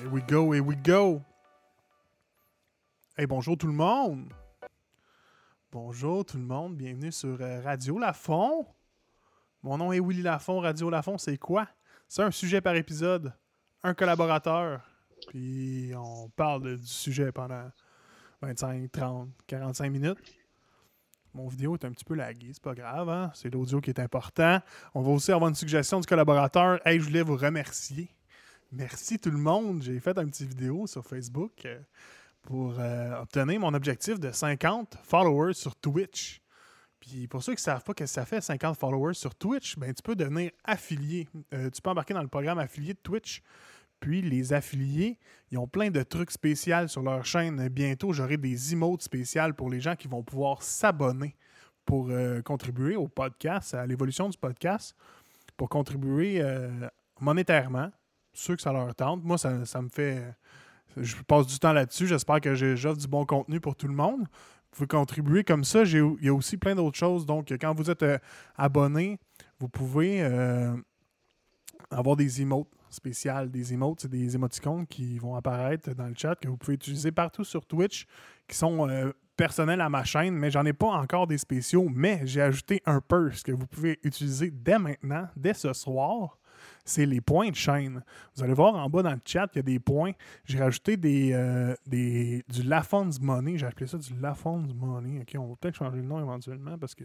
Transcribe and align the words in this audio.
Here 0.00 0.10
we 0.10 0.22
go, 0.22 0.52
here 0.52 0.62
we 0.62 0.76
go. 0.76 1.20
Hey, 3.16 3.26
bonjour 3.26 3.58
tout 3.58 3.66
le 3.66 3.72
monde. 3.72 4.32
Bonjour 5.72 6.24
tout 6.24 6.36
le 6.36 6.44
monde, 6.44 6.76
bienvenue 6.76 7.10
sur 7.10 7.36
euh, 7.40 7.60
Radio 7.62 7.98
Lafont. 7.98 8.64
Mon 9.64 9.76
nom 9.76 9.92
est 9.92 9.98
Willy 9.98 10.22
Lafont. 10.22 10.60
Radio 10.60 10.88
Lafont, 10.88 11.18
c'est 11.18 11.36
quoi? 11.36 11.66
C'est 12.06 12.22
un 12.22 12.30
sujet 12.30 12.60
par 12.60 12.76
épisode, 12.76 13.32
un 13.82 13.92
collaborateur, 13.92 14.82
puis 15.26 15.90
on 15.96 16.28
parle 16.28 16.76
du 16.76 16.86
sujet 16.86 17.32
pendant 17.32 17.68
25, 18.40 18.92
30, 18.92 19.28
45 19.48 19.90
minutes. 19.90 20.18
Mon 21.34 21.48
vidéo 21.48 21.74
est 21.74 21.84
un 21.84 21.90
petit 21.90 22.04
peu 22.04 22.14
laguée, 22.14 22.50
c'est 22.52 22.62
pas 22.62 22.74
grave, 22.74 23.08
hein? 23.08 23.32
c'est 23.34 23.52
l'audio 23.52 23.80
qui 23.80 23.90
est 23.90 23.98
important. 23.98 24.60
On 24.94 25.02
va 25.02 25.10
aussi 25.10 25.32
avoir 25.32 25.48
une 25.48 25.56
suggestion 25.56 25.98
du 25.98 26.06
collaborateur. 26.06 26.78
Hey, 26.86 27.00
je 27.00 27.04
voulais 27.04 27.22
vous 27.22 27.36
remercier. 27.36 28.08
Merci 28.70 29.18
tout 29.18 29.30
le 29.30 29.38
monde. 29.38 29.82
J'ai 29.82 29.98
fait 29.98 30.18
une 30.18 30.28
petite 30.28 30.50
vidéo 30.50 30.86
sur 30.86 31.02
Facebook 31.02 31.64
euh, 31.64 31.80
pour 32.42 32.74
euh, 32.78 33.22
obtenir 33.22 33.58
mon 33.60 33.72
objectif 33.72 34.20
de 34.20 34.30
50 34.30 34.98
followers 35.02 35.54
sur 35.54 35.74
Twitch. 35.74 36.42
Puis 37.00 37.26
pour 37.28 37.42
ceux 37.42 37.52
qui 37.52 37.60
ne 37.60 37.62
savent 37.62 37.82
pas 37.82 37.92
ce 37.92 38.02
que 38.02 38.06
ça 38.06 38.26
fait 38.26 38.42
50 38.42 38.76
followers 38.76 39.14
sur 39.14 39.34
Twitch, 39.34 39.78
ben, 39.78 39.94
tu 39.94 40.02
peux 40.02 40.14
devenir 40.14 40.50
affilié. 40.64 41.28
Euh, 41.54 41.70
tu 41.70 41.80
peux 41.80 41.88
embarquer 41.88 42.12
dans 42.12 42.20
le 42.20 42.28
programme 42.28 42.58
affilié 42.58 42.92
de 42.92 42.98
Twitch. 42.98 43.42
Puis 44.00 44.20
les 44.20 44.52
affiliés, 44.52 45.18
ils 45.50 45.56
ont 45.56 45.66
plein 45.66 45.90
de 45.90 46.02
trucs 46.02 46.30
spéciaux 46.30 46.88
sur 46.88 47.02
leur 47.02 47.24
chaîne. 47.24 47.68
Bientôt, 47.68 48.12
j'aurai 48.12 48.36
des 48.36 48.74
emotes 48.74 49.02
spéciales 49.02 49.54
pour 49.54 49.70
les 49.70 49.80
gens 49.80 49.96
qui 49.96 50.08
vont 50.08 50.22
pouvoir 50.22 50.62
s'abonner 50.62 51.34
pour 51.86 52.10
contribuer 52.44 52.96
au 52.96 53.08
podcast, 53.08 53.72
à 53.72 53.86
l'évolution 53.86 54.28
du 54.28 54.36
podcast, 54.36 54.94
pour 55.56 55.70
contribuer 55.70 56.44
monétairement. 57.18 57.90
Ceux 58.38 58.54
que 58.54 58.62
ça 58.62 58.72
leur 58.72 58.94
tente. 58.94 59.24
Moi, 59.24 59.36
ça, 59.36 59.66
ça 59.66 59.82
me 59.82 59.88
fait. 59.88 60.22
Je 60.96 61.16
passe 61.26 61.48
du 61.48 61.58
temps 61.58 61.72
là-dessus. 61.72 62.06
J'espère 62.06 62.40
que 62.40 62.54
j'offre 62.54 62.98
du 62.98 63.08
bon 63.08 63.26
contenu 63.26 63.58
pour 63.58 63.74
tout 63.74 63.88
le 63.88 63.94
monde. 63.94 64.20
Vous 64.20 64.76
pouvez 64.76 64.86
contribuer 64.86 65.42
comme 65.42 65.64
ça. 65.64 65.82
Il 65.82 66.16
y 66.22 66.28
a 66.28 66.34
aussi 66.34 66.56
plein 66.56 66.76
d'autres 66.76 66.96
choses. 66.96 67.26
Donc, 67.26 67.50
quand 67.50 67.74
vous 67.74 67.90
êtes 67.90 68.04
euh, 68.04 68.18
abonné, 68.56 69.18
vous 69.58 69.68
pouvez 69.68 70.22
euh, 70.22 70.72
avoir 71.90 72.14
des 72.14 72.40
emotes 72.40 72.68
spéciales. 72.90 73.50
Des 73.50 73.74
emotes, 73.74 74.02
c'est 74.02 74.10
des 74.10 74.36
émoticônes 74.36 74.86
qui 74.86 75.18
vont 75.18 75.34
apparaître 75.34 75.92
dans 75.94 76.06
le 76.06 76.14
chat 76.16 76.36
que 76.36 76.46
vous 76.46 76.56
pouvez 76.56 76.74
utiliser 76.74 77.10
partout 77.10 77.42
sur 77.42 77.66
Twitch 77.66 78.06
qui 78.46 78.56
sont 78.56 78.88
euh, 78.88 79.10
personnels 79.36 79.80
à 79.80 79.88
ma 79.88 80.04
chaîne, 80.04 80.34
mais 80.34 80.52
j'en 80.52 80.64
ai 80.64 80.72
pas 80.72 80.86
encore 80.86 81.26
des 81.26 81.38
spéciaux. 81.38 81.88
Mais 81.92 82.20
j'ai 82.24 82.42
ajouté 82.42 82.82
un 82.86 83.00
purse 83.00 83.42
que 83.42 83.50
vous 83.50 83.66
pouvez 83.66 83.98
utiliser 84.04 84.52
dès 84.52 84.78
maintenant, 84.78 85.26
dès 85.36 85.54
ce 85.54 85.72
soir. 85.72 86.38
C'est 86.84 87.06
les 87.06 87.20
points 87.20 87.50
de 87.50 87.54
chaîne. 87.54 88.02
Vous 88.34 88.42
allez 88.42 88.54
voir 88.54 88.74
en 88.74 88.88
bas 88.88 89.02
dans 89.02 89.12
le 89.12 89.20
chat, 89.24 89.48
il 89.54 89.56
y 89.56 89.60
a 89.60 89.62
des 89.62 89.78
points. 89.78 90.12
J'ai 90.44 90.58
rajouté 90.58 90.96
des, 90.96 91.32
euh, 91.32 91.74
des, 91.86 92.44
du 92.48 92.62
Lafon's 92.62 93.20
Money. 93.20 93.58
J'ai 93.58 93.66
appelé 93.66 93.86
ça 93.86 93.98
du 93.98 94.14
Lafon's 94.20 94.72
Money. 94.74 95.20
OK, 95.20 95.34
on 95.38 95.48
va 95.48 95.54
peut-être 95.60 95.76
changer 95.76 95.96
le 95.98 96.02
nom 96.04 96.20
éventuellement 96.20 96.76
parce 96.78 96.94
que 96.94 97.04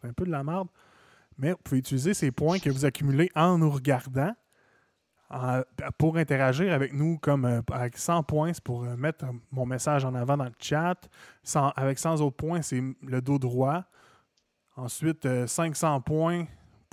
c'est 0.00 0.08
un 0.08 0.12
peu 0.12 0.24
de 0.24 0.30
la 0.30 0.42
merde. 0.44 0.68
Mais 1.38 1.50
vous 1.52 1.58
pouvez 1.64 1.78
utiliser 1.78 2.14
ces 2.14 2.30
points 2.30 2.58
que 2.58 2.70
vous 2.70 2.84
accumulez 2.84 3.30
en 3.34 3.58
nous 3.58 3.70
regardant 3.70 4.32
pour 5.98 6.16
interagir 6.16 6.72
avec 6.72 6.92
nous 6.92 7.18
comme 7.18 7.44
euh, 7.44 7.60
avec 7.72 7.96
100 7.98 8.22
points, 8.22 8.52
c'est 8.52 8.62
pour 8.62 8.84
euh, 8.84 8.96
mettre 8.96 9.24
mon 9.50 9.66
message 9.66 10.04
en 10.04 10.14
avant 10.14 10.36
dans 10.36 10.44
le 10.44 10.52
chat. 10.60 10.94
Sans- 11.42 11.70
avec 11.70 11.98
100 11.98 12.20
autres 12.20 12.36
points, 12.36 12.62
c'est 12.62 12.82
le 13.02 13.20
dos 13.20 13.38
droit. 13.38 13.84
Ensuite, 14.76 15.26
euh, 15.26 15.46
500 15.46 16.00
points, 16.02 16.44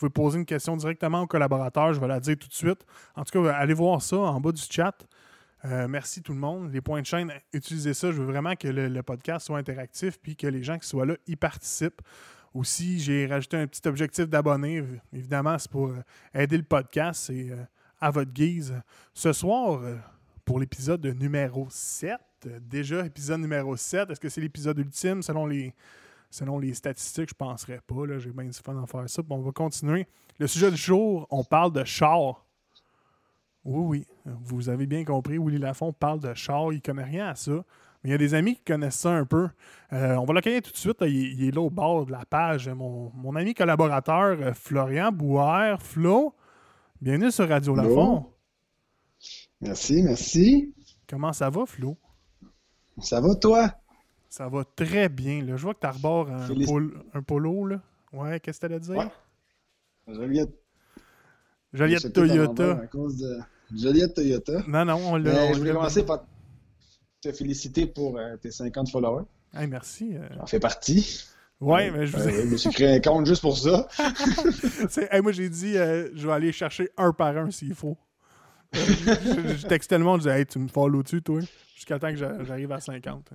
pouvez 0.02 0.10
poser 0.10 0.40
une 0.40 0.46
question 0.46 0.76
directement 0.76 1.22
au 1.22 1.28
collaborateur. 1.28 1.94
Je 1.94 2.00
vais 2.00 2.08
la 2.08 2.20
dire 2.20 2.38
tout 2.38 2.48
de 2.48 2.54
suite. 2.54 2.86
En 3.16 3.24
tout 3.24 3.44
cas, 3.44 3.54
allez 3.54 3.74
voir 3.74 4.02
ça 4.02 4.18
en 4.18 4.40
bas 4.42 4.52
du 4.52 4.62
chat. 4.62 4.96
Euh, 5.66 5.88
merci 5.88 6.22
tout 6.22 6.34
le 6.34 6.40
monde. 6.40 6.72
Les 6.74 6.82
points 6.82 7.02
de 7.02 7.06
chaîne, 7.06 7.32
utilisez 7.54 7.94
ça. 7.94 8.12
Je 8.12 8.18
veux 8.22 8.26
vraiment 8.26 8.56
que 8.56 8.68
le, 8.68 9.04
podcast 9.04 9.46
soit 9.46 9.60
interactif 9.60 10.20
puis 10.20 10.36
que 10.36 10.48
les 10.48 10.64
gens 10.64 10.78
qui 10.78 10.88
soient 10.88 11.06
là 11.06 11.16
y 11.28 11.36
participent. 11.36 12.02
Aussi, 12.54 13.00
j'ai 13.00 13.28
rajouté 13.28 13.58
un 13.58 13.68
petit 13.68 13.88
objectif 13.88 14.28
d'abonnés. 14.28 14.84
Évidemment, 15.14 15.58
c'est 15.58 15.72
pour 15.72 15.90
euh, 15.90 16.04
aider 16.34 16.58
le 16.58 16.64
podcast. 16.64 17.26
C'est 17.28 17.52
euh, 17.52 17.64
à 18.00 18.12
votre 18.12 18.32
guise. 18.32 18.76
Ce 19.14 19.32
soir, 19.32 19.82
pour 20.46 20.60
l'épisode 20.60 21.06
numéro 21.06 21.68
7, 21.70 22.20
euh, 22.48 22.60
déjà 22.60 23.06
épisode 23.06 23.42
numéro 23.42 23.76
7, 23.76 24.10
est-ce 24.10 24.20
que 24.20 24.30
c'est 24.30 24.42
l'épisode 24.42 24.78
ultime 24.80 25.22
selon 25.22 25.46
les, 25.46 25.74
selon 26.32 26.58
les 26.58 26.74
statistiques? 26.74 27.30
Je 27.30 27.36
ne 27.36 27.48
penserais 27.50 27.80
pas. 27.86 28.08
là. 28.08 28.18
J'ai 28.18 28.32
bien 28.32 28.46
du 28.46 28.54
fun 28.54 28.82
à 28.82 28.88
faire 28.88 29.08
ça. 29.08 29.22
Bon, 29.22 29.36
on 29.38 29.42
va 29.42 29.52
continuer. 29.52 30.08
Le 30.40 30.48
sujet 30.48 30.72
du 30.72 30.78
jour, 30.78 31.28
on 31.30 31.44
parle 31.44 31.72
de 31.74 31.84
char. 31.84 32.48
Oui, 33.64 34.06
oui. 34.26 34.34
Vous 34.44 34.70
avez 34.70 34.88
bien 34.88 35.06
compris. 35.06 35.38
Willy 35.38 35.60
Lafont 35.60 35.94
parle 35.94 36.20
de 36.20 36.34
char. 36.34 36.74
Il 36.74 36.78
ne 36.78 36.82
connaît 36.82 37.04
rien 37.04 37.28
à 37.28 37.36
ça. 37.36 37.52
Mais 38.04 38.10
il 38.10 38.12
y 38.14 38.16
a 38.16 38.18
des 38.18 38.34
amis 38.34 38.56
qui 38.56 38.64
connaissent 38.64 38.96
ça 38.98 39.12
un 39.12 39.26
peu. 39.26 39.48
Euh, 39.94 40.16
on 40.16 40.26
va 40.26 40.34
l'accueillir 40.34 40.64
tout 40.64 40.72
de 40.72 40.78
suite. 40.78 41.00
là. 41.02 41.06
Il, 41.08 41.40
il 41.40 41.48
est 41.48 41.52
là 41.52 41.62
au 41.62 41.70
bord 41.70 42.08
de 42.08 42.12
la 42.12 42.26
page. 42.26 42.68
Mon, 42.70 43.12
mon 43.14 43.36
ami 43.36 43.54
collaborateur, 43.54 44.38
euh, 44.42 44.54
Florian 44.56 45.12
Bouher. 45.12 45.76
Flo, 45.80 46.34
bienvenue 47.00 47.30
sur 47.30 47.48
Radio? 47.48 47.76
Lafont. 47.76 48.26
Merci, 49.60 50.02
merci. 50.02 50.74
Comment 51.08 51.32
ça 51.34 51.52
va, 51.52 51.68
Flo? 51.68 51.96
Ça 52.98 53.22
va, 53.22 53.36
toi? 53.36 53.72
Ça 54.32 54.48
va 54.48 54.64
très 54.64 55.10
bien. 55.10 55.44
Là. 55.44 55.58
Je 55.58 55.62
vois 55.64 55.74
que 55.74 55.82
tu 55.82 55.88
rebord 55.88 56.30
un, 56.32 56.48
pol- 56.66 57.04
un 57.14 57.22
polo. 57.22 57.66
Là. 57.66 57.82
Ouais, 58.14 58.40
qu'est-ce 58.40 58.62
que 58.62 58.68
tu 58.68 58.74
à 58.74 58.80
dire? 58.80 58.96
Ouais. 58.98 59.08
Joliette. 60.08 60.50
Joliette 61.74 62.14
Toyota. 62.14 62.72
À 62.82 62.88
cause 62.88 63.18
de 63.18 63.40
Joliette 63.76 64.14
Toyota. 64.16 64.64
Non, 64.68 64.86
non, 64.86 64.96
on 64.96 65.18
l'a. 65.18 65.52
Je 65.52 65.58
voulais 65.58 65.70
l'a- 65.72 65.76
commencer 65.76 66.06
par 66.06 66.24
te 67.22 67.32
féliciter 67.34 67.86
pour 67.88 68.18
euh, 68.18 68.38
tes 68.38 68.52
50 68.52 68.90
followers. 68.90 69.26
Hey, 69.54 69.68
merci. 69.68 70.16
euh. 70.16 70.26
J'en 70.38 70.46
fais 70.46 70.62
partie. 70.62 71.26
Ouais, 71.60 71.92
mais 71.92 72.08
je 72.08 72.16
vous 72.16 72.24
Euh, 72.24 72.30
ai... 72.30 72.42
je 72.48 72.52
me 72.54 72.58
suis 72.58 72.70
créé 72.70 72.96
un 72.96 73.00
compte 73.02 73.26
juste 73.26 73.42
pour 73.42 73.58
ça. 73.58 73.88
Hey, 75.12 75.22
moi, 75.22 75.34
j'ai 75.34 75.50
dit, 75.50 75.78
euh, 75.78 76.10
je 76.16 76.26
vais 76.26 76.34
aller 76.34 76.52
chercher 76.54 76.90
un 76.98 77.12
par 77.12 77.38
un 77.38 77.52
s'il 77.52 77.76
faut. 77.76 77.98
Euh, 78.76 78.80
je, 78.80 79.58
je 79.58 79.68
textais 79.68 79.98
le 79.98 80.06
monde, 80.06 80.22
je 80.22 80.30
disais, 80.30 80.40
hey, 80.40 80.46
tu 80.46 80.58
me 80.58 80.70
follow 80.70 81.04
dessus, 81.04 81.22
toi, 81.22 81.42
jusqu'à 81.76 82.00
temps 82.00 82.10
que 82.10 82.16
j'a- 82.16 82.42
j'arrive 82.46 82.72
à 82.72 82.80
50. 82.80 83.32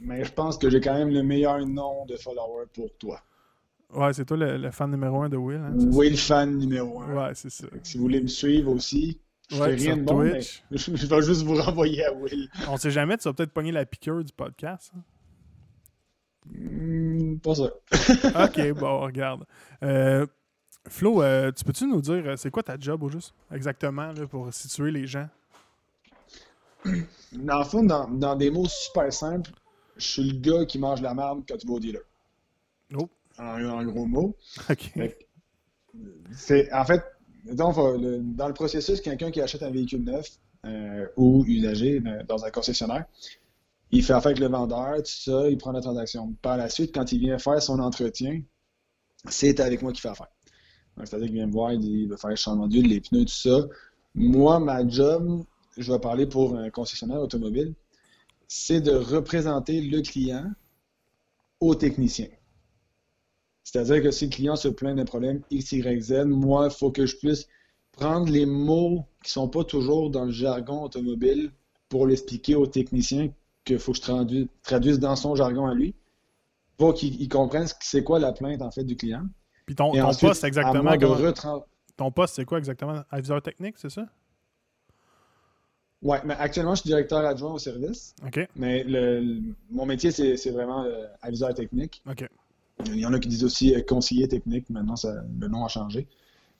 Mais 0.00 0.24
je 0.24 0.32
pense 0.32 0.56
que 0.58 0.70
j'ai 0.70 0.80
quand 0.80 0.94
même 0.94 1.10
le 1.10 1.22
meilleur 1.22 1.58
nom 1.66 2.06
de 2.06 2.16
followers 2.16 2.66
pour 2.74 2.88
toi. 2.98 3.20
Ouais, 3.92 4.12
c'est 4.12 4.24
toi 4.24 4.36
le, 4.36 4.56
le 4.56 4.70
fan 4.70 4.90
numéro 4.90 5.20
un 5.22 5.28
de 5.28 5.36
Will. 5.36 5.56
Hein, 5.58 5.74
Will 5.92 6.16
fan 6.16 6.56
numéro? 6.58 7.02
1. 7.02 7.14
Ouais, 7.14 7.34
c'est 7.34 7.50
ça. 7.50 7.66
Si 7.82 7.96
vous 7.98 8.04
voulez 8.04 8.20
me 8.22 8.28
suivre 8.28 8.72
aussi, 8.72 9.20
je 9.50 9.56
Ouais, 9.60 9.76
fais 9.76 9.84
rien 9.84 9.96
de 9.96 10.02
bon, 10.02 10.18
mais 10.18 10.40
je 10.70 11.06
vais 11.06 11.22
juste 11.22 11.42
vous 11.42 11.56
renvoyer 11.56 12.04
à 12.04 12.12
Will. 12.12 12.48
On 12.68 12.76
sait 12.76 12.90
jamais, 12.92 13.16
tu 13.18 13.24
vas 13.28 13.32
peut-être 13.34 13.52
pogner 13.52 13.72
la 13.72 13.84
piqûre 13.84 14.22
du 14.24 14.32
podcast. 14.32 14.92
hein? 14.96 15.00
Hmm, 16.46 17.38
pas 17.38 17.54
ça. 17.54 17.64
ok, 18.44 18.72
bon, 18.78 19.00
regarde. 19.00 19.44
Euh, 19.82 20.26
Flo, 20.88 21.22
euh, 21.22 21.52
tu 21.52 21.64
peux-tu 21.64 21.86
nous 21.86 22.00
dire, 22.00 22.22
euh, 22.26 22.36
c'est 22.36 22.50
quoi 22.50 22.62
ta 22.62 22.78
job 22.78 23.02
au 23.02 23.08
juste? 23.10 23.34
Exactement, 23.52 24.12
là, 24.12 24.26
pour 24.26 24.52
situer 24.54 24.90
les 24.90 25.06
gens? 25.06 25.28
Dans 27.32 27.58
le 27.58 27.64
fond, 27.64 27.82
dans, 27.82 28.08
dans 28.08 28.34
des 28.36 28.50
mots 28.50 28.66
super 28.68 29.12
simples, 29.12 29.50
je 30.00 30.06
suis 30.06 30.30
le 30.30 30.38
gars 30.38 30.64
qui 30.64 30.78
mange 30.78 31.00
la 31.02 31.14
merde 31.14 31.42
quand 31.48 31.56
tu 31.56 31.66
vas 31.66 31.74
au 31.74 31.80
dealer. 31.80 32.02
Oh. 32.94 33.08
En, 33.38 33.64
en 33.64 33.84
gros 33.84 34.06
mots. 34.06 34.36
Ok. 34.68 34.80
Fait 34.94 35.08
que, 35.94 35.98
C'est, 36.32 36.72
en 36.72 36.84
fait, 36.84 37.02
donc, 37.52 37.76
le- 37.76 38.18
dans 38.22 38.48
le 38.48 38.54
processus, 38.54 39.00
quelqu'un 39.00 39.30
qui 39.30 39.40
achète 39.40 39.62
un 39.62 39.70
véhicule 39.70 40.04
neuf 40.04 40.38
euh, 40.66 41.06
ou 41.16 41.44
usagé 41.46 42.02
euh, 42.04 42.22
dans 42.24 42.44
un 42.44 42.50
concessionnaire, 42.50 43.06
il 43.90 44.04
fait 44.04 44.12
affaire 44.12 44.28
avec 44.28 44.38
le 44.38 44.48
vendeur, 44.48 44.96
tout 44.98 45.02
ça, 45.06 45.48
il 45.48 45.56
prend 45.58 45.72
la 45.72 45.80
transaction. 45.80 46.32
Par 46.42 46.56
la 46.56 46.68
suite, 46.68 46.94
quand 46.94 47.10
il 47.12 47.18
vient 47.18 47.38
faire 47.38 47.60
son 47.62 47.78
entretien, 47.80 48.42
c'est 49.28 49.58
avec 49.60 49.82
moi 49.82 49.92
qu'il 49.92 50.00
fait 50.00 50.08
affaire. 50.08 50.28
C'est-à-dire 51.04 51.26
qu'il 51.26 51.36
vient 51.36 51.46
me 51.46 51.52
voir, 51.52 51.72
il, 51.72 51.80
dit, 51.80 52.02
il 52.02 52.08
va 52.08 52.16
faire 52.16 52.30
le 52.30 52.36
changement 52.36 52.68
d'huile, 52.68 52.88
les 52.88 53.00
pneus, 53.00 53.24
tout 53.24 53.32
ça. 53.32 53.66
Moi, 54.14 54.60
ma 54.60 54.86
job, 54.86 55.44
je 55.76 55.90
vais 55.92 55.98
parler 55.98 56.26
pour 56.26 56.56
un 56.56 56.68
concessionnaire 56.70 57.20
automobile, 57.20 57.74
c'est 58.52 58.80
de 58.80 58.90
représenter 58.90 59.80
le 59.80 60.02
client 60.02 60.50
au 61.60 61.74
technicien. 61.76 62.26
C'est-à-dire 63.62 64.02
que 64.02 64.10
si 64.10 64.26
le 64.26 64.30
client 64.30 64.56
se 64.56 64.68
plaint 64.68 64.96
d'un 64.96 65.04
problème 65.04 65.42
X, 65.50 65.72
Y, 65.72 66.00
Z, 66.02 66.24
moi, 66.26 66.68
il 66.70 66.76
faut 66.76 66.90
que 66.90 67.06
je 67.06 67.16
puisse 67.16 67.46
prendre 67.92 68.30
les 68.30 68.46
mots 68.46 69.06
qui 69.24 69.30
sont 69.30 69.48
pas 69.48 69.64
toujours 69.64 70.10
dans 70.10 70.24
le 70.24 70.32
jargon 70.32 70.82
automobile 70.82 71.52
pour 71.88 72.06
l'expliquer 72.06 72.54
au 72.56 72.66
technicien 72.66 73.30
qu'il 73.64 73.78
faut 73.78 73.92
que 73.92 73.98
je 73.98 74.02
traduise, 74.02 74.46
traduise 74.62 74.98
dans 74.98 75.14
son 75.16 75.34
jargon 75.36 75.66
à 75.66 75.74
lui 75.74 75.94
pour 76.78 76.94
qu'il 76.94 77.20
il 77.20 77.28
comprenne 77.28 77.66
ce 77.66 77.74
que- 77.74 77.80
c'est 77.84 78.04
quoi 78.04 78.18
la 78.18 78.32
plainte 78.32 78.62
en 78.62 78.70
fait 78.70 78.84
du 78.84 78.96
client. 78.96 79.24
Puis 79.66 79.76
ton, 79.76 79.94
Et 79.94 80.00
ton 80.00 80.08
ensuite, 80.08 80.30
poste, 80.30 80.44
exactement, 80.44 80.96
ton 81.96 82.10
poste, 82.10 82.34
c'est 82.34 82.44
quoi 82.44 82.58
exactement? 82.58 83.02
Aviseur 83.10 83.42
technique, 83.42 83.76
c'est 83.78 83.90
ça? 83.90 84.06
Ouais, 86.02 86.18
mais 86.24 86.34
actuellement, 86.38 86.74
je 86.74 86.80
suis 86.80 86.88
directeur 86.88 87.24
adjoint 87.26 87.52
au 87.52 87.58
service, 87.58 88.14
OK. 88.26 88.48
mais 88.56 88.84
le, 88.84 89.20
le- 89.20 89.40
mon 89.70 89.84
métier, 89.84 90.10
c'est 90.10 90.50
vraiment 90.50 90.84
euh, 90.84 91.06
aviseur 91.20 91.52
technique. 91.54 92.02
OK. 92.08 92.26
Il 92.86 92.96
y 92.96 93.04
en 93.04 93.12
a 93.12 93.18
qui 93.18 93.28
disent 93.28 93.44
aussi 93.44 93.74
euh, 93.74 93.82
conseiller 93.82 94.26
technique. 94.26 94.70
Maintenant, 94.70 94.96
ça- 94.96 95.22
le 95.38 95.48
nom 95.48 95.64
a 95.64 95.68
changé. 95.68 96.06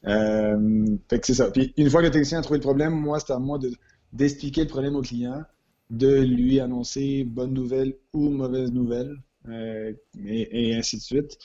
Euh, 0.06 0.96
fait 1.08 1.20
que 1.20 1.26
c'est 1.26 1.34
ça. 1.34 1.50
Puis 1.50 1.72
une 1.78 1.88
fois 1.88 2.00
que 2.00 2.06
le 2.06 2.10
technicien 2.12 2.38
a 2.38 2.42
trouvé 2.42 2.58
le 2.58 2.62
problème, 2.62 2.92
moi, 2.92 3.18
c'est 3.20 3.32
à 3.32 3.38
moi 3.38 3.58
de, 3.58 3.72
d'expliquer 4.12 4.62
le 4.62 4.68
problème 4.68 4.96
au 4.96 5.02
client, 5.02 5.42
de 5.88 6.20
lui 6.20 6.60
annoncer 6.60 7.24
bonne 7.24 7.52
nouvelle 7.54 7.94
ou 8.12 8.28
mauvaise 8.28 8.72
nouvelle, 8.72 9.16
et, 9.50 10.74
ainsi 10.76 10.96
de 10.98 11.02
suite. 11.02 11.38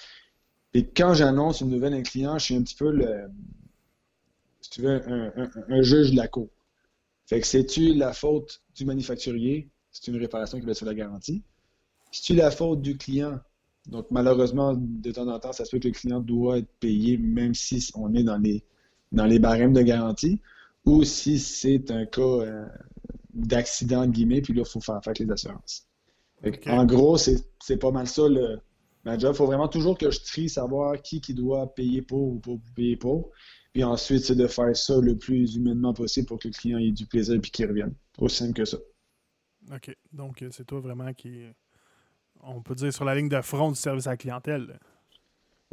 Et 0.73 0.85
quand 0.85 1.13
j'annonce 1.13 1.61
une 1.61 1.69
nouvelle 1.69 1.93
à 1.93 1.97
un 1.97 2.01
client, 2.03 2.37
je 2.37 2.45
suis 2.45 2.55
un 2.55 2.61
petit 2.61 2.75
peu 2.75 2.91
le, 2.91 3.29
si 4.61 4.69
tu 4.69 4.81
veux, 4.81 5.01
un, 5.07 5.81
juge 5.81 6.11
de 6.11 6.17
la 6.17 6.27
cour. 6.27 6.49
Fait 7.25 7.39
que 7.41 7.47
c'est-tu 7.47 7.93
la 7.93 8.13
faute 8.13 8.61
du 8.75 8.85
manufacturier? 8.85 9.69
C'est 9.91 10.07
une 10.07 10.17
réparation 10.17 10.59
qui 10.59 10.65
va 10.65 10.73
sur 10.73 10.85
la 10.85 10.93
garantie. 10.93 11.43
C'est-tu 12.11 12.35
la 12.35 12.51
faute 12.51 12.81
du 12.81 12.97
client? 12.97 13.39
Donc, 13.87 14.07
malheureusement, 14.09 14.73
de 14.75 15.11
temps 15.11 15.27
en 15.27 15.39
temps, 15.39 15.53
ça 15.53 15.65
se 15.65 15.71
peut 15.71 15.79
que 15.79 15.87
le 15.87 15.93
client 15.93 16.19
doit 16.19 16.59
être 16.59 16.71
payé 16.79 17.17
même 17.17 17.53
si 17.53 17.89
on 17.95 18.13
est 18.13 18.23
dans 18.23 18.37
les, 18.37 18.63
dans 19.11 19.25
les 19.25 19.39
barèmes 19.39 19.73
de 19.73 19.81
garantie 19.81 20.41
ou 20.85 21.03
si 21.03 21.39
c'est 21.39 21.91
un 21.91 22.05
cas 22.05 22.21
euh, 22.21 22.65
d'accident, 23.33 24.07
guillemets, 24.07 24.41
puis 24.41 24.53
là, 24.53 24.63
il 24.65 24.69
faut 24.69 24.81
faire 24.81 24.99
avec 25.03 25.19
les 25.19 25.29
assurances. 25.31 25.87
En 26.67 26.85
gros, 26.85 27.17
c'est 27.17 27.77
pas 27.79 27.91
mal 27.91 28.07
ça 28.07 28.27
le, 28.27 28.59
ma 29.03 29.17
job. 29.17 29.33
Il 29.33 29.37
faut 29.37 29.45
vraiment 29.45 29.67
toujours 29.67 29.97
que 29.97 30.11
je 30.11 30.19
trie, 30.21 30.49
savoir 30.49 31.01
qui 31.01 31.21
qui 31.21 31.33
doit 31.33 31.73
payer 31.73 32.01
pour 32.01 32.33
ou 32.33 32.39
pas 32.39 32.51
payer 32.75 32.97
pour. 32.97 33.31
Puis 33.75 33.83
ensuite, 33.83 34.23
c'est 34.23 34.37
de 34.37 34.47
faire 34.47 34.73
ça 34.73 35.01
le 35.01 35.17
plus 35.17 35.57
humainement 35.57 35.93
possible 35.93 36.25
pour 36.27 36.39
que 36.39 36.47
le 36.47 36.53
client 36.53 36.77
ait 36.77 36.93
du 36.93 37.05
plaisir 37.05 37.35
et 37.35 37.41
qu'il 37.41 37.67
revienne. 37.67 37.93
Aussi 38.19 38.37
simple 38.37 38.53
que 38.53 38.63
ça. 38.63 38.77
OK. 39.69 39.93
Donc, 40.13 40.41
euh, 40.41 40.47
c'est 40.49 40.63
toi 40.63 40.79
vraiment 40.79 41.13
qui, 41.13 41.41
on 42.41 42.61
peut 42.61 42.73
dire, 42.73 42.93
sur 42.93 43.03
la 43.03 43.15
ligne 43.15 43.27
de 43.27 43.41
front 43.41 43.71
du 43.71 43.75
service 43.75 44.07
à 44.07 44.11
la 44.11 44.15
clientèle. 44.15 44.79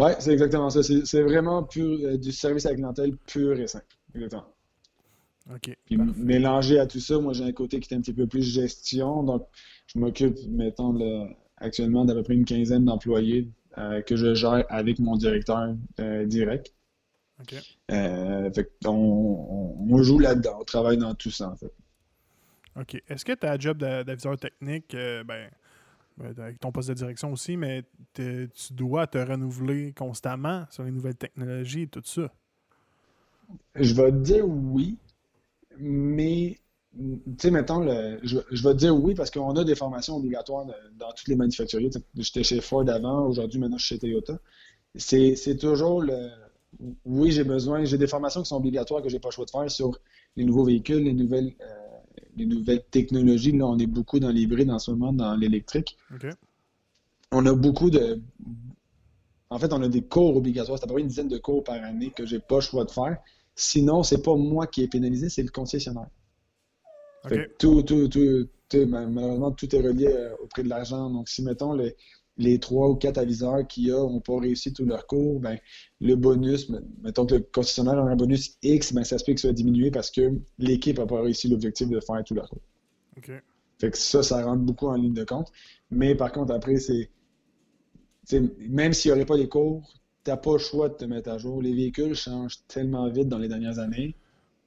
Oui, 0.01 0.11
c'est 0.19 0.33
exactement 0.33 0.69
ça. 0.69 0.83
C'est 0.83 1.23
vraiment 1.23 1.63
pur, 1.63 1.97
euh, 2.03 2.17
du 2.17 2.33
service 2.33 2.67
à 2.67 2.71
la 2.71 2.75
clientèle 2.75 3.17
pur 3.19 3.57
et 3.61 3.69
simple. 3.69 3.87
Exactement. 4.17 4.47
OK. 5.55 5.79
Puis 5.85 5.97
mélangé 5.97 6.81
à 6.81 6.89
tout 6.89 6.99
ça, 6.99 7.21
moi 7.21 7.35
j'ai 7.35 7.45
un 7.45 7.53
côté 7.53 7.79
qui 7.79 7.95
est 7.95 7.97
un 7.97 8.01
petit 8.01 8.15
peu 8.15 8.27
plus 8.27 8.43
gestion. 8.43 9.23
Donc, 9.23 9.47
je 9.87 10.01
m'occupe, 10.01 10.39
mettons, 10.49 10.99
actuellement 11.57 12.05
d'à 12.05 12.15
peu 12.15 12.25
près 12.25 12.35
une 12.35 12.47
quinzaine 12.47 12.85
d'employés 12.85 13.49
euh, 13.79 14.03
que 14.03 14.17
je 14.17 14.35
gère 14.35 14.65
avec 14.71 14.99
mon 14.99 15.15
directeur 15.15 15.77
euh, 16.01 16.27
direct. 16.27 16.75
Fait 17.49 18.71
on, 18.87 20.03
joue 20.03 20.19
là-dedans, 20.19 20.59
on 20.61 20.65
travaille 20.65 20.99
dans 20.99 21.15
tout 21.15 21.31
ça, 21.31 21.51
en 21.51 21.57
fait. 21.57 21.73
OK. 22.81 23.03
Est-ce 23.09 23.25
que 23.25 23.33
tu 23.33 23.47
as 23.47 23.53
un 23.53 23.59
job 23.59 23.79
d'aviseur 23.79 24.39
technique, 24.39 24.93
ben, 24.93 25.51
avec 26.21 26.61
ton 26.61 26.73
poste 26.73 26.91
de 26.91 26.95
direction 26.95 27.33
aussi, 27.33 27.57
mais 27.57 27.85
tu 28.15 28.49
dois 28.71 29.07
te 29.07 29.19
renouveler 29.19 29.93
constamment 29.93 30.67
sur 30.71 30.85
les 30.85 30.91
nouvelles 30.91 31.17
technologies 31.17 31.83
et 31.83 31.89
tout 31.89 32.03
ça? 32.05 32.33
Je 33.75 33.95
vais 33.95 34.11
te 34.11 34.17
dire 34.17 34.49
oui, 34.49 34.99
mais 35.79 36.59
tu 36.95 37.21
sais, 37.39 37.51
mettons, 37.51 37.81
le, 37.81 38.19
je, 38.23 38.37
vais 38.37 38.75
te 38.75 38.79
dire 38.79 38.95
oui 38.95 39.15
parce 39.15 39.31
qu'on 39.31 39.57
a 39.57 39.65
des 39.65 39.75
formations 39.75 40.17
obligatoires 40.17 40.67
dans 40.99 41.13
toutes 41.13 41.29
les 41.29 41.37
manufacturiers. 41.37 41.91
J'étais 42.17 42.43
chez 42.43 42.61
Ford 42.61 42.89
avant, 42.89 43.27
aujourd'hui, 43.27 43.59
maintenant, 43.59 43.79
je 43.79 43.87
suis 43.87 43.95
chez 43.95 43.99
Toyota. 43.99 44.39
C'est 44.95 45.57
toujours 45.59 46.03
le. 46.03 46.29
Oui, 47.05 47.31
j'ai 47.33 47.45
besoin, 47.45 47.85
j'ai 47.85 47.99
des 47.99 48.07
formations 48.07 48.43
qui 48.43 48.49
sont 48.49 48.57
obligatoires 48.57 49.03
que 49.03 49.09
j'ai 49.09 49.19
pas 49.21 49.29
le 49.29 49.33
choix 49.33 49.45
de 49.45 49.51
faire 49.51 49.71
sur 49.71 49.99
les 50.37 50.45
nouveaux 50.45 50.65
véhicules, 50.65 51.03
les 51.05 51.13
nouvelles, 51.13 51.53
euh, 51.61 51.65
les 52.37 52.47
nouvelles 52.47 52.83
technologies. 52.91 53.53
Là, 53.53 53.67
on 53.67 53.79
est 53.79 53.87
beaucoup 53.87 54.19
dans 54.19 54.31
l'hybride 54.31 54.71
en 54.71 54.79
ce 54.79 54.91
moment, 54.91 55.13
dans 55.13 55.35
l'électrique. 55.37 55.97
On 57.31 57.47
a 57.47 57.55
beaucoup 57.55 57.91
de. 57.91 58.21
En 59.51 59.59
fait, 59.59 59.73
on 59.73 59.83
a 59.83 59.89
des 59.89 60.03
cours 60.03 60.37
obligatoires. 60.37 60.79
C'est 60.79 60.85
à 60.85 60.87
peu 60.87 60.95
près 60.95 61.03
une 61.03 61.09
dizaine 61.09 61.29
de 61.29 61.39
cours 61.39 61.63
par 61.63 61.83
année 61.83 62.11
que 62.11 62.25
j'ai 62.25 62.39
pas 62.39 62.57
le 62.57 62.61
choix 62.63 62.85
de 62.85 62.91
faire. 62.91 63.19
Sinon, 63.55 64.03
c'est 64.03 64.23
pas 64.23 64.35
moi 64.35 64.67
qui 64.67 64.83
est 64.83 64.89
pénalisé, 64.89 65.29
c'est 65.29 65.43
le 65.43 65.51
concessionnaire. 65.51 66.09
Tout, 67.59 67.83
tout, 67.83 68.09
tout, 68.09 68.49
malheureusement, 68.87 69.53
tout 69.53 69.75
est 69.77 69.81
relié 69.81 70.07
euh, 70.09 70.35
au 70.43 70.47
prix 70.47 70.63
de 70.63 70.69
l'argent. 70.69 71.11
Donc, 71.11 71.29
si, 71.29 71.43
mettons, 71.43 71.75
les, 71.75 71.95
les 72.43 72.59
trois 72.59 72.89
ou 72.89 72.97
quatre 72.97 73.19
aviseurs 73.19 73.67
qu'il 73.67 73.87
y 73.87 73.93
a 73.93 73.97
n'ont 73.97 74.21
pas 74.21 74.39
réussi 74.39 74.73
tout 74.73 74.85
leur 74.85 75.07
cours, 75.07 75.41
ben, 75.41 75.59
le 76.01 76.15
bonus, 76.17 76.71
mettons 77.03 77.27
que 77.27 77.37
le 77.37 77.41
concessionnaire 77.41 77.99
a 77.99 78.03
un 78.03 78.17
bonus 78.17 78.57
X, 78.63 78.93
ben, 78.93 79.05
ça 79.05 79.19
se 79.19 79.25
peut 79.25 79.35
que 79.35 79.41
ça 79.41 79.49
va 79.49 79.55
diminuer 79.55 79.91
parce 79.91 80.11
que 80.11 80.33
l'équipe 80.59 80.99
n'a 80.99 81.07
pas 81.07 81.23
réussi 81.23 81.49
l'objectif 81.49 81.89
de 81.89 82.01
faire 82.01 82.23
tout 82.25 82.35
leur 82.35 82.49
cours. 82.49 82.63
Fait 83.79 83.91
que 83.91 83.99
ça, 83.99 84.23
ça 84.23 84.45
rentre 84.45 84.63
beaucoup 84.63 84.87
en 84.87 84.95
ligne 84.95 85.15
de 85.15 85.25
compte. 85.25 85.49
Mais 85.91 86.15
par 86.15 86.33
contre, 86.33 86.53
après, 86.53 86.77
c'est. 86.77 87.11
Même 88.69 88.93
s'il 88.93 89.11
n'y 89.11 89.17
aurait 89.17 89.27
pas 89.27 89.37
les 89.37 89.49
cours, 89.49 89.93
tu 90.25 90.31
n'as 90.31 90.37
pas 90.37 90.53
le 90.53 90.59
choix 90.59 90.89
de 90.89 90.95
te 90.95 91.05
mettre 91.05 91.31
à 91.31 91.39
jour. 91.39 91.61
Les 91.61 91.75
véhicules 91.75 92.15
changent 92.15 92.59
tellement 92.69 93.09
vite 93.11 93.29
dans 93.29 93.39
les 93.39 93.49
dernières 93.49 93.79
années 93.79 94.15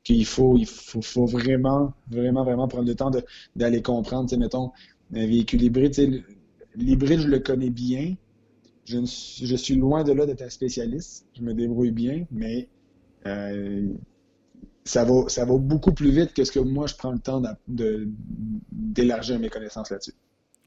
qu'il 0.04 0.26
faut, 0.26 0.58
il 0.58 0.68
faut, 0.68 1.02
faut, 1.02 1.26
vraiment, 1.26 1.94
vraiment, 2.12 2.44
vraiment 2.44 2.68
prendre 2.68 2.88
le 2.88 2.96
temps 2.96 3.12
d'aller 3.56 3.82
comprendre. 3.82 4.38
mettons, 4.38 4.72
un 5.14 5.26
véhicule 5.26 5.64
hybride, 5.64 6.24
L'hybride, 6.78 7.22
je 7.22 7.28
le 7.28 7.40
connais 7.40 7.70
bien. 7.70 8.16
Je, 8.86 9.00
je 9.00 9.56
suis 9.56 9.76
loin 9.76 10.04
de 10.04 10.12
là 10.12 10.26
d'être 10.26 10.44
un 10.44 10.50
spécialiste. 10.50 11.26
Je 11.34 11.42
me 11.42 11.54
débrouille 11.54 11.92
bien, 11.92 12.26
mais 12.32 12.70
euh, 13.26 13.88
ça, 14.84 15.04
va, 15.04 15.28
ça 15.28 15.46
va 15.46 15.58
beaucoup 15.58 15.94
plus 15.94 16.12
vite 16.12 16.34
que 16.34 16.44
ce 16.44 16.52
que 16.52 16.60
moi, 16.60 16.88
je 16.88 16.96
prends 16.96 17.12
le 17.12 17.20
temps 17.20 17.42
d'élargir 17.68 19.40
mes 19.40 19.50
connaissances 19.50 19.90
là-dessus. 19.90 20.14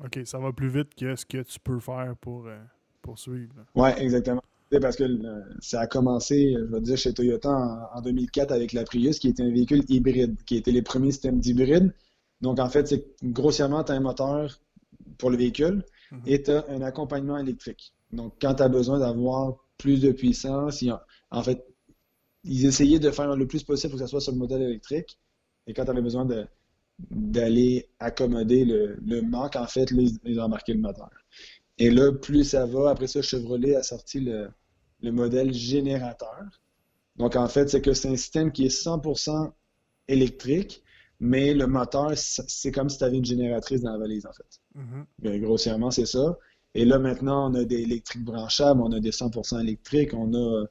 OK, 0.05 0.20
ça 0.25 0.38
va 0.38 0.52
plus 0.52 0.69
vite 0.69 0.94
que 0.94 1.16
ce 1.16 1.25
que 1.25 1.43
tu 1.43 1.58
peux 1.60 1.81
faire 1.81 2.14
pour 2.20 2.46
euh, 2.46 2.58
poursuivre. 3.02 3.54
Oui, 3.75 3.90
exactement. 3.99 4.43
Parce 4.81 4.96
que 4.96 5.04
euh, 5.04 5.40
ça 5.61 5.81
a 5.81 5.87
commencé, 5.87 6.54
je 6.58 6.64
vais 6.64 6.81
dire, 6.81 6.96
chez 6.96 7.14
Toyota 7.14 7.50
en, 7.50 7.99
en, 7.99 8.02
2004 8.02 8.52
avec 8.52 8.72
la 8.72 8.84
Prius, 8.84 9.19
qui 9.19 9.28
était 9.28 9.43
un 9.43 9.50
véhicule 9.50 9.82
hybride, 9.88 10.37
qui 10.44 10.56
était 10.56 10.72
les 10.72 10.82
premiers 10.82 11.12
systèmes 11.12 11.40
d'hybride. 11.40 11.94
Donc, 12.40 12.58
en 12.58 12.69
fait, 12.69 12.87
c'est 12.87 13.04
grossièrement, 13.22 13.82
tu 13.82 13.93
as 13.93 13.94
un 13.94 14.00
moteur 14.00 14.61
pour 15.16 15.31
le 15.31 15.37
véhicule, 15.37 15.84
Et 16.26 16.43
tu 16.43 16.50
as 16.50 16.64
un 16.69 16.82
accompagnement 16.82 17.38
électrique. 17.38 17.93
Donc, 18.10 18.34
quand 18.40 18.55
tu 18.55 18.62
as 18.62 18.69
besoin 18.69 18.99
d'avoir 18.99 19.56
plus 19.76 20.00
de 20.00 20.12
puissance, 20.12 20.82
en 21.31 21.43
fait, 21.43 21.64
ils 22.44 22.66
essayaient 22.66 22.99
de 22.99 23.10
faire 23.10 23.34
le 23.37 23.46
plus 23.46 23.62
possible 23.62 23.90
pour 23.90 23.99
que 23.99 24.06
ça 24.06 24.10
soit 24.10 24.20
sur 24.20 24.32
le 24.32 24.38
modèle 24.38 24.62
électrique. 24.62 25.19
Et 25.66 25.75
quand 25.75 25.84
tu 25.84 25.90
avais 25.90 26.02
besoin 26.02 26.26
d'aller 27.10 27.88
accommoder 27.99 28.64
le, 28.64 29.22
manque, 29.22 29.56
en 29.56 29.66
fait, 29.66 29.90
ils 30.25 30.40
ont 30.40 30.44
embarqué 30.44 30.72
le 30.72 30.81
moteur. 30.81 31.10
Et 31.78 31.90
là, 31.90 32.12
plus 32.12 32.44
ça 32.44 32.66
va, 32.66 32.90
après 32.90 33.06
ça, 33.06 33.22
Chevrolet 33.22 33.76
a 33.76 33.82
sorti 33.82 34.20
le, 34.20 34.49
le 35.02 35.12
modèle 35.12 35.52
générateur. 35.52 36.44
Donc, 37.16 37.37
en 37.37 37.49
fait, 37.49 37.68
c'est 37.68 37.83
que 37.83 37.92
c'est 37.92 38.09
un 38.09 38.16
système 38.16 38.50
qui 38.52 38.64
est 38.66 38.85
100% 38.85 39.52
électrique, 40.09 40.83
mais 41.20 41.54
le 41.54 41.66
moteur, 41.66 42.12
c'est 42.16 42.70
comme 42.70 42.88
si 42.88 42.98
tu 42.98 43.04
avais 43.04 43.16
une 43.16 43.25
génératrice 43.25 43.80
dans 43.82 43.92
la 43.92 43.98
valise, 43.98 44.26
en 44.26 44.32
fait. 44.32 44.60
Mm-hmm. 44.76 45.40
grossièrement, 45.40 45.90
c'est 45.90 46.06
ça. 46.06 46.37
Et 46.75 46.84
là, 46.84 46.98
maintenant, 46.98 47.50
on 47.50 47.54
a 47.54 47.64
des 47.64 47.80
électriques 47.80 48.25
branchables, 48.25 48.80
on 48.80 48.92
a 48.92 49.00
des 49.00 49.10
100% 49.10 49.60
électriques, 49.60 50.14
on 50.14 50.32
a. 50.34 50.66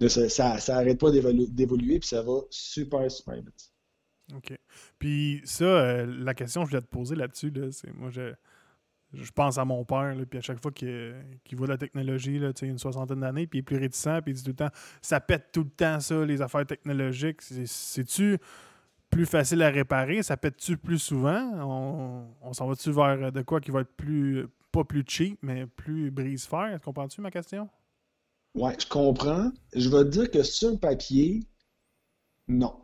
De, 0.00 0.08
ça 0.08 0.56
n'arrête 0.68 0.98
pas 0.98 1.12
d'évoluer, 1.12 2.00
puis 2.00 2.08
ça 2.08 2.22
va 2.22 2.40
super, 2.50 3.08
super 3.08 3.36
vite. 3.36 3.70
OK. 4.34 4.58
Puis 4.98 5.40
ça, 5.44 5.64
euh, 5.64 6.06
la 6.06 6.34
question 6.34 6.62
que 6.62 6.66
je 6.66 6.70
voulais 6.70 6.82
te 6.82 6.90
poser 6.90 7.14
là-dessus, 7.14 7.52
c'est 7.70 7.94
moi, 7.94 8.10
je, 8.10 8.32
je 9.12 9.30
pense 9.30 9.58
à 9.58 9.64
mon 9.64 9.84
père, 9.84 10.16
puis 10.28 10.38
à 10.38 10.42
chaque 10.42 10.60
fois 10.60 10.72
qu'il 10.72 11.14
voit 11.52 11.66
la 11.66 11.78
technologie, 11.78 12.38
là, 12.38 12.50
une 12.62 12.78
soixantaine 12.78 13.20
d'années, 13.20 13.46
puis 13.46 13.58
il 13.58 13.60
est 13.60 13.64
plus 13.64 13.76
réticent, 13.76 14.20
puis 14.22 14.32
il 14.32 14.34
dit 14.34 14.42
tout 14.42 14.50
le 14.50 14.56
temps, 14.56 14.70
ça 15.00 15.20
pète 15.20 15.50
tout 15.52 15.62
le 15.62 15.70
temps, 15.70 16.00
ça, 16.00 16.24
les 16.24 16.42
affaires 16.42 16.66
technologiques. 16.66 17.42
C'est-tu 17.42 18.38
plus 19.14 19.26
facile 19.26 19.62
à 19.62 19.70
réparer? 19.70 20.22
Ça 20.22 20.36
pète-tu 20.36 20.76
plus 20.76 20.98
souvent? 20.98 22.26
On, 22.42 22.52
s'en 22.52 22.66
va-tu 22.66 22.90
vers 22.90 23.30
de 23.30 23.42
quoi 23.42 23.60
qui 23.60 23.70
va 23.70 23.80
être 23.80 23.96
plus, 23.96 24.46
pas 24.72 24.84
plus 24.84 25.04
cheap, 25.06 25.38
mais 25.42 25.66
plus 25.66 26.10
brise-fer? 26.10 26.80
Comprends-tu 26.84 27.20
ma 27.20 27.30
question? 27.30 27.68
Ouais, 28.54 28.76
je 28.78 28.86
comprends. 28.88 29.52
Je 29.74 29.88
vais 29.88 30.04
te 30.04 30.10
dire 30.10 30.30
que 30.30 30.42
sur 30.42 30.70
le 30.70 30.78
papier, 30.78 31.40
non. 32.48 32.74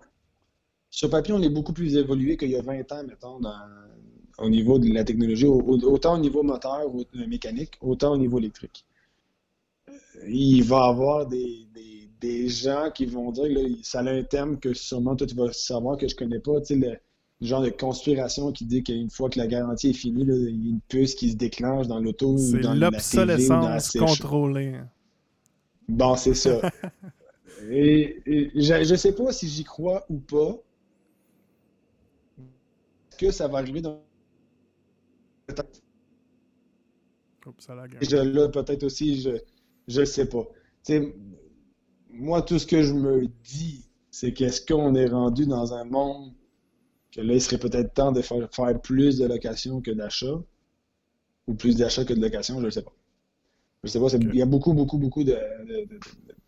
Sur 0.88 1.08
le 1.08 1.12
papier, 1.12 1.34
on 1.34 1.42
est 1.42 1.50
beaucoup 1.50 1.72
plus 1.72 1.96
évolué 1.96 2.36
qu'il 2.36 2.50
y 2.50 2.56
a 2.56 2.62
20 2.62 2.92
ans, 2.92 3.04
mettons, 3.04 3.40
au 4.38 4.48
niveau 4.48 4.78
de 4.78 4.92
la 4.92 5.04
technologie, 5.04 5.46
autant 5.46 6.14
au 6.14 6.18
niveau 6.18 6.42
moteur 6.42 6.94
ou 6.94 7.04
mécanique, 7.26 7.76
autant 7.80 8.12
au 8.12 8.16
niveau 8.16 8.38
électrique. 8.38 8.84
Il 10.26 10.62
va 10.62 10.86
y 10.86 10.90
avoir 10.90 11.26
des 11.26 11.66
gens 12.48 12.90
qui 12.94 13.06
vont 13.06 13.32
dire 13.32 13.44
que 13.44 13.82
ça 13.82 14.00
a 14.00 14.10
un 14.10 14.22
thème 14.22 14.58
que 14.58 14.74
sûrement 14.74 15.16
toi 15.16 15.26
tu 15.26 15.34
vas 15.34 15.52
savoir 15.52 15.96
que 15.96 16.08
je 16.08 16.14
connais 16.14 16.40
pas, 16.40 16.60
tu 16.60 16.66
sais, 16.66 16.76
le, 16.76 16.98
genre 17.40 17.62
de 17.62 17.70
conspiration 17.70 18.52
qui 18.52 18.66
dit 18.66 18.82
qu'une 18.82 19.10
fois 19.10 19.30
que 19.30 19.38
la 19.38 19.46
garantie 19.46 19.90
est 19.90 19.94
finie, 19.94 20.22
il 20.22 20.28
y 20.28 20.68
a 20.68 20.70
une 20.70 20.80
puce 20.88 21.14
qui 21.14 21.30
se 21.30 21.36
déclenche 21.36 21.86
dans 21.86 21.98
l'auto 21.98 22.36
ou 22.36 22.58
dans 22.58 22.74
l'obsolescence 22.74 23.92
contrôlée. 23.92 24.78
Bon, 25.88 26.16
c'est 26.16 26.34
ça. 26.34 26.60
et, 27.70 28.50
je, 28.54 28.90
ne 28.92 28.96
sais 28.96 29.14
pas 29.14 29.32
si 29.32 29.48
j'y 29.48 29.64
crois 29.64 30.04
ou 30.08 30.18
pas. 30.18 30.58
Est-ce 32.38 33.16
que 33.18 33.30
ça 33.30 33.48
va 33.48 33.58
arriver 33.58 33.80
dans 33.80 34.02
Oups, 37.46 37.64
ça 37.64 37.74
je, 38.02 38.16
là, 38.16 38.48
peut-être 38.48 38.84
aussi, 38.84 39.22
je 39.88 40.00
ne 40.00 40.04
sais 40.04 40.28
pas. 40.28 40.44
Tu 40.84 40.92
sais, 40.92 41.14
moi, 42.12 42.42
tout 42.42 42.58
ce 42.58 42.66
que 42.66 42.82
je 42.82 42.92
me 42.92 43.26
dis, 43.44 43.88
c'est 44.10 44.32
qu'est-ce 44.32 44.64
qu'on 44.64 44.94
est 44.94 45.06
rendu 45.06 45.46
dans 45.46 45.72
un 45.74 45.84
monde 45.84 46.32
que 47.12 47.20
là, 47.20 47.34
il 47.34 47.40
serait 47.40 47.58
peut-être 47.58 47.94
temps 47.94 48.12
de 48.12 48.22
faire, 48.22 48.48
faire 48.52 48.80
plus 48.80 49.18
de 49.18 49.26
location 49.26 49.80
que 49.80 49.90
d'achat, 49.90 50.40
ou 51.46 51.54
plus 51.54 51.76
d'achat 51.76 52.04
que 52.04 52.12
de 52.12 52.20
location, 52.20 52.60
je 52.60 52.66
ne 52.66 52.70
sais 52.70 52.82
pas. 52.82 52.92
Je 53.82 53.88
sais 53.88 53.98
pas, 53.98 54.08
il 54.12 54.34
y 54.34 54.42
a 54.42 54.46
beaucoup, 54.46 54.74
beaucoup, 54.74 54.98
beaucoup 54.98 55.24
de, 55.24 55.36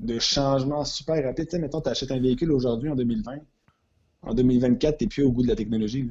de, 0.00 0.18
changements 0.18 0.84
super 0.84 1.24
rapides. 1.24 1.46
Tu 1.46 1.52
sais, 1.52 1.58
mettons, 1.58 1.80
tu 1.80 1.88
achètes 1.88 2.10
un 2.10 2.20
véhicule 2.20 2.52
aujourd'hui 2.52 2.90
en 2.90 2.94
2020. 2.94 3.38
En 4.22 4.34
2024, 4.34 4.98
tu 4.98 5.04
n'es 5.04 5.08
plus 5.08 5.22
au 5.24 5.32
goût 5.32 5.42
de 5.42 5.48
la 5.48 5.56
technologie. 5.56 6.08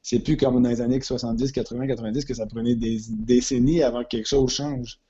C'est 0.00 0.20
plus 0.20 0.36
comme 0.36 0.62
dans 0.62 0.68
les 0.68 0.80
années 0.80 1.00
70, 1.00 1.52
80, 1.52 1.86
90 1.86 2.24
que 2.24 2.34
ça 2.34 2.46
prenait 2.46 2.76
des 2.76 3.00
décennies 3.10 3.82
avant 3.82 4.02
que 4.04 4.08
quelque 4.08 4.28
chose 4.28 4.50
change. 4.52 5.00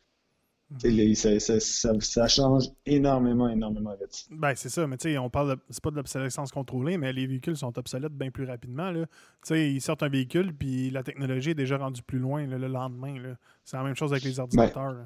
Ça, 2.01 2.29
change 2.29 2.65
énormément, 2.87 3.49
énormément 3.49 3.95
vite. 4.01 4.27
Ben, 4.31 4.55
c'est 4.55 4.69
ça, 4.69 4.87
mais 4.87 4.97
tu 4.97 5.11
sais, 5.11 5.19
on 5.19 5.31
parle 5.31 5.57
c'est 5.71 5.83
pas 5.83 5.91
de 5.91 5.97
l'obsolescence 5.97 6.51
contrôlée, 6.51 6.99
mais 6.99 7.13
les 7.13 7.27
véhicules 7.27 7.57
sont 7.57 7.77
obsolètes 7.79 8.13
bien 8.13 8.31
plus 8.31 8.45
rapidement. 8.45 8.93
Tu 8.93 9.07
sais, 9.43 9.73
ils 9.73 9.81
sortent 9.81 10.03
un 10.03 10.09
véhicule, 10.09 10.55
puis 10.55 10.91
la 10.91 11.03
technologie 11.03 11.51
est 11.51 11.55
déjà 11.55 11.79
rendue 11.79 12.03
plus 12.03 12.19
loin 12.19 12.47
le 12.47 12.69
lendemain. 12.69 13.37
C'est 13.65 13.77
la 13.77 13.83
même 13.83 13.95
chose 13.97 14.13
avec 14.13 14.25
les 14.25 14.33
ben, 14.33 14.43
ordinateurs. 14.43 14.97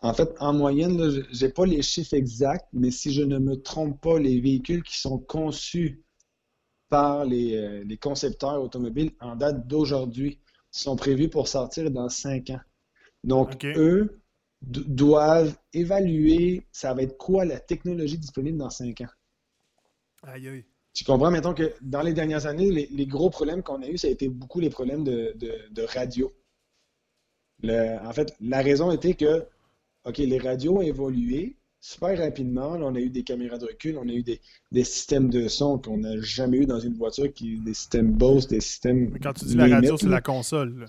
en 0.00 0.14
fait, 0.14 0.34
en 0.40 0.52
moyenne, 0.52 1.24
j'ai 1.30 1.48
pas 1.48 1.66
les 1.66 1.82
chiffres 1.82 2.14
exacts, 2.14 2.68
mais 2.72 2.90
si 2.90 3.12
je 3.12 3.22
ne 3.22 3.38
me 3.38 3.56
trompe 3.56 4.00
pas, 4.00 4.18
les 4.18 4.40
véhicules 4.40 4.82
qui 4.82 4.98
sont 4.98 5.18
conçus 5.18 6.02
par 6.88 7.24
les, 7.24 7.56
euh, 7.56 7.84
les 7.84 7.96
concepteurs 7.96 8.62
automobiles 8.62 9.12
en 9.20 9.36
date 9.36 9.66
d'aujourd'hui 9.66 10.38
sont 10.70 10.96
prévus 10.96 11.28
pour 11.28 11.48
sortir 11.48 11.90
dans 11.90 12.08
cinq 12.08 12.50
ans. 12.50 12.60
Donc, 13.22 13.64
eux, 13.64 14.20
doivent 14.66 15.56
évaluer 15.72 16.62
ça 16.72 16.94
va 16.94 17.02
être 17.02 17.16
quoi 17.16 17.44
la 17.44 17.60
technologie 17.60 18.18
disponible 18.18 18.58
dans 18.58 18.70
cinq 18.70 19.00
ans. 19.02 19.12
Aïe, 20.22 20.48
aïe. 20.48 20.64
Tu 20.94 21.04
comprends 21.04 21.30
maintenant 21.30 21.54
que 21.54 21.74
dans 21.82 22.02
les 22.02 22.12
dernières 22.12 22.46
années, 22.46 22.70
les, 22.70 23.06
gros 23.06 23.28
problèmes 23.28 23.62
qu'on 23.62 23.82
a 23.82 23.88
eu, 23.88 23.98
ça 23.98 24.06
a 24.06 24.10
été 24.10 24.28
beaucoup 24.28 24.60
les 24.60 24.70
problèmes 24.70 25.02
de, 25.02 25.82
radio. 25.92 26.32
en 27.64 28.12
fait, 28.12 28.32
la 28.40 28.62
raison 28.62 28.92
était 28.92 29.14
que, 29.14 29.44
OK, 30.04 30.18
les 30.18 30.38
radios 30.38 30.78
ont 30.78 30.82
évolué 30.82 31.56
super 31.80 32.16
rapidement. 32.16 32.76
on 32.78 32.94
a 32.94 33.00
eu 33.00 33.10
des 33.10 33.24
caméras 33.24 33.58
de 33.58 33.66
recul, 33.66 33.98
on 33.98 34.08
a 34.08 34.12
eu 34.12 34.22
des, 34.22 34.84
systèmes 34.84 35.30
de 35.30 35.48
son 35.48 35.78
qu'on 35.78 35.98
n'a 35.98 36.20
jamais 36.20 36.58
eu 36.58 36.66
dans 36.66 36.80
une 36.80 36.94
voiture, 36.94 37.32
qui, 37.32 37.58
des 37.58 37.74
systèmes 37.74 38.12
Bose, 38.12 38.46
des 38.46 38.60
systèmes. 38.60 39.10
Mais 39.12 39.18
quand 39.18 39.32
tu 39.32 39.46
dis 39.46 39.56
la 39.56 39.68
radio, 39.68 39.96
c'est 39.96 40.06
la 40.06 40.22
console. 40.22 40.86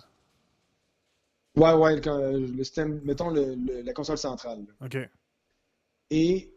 Ouais, 1.55 1.74
ouais, 1.74 2.01
le 2.01 2.63
système, 2.63 3.01
mettons 3.03 3.29
la 3.29 3.93
console 3.93 4.17
centrale. 4.17 4.65
OK. 4.83 4.97
Et 6.12 6.53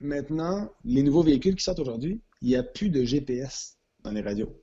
maintenant, 0.00 0.70
les 0.84 1.02
nouveaux 1.02 1.22
véhicules 1.22 1.54
qui 1.54 1.64
sortent 1.64 1.80
aujourd'hui, 1.80 2.20
il 2.40 2.48
n'y 2.48 2.56
a 2.56 2.62
plus 2.62 2.90
de 2.90 3.04
GPS 3.04 3.76
dans 4.02 4.12
les 4.12 4.20
radios. 4.20 4.54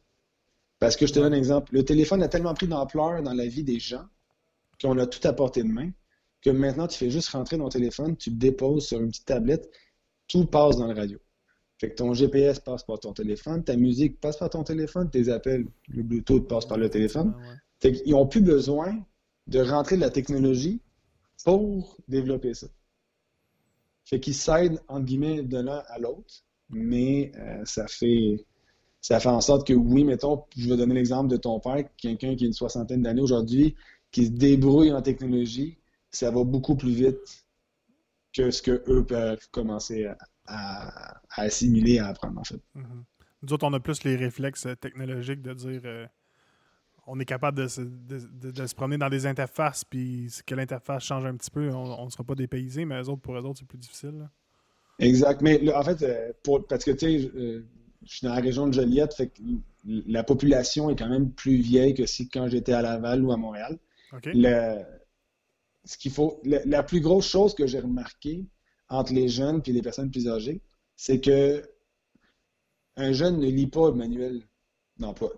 Parce 0.80 0.96
que 0.96 1.08
je 1.08 1.14
te 1.14 1.20
donne 1.20 1.34
un 1.34 1.38
exemple. 1.38 1.74
Le 1.74 1.84
téléphone 1.84 2.24
a 2.24 2.28
tellement 2.28 2.54
pris 2.54 2.68
d'ampleur 2.68 3.22
dans 3.22 3.34
la 3.34 3.48
vie 3.48 3.64
des 3.64 3.80
gens 3.80 4.06
qu'on 4.82 4.98
a 4.98 5.08
tout 5.08 5.26
à 5.28 5.34
portée 5.34 5.64
de 5.64 5.68
main 5.68 5.92
que 6.42 6.50
maintenant, 6.52 6.88
tu 6.88 6.98
fais 6.98 7.10
juste 7.10 7.30
rentrer 7.30 7.58
ton 7.58 7.70
téléphone, 7.70 8.16
tu 8.18 8.30
le 8.30 8.36
déposes 8.36 8.88
sur 8.88 9.02
une 9.02 9.10
petite 9.10 9.26
tablette, 9.26 9.70
tout 10.28 10.46
passe 10.46 10.78
dans 10.78 10.88
la 10.88 10.94
radio. 10.94 11.18
Fait 11.80 11.90
que 11.90 11.96
ton 11.96 12.14
GPS 12.14 12.60
passe 12.60 12.84
par 12.84 13.00
ton 13.00 13.14
téléphone, 13.14 13.64
ta 13.64 13.76
musique 13.76 14.20
passe 14.22 14.38
par 14.38 14.50
ton 14.50 14.64
téléphone, 14.64 15.10
tes 15.10 15.30
appels, 15.30 15.66
le 15.90 16.04
Bluetooth 16.04 16.48
passe 16.48 16.66
par 16.66 16.78
le 16.78 16.90
téléphone. 16.90 17.34
Fait 17.80 17.94
qu'ils 17.94 18.12
n'ont 18.12 18.28
plus 18.28 18.42
besoin 18.42 19.04
de 19.48 19.60
rentrer 19.60 19.96
de 19.96 20.02
la 20.02 20.10
technologie 20.10 20.82
pour 21.44 21.98
développer 22.08 22.54
ça. 22.54 22.68
Fait 24.06 24.20
qu'ils 24.20 24.36
s'aident, 24.36 24.82
entre 24.88 25.06
guillemets, 25.06 25.44
de 25.44 25.58
l'un 25.58 25.84
à 25.88 26.00
l'autre, 26.00 26.44
mais 26.70 27.32
euh, 27.38 27.64
ça 27.66 27.88
fait 27.88 28.46
ça 29.02 29.20
fait 29.20 29.30
en 29.30 29.42
sorte 29.42 29.68
que 29.68 29.74
oui, 29.74 30.04
mettons, 30.04 30.46
je 30.58 30.68
vais 30.68 30.78
donner 30.78 30.96
l'exemple 30.96 31.30
de 31.30 31.38
ton 31.38 31.60
père, 31.60 31.84
quelqu'un 31.96 32.36
qui 32.36 32.46
a 32.46 32.48
une 32.48 32.54
soixantaine 32.54 33.04
d'années 33.04 33.22
aujourd'hui, 33.22 33.76
qui 34.10 34.26
se 34.26 34.32
débrouille 34.32 34.92
en 34.92 35.04
technologie, 35.04 35.78
ça 36.10 36.32
va 36.32 36.44
beaucoup 36.44 36.76
plus 36.76 36.92
vite 36.92 37.46
que 38.34 38.50
ce 38.50 38.64
qu'eux 38.64 39.06
peuvent 39.06 39.48
commencer 39.52 40.08
à, 40.48 41.22
assimiler, 41.30 42.00
à 42.00 42.08
apprendre, 42.08 42.40
en 42.40 42.44
fait. 42.44 42.60
Mm-hmm. 42.76 43.04
Nous 43.44 43.54
autres, 43.54 43.68
on 43.68 43.74
a 43.74 43.80
plus 43.80 44.04
les 44.06 44.16
réflexes 44.16 44.68
technologiques 44.82 45.44
de 45.44 45.54
dire 45.54 45.82
euh, 45.86 46.08
on 47.08 47.20
est 47.20 47.26
capable 47.26 47.58
de 47.58 47.68
se, 47.68 48.76
promener 48.76 48.98
dans 48.98 49.10
des 49.10 49.26
interfaces, 49.26 49.84
puis 49.84 50.30
que 50.46 50.56
l'interface 50.56 51.04
change 51.04 51.26
un 51.26 51.36
petit 51.36 51.52
peu, 51.52 51.70
on 51.72 52.06
ne 52.06 52.10
sera 52.10 52.24
pas 52.24 52.36
dépaysé, 52.36 52.86
mais 52.86 53.02
eux 53.02 53.10
autres, 53.10 53.22
pour 53.22 53.36
eux 53.36 53.46
autres, 53.46 53.60
c'est 53.60 53.68
plus 53.68 53.78
difficile. 53.78 54.28
Exact. 55.00 55.42
Mais 55.42 55.74
en 55.74 55.84
fait, 55.84 56.02
euh, 56.02 56.32
parce 56.68 56.84
que 56.84 56.92
tu 56.92 57.20
sais, 57.20 57.32
euh, 57.36 57.66
je 58.06 58.18
suis 58.18 58.28
dans 58.28 58.34
la 58.34 58.42
région 58.42 58.68
de 58.68 58.74
Joliette, 58.74 59.14
fait 59.14 59.28
que 59.28 59.42
la 59.86 60.24
population 60.24 60.90
est 60.90 60.96
quand 60.96 61.10
même 61.10 61.32
plus 61.32 61.58
vieille 61.58 61.94
que 61.94 62.06
si 62.06 62.28
quand 62.28 62.48
j'étais 62.48 62.74
à 62.74 62.82
Laval 62.82 63.24
ou 63.24 63.32
à 63.32 63.38
Montréal. 63.38 63.78
ce 64.14 65.98
qu'il 65.98 66.12
faut, 66.12 66.42
la, 66.44 66.82
plus 66.82 67.02
grosse 67.02 67.28
chose 67.28 67.54
que 67.54 67.68
j'ai 67.68 67.80
remarqué 67.80 68.46
entre 68.90 69.14
les 69.14 69.28
jeunes 69.28 69.62
et 69.66 69.72
les 69.72 69.82
personnes 69.84 70.10
plus 70.10 70.28
âgées, 70.28 70.62
c'est 70.96 71.20
que 71.20 71.62
un 72.96 73.12
jeune 73.12 73.40
ne 73.40 73.48
lit 73.48 73.68
pas 73.68 73.90
le 73.90 73.96
manuel 73.96 74.42
d'emploi 74.98 75.32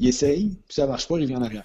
il 0.00 0.08
essaye, 0.08 0.56
puis 0.66 0.74
ça 0.74 0.86
marche 0.86 1.06
pas, 1.06 1.18
il 1.18 1.22
revient 1.22 1.36
en 1.36 1.42
arrière. 1.42 1.64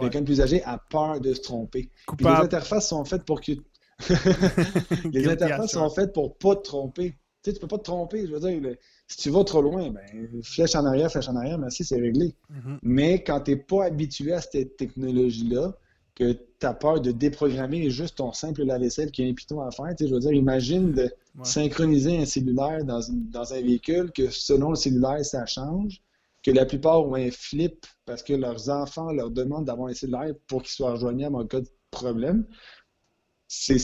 Quelqu'un 0.00 0.20
de 0.20 0.24
plus 0.24 0.40
âgé 0.40 0.62
a 0.64 0.78
peur 0.78 1.20
de 1.20 1.34
se 1.34 1.40
tromper. 1.42 1.90
les 2.18 2.26
interfaces 2.26 2.88
sont 2.88 3.04
faites 3.04 3.24
pour 3.24 3.40
que. 3.42 3.52
les 5.12 5.28
interfaces 5.28 5.72
sont 5.72 5.90
faites 5.90 6.12
pour 6.12 6.36
pas 6.38 6.56
te 6.56 6.62
tromper. 6.62 7.10
Tu 7.42 7.50
sais, 7.50 7.52
tu 7.54 7.60
peux 7.60 7.68
pas 7.68 7.78
te 7.78 7.84
tromper. 7.84 8.26
Je 8.26 8.32
veux 8.32 8.40
dire, 8.40 8.76
si 9.06 9.18
tu 9.18 9.30
vas 9.30 9.44
trop 9.44 9.60
loin, 9.60 9.90
ben, 9.90 10.42
flèche 10.42 10.74
en 10.76 10.86
arrière, 10.86 11.10
flèche 11.10 11.28
en 11.28 11.36
arrière, 11.36 11.58
merci, 11.58 11.84
c'est 11.84 12.00
réglé. 12.00 12.34
Mm-hmm. 12.50 12.78
Mais 12.82 13.22
quand 13.22 13.40
tu 13.40 13.50
n'es 13.50 13.56
pas 13.58 13.84
habitué 13.84 14.32
à 14.32 14.40
cette 14.40 14.76
technologie-là, 14.76 15.76
que 16.14 16.32
tu 16.32 16.66
as 16.66 16.74
peur 16.74 17.00
de 17.00 17.10
déprogrammer 17.10 17.90
juste 17.90 18.16
ton 18.18 18.32
simple 18.32 18.64
lave-vaisselle 18.64 19.10
qui 19.10 19.24
a 19.24 19.26
un 19.26 19.34
piton 19.34 19.60
à 19.60 19.70
faire, 19.70 19.94
tu 19.96 20.04
sais, 20.04 20.08
je 20.08 20.14
veux 20.14 20.20
dire, 20.20 20.32
imagine 20.32 20.92
de 20.92 21.12
synchroniser 21.42 22.18
un 22.18 22.26
cellulaire 22.26 22.84
dans, 22.84 23.00
dans 23.10 23.52
un 23.52 23.60
véhicule, 23.60 24.10
que 24.12 24.30
selon 24.30 24.70
le 24.70 24.76
cellulaire, 24.76 25.24
ça 25.24 25.44
change 25.46 26.00
que 26.42 26.50
la 26.50 26.66
plupart 26.66 27.06
ont 27.06 27.14
un 27.14 27.30
flip 27.30 27.86
parce 28.04 28.22
que 28.22 28.32
leurs 28.32 28.68
enfants 28.68 29.12
leur 29.12 29.30
demandent 29.30 29.64
d'avoir 29.64 29.88
un 29.88 29.94
cellulaire 29.94 30.34
pour 30.46 30.62
qu'ils 30.62 30.72
soient 30.72 30.92
rejoignables 30.92 31.36
en 31.36 31.46
cas 31.46 31.60
de 31.60 31.68
problème, 31.90 32.46
c'est 33.48 33.78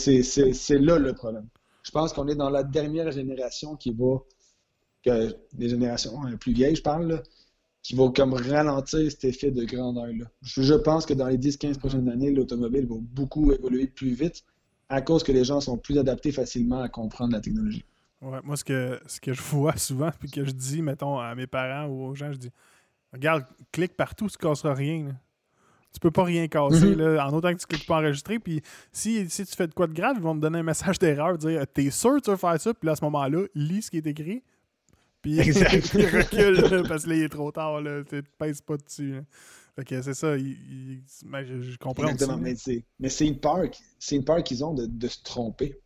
là 0.78 0.98
le 0.98 1.12
problème. 1.12 1.48
Je 1.82 1.90
pense 1.90 2.12
qu'on 2.12 2.28
est 2.28 2.34
dans 2.34 2.50
la 2.50 2.64
dernière 2.64 3.10
génération 3.12 3.76
qui 3.76 3.92
va, 3.92 4.18
que 5.04 5.34
des 5.52 5.68
générations 5.68 6.20
plus 6.38 6.52
vieilles, 6.52 6.76
je 6.76 6.82
parle, 6.82 7.22
qui 7.82 7.94
va 7.94 8.10
comme 8.10 8.34
ralentir 8.34 9.10
cet 9.10 9.24
effet 9.24 9.50
de 9.50 9.64
grandeur-là. 9.64 10.26
Je, 10.42 10.74
pense 10.74 11.06
que 11.06 11.14
dans 11.14 11.28
les 11.28 11.38
10-15 11.38 11.78
prochaines 11.78 12.08
années, 12.08 12.30
l'automobile 12.30 12.86
va 12.86 12.96
beaucoup 13.00 13.52
évoluer 13.52 13.86
plus 13.86 14.12
vite 14.12 14.44
à 14.88 15.00
cause 15.00 15.22
que 15.22 15.32
les 15.32 15.44
gens 15.44 15.60
sont 15.60 15.78
plus 15.78 15.98
adaptés 15.98 16.32
facilement 16.32 16.80
à 16.80 16.88
comprendre 16.88 17.32
la 17.32 17.40
technologie. 17.40 17.84
Ouais, 18.20 18.40
moi, 18.42 18.56
ce 18.56 18.64
que, 18.64 19.00
ce 19.06 19.20
que 19.20 19.32
je 19.32 19.42
vois 19.42 19.76
souvent, 19.76 20.10
puis 20.18 20.30
que 20.30 20.44
je 20.44 20.50
dis, 20.50 20.82
mettons, 20.82 21.18
à 21.18 21.34
mes 21.34 21.46
parents 21.46 21.86
ou 21.86 22.06
aux 22.06 22.14
gens, 22.14 22.32
je 22.32 22.38
dis 22.38 22.50
Regarde, 23.12 23.44
clique 23.72 23.96
partout, 23.96 24.28
tu 24.28 24.36
ne 24.38 24.48
casseras 24.48 24.74
rien. 24.74 25.06
Là. 25.06 25.12
Tu 25.92 26.00
peux 26.00 26.10
pas 26.10 26.24
rien 26.24 26.46
casser, 26.48 26.94
mhm. 26.94 26.98
là, 26.98 27.26
en 27.26 27.32
autant 27.32 27.52
que 27.54 27.58
tu 27.58 27.66
cliques 27.66 27.86
pas 27.86 27.96
enregistrer. 27.96 28.38
Puis 28.38 28.60
si, 28.92 29.28
si 29.30 29.46
tu 29.46 29.56
fais 29.56 29.66
de 29.66 29.72
quoi 29.72 29.86
de 29.86 29.94
grave, 29.94 30.16
ils 30.18 30.22
vont 30.22 30.34
te 30.34 30.40
donner 30.40 30.58
un 30.58 30.64
message 30.64 30.98
d'erreur, 31.00 31.38
dire 31.38 31.66
T'es 31.72 31.90
sûr 31.90 32.16
que 32.16 32.20
tu 32.20 32.30
veux 32.30 32.36
faire 32.36 32.60
ça, 32.60 32.74
puis 32.74 32.88
à 32.90 32.96
ce 32.96 33.04
moment-là, 33.04 33.46
lis 33.54 33.82
ce 33.82 33.90
qui 33.90 33.96
est 33.96 34.06
écrit. 34.06 34.42
Puis 35.22 35.32
il 35.36 36.06
recule, 36.06 36.86
parce 36.86 37.04
que 37.04 37.10
là, 37.10 37.16
il 37.16 37.22
est 37.22 37.28
trop 37.28 37.50
tard, 37.50 37.80
là, 37.80 38.02
tu 38.04 38.22
pèses 38.38 38.60
pas 38.60 38.76
dessus. 38.76 39.16
Fait 39.74 39.84
que 39.84 40.02
c'est 40.02 40.14
ça, 40.14 40.36
il, 40.36 41.02
ben, 41.24 41.44
je, 41.44 41.76
comprends. 41.78 42.08
Exactement, 42.08 42.38
mais 42.38 43.08
c'est 43.08 43.26
une 43.26 43.38
peur, 43.38 43.62
une 44.10 44.24
peur 44.24 44.42
qu'ils 44.42 44.64
ont 44.64 44.74
de, 44.74 44.86
de, 44.86 45.08
se 45.08 45.22
tromper. 45.22 45.80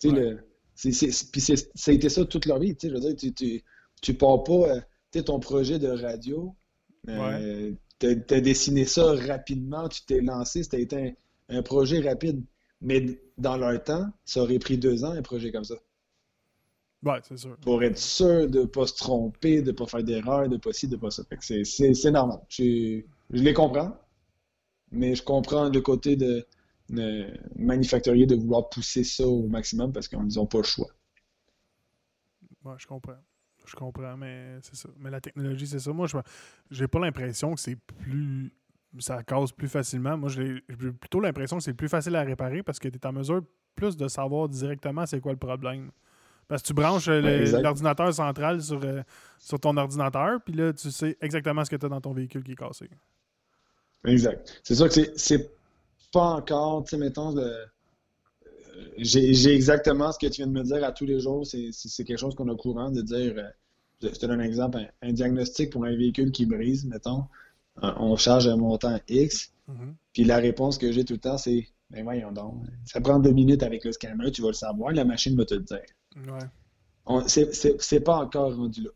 Tu 0.00 0.10
sais, 0.10 0.14
le 0.14 0.40
puis 0.76 0.92
ça 0.92 1.90
a 1.90 1.92
été 1.92 2.08
ça 2.08 2.24
toute 2.24 2.46
leur 2.46 2.58
vie. 2.58 2.76
Je 2.80 2.88
veux 2.88 3.00
dire, 3.00 3.16
tu, 3.16 3.32
tu, 3.32 3.62
tu 4.02 4.14
pars 4.14 4.44
pas 4.44 4.68
euh, 4.68 4.80
ton 5.22 5.40
projet 5.40 5.78
de 5.78 5.88
radio. 5.88 6.54
Euh, 7.08 7.72
tu 7.98 8.06
as, 8.06 8.40
dessiné 8.40 8.84
ça 8.84 9.14
rapidement, 9.14 9.88
tu 9.88 10.04
t'es 10.04 10.20
lancé, 10.20 10.62
c'était 10.62 10.82
été 10.82 11.16
un, 11.48 11.62
projet 11.62 12.00
rapide. 12.00 12.42
Mais 12.82 13.18
dans 13.38 13.56
leur 13.56 13.82
temps, 13.82 14.06
ça 14.24 14.42
aurait 14.42 14.58
pris 14.58 14.76
deux 14.76 15.04
ans, 15.04 15.12
un 15.12 15.22
projet 15.22 15.50
comme 15.50 15.64
ça. 15.64 15.76
Ouais, 17.02 17.20
c'est 17.22 17.38
sûr. 17.38 17.56
Pour 17.60 17.82
être 17.82 17.98
sûr 17.98 18.50
de 18.50 18.60
ne 18.60 18.64
pas 18.64 18.86
se 18.86 18.94
tromper, 18.94 19.62
de 19.62 19.70
ne 19.70 19.76
pas 19.76 19.86
faire 19.86 20.02
d'erreur, 20.02 20.48
de 20.48 20.54
ne 20.54 20.60
pas 20.60 20.72
ci, 20.72 20.88
de 20.88 20.96
ne 20.96 21.00
pas 21.00 21.10
ça. 21.10 21.22
C'est 21.40 22.10
normal. 22.10 22.40
Je, 22.48 23.02
je 23.30 23.42
les 23.42 23.54
comprends, 23.54 23.96
mais 24.90 25.14
je 25.14 25.22
comprends 25.22 25.68
le 25.68 25.80
côté 25.80 26.16
de 26.16 26.46
manufacturier 27.56 28.26
de 28.26 28.36
vouloir 28.36 28.68
pousser 28.68 29.04
ça 29.04 29.26
au 29.26 29.48
maximum 29.48 29.92
parce 29.92 30.08
qu'ils 30.08 30.18
n'ont 30.18 30.46
pas 30.46 30.58
le 30.58 30.64
choix. 30.64 30.88
Ouais, 32.64 32.74
je 32.78 32.86
comprends. 32.86 33.18
Je 33.64 33.74
comprends, 33.74 34.16
mais 34.16 34.58
c'est 34.62 34.76
ça. 34.76 34.88
Mais 34.98 35.10
la 35.10 35.20
technologie, 35.20 35.66
c'est 35.66 35.80
ça. 35.80 35.92
Moi, 35.92 36.06
je 36.06 36.16
j'ai 36.70 36.86
pas 36.86 37.00
l'impression 37.00 37.54
que 37.54 37.60
c'est 37.60 37.76
plus. 37.76 38.52
Ça 38.98 39.22
cause 39.22 39.52
plus 39.52 39.68
facilement. 39.68 40.16
Moi, 40.16 40.30
j'ai 40.30 40.62
plutôt 40.92 41.20
l'impression 41.20 41.58
que 41.58 41.62
c'est 41.62 41.74
plus 41.74 41.88
facile 41.88 42.16
à 42.16 42.22
réparer 42.22 42.62
parce 42.62 42.78
que 42.78 42.88
tu 42.88 42.96
es 42.96 43.06
en 43.06 43.12
mesure 43.12 43.42
plus 43.74 43.96
de 43.96 44.08
savoir 44.08 44.48
directement 44.48 45.04
c'est 45.04 45.20
quoi 45.20 45.32
le 45.32 45.38
problème. 45.38 45.90
Parce 46.48 46.62
que 46.62 46.68
tu 46.68 46.74
branches 46.74 47.08
l'ordinateur 47.08 48.14
central 48.14 48.62
sur, 48.62 48.80
sur 49.38 49.60
ton 49.60 49.76
ordinateur, 49.76 50.40
puis 50.42 50.54
là, 50.54 50.72
tu 50.72 50.90
sais 50.90 51.18
exactement 51.20 51.64
ce 51.64 51.70
que 51.70 51.76
tu 51.76 51.86
as 51.86 51.88
dans 51.88 52.00
ton 52.00 52.12
véhicule 52.12 52.44
qui 52.44 52.52
est 52.52 52.56
cassé. 52.56 52.88
Exact. 54.04 54.60
C'est 54.62 54.76
sûr 54.76 54.88
que 54.88 54.94
c'est 55.16 55.55
pas 56.16 56.30
encore, 56.30 56.84
tu 56.84 56.90
sais, 56.90 56.96
mettons, 56.96 57.34
j'ai 58.96 59.54
exactement 59.54 60.10
ce 60.12 60.18
que 60.18 60.26
tu 60.26 60.36
viens 60.40 60.46
de 60.46 60.52
me 60.52 60.62
dire 60.62 60.82
à 60.82 60.92
tous 60.92 61.04
les 61.04 61.20
jours. 61.20 61.46
C'est 61.46 62.04
quelque 62.04 62.16
chose 62.16 62.34
qu'on 62.34 62.48
a 62.48 62.56
courant 62.56 62.90
de 62.90 63.02
dire. 63.02 63.34
Euh, 63.36 63.50
je 64.02 64.08
te 64.08 64.26
donne 64.26 64.40
un 64.40 64.44
exemple 64.44 64.78
un, 65.02 65.12
diagnostic 65.12 65.70
pour 65.70 65.84
un 65.84 65.94
véhicule 65.94 66.30
qui 66.30 66.46
brise, 66.46 66.86
mettons. 66.86 67.24
Euh, 67.82 67.92
on 67.98 68.16
charge 68.16 68.48
un 68.48 68.56
montant 68.56 68.98
X. 69.08 69.52
Mm-hmm. 69.68 69.94
Puis 70.14 70.24
la 70.24 70.38
réponse 70.38 70.78
que 70.78 70.90
j'ai 70.90 71.04
tout 71.04 71.14
le 71.14 71.18
temps, 71.18 71.36
c'est 71.36 71.68
Ben 71.90 72.02
voyons 72.02 72.32
donc. 72.32 72.64
Ça 72.86 73.00
prend 73.02 73.18
deux 73.18 73.32
minutes 73.32 73.62
avec 73.62 73.84
le 73.84 73.92
scanner, 73.92 74.30
tu 74.30 74.40
vas 74.40 74.48
le 74.48 74.54
savoir, 74.54 74.92
la 74.92 75.04
machine 75.04 75.36
va 75.36 75.44
te 75.44 75.54
le 75.54 75.62
dire. 75.62 75.84
Ouais. 77.08 77.24
C'est 77.26 78.00
pas 78.00 78.16
encore 78.16 78.56
rendu 78.56 78.82
là. 78.82 78.90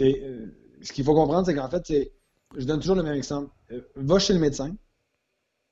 Euh, 0.00 0.46
ce 0.80 0.92
qu'il 0.92 1.04
faut 1.04 1.14
comprendre, 1.14 1.44
c'est 1.44 1.54
qu'en 1.54 1.68
fait. 1.68 1.92
Je 2.54 2.66
donne 2.66 2.80
toujours 2.80 2.96
le 2.96 3.02
même 3.02 3.14
exemple. 3.14 3.50
va 3.96 4.18
chez 4.18 4.34
le 4.34 4.38
médecin, 4.38 4.76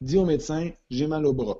dis 0.00 0.18
au 0.18 0.24
médecin 0.24 0.70
J'ai 0.90 1.06
mal 1.06 1.26
au 1.26 1.32
bras. 1.32 1.58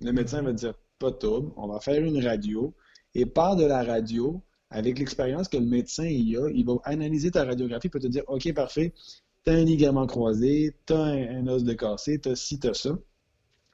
Le 0.00 0.12
médecin 0.12 0.42
va 0.42 0.52
dire 0.52 0.74
Pas 0.98 1.10
de 1.10 1.26
on 1.26 1.68
va 1.68 1.80
faire 1.80 2.02
une 2.02 2.24
radio. 2.24 2.74
Et 3.14 3.26
par 3.26 3.56
de 3.56 3.64
la 3.64 3.84
radio, 3.84 4.42
avec 4.70 4.98
l'expérience 4.98 5.48
que 5.48 5.58
le 5.58 5.66
médecin 5.66 6.06
y 6.06 6.36
a, 6.36 6.48
il 6.48 6.64
va 6.64 6.74
analyser 6.84 7.30
ta 7.30 7.44
radiographie 7.44 7.88
pour 7.88 8.00
te 8.00 8.06
dire 8.06 8.24
OK, 8.26 8.52
parfait, 8.54 8.94
tu 9.44 9.50
as 9.50 9.54
un 9.54 9.64
ligament 9.64 10.06
croisé, 10.06 10.74
tu 10.86 10.94
as 10.94 11.02
un, 11.02 11.46
os 11.46 11.62
de 11.64 11.74
cassé, 11.74 12.20
tu 12.20 12.30
as 12.30 12.36
ci, 12.36 12.58
tu 12.58 12.68
as 12.68 12.74
ça. 12.74 12.98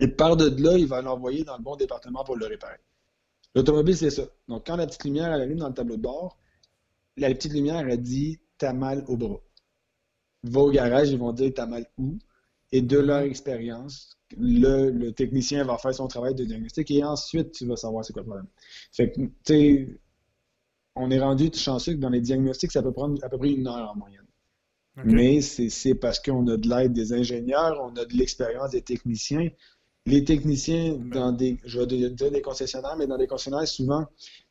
Et 0.00 0.09
par 0.09 0.37
de 0.37 0.49
là, 0.62 0.76
il 0.76 0.87
va 0.87 1.02
l'envoyer 1.02 1.45
dans 1.45 1.57
le 1.57 1.62
bon 1.62 1.76
département 1.76 2.25
pour 2.25 2.37
le 2.37 2.47
réparer. 2.47 2.78
L'automobile, 3.54 3.97
c'est 3.97 4.11
ça. 4.11 4.25
Donc, 4.49 4.66
quand 4.66 4.76
la 4.76 4.87
petite 4.87 5.04
lumière 5.04 5.33
elle 5.33 5.42
allume 5.42 5.59
dans 5.59 5.68
le 5.68 5.75
tableau 5.75 5.97
de 5.97 6.02
bord, 6.02 6.38
la 7.16 7.28
petite 7.30 7.52
lumière, 7.52 7.87
elle 7.88 8.00
dit 8.00 8.40
T'as 8.59 8.73
mal 8.73 9.04
au 9.09 9.16
bras. 9.16 9.40
Va 10.45 10.61
au 10.61 10.71
garage, 10.71 11.11
ils 11.11 11.18
vont 11.18 11.33
dire 11.33 11.52
T'as 11.54 11.66
mal 11.66 11.87
où? 11.97 12.18
Et 12.73 12.83
de 12.83 12.99
leur 12.99 13.21
expérience, 13.21 14.19
le, 14.37 15.11
technicien 15.11 15.65
va 15.65 15.79
faire 15.79 15.95
son 15.95 16.07
travail 16.07 16.35
de 16.35 16.45
diagnostic 16.45 16.91
et 16.91 17.03
ensuite 17.03 17.53
tu 17.53 17.67
vas 17.67 17.77
savoir 17.77 18.05
c'est 18.05 18.13
quoi 18.13 18.23
le 18.23 18.27
problème. 18.27 18.49
Fait 18.93 19.11
que, 19.11 19.21
tu 19.21 19.31
sais, 19.45 20.01
on 20.95 21.11
est 21.11 21.21
rendu 21.21 21.51
chanceux 21.55 21.95
que 21.95 21.99
dans 21.99 22.11
les 22.11 22.21
diagnostics, 22.21 22.73
ça 22.73 22.83
peut 22.83 22.93
prendre 22.93 23.23
à 23.25 23.29
peu 23.29 23.39
près 23.39 23.51
une 23.51 23.67
heure 23.67 23.91
en 23.91 23.97
moyenne. 23.97 24.25
Mais 25.05 25.41
c'est 25.41 25.95
parce 25.95 26.19
qu'on 26.19 26.45
a 26.49 26.57
de 26.57 26.69
l'aide 26.69 26.93
des 26.93 27.13
ingénieurs, 27.13 27.79
on 27.81 27.95
a 27.97 28.05
de 28.05 28.15
l'expérience 28.15 28.73
des 28.73 28.83
techniciens. 28.83 29.49
Les 30.07 30.25
techniciens, 30.25 30.97
dans 30.97 31.31
des, 31.31 31.59
je 31.65 31.79
vais 31.79 31.87
dire 31.87 32.31
des 32.33 32.43
concessionnaires, 32.43 32.97
mais 32.97 33.07
dans 33.07 33.17
des 33.17 33.29
concessionnaires, 33.29 33.69
souvent, 33.69 34.07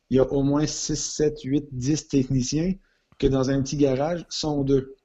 il 0.08 0.16
y 0.16 0.20
a 0.20 0.32
au 0.32 0.42
moins 0.42 0.64
6, 0.66 0.96
7, 0.96 1.42
8, 1.42 1.68
10 1.72 2.08
techniciens 2.08 2.72
que 3.18 3.26
dans 3.26 3.50
un 3.50 3.60
petit 3.60 3.76
garage 3.76 4.24
sont 4.30 4.62
deux 4.62 4.96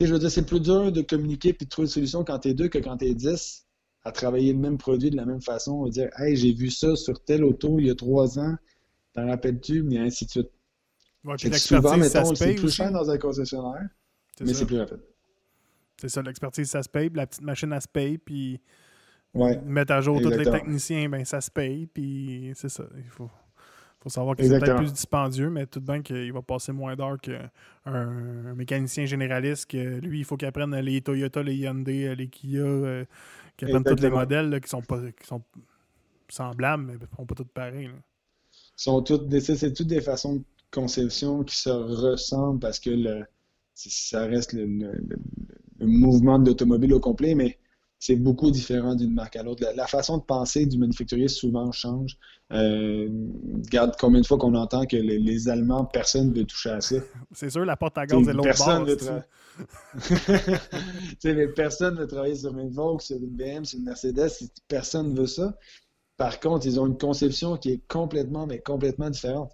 je 0.00 0.12
veux 0.12 0.18
dire, 0.18 0.30
c'est 0.30 0.44
plus 0.44 0.60
dur 0.60 0.92
de 0.92 1.00
communiquer 1.02 1.50
et 1.50 1.64
de 1.64 1.68
trouver 1.68 1.86
une 1.86 1.92
solution 1.92 2.24
quand 2.24 2.40
tu 2.40 2.48
es 2.48 2.54
deux 2.54 2.68
que 2.68 2.78
quand 2.78 2.98
tu 2.98 3.06
es 3.06 3.14
dix 3.14 3.66
à 4.04 4.12
travailler 4.12 4.52
le 4.52 4.58
même 4.58 4.78
produit 4.78 5.10
de 5.10 5.16
la 5.16 5.24
même 5.24 5.40
façon. 5.40 5.72
On 5.72 5.84
va 5.84 5.90
dire, 5.90 6.08
hey, 6.18 6.36
j'ai 6.36 6.52
vu 6.52 6.70
ça 6.70 6.94
sur 6.94 7.22
tel 7.24 7.42
auto 7.44 7.78
il 7.78 7.86
y 7.86 7.90
a 7.90 7.94
trois 7.94 8.38
ans, 8.38 8.54
t'en 9.14 9.26
rappelles-tu, 9.26 9.82
mais 9.82 9.98
ainsi 9.98 10.26
de 10.26 10.30
suite. 10.30 10.50
Ouais, 11.24 11.34
puis 11.36 11.52
souvent, 11.58 11.96
mettons, 11.96 12.34
c'est 12.34 12.54
plus 12.54 12.72
cher 12.72 12.92
dans 12.92 13.10
un 13.10 13.18
concessionnaire, 13.18 13.88
mais 14.40 14.54
c'est 14.54 14.66
plus 14.66 14.78
rapide. 14.78 15.00
C'est 16.00 16.10
ça, 16.10 16.22
l'expertise, 16.22 16.68
ça 16.68 16.82
se 16.82 16.88
paye, 16.88 17.10
la 17.14 17.26
petite 17.26 17.42
machine, 17.42 17.72
elle 17.72 17.80
se 17.80 17.88
paye, 17.88 18.18
puis 18.18 18.60
mettre 19.64 19.92
à 19.92 20.00
jour 20.00 20.20
tous 20.20 20.30
les 20.30 20.44
techniciens, 20.44 21.08
ben 21.08 21.24
ça 21.24 21.40
se 21.40 21.50
paye, 21.50 21.86
puis 21.86 22.52
c'est 22.54 22.68
ça. 22.68 22.84
Il 22.96 23.08
faut 23.08 23.30
faut 24.06 24.10
savoir 24.10 24.36
que 24.36 24.44
c'est 24.44 24.60
peut-être 24.60 24.76
plus 24.76 24.92
dispendieux, 24.92 25.50
mais 25.50 25.66
tout 25.66 25.80
de 25.80 25.90
même 25.90 26.04
qu'il 26.04 26.32
va 26.32 26.40
passer 26.40 26.70
moins 26.70 26.94
d'heures 26.94 27.20
qu'un 27.20 27.50
un 27.86 28.54
mécanicien 28.54 29.04
généraliste 29.04 29.66
que 29.66 29.98
lui, 29.98 30.20
il 30.20 30.24
faut 30.24 30.36
qu'il 30.36 30.46
apprenne 30.46 30.76
les 30.76 31.00
Toyota, 31.00 31.42
les 31.42 31.56
Hyundai, 31.56 32.14
les 32.14 32.28
Kia, 32.28 32.60
euh, 32.60 33.04
qu'il 33.56 33.68
apprenne 33.68 33.96
tous 33.96 34.00
les 34.00 34.10
modèles 34.10 34.60
qui 34.60 34.68
sont 34.68 34.80
pas 34.82 35.00
qui 35.00 35.26
sont 35.26 35.42
semblables, 36.28 36.84
mais 36.84 36.92
ne 36.92 37.16
sont 37.16 37.26
pas 37.26 37.34
tous 37.34 37.48
pareils. 37.52 37.90
Sont 38.76 39.04
c'est 39.04 39.72
toutes 39.72 39.88
des 39.88 40.00
façons 40.00 40.36
de 40.36 40.44
conception 40.70 41.42
qui 41.42 41.56
se 41.56 41.70
ressemblent 41.70 42.60
parce 42.60 42.78
que 42.78 42.90
le, 42.90 43.24
ça 43.74 44.24
reste 44.26 44.52
le, 44.52 44.66
le 44.66 45.86
mouvement 45.86 46.38
de 46.38 46.46
l'automobile 46.46 46.94
au 46.94 47.00
complet, 47.00 47.34
mais 47.34 47.58
c'est 47.98 48.16
beaucoup 48.16 48.50
différent 48.50 48.94
d'une 48.94 49.14
marque 49.14 49.36
à 49.36 49.42
l'autre. 49.42 49.64
La, 49.74 49.86
façon 49.86 50.18
de 50.18 50.22
penser 50.22 50.66
du 50.66 50.78
manufacturier 50.78 51.28
souvent 51.28 51.72
change. 51.72 52.18
Euh, 52.52 53.08
regarde 53.64 53.94
combien 53.98 54.20
de 54.20 54.26
fois 54.26 54.36
qu'on 54.38 54.54
entend 54.54 54.84
que 54.86 54.96
les, 54.96 55.48
Allemands, 55.48 55.84
personne 55.84 56.30
ne 56.30 56.34
veut 56.34 56.44
toucher 56.44 56.70
à 56.70 56.80
ça. 56.80 56.96
C'est 57.32 57.50
sûr, 57.50 57.64
la 57.64 57.76
porte 57.76 57.96
à 57.98 58.06
gaz 58.06 58.28
est 58.28 58.32
l'autre 58.32 58.48
Personne 58.48 58.84
ne 61.24 61.46
personne 61.54 61.98
veut 61.98 62.06
travailler 62.06 62.36
sur 62.36 62.56
une 62.58 62.70
Volkswagen, 62.70 63.00
sur 63.00 63.16
une 63.16 63.36
BM, 63.36 63.64
sur 63.64 63.78
une 63.78 63.86
Mercedes. 63.86 64.30
Personne 64.68 65.14
ne 65.14 65.20
veut 65.20 65.26
ça. 65.26 65.56
Par 66.18 66.40
contre, 66.40 66.66
ils 66.66 66.78
ont 66.78 66.86
une 66.86 66.98
conception 66.98 67.56
qui 67.56 67.70
est 67.72 67.82
complètement, 67.88 68.46
mais 68.46 68.58
complètement 68.60 69.08
différente. 69.08 69.52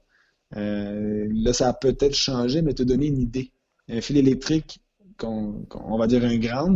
Euh, 0.56 1.28
là, 1.32 1.52
ça 1.52 1.68
a 1.68 1.72
peut-être 1.72 2.14
changé, 2.14 2.62
mais 2.62 2.74
te 2.74 2.82
donner 2.82 3.06
une 3.06 3.20
idée. 3.20 3.52
Un 3.88 4.00
fil 4.00 4.16
électrique, 4.16 4.80
qu'on, 5.18 5.66
on 5.72 5.98
va 5.98 6.06
dire 6.06 6.24
un 6.24 6.36
grand, 6.38 6.68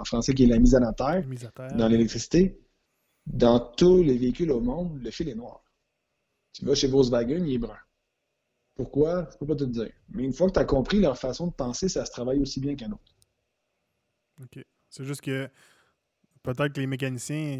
en 0.00 0.04
français 0.04 0.34
qui 0.34 0.44
est 0.44 0.46
la 0.46 0.58
mise 0.58 0.74
à 0.74 0.80
la 0.80 0.92
terre, 0.92 1.24
dans 1.76 1.88
l'électricité, 1.88 2.58
dans 3.26 3.60
tous 3.60 4.02
les 4.02 4.16
véhicules 4.16 4.50
au 4.50 4.60
monde, 4.60 5.00
le 5.02 5.10
fil 5.10 5.28
est 5.28 5.34
noir. 5.34 5.62
Tu 6.52 6.64
vas 6.64 6.74
chez 6.74 6.88
Volkswagen, 6.88 7.44
il 7.44 7.54
est 7.54 7.58
brun. 7.58 7.78
Pourquoi? 8.74 9.28
Je 9.28 9.34
ne 9.34 9.38
peux 9.40 9.46
pas 9.46 9.56
te 9.56 9.64
le 9.64 9.70
dire. 9.70 9.92
Mais 10.08 10.24
une 10.24 10.32
fois 10.32 10.48
que 10.48 10.54
tu 10.54 10.58
as 10.58 10.64
compris 10.64 11.00
leur 11.00 11.18
façon 11.18 11.48
de 11.48 11.52
penser, 11.52 11.88
ça 11.88 12.06
se 12.06 12.10
travaille 12.10 12.40
aussi 12.40 12.60
bien 12.60 12.74
qu'un 12.74 12.90
autre. 12.92 13.14
OK. 14.42 14.64
C'est 14.88 15.04
juste 15.04 15.20
que 15.20 15.48
peut-être 16.42 16.72
que 16.72 16.80
les 16.80 16.86
mécaniciens, 16.86 17.58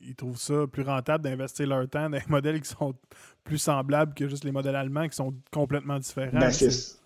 ils, 0.00 0.14
trouvent 0.16 0.38
ça 0.38 0.66
plus 0.70 0.82
rentable 0.82 1.24
d'investir 1.24 1.66
leur 1.66 1.88
temps 1.88 2.10
dans 2.10 2.18
des 2.18 2.24
modèles 2.28 2.60
qui 2.60 2.68
sont 2.68 2.94
plus 3.42 3.56
semblables 3.56 4.12
que 4.12 4.28
juste 4.28 4.44
les 4.44 4.52
modèles 4.52 4.76
allemands 4.76 5.08
qui 5.08 5.16
sont 5.16 5.34
complètement 5.50 5.98
différents. 5.98 6.38
Ben, 6.38 6.50
c'est 6.50 6.70
sûr. 6.70 6.98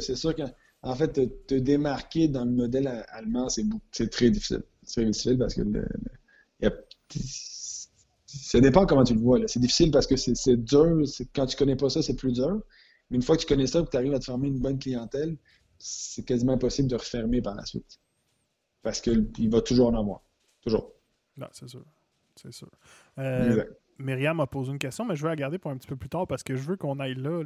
C'est 0.00 0.16
sûr 0.16 0.34
que 0.34 0.42
en 0.82 0.94
fait, 0.94 1.12
te, 1.46 1.54
démarquer 1.54 2.28
dans 2.28 2.44
le 2.44 2.50
modèle 2.50 3.04
allemand, 3.08 3.48
c'est 3.48 4.10
très 4.10 4.30
difficile. 4.30 4.62
C'est 4.82 5.02
très 5.02 5.10
difficile 5.10 5.38
parce 5.38 5.54
que 5.54 5.62
ça 8.26 8.60
dépend 8.60 8.84
comment 8.86 9.04
tu 9.04 9.14
le 9.14 9.20
vois. 9.20 9.38
C'est 9.46 9.60
difficile 9.60 9.90
parce 9.92 10.06
que 10.06 10.16
c'est 10.16 10.56
dur. 10.56 11.02
Quand 11.34 11.46
tu 11.46 11.56
connais 11.56 11.76
pas 11.76 11.88
ça, 11.88 12.02
c'est 12.02 12.16
plus 12.16 12.32
dur. 12.32 12.60
Mais 13.10 13.16
une 13.16 13.22
fois 13.22 13.36
que 13.36 13.42
tu 13.42 13.46
connais 13.46 13.66
ça 13.66 13.80
et 13.80 13.84
que 13.84 13.90
tu 13.90 13.96
arrives 13.96 14.14
à 14.14 14.18
te 14.18 14.24
former 14.24 14.48
une 14.48 14.58
bonne 14.58 14.78
clientèle, 14.78 15.36
c'est 15.78 16.24
quasiment 16.24 16.54
impossible 16.54 16.88
de 16.88 16.96
refermer 16.96 17.42
par 17.42 17.54
la 17.54 17.64
suite. 17.64 18.00
Parce 18.82 19.00
qu'il 19.00 19.50
va 19.50 19.60
toujours 19.60 19.88
en 19.88 19.98
avoir. 19.98 20.22
Toujours. 20.62 20.92
Non, 21.36 21.46
c'est 21.52 21.68
sûr. 21.68 21.84
C'est 22.34 22.52
sûr. 22.52 22.70
Euh, 23.18 23.64
Myriam 23.98 24.38
m'a 24.38 24.46
posé 24.46 24.72
une 24.72 24.78
question, 24.78 25.04
mais 25.04 25.14
je 25.14 25.22
vais 25.22 25.28
la 25.28 25.36
garder 25.36 25.58
pour 25.58 25.70
un 25.70 25.76
petit 25.76 25.86
peu 25.86 25.96
plus 25.96 26.08
tard 26.08 26.26
parce 26.26 26.42
que 26.42 26.56
je 26.56 26.62
veux 26.62 26.76
qu'on 26.76 26.98
aille 26.98 27.14
là, 27.14 27.42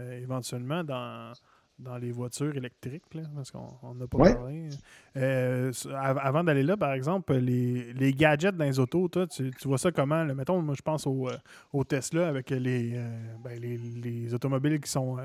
euh, 0.00 0.12
éventuellement, 0.20 0.84
dans, 0.84 1.32
dans 1.78 1.98
les 1.98 2.10
voitures 2.10 2.56
électriques, 2.56 3.02
parce 3.34 3.50
qu'on 3.50 3.94
n'a 3.94 4.06
pas 4.06 4.18
parlé. 4.18 4.70
Euh, 5.16 5.72
avant 5.94 6.42
d'aller 6.42 6.62
là, 6.62 6.76
par 6.76 6.92
exemple, 6.92 7.34
les, 7.34 8.14
gadgets 8.14 8.56
dans 8.56 8.64
les 8.64 8.78
autos, 8.78 9.08
toi, 9.08 9.26
tu, 9.26 9.52
vois 9.64 9.78
ça 9.78 9.92
comment? 9.92 10.24
Mettons, 10.24 10.60
moi, 10.62 10.74
je 10.76 10.82
pense 10.82 11.06
au, 11.06 11.28
euh, 11.28 11.36
au 11.72 11.84
Tesla 11.84 12.28
avec 12.28 12.50
les, 12.50 12.92
euh, 12.94 13.08
ben, 13.44 13.60
les, 13.60 14.32
automobiles 14.32 14.80
qui 14.80 14.90
sont 14.90 15.18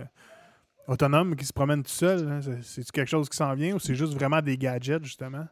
autonomes, 0.87 1.35
qui 1.35 1.45
se 1.45 1.53
promènent 1.53 1.83
tout 1.83 1.89
seuls. 1.89 2.27
Hein. 2.27 2.39
C'est-tu 2.61 2.91
quelque 2.91 3.09
chose 3.09 3.29
qui 3.29 3.37
s'en 3.37 3.53
vient 3.53 3.75
ou 3.75 3.79
c'est 3.79 3.95
juste 3.95 4.13
vraiment 4.13 4.41
des 4.41 4.57
gadgets, 4.57 5.03
justement? 5.03 5.45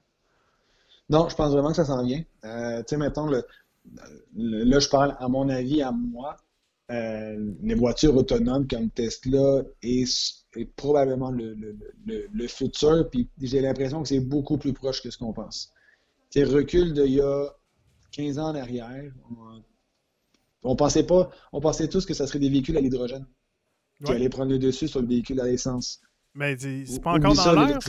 Non, 1.09 1.29
je 1.29 1.35
pense 1.35 1.51
vraiment 1.53 1.69
que 1.69 1.75
ça 1.75 1.85
s'en 1.85 2.03
vient. 2.03 2.19
tu 2.19 2.83
sais, 2.87 2.97
mettons, 2.97 3.27
le, 3.27 3.43
là, 4.35 4.79
je 4.79 4.89
parle 4.89 5.15
à 5.19 5.27
mon 5.29 5.47
avis, 5.47 5.81
à 5.81 5.91
moi, 5.91 6.35
les 6.89 7.75
voitures 7.75 8.17
autonomes 8.17 8.67
comme 8.67 8.89
Tesla 8.89 9.61
et 9.81 10.05
est 10.55 10.65
probablement 10.65 11.31
le, 11.31 11.55
le, 12.05 12.47
futur. 12.47 13.09
Puis 13.09 13.29
j'ai 13.41 13.61
l'impression 13.61 14.01
que 14.01 14.07
c'est 14.07 14.19
beaucoup 14.19 14.57
plus 14.57 14.73
proche 14.73 15.01
que 15.01 15.09
ce 15.09 15.17
qu'on 15.17 15.33
pense. 15.33 15.71
Tu 16.31 16.43
recul 16.43 16.93
d'il 16.93 17.13
y 17.13 17.21
a 17.21 17.49
15 18.11 18.39
ans 18.39 18.49
en 18.49 18.55
arrière, 18.55 19.11
on, 20.63 20.75
pensait 20.75 21.05
pas, 21.05 21.29
on 21.51 21.61
pensait 21.61 21.87
tous 21.87 22.05
que 22.05 22.13
ça 22.13 22.27
serait 22.27 22.39
des 22.39 22.49
véhicules 22.49 22.77
à 22.77 22.81
l'hydrogène 22.81 23.25
qui 24.03 24.11
allaient 24.11 24.29
prendre 24.29 24.51
le 24.51 24.59
dessus 24.59 24.87
sur 24.87 25.01
le 25.01 25.07
véhicule 25.07 25.39
à 25.41 25.45
l'essence. 25.45 26.01
Mais 26.33 26.57
c'est 26.57 27.01
pas 27.01 27.13
encore 27.13 27.35
dans 27.35 27.65
l'air, 27.65 27.79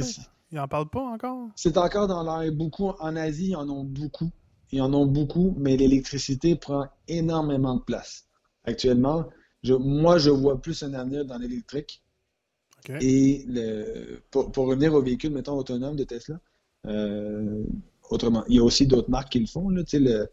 Ils 0.50 0.58
en 0.58 0.68
parlent 0.68 0.88
pas 0.88 1.02
encore? 1.02 1.48
C'est 1.54 1.76
encore 1.76 2.08
dans 2.08 2.22
l'air. 2.22 2.52
Beaucoup 2.52 2.88
en 2.98 3.16
Asie, 3.16 3.50
ils 3.50 3.56
en 3.56 3.68
ont 3.68 3.84
beaucoup. 3.84 4.30
Ils 4.72 4.82
en 4.82 4.92
ont 4.94 5.06
beaucoup, 5.06 5.54
mais 5.58 5.76
l'électricité 5.76 6.56
prend 6.56 6.86
énormément 7.08 7.76
de 7.76 7.82
place. 7.82 8.26
Actuellement, 8.64 9.28
je, 9.62 9.74
moi, 9.74 10.18
je 10.18 10.30
vois 10.30 10.60
plus 10.60 10.82
un 10.82 10.94
avenir 10.94 11.24
dans 11.24 11.38
l'électrique 11.38 12.02
et 13.00 13.44
le, 13.48 14.20
pour, 14.30 14.66
revenir 14.66 14.94
aux 14.94 15.02
véhicules, 15.02 15.32
mettons, 15.32 15.56
autonomes 15.56 15.96
de 15.96 16.04
Tesla, 16.04 16.40
euh, 16.86 17.62
autrement, 18.08 18.44
il 18.48 18.56
y 18.56 18.58
a 18.58 18.64
aussi 18.64 18.86
d'autres 18.86 19.10
marques 19.10 19.32
qui 19.32 19.40
le 19.40 19.46
font. 19.46 19.68
Là, 19.68 19.82
le, 19.92 20.28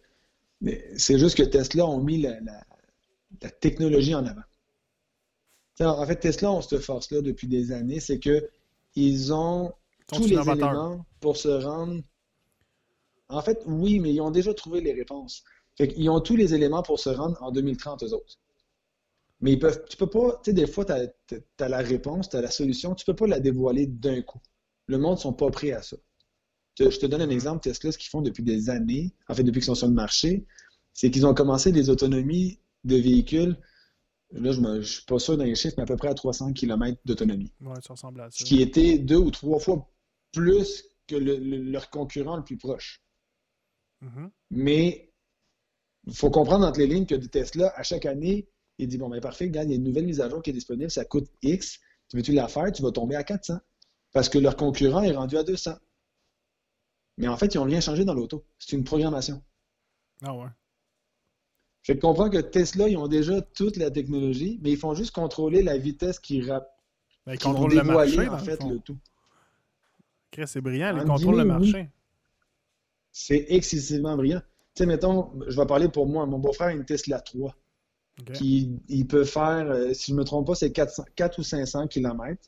C'est 0.98 1.20
juste 1.20 1.38
que 1.38 1.44
Tesla 1.44 1.86
ont 1.86 2.02
mis 2.02 2.22
la, 2.22 2.40
la 3.42 3.50
technologie 3.50 4.16
en 4.16 4.26
avant. 4.26 4.42
En 5.80 6.06
fait, 6.06 6.16
Tesla 6.16 6.52
ont 6.52 6.62
cette 6.62 6.80
force-là 6.80 7.22
depuis 7.22 7.48
des 7.48 7.72
années, 7.72 8.00
c'est 8.00 8.20
que 8.20 8.50
ils 8.96 9.32
ont 9.32 9.74
tous 10.08 10.26
les 10.26 10.40
éléments 10.50 11.06
pour 11.20 11.38
se 11.38 11.50
rendre. 11.50 12.02
En 13.30 13.42
fait, 13.42 13.62
oui, 13.68 14.00
mais 14.00 14.14
ils 14.14 14.22
ont 14.22 14.32
déjà 14.32 14.54
trouvé 14.54 14.82
les 14.82 14.94
réponses. 14.94 15.44
ils 15.80 16.10
ont 16.10 16.22
tous 16.22 16.36
les 16.36 16.56
éléments 16.56 16.82
pour 16.82 17.00
se 17.00 17.10
rendre 17.10 17.38
en 17.44 17.52
2030, 17.52 18.04
eux 18.04 18.14
autres. 18.14 18.40
Mais 19.40 19.54
ils 19.54 19.60
peuvent, 19.60 19.84
tu 19.90 19.98
peux 19.98 20.10
pas, 20.10 20.40
tu 20.44 20.50
sais, 20.50 20.54
des 20.54 20.68
fois, 20.68 20.86
tu 20.86 20.94
as, 20.94 21.70
la 21.70 21.78
réponse, 21.78 22.30
tu 22.30 22.38
as 22.38 22.42
la 22.42 22.50
solution, 22.50 22.96
tu 22.96 23.06
peux 23.06 23.16
pas 23.16 23.28
la 23.28 23.40
dévoiler 23.40 23.86
d'un 23.86 24.22
coup. 24.22 24.40
Le 24.88 24.98
monde 24.98 25.18
ne 25.18 25.22
sont 25.22 25.34
pas 25.34 25.50
prêts 25.52 25.72
à 25.72 25.82
ça. 25.82 25.98
Je 26.80 26.86
te 26.86 27.06
donne 27.06 27.22
un 27.22 27.30
exemple, 27.30 27.62
Tesla, 27.62 27.92
ce 27.92 27.98
qu'ils 27.98 28.10
font 28.10 28.22
depuis 28.22 28.44
des 28.44 28.70
années, 28.70 29.14
en 29.28 29.34
fait, 29.34 29.44
depuis 29.44 29.60
qu'ils 29.60 29.66
sont 29.66 29.76
sur 29.76 29.88
le 29.88 29.94
marché, 29.94 30.46
c'est 30.94 31.12
qu'ils 31.12 31.26
ont 31.26 31.34
commencé 31.34 31.72
des 31.72 31.90
autonomies 31.90 32.60
de 32.84 32.96
véhicules 32.96 33.58
Là, 34.32 34.52
je 34.52 34.60
ne 34.60 34.82
suis 34.82 35.06
pas 35.06 35.20
sûr 35.20 35.38
dans 35.38 35.46
les 35.46 35.56
chiffres, 35.56 35.76
mais 35.78 35.84
à 35.84 35.86
peu 35.86 35.96
près 35.96 36.10
à 36.10 36.14
300 36.14 36.54
km 36.54 37.00
d'autonomie. 37.06 37.54
Oui, 37.62 37.76
ça 37.82 37.94
ressemble 37.94 38.22
à 38.22 38.30
ça. 38.30 38.40
Ce 38.40 38.44
qui 38.44 38.62
était 38.62 38.98
deux 38.98 39.18
ou 39.18 39.32
trois 39.32 39.60
fois 39.60 39.90
plus 40.34 40.84
que 41.08 41.16
leur 41.16 41.90
concurrent 41.90 42.36
le 42.36 42.44
plus 42.44 42.58
proche. 42.58 43.02
Mm-hmm. 44.04 44.30
Mais 44.52 45.14
il 46.08 46.14
faut 46.14 46.30
comprendre 46.30 46.66
entre 46.68 46.80
les 46.80 46.88
lignes 46.88 47.06
que 47.06 47.16
Tesla, 47.16 47.74
à 47.76 47.84
chaque 47.84 48.06
année, 48.06 48.50
il 48.78 48.88
dit 48.88 48.98
Bon, 48.98 49.10
ben 49.10 49.20
parfait, 49.20 49.46
regarde, 49.46 49.68
il 49.68 49.72
y 49.72 49.74
a 49.74 49.78
une 49.78 49.84
nouvelle 49.84 50.06
mise 50.06 50.22
à 50.22 50.30
jour 50.30 50.42
qui 50.42 50.50
est 50.50 50.54
disponible, 50.54 50.92
ça 50.92 51.06
coûte 51.06 51.30
X. 51.42 51.80
Tu 52.10 52.18
veux-tu 52.18 52.32
la 52.32 52.48
faire 52.48 52.72
Tu 52.72 52.82
vas 52.82 52.92
tomber 52.92 53.16
à 53.16 53.24
400. 53.24 53.60
Parce 54.14 54.30
que 54.30 54.38
leur 54.38 54.56
concurrent 54.56 55.04
est 55.04 55.12
rendu 55.12 55.38
à 55.38 55.44
200. 55.44 55.74
Mais 57.18 57.28
en 57.28 57.38
fait, 57.38 57.54
ils 57.54 57.58
n'ont 57.58 57.64
rien 57.64 57.82
changé 57.82 58.06
dans 58.06 58.14
l'auto. 58.14 58.46
C'est 58.60 58.76
une 58.76 58.84
programmation. 58.84 59.44
Ah 60.24 60.34
ouais. 60.36 60.48
Je 61.82 61.94
comprends 61.94 62.30
que 62.30 62.38
Tesla, 62.38 62.88
ils 62.90 62.98
ont 62.98 63.08
déjà 63.08 63.42
toute 63.42 63.78
la 63.78 63.90
technologie, 63.90 64.60
mais 64.62 64.72
ils 64.72 64.78
font 64.78 64.94
juste 64.94 65.12
contrôler 65.12 65.64
la 65.64 65.78
vitesse 65.78 66.20
qui 66.20 66.42
rap... 66.42 66.70
Ben, 67.26 67.34
ils 67.34 67.40
contrôlent 67.40 67.74
le 67.74 67.84
marché, 67.84 68.28
en 68.28 68.38
fait, 68.38 68.62
le, 68.64 68.80
tout. 68.80 68.98
c'est 70.46 70.62
brillant, 70.62 70.98
ils 70.98 71.04
contrôlent 71.06 71.38
le 71.38 71.46
marché. 71.46 71.90
C'est 73.12 73.46
excessivement 73.50 74.16
brillant. 74.16 74.42
Tu 74.76 74.84
sais, 74.84 74.86
mettons, 74.86 75.32
je 75.48 75.60
vais 75.60 75.66
parler 75.66 75.90
pour 75.90 76.08
moi. 76.08 76.26
Mon 76.26 76.40
beau-frère 76.40 76.68
a 76.68 76.72
une 76.74 76.86
Tesla 76.86 77.20
3. 77.20 77.56
Qui, 78.34 78.72
il 78.88 79.06
peut 79.06 79.26
faire, 79.26 79.70
euh, 79.70 79.94
si 79.94 80.08
je 80.08 80.14
ne 80.14 80.20
me 80.20 80.24
trompe 80.24 80.48
pas, 80.48 80.56
c'est 80.56 80.72
4, 80.72 81.04
4 81.16 81.40
ou 81.40 81.44
500 81.44 81.88
km. 81.88 82.42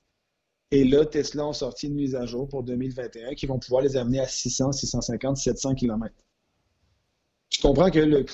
Et 0.71 0.83
là, 0.83 1.05
Tesla 1.05 1.45
ont 1.45 1.53
sorti 1.53 1.87
une 1.87 1.93
mise 1.93 2.15
à 2.15 2.25
jour 2.25 2.47
pour 2.47 2.63
2021 2.63 3.35
qui 3.35 3.45
vont 3.45 3.59
pouvoir 3.59 3.83
les 3.83 3.95
amener 3.95 4.19
à 4.19 4.27
600, 4.27 4.71
650, 4.71 5.37
700 5.37 5.75
km 5.75 6.13
je 7.49 7.61
comprends 7.61 7.89
que, 7.89 7.99
le, 7.99 8.25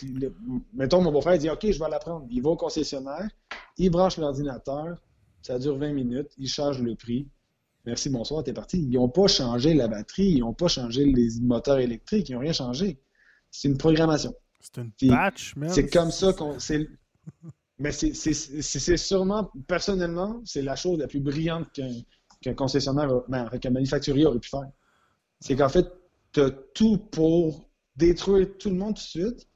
mettons, 0.74 1.02
mon 1.02 1.12
beau-frère 1.12 1.38
dit 1.38 1.50
OK, 1.50 1.72
je 1.72 1.80
vais 1.80 1.90
l'apprendre. 1.90 2.26
Il 2.30 2.42
va 2.42 2.50
au 2.52 2.56
concessionnaire, 2.56 3.28
il 3.78 3.90
branche 3.90 4.18
l'ordinateur, 4.18 5.02
ça 5.42 5.58
dure 5.58 5.78
20 5.78 5.94
minutes, 5.94 6.32
il 6.38 6.48
charge 6.48 6.82
le 6.82 6.96
prix. 6.96 7.28
Merci, 7.86 8.10
bonsoir, 8.10 8.44
t'es 8.44 8.54
parti. 8.54 8.80
Ils 8.82 8.92
n'ont 8.92 9.10
pas 9.10 9.28
changé 9.28 9.74
la 9.74 9.88
batterie, 9.88 10.28
ils 10.28 10.40
n'ont 10.40 10.54
pas 10.54 10.68
changé 10.68 11.06
les 11.06 11.40
moteurs 11.42 11.80
électriques, 11.80 12.30
ils 12.30 12.34
n'ont 12.34 12.40
rien 12.40 12.54
changé. 12.54 13.00
C'est 13.52 13.68
une 13.68 13.78
programmation. 13.78 14.34
C'est 14.60 14.82
une 14.82 14.92
patch, 15.10 15.56
même. 15.56 15.70
C'est 15.70 15.88
comme 15.90 16.12
ça 16.12 16.34
qu'on. 16.34 16.60
Mais 17.78 17.92
c'est 17.92 18.98
sûrement, 18.98 19.52
personnellement, 19.68 20.42
c'est 20.46 20.62
la 20.62 20.76
chose 20.76 20.98
la 20.98 21.08
plus 21.08 21.20
brillante 21.20 21.68
qu'un 22.42 22.54
concessionnaire, 22.54 23.24
ben, 23.28 23.50
qu'un 23.60 23.72
manufacturier 23.72 24.26
aurait 24.26 24.40
pu 24.40 24.50
faire. 24.50 24.70
C'est 25.42 25.56
qu'en 25.56 25.70
fait, 25.70 25.86
tu 26.32 26.42
as 26.42 26.52
tout 26.52 26.98
pour 26.98 27.70
détruire 27.96 28.48
tout 28.58 28.70
le 28.70 28.76
monde 28.76 28.96
tout 28.96 29.04
de 29.04 29.28
suite. 29.28 29.48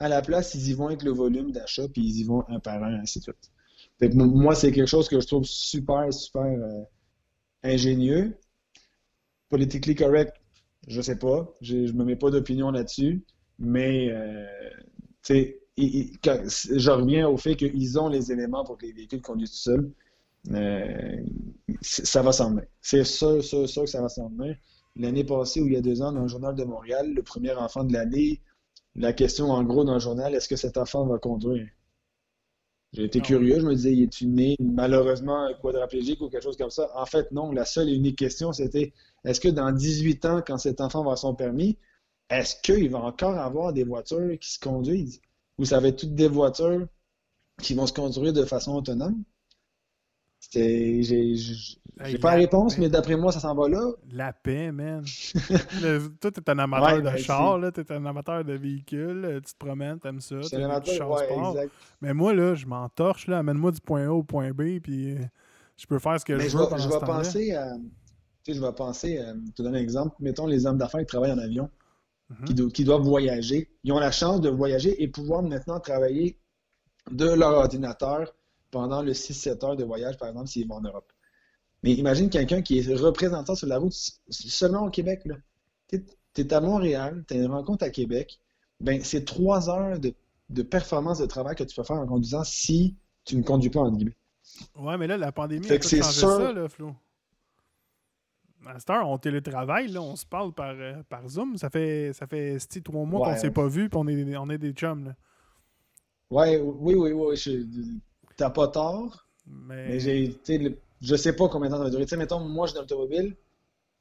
À 0.00 0.08
la 0.08 0.22
place, 0.22 0.54
ils 0.54 0.68
y 0.68 0.74
vont 0.74 0.86
avec 0.88 1.02
le 1.02 1.10
volume 1.10 1.52
d'achat, 1.52 1.88
puis 1.88 2.02
ils 2.02 2.20
y 2.20 2.24
vont 2.24 2.44
un 2.48 2.60
par 2.60 2.82
un, 2.82 3.00
ainsi 3.00 3.20
de 3.20 3.24
suite. 3.24 4.14
moi, 4.14 4.54
c'est 4.54 4.72
quelque 4.72 4.88
chose 4.88 5.08
que 5.08 5.20
je 5.20 5.26
trouve 5.26 5.44
super, 5.44 6.12
super 6.12 6.42
euh, 6.42 6.82
ingénieux. 7.62 8.36
Politically 9.48 9.94
correct, 9.94 10.36
je 10.86 11.00
sais 11.00 11.18
pas. 11.18 11.52
Je 11.60 11.76
ne 11.76 11.92
me 11.92 12.04
mets 12.04 12.16
pas 12.16 12.30
d'opinion 12.30 12.70
là-dessus. 12.70 13.24
Mais, 13.58 14.10
euh, 14.10 14.46
tu 15.22 15.34
sais, 15.34 15.60
je 15.78 16.90
reviens 16.90 17.28
au 17.28 17.36
fait 17.36 17.56
qu'ils 17.56 17.98
ont 17.98 18.08
les 18.08 18.32
éléments 18.32 18.64
pour 18.64 18.78
que 18.78 18.86
les 18.86 18.92
véhicules 18.92 19.22
conduisent 19.22 19.52
tout 19.52 19.56
seuls. 19.56 19.90
Euh, 20.52 21.16
ça 21.82 22.22
va 22.22 22.32
s'en 22.32 22.50
venir. 22.50 22.64
C'est 22.80 23.04
sûr, 23.04 23.42
sûr, 23.42 23.68
sûr 23.68 23.82
que 23.82 23.90
ça 23.90 24.00
va 24.00 24.08
s'en 24.08 24.28
venir 24.28 24.56
l'année 24.98 25.24
passée 25.24 25.60
ou 25.60 25.66
il 25.66 25.74
y 25.74 25.76
a 25.76 25.80
deux 25.80 26.02
ans 26.02 26.12
dans 26.12 26.22
le 26.22 26.28
journal 26.28 26.54
de 26.54 26.64
Montréal, 26.64 27.12
le 27.14 27.22
premier 27.22 27.52
enfant 27.52 27.84
de 27.84 27.92
l'année, 27.92 28.40
la 28.96 29.12
question 29.12 29.50
en 29.50 29.62
gros 29.62 29.84
dans 29.84 29.94
le 29.94 30.00
journal, 30.00 30.34
est-ce 30.34 30.48
que 30.48 30.56
cet 30.56 30.76
enfant 30.76 31.06
va 31.06 31.18
conduire? 31.18 31.68
J'ai 32.92 33.04
été 33.04 33.20
curieux, 33.20 33.60
je 33.60 33.66
me 33.66 33.74
disais, 33.74 33.92
il 33.92 34.02
est 34.04 34.22
né 34.22 34.56
malheureusement 34.60 35.46
quadraplégique 35.60 36.22
ou 36.22 36.30
quelque 36.30 36.42
chose 36.42 36.56
comme 36.56 36.70
ça? 36.70 36.90
En 36.94 37.04
fait, 37.04 37.30
non. 37.32 37.52
La 37.52 37.66
seule 37.66 37.90
et 37.90 37.94
unique 37.94 38.18
question, 38.18 38.52
c'était 38.52 38.94
est-ce 39.24 39.40
que 39.40 39.48
dans 39.48 39.70
18 39.70 40.24
ans, 40.24 40.42
quand 40.44 40.56
cet 40.56 40.80
enfant 40.80 41.00
va 41.00 41.02
avoir 41.02 41.18
son 41.18 41.34
permis, 41.34 41.76
est-ce 42.30 42.56
qu'il 42.62 42.90
va 42.90 43.00
encore 43.00 43.36
avoir 43.36 43.74
des 43.74 43.84
voitures 43.84 44.38
qui 44.40 44.50
se 44.52 44.58
conduisent? 44.58 45.20
Ou 45.58 45.64
ça 45.64 45.80
va 45.80 45.88
être 45.88 45.98
toutes 45.98 46.14
des 46.14 46.28
voitures 46.28 46.86
qui 47.60 47.74
vont 47.74 47.86
se 47.86 47.92
conduire 47.92 48.32
de 48.32 48.44
façon 48.44 48.74
autonome? 48.74 49.24
J'ai 50.54 52.18
pas 52.20 52.32
la 52.32 52.36
réponse, 52.36 52.78
mais 52.78 52.88
d'après 52.88 53.16
moi, 53.16 53.32
ça 53.32 53.40
s'en 53.40 53.54
va 53.54 53.68
là. 53.68 53.90
La 54.12 54.32
paix, 54.32 54.70
man. 54.70 55.04
toi, 56.20 56.30
t'es 56.30 56.50
un 56.50 56.58
amateur 56.60 56.98
de 56.98 57.02
ben, 57.02 57.16
char, 57.16 57.60
t'es 57.72 57.92
un 57.92 58.06
amateur 58.06 58.44
de 58.44 58.52
véhicules, 58.52 59.24
euh, 59.24 59.40
tu 59.40 59.52
te 59.52 59.58
promènes, 59.58 59.98
t'aimes 59.98 60.20
ça. 60.20 60.36
C'est 60.42 60.56
un 60.56 60.64
amateur, 60.64 61.10
ouais, 61.10 61.32
exact. 61.32 61.72
Mais 62.00 62.14
moi, 62.14 62.32
là, 62.34 62.54
je 62.54 62.66
m'entorche, 62.66 63.26
là, 63.26 63.38
amène-moi 63.38 63.72
du 63.72 63.80
point 63.80 64.06
A 64.06 64.12
au 64.12 64.22
point 64.22 64.52
B, 64.52 64.78
puis 64.80 65.12
euh, 65.12 65.18
je 65.76 65.86
peux 65.86 65.98
faire 65.98 66.18
ce 66.20 66.24
que 66.24 66.38
je 66.38 66.44
veux. 66.44 66.48
Je 66.48 66.56
vais, 66.56 66.82
je 66.82 66.88
vais 66.88 67.00
penser 67.00 67.52
à. 67.54 67.74
Tu 68.44 68.52
sais, 68.52 68.58
je 68.58 68.64
vais 68.64 68.72
penser, 68.72 69.18
à, 69.18 69.32
te 69.54 69.62
donner 69.62 69.78
un 69.78 69.82
exemple. 69.82 70.14
Mettons 70.20 70.46
les 70.46 70.66
hommes 70.66 70.78
d'affaires 70.78 71.00
qui 71.00 71.06
travaillent 71.06 71.32
en 71.32 71.38
avion, 71.38 71.68
mhm. 72.30 72.72
qui, 72.72 72.84
doivent 72.84 73.02
voyager. 73.02 73.70
Ils 73.84 73.92
ont 73.92 73.98
la 73.98 74.10
chance 74.10 74.40
de 74.40 74.48
voyager 74.48 75.02
et 75.02 75.08
pouvoir 75.08 75.42
maintenant 75.42 75.80
travailler 75.80 76.38
de 77.10 77.26
leur 77.26 77.52
ordinateur 77.52 78.34
pendant 78.70 79.02
le 79.02 79.12
6-7 79.12 79.64
heures 79.64 79.76
de 79.76 79.84
voyage, 79.84 80.16
par 80.18 80.28
exemple, 80.28 80.48
s'ils 80.48 80.68
vont 80.68 80.76
en 80.76 80.82
Europe. 80.82 81.12
Mais 81.82 81.92
imagine 81.92 82.28
quelqu'un 82.28 82.60
qui 82.60 82.78
est 82.78 82.94
représentant 82.94 83.54
sur 83.54 83.68
la 83.68 83.78
route 83.78 83.94
seulement 84.28 84.84
au 84.84 84.90
Québec. 84.90 85.22
Tu 85.88 86.04
es, 86.36 86.52
à 86.52 86.60
Montréal, 86.60 87.24
tu 87.26 87.34
as 87.34 87.36
une 87.38 87.46
rencontre 87.46 87.84
à 87.84 87.90
Québec, 87.90 88.40
ben, 88.80 89.02
c'est 89.02 89.24
trois 89.24 89.70
heures 89.70 89.98
de, 89.98 90.62
performance 90.62 91.18
de 91.18 91.26
travail 91.26 91.56
que 91.56 91.64
tu 91.64 91.74
peux 91.74 91.82
faire 91.82 91.96
en 91.96 92.06
conduisant 92.06 92.44
si 92.44 92.96
tu 93.24 93.36
ne 93.36 93.42
conduis 93.42 93.70
pas 93.70 93.80
en 93.80 93.90
guillemets. 93.90 94.16
Ouais, 94.76 94.96
mais 94.96 95.06
là, 95.06 95.16
la 95.16 95.32
pandémie 95.32 95.70
a 95.70 95.80
changé 95.80 96.02
ça, 96.02 96.52
là, 96.52 96.68
Flo. 96.68 96.94
À 98.66 98.78
cette 98.78 98.90
heure, 98.90 99.08
on 99.08 99.18
télétravaille, 99.18 99.88
là, 99.88 100.02
on 100.02 100.16
se 100.16 100.26
parle 100.26 100.52
par, 100.52 100.74
euh, 100.74 101.02
par 101.08 101.28
Zoom. 101.28 101.56
Ça 101.56 101.70
fait, 101.70 102.12
ça 102.12 102.26
fait 102.26 102.58
trois 102.84 103.04
mois 103.04 103.26
qu'on 103.26 103.34
ne 103.34 103.38
s'est 103.38 103.50
pas 103.50 103.68
vu, 103.68 103.88
puis 103.88 103.98
on 103.98 104.06
est, 104.08 104.36
on 104.36 104.50
est 104.50 104.58
des 104.58 104.72
chums. 104.72 105.04
Là. 105.04 105.14
Ouais, 106.30 106.60
oui, 106.60 106.94
oui, 106.94 107.12
oui. 107.12 108.02
T'as 108.36 108.50
pas 108.50 108.68
tort. 108.68 109.26
Mais, 109.46 109.88
mais 109.88 110.00
j'ai, 110.00 110.38
je 111.00 111.16
sais 111.16 111.34
pas 111.34 111.48
combien 111.48 111.68
de 111.68 111.74
temps 111.74 111.78
ça 111.78 111.84
va 111.84 111.90
durer. 111.90 112.04
Tu 112.04 112.10
sais, 112.10 112.16
mettons, 112.16 112.40
moi, 112.40 112.66
je 112.66 112.72
suis 112.72 112.74
dans 112.76 112.82
l'automobile, 112.82 113.36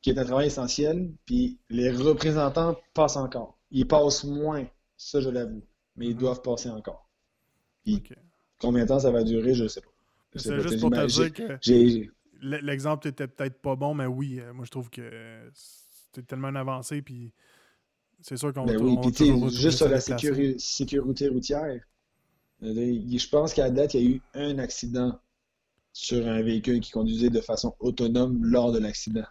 qui 0.01 0.09
est 0.09 0.19
un 0.19 0.25
travail 0.25 0.47
essentiel, 0.47 1.11
puis 1.25 1.59
les 1.69 1.89
représentants 1.89 2.75
passent 2.93 3.17
encore. 3.17 3.57
Ils 3.71 3.87
passent 3.87 4.23
moins, 4.23 4.65
ça, 4.97 5.21
je 5.21 5.29
l'avoue, 5.29 5.63
mais 5.95 6.07
ils 6.07 6.13
mhm. 6.13 6.19
doivent 6.19 6.41
passer 6.41 6.69
encore. 6.69 7.09
combien 8.59 8.83
de 8.83 8.87
temps 8.87 8.99
ça 8.99 9.11
va 9.11 9.23
durer, 9.23 9.53
je 9.53 9.67
sais 9.67 9.81
pas. 9.81 9.89
C'est 10.35 10.59
juste 10.59 10.81
pour 10.81 10.91
te 10.91 11.05
dire 11.05 11.33
que 11.33 11.57
l'exemple 12.41 13.07
était 13.07 13.27
peut-être 13.27 13.61
pas 13.61 13.75
bon, 13.75 13.93
mais 13.93 14.05
oui, 14.05 14.39
euh, 14.39 14.53
moi, 14.53 14.65
je 14.65 14.71
trouve 14.71 14.89
que 14.89 15.49
c'était 15.53 16.25
tellement 16.25 16.53
avancé, 16.55 17.01
puis 17.01 17.33
c'est 18.21 18.37
sûr 18.37 18.53
qu'on 18.53 18.65
ben 18.65 18.81
oui, 18.81 18.97
puis 19.01 19.49
juste 19.51 19.77
sur 19.77 19.89
la 19.89 20.01
sécurité 20.01 21.27
routière, 21.29 21.79
je 22.61 23.29
pense 23.29 23.53
qu'à 23.53 23.69
date, 23.69 23.93
il 23.93 24.01
y 24.01 24.05
a 24.05 24.09
eu 24.15 24.21
un 24.33 24.59
accident 24.59 25.19
sur 25.93 26.27
un 26.27 26.41
véhicule 26.41 26.79
qui 26.79 26.91
conduisait 26.91 27.29
de 27.29 27.41
façon 27.41 27.75
autonome 27.79 28.43
lors 28.43 28.71
de 28.71 28.79
l'accident. 28.79 29.25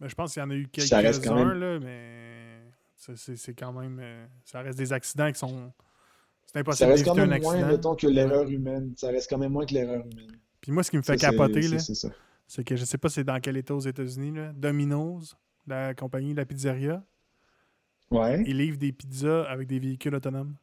Mais 0.00 0.08
je 0.08 0.14
pense 0.14 0.32
qu'il 0.32 0.40
y 0.40 0.44
en 0.44 0.50
a 0.50 0.54
eu 0.54 0.66
quelques-uns, 0.66 1.54
là, 1.54 1.78
mais 1.78 2.50
c'est 2.96 3.54
quand 3.54 3.72
même. 3.72 3.98
Euh, 4.00 4.26
ça 4.44 4.60
reste 4.60 4.78
des 4.78 4.92
accidents 4.92 5.30
qui 5.30 5.38
sont. 5.38 5.72
C'est 6.46 6.58
impossible 6.58 6.88
Ça 6.88 6.92
reste 6.92 7.04
quand 7.04 7.14
même 7.14 7.40
moins, 7.40 7.66
mettons, 7.66 7.94
que 7.94 8.06
l'erreur 8.06 8.48
humaine. 8.48 8.92
Ça 8.96 9.08
reste 9.08 9.28
quand 9.28 9.38
même 9.38 9.52
moins 9.52 9.66
que 9.66 9.74
l'erreur 9.74 10.04
humaine. 10.06 10.38
Puis 10.60 10.72
moi, 10.72 10.82
ce 10.82 10.90
qui 10.90 10.96
me 10.96 11.02
fait 11.02 11.16
capoter, 11.16 11.62
là, 11.62 11.78
c'est 12.50 12.64
que 12.64 12.74
je 12.74 12.84
sais 12.84 12.98
pas 12.98 13.08
c'est 13.08 13.22
dans 13.22 13.38
quel 13.38 13.56
état 13.56 13.76
aux 13.76 13.78
États-Unis, 13.78 14.32
là, 14.32 14.52
Domino's, 14.52 15.36
la 15.68 15.94
compagnie 15.94 16.32
de 16.32 16.38
la 16.38 16.44
pizzeria. 16.44 17.00
Ouais. 18.10 18.42
Ils 18.44 18.56
livrent 18.56 18.76
des 18.76 18.90
pizzas 18.90 19.44
avec 19.44 19.68
des 19.68 19.78
véhicules 19.78 20.12
autonomes. 20.16 20.56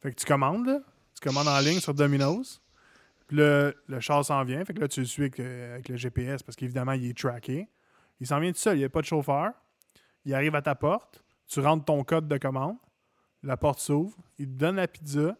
Fait 0.00 0.10
que 0.10 0.16
tu 0.16 0.26
commandes, 0.26 0.66
là. 0.66 0.80
Tu 1.14 1.20
commandes 1.20 1.46
en 1.46 1.60
ligne 1.60 1.78
sur 1.78 1.94
Domino's. 1.94 2.60
Puis 3.28 3.36
le, 3.36 3.76
le 3.86 4.00
char 4.00 4.24
s'en 4.24 4.42
vient. 4.42 4.64
Fait 4.64 4.74
que 4.74 4.80
là, 4.80 4.88
tu 4.88 5.00
le 5.00 5.06
suis 5.06 5.22
avec, 5.22 5.88
le 5.88 5.96
GPS 5.96 6.42
parce 6.42 6.56
qu'évidemment, 6.56 6.94
il 6.94 7.06
est 7.06 7.16
tracké. 7.16 7.68
Il 8.18 8.26
s'en 8.26 8.40
vient 8.40 8.50
tout 8.50 8.58
seul. 8.58 8.76
Il 8.76 8.80
n'y 8.80 8.84
a 8.84 8.88
pas 8.88 9.02
de 9.02 9.06
chauffeur. 9.06 9.52
Il 10.24 10.34
arrive 10.34 10.56
à 10.56 10.62
ta 10.62 10.74
porte. 10.74 11.22
Tu 11.46 11.60
rentres 11.60 11.84
ton 11.84 12.02
code 12.02 12.26
de 12.26 12.38
commande. 12.38 12.76
la 13.44 13.56
porte 13.56 13.78
s'ouvre, 13.78 14.18
il 14.38 14.46
te 14.46 14.52
donne 14.54 14.76
la 14.76 14.88
pizza, 14.88 15.36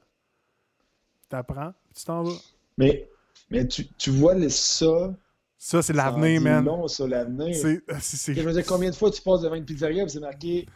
t'apprends, 1.28 1.72
tu 1.92 2.04
t'en 2.04 2.22
vas. 2.22 2.38
Mais, 2.76 3.08
mais 3.50 3.66
tu, 3.66 3.86
tu 3.98 4.10
vois 4.10 4.34
les 4.34 4.50
ça. 4.50 5.14
Ça, 5.58 5.80
c'est 5.82 5.92
l'avenir, 5.94 6.40
man. 6.40 6.64
Non, 6.64 6.88
ça, 6.88 7.06
l'avenir. 7.06 7.54
C'est, 7.54 7.82
euh, 7.90 8.34
Je 8.34 8.40
veux 8.42 8.52
dire, 8.52 8.66
combien 8.66 8.90
de 8.90 8.94
fois 8.94 9.10
tu 9.10 9.22
passes 9.22 9.40
devant 9.40 9.54
une 9.54 9.64
pizzeria 9.64 10.04
et 10.04 10.08
c'est 10.08 10.20
marqué 10.20 10.66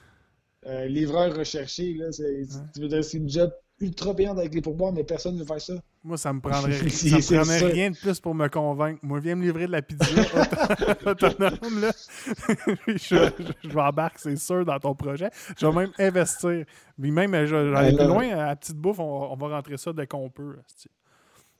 euh, 0.66 0.86
livreur 0.86 1.36
recherché. 1.36 1.94
Là, 1.94 2.10
c'est, 2.10 2.42
dire, 2.74 3.04
c'est 3.04 3.18
une 3.18 3.28
job 3.28 3.52
ultra 3.80 4.14
payante 4.14 4.38
avec 4.38 4.54
les 4.54 4.60
pourboires, 4.62 4.92
mais 4.92 5.04
personne 5.04 5.34
ne 5.34 5.40
veut 5.40 5.46
faire 5.46 5.60
ça. 5.60 5.74
Moi, 6.02 6.16
ça 6.16 6.32
me 6.32 6.40
prendrait, 6.40 6.72
ça 6.88 7.16
me 7.16 7.42
prendrait 7.44 7.72
rien 7.72 7.90
de 7.90 7.96
plus 7.96 8.18
pour 8.18 8.34
me 8.34 8.48
convaincre. 8.48 8.98
Moi, 9.02 9.20
viens 9.20 9.34
me 9.36 9.42
livrer 9.42 9.66
de 9.66 9.72
la 9.72 9.82
pizza 9.82 10.06
auto- 11.06 11.26
autonome, 11.26 11.80
là. 11.80 11.92
Je, 12.86 12.92
je, 12.96 13.68
je 13.68 13.74
m'embarque, 13.74 14.18
c'est 14.18 14.36
sûr, 14.36 14.64
dans 14.64 14.78
ton 14.78 14.94
projet. 14.94 15.28
Je 15.58 15.66
vais 15.66 15.72
même 15.72 15.92
investir. 15.98 16.64
Puis 17.00 17.10
même, 17.10 17.32
je, 17.44 17.46
je 17.46 17.96
plus 17.96 18.06
loin, 18.06 18.30
à 18.38 18.56
Petite 18.56 18.76
Bouffe, 18.78 18.98
on, 19.00 19.32
on 19.32 19.36
va 19.36 19.48
rentrer 19.56 19.76
ça 19.76 19.92
dès 19.92 20.06
qu'on 20.06 20.30
peut. 20.30 20.56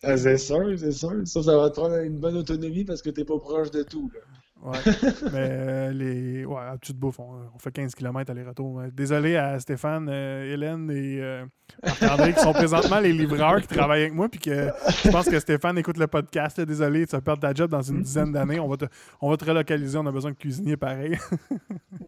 Ah, 0.02 0.16
c'est 0.16 0.38
sûr, 0.38 0.74
c'est 0.78 0.92
sûr. 0.92 1.12
Ça, 1.26 1.42
ça 1.42 1.56
va 1.56 1.70
te 1.70 1.74
prendre 1.74 1.96
une 1.96 2.18
bonne 2.18 2.36
autonomie 2.36 2.84
parce 2.84 3.02
que 3.02 3.10
t'es 3.10 3.24
pas 3.24 3.38
proche 3.38 3.70
de 3.72 3.82
tout. 3.82 4.10
là. 4.14 4.20
Ouais. 4.60 4.78
Mais 5.32 5.48
euh, 5.50 5.92
les. 5.92 6.44
Ouais, 6.44 6.60
à 6.60 6.76
Petite 6.78 6.96
Bouffe, 6.96 7.20
on, 7.20 7.48
on 7.54 7.58
fait 7.58 7.70
15 7.70 7.94
km 7.94 8.30
aller-retour. 8.30 8.80
Euh, 8.80 8.88
Désolé 8.92 9.36
à 9.36 9.58
Stéphane, 9.60 10.08
euh, 10.10 10.52
Hélène 10.52 10.90
et 10.90 11.20
euh, 11.20 11.44
Marc-André 11.84 12.32
qui 12.34 12.40
sont 12.40 12.52
présentement 12.52 12.98
les 12.98 13.12
livreurs 13.12 13.60
qui 13.60 13.68
travaillent 13.68 14.02
avec 14.02 14.14
moi. 14.14 14.28
Puis 14.28 14.40
que 14.40 14.68
je 15.04 15.10
pense 15.10 15.28
que 15.28 15.38
Stéphane 15.38 15.78
écoute 15.78 15.96
le 15.98 16.08
podcast. 16.08 16.58
là. 16.58 16.64
Désolé, 16.64 17.06
tu 17.06 17.12
vas 17.14 17.20
perdre 17.20 17.40
ta 17.42 17.54
job 17.54 17.70
dans 17.70 17.82
une 17.82 18.02
dizaine 18.02 18.32
d'années. 18.32 18.58
On, 18.58 18.68
va 18.68 18.76
te, 18.76 18.84
on 19.20 19.30
va 19.30 19.36
te 19.36 19.44
relocaliser. 19.44 19.96
On 19.98 20.06
a 20.06 20.12
besoin 20.12 20.32
de 20.32 20.36
cuisiniers 20.36 20.76
pareil. 20.76 21.16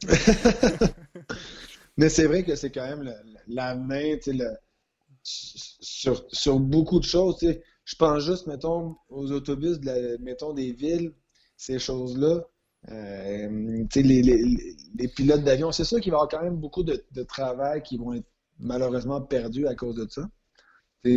Mais 1.96 2.09
c'est 2.09 2.26
vrai 2.26 2.42
que 2.44 2.55
c'est 2.57 2.70
quand 2.70 2.87
même 2.88 3.03
le- 3.03 3.11
le- 3.11 3.55
la 3.55 3.74
main, 3.74 4.16
tu 4.16 4.22
sais, 4.22 4.33
le- 4.33 4.57
sur, 5.22 6.24
sur 6.33 6.59
beaucoup 6.59 6.98
de 6.98 7.05
choses. 7.05 7.38
tu 7.38 7.46
sais. 7.46 7.62
Je 7.84 7.96
pense 7.96 8.24
juste, 8.24 8.46
mettons, 8.46 8.96
aux 9.08 9.32
autobus, 9.32 9.80
de 9.80 9.86
la- 9.86 10.18
mettons, 10.18 10.52
des 10.52 10.72
villes, 10.72 11.12
ces 11.56 11.78
choses-là. 11.78 12.44
Euh, 12.88 13.84
les, 13.96 14.22
les- 14.22 14.76
les 14.94 15.08
pilotes 15.08 15.44
d'avion, 15.44 15.72
c'est 15.72 15.84
sûr 15.84 16.00
qu'il 16.00 16.12
va 16.12 16.18
y 16.18 16.20
avoir 16.20 16.28
quand 16.28 16.42
même 16.42 16.56
beaucoup 16.56 16.82
de, 16.82 17.04
de 17.12 17.22
travail 17.22 17.82
qui 17.82 17.98
vont 17.98 18.12
être 18.14 18.26
malheureusement 18.58 19.20
perdus 19.20 19.66
à 19.66 19.74
cause 19.74 19.96
de 19.96 20.06
ça. 20.08 20.28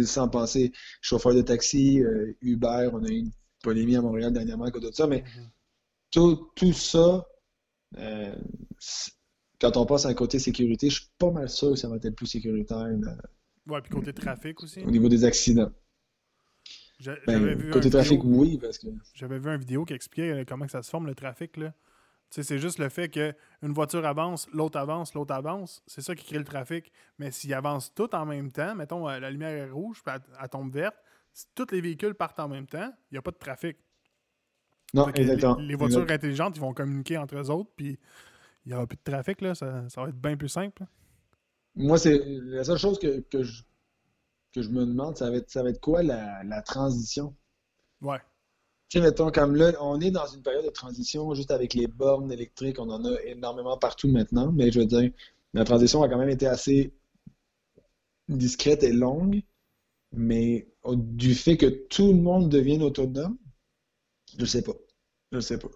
Sans 0.06 0.30
penser 0.30 0.71
chauffeur 1.02 1.34
de 1.36 1.41
taxi, 1.41 2.02
euh, 2.02 2.34
Uber, 2.41 2.89
on 2.93 3.04
a 3.04 3.10
eu 3.10 3.17
une 3.17 3.32
polémie 3.62 3.95
à 3.97 4.02
Montréal 4.02 4.32
dernièrement 4.34 4.65
à 4.65 4.71
cause 4.71 4.82
de 4.84 4.91
ça, 4.91 5.08
mais 5.08 5.23
tout, 6.12 6.49
tout 6.56 6.73
ça, 6.73 7.26
euh, 7.97 8.36
quand 9.60 9.78
on 9.78 9.86
passe 9.86 10.06
à 10.06 10.10
un 10.10 10.13
côté 10.13 10.39
sécurité, 10.39 10.89
je 10.89 11.02
suis 11.02 11.10
pas 11.17 11.32
mal 11.32 11.49
sûr 11.49 11.71
que 11.71 11.76
ça 11.76 11.88
va 11.89 11.97
être 11.97 12.15
plus 12.15 12.28
sécuritaire 12.28 12.88
là, 12.88 13.17
Ouais, 13.67 13.82
puis 13.82 13.91
côté 13.91 14.13
trafic 14.13 14.62
aussi. 14.63 14.82
au 14.82 14.91
niveau 14.91 15.08
des 15.10 15.23
accidents. 15.23 15.71
Ben, 17.28 17.54
vu 17.56 17.70
côté 17.72 17.88
un 17.88 17.92
trafic, 17.92 18.22
vidéo- 18.22 18.39
oui, 18.39 18.58
parce 18.58 18.78
que. 18.78 18.88
J'avais 19.13 19.39
vu 19.39 19.50
une 19.50 19.58
vidéo 19.58 19.86
qui 19.86 19.94
expliquait 19.94 20.32
euh, 20.32 20.44
comment 20.48 20.68
ça 20.68 20.82
se 20.84 20.89
forme 20.89 21.08
le 21.08 21.16
trafic. 21.16 21.58
Là. 21.58 21.74
Tu 22.30 22.42
sais, 22.42 22.44
c'est 22.44 22.60
juste 22.60 22.80
le 22.80 22.89
fait 22.89 23.10
qu'une 23.10 23.74
voiture 23.74 24.06
avance, 24.06 24.48
l'autre 24.54 24.80
avance, 24.80 25.13
l'autre 25.13 25.34
avance. 25.34 25.84
C'est 25.86 26.02
ça 26.02 26.16
qui 26.16 26.26
crée 26.26 26.39
le 26.39 26.44
trafic. 26.46 26.92
Mais 27.20 27.32
s'ils 27.32 27.54
avancent 27.54 27.94
tous 27.94 28.10
en 28.13 28.26
même 28.26 28.52
temps, 28.52 28.74
mettons, 28.76 29.08
euh, 29.08 29.20
la 29.20 29.30
lumière 29.30 29.52
est 29.52 29.70
rouge, 29.70 30.02
puis 30.04 30.16
elle, 30.16 30.22
elle 30.42 30.50
tombe 30.50 30.72
verte, 30.74 30.96
si 31.32 31.46
tous 31.56 31.68
les 31.72 31.82
véhicules 31.82 32.13
partent 32.16 32.39
en 32.39 32.48
même 32.48 32.68
temps, 32.68 32.92
il 33.12 33.13
n'y 33.13 33.18
a 33.18 33.22
pas 33.22 33.32
de 33.32 33.38
trafic. 33.38 33.78
Non, 34.94 35.08
les, 35.08 35.22
exactement. 35.22 35.56
les 35.56 35.76
voitures 35.76 36.06
intelligentes, 36.10 36.56
ils 36.56 36.60
vont 36.62 36.74
communiquer 36.74 37.18
entre 37.18 37.36
eux 37.36 37.50
autres, 37.50 37.72
puis 37.76 37.98
il 38.66 38.70
n'y 38.70 38.74
aura 38.76 38.86
plus 38.86 38.98
de 38.98 39.12
trafic. 39.12 39.42
Là, 39.42 39.56
ça, 39.56 39.89
ça 39.89 40.02
va 40.04 40.10
être 40.10 40.22
bien 40.22 40.38
plus 40.38 40.50
simple. 40.50 40.84
Moi, 41.76 41.98
c'est 41.98 42.22
la 42.26 42.63
seule 42.63 42.78
chose 42.78 43.00
que, 43.00 43.22
que, 43.22 43.42
je, 43.42 43.63
que 44.54 44.62
je 44.62 44.70
me 44.70 44.86
demande, 44.86 45.18
ça 45.18 45.30
va 45.30 45.38
être, 45.38 45.50
ça 45.50 45.63
va 45.63 45.70
être 45.70 45.82
quoi 45.82 46.04
la, 46.04 46.44
la 46.44 46.62
transition? 46.62 47.36
Ouais. 48.02 48.20
Tu 48.89 49.00
sais, 49.00 49.04
mettons, 49.04 49.32
comme 49.32 49.56
là, 49.56 49.72
on 49.82 50.00
est 50.00 50.12
dans 50.12 50.28
une 50.28 50.44
période 50.44 50.66
de 50.66 50.70
transition 50.70 51.34
juste 51.34 51.52
avec 51.52 51.74
les 51.74 51.88
bornes 51.88 52.32
électriques, 52.32 52.80
on 52.80 52.89
en 52.89 53.04
a 53.06 53.20
énormément 53.24 53.78
partout 53.78 54.08
maintenant, 54.08 54.52
mais 54.52 54.72
je 54.72 54.80
veux 54.80 54.86
dire, 54.86 55.12
la 55.54 55.63
transition 55.63 56.04
a 56.04 56.10
quand 56.10 56.18
même 56.18 56.30
été 56.30 56.48
assez 56.48 56.94
discrète 58.30 58.84
et 58.84 58.92
longue, 58.92 59.42
mais 60.12 60.68
du 60.86 61.34
fait 61.34 61.58
que 61.58 61.66
tout 61.66 62.13
le 62.13 62.22
monde 62.22 62.50
devienne 62.50 62.84
autonome, 62.84 63.38
je 64.38 64.46
sais 64.46 64.62
pas. 64.62 64.74
Je 65.32 65.39
sais 65.39 65.58
pas. 65.58 65.70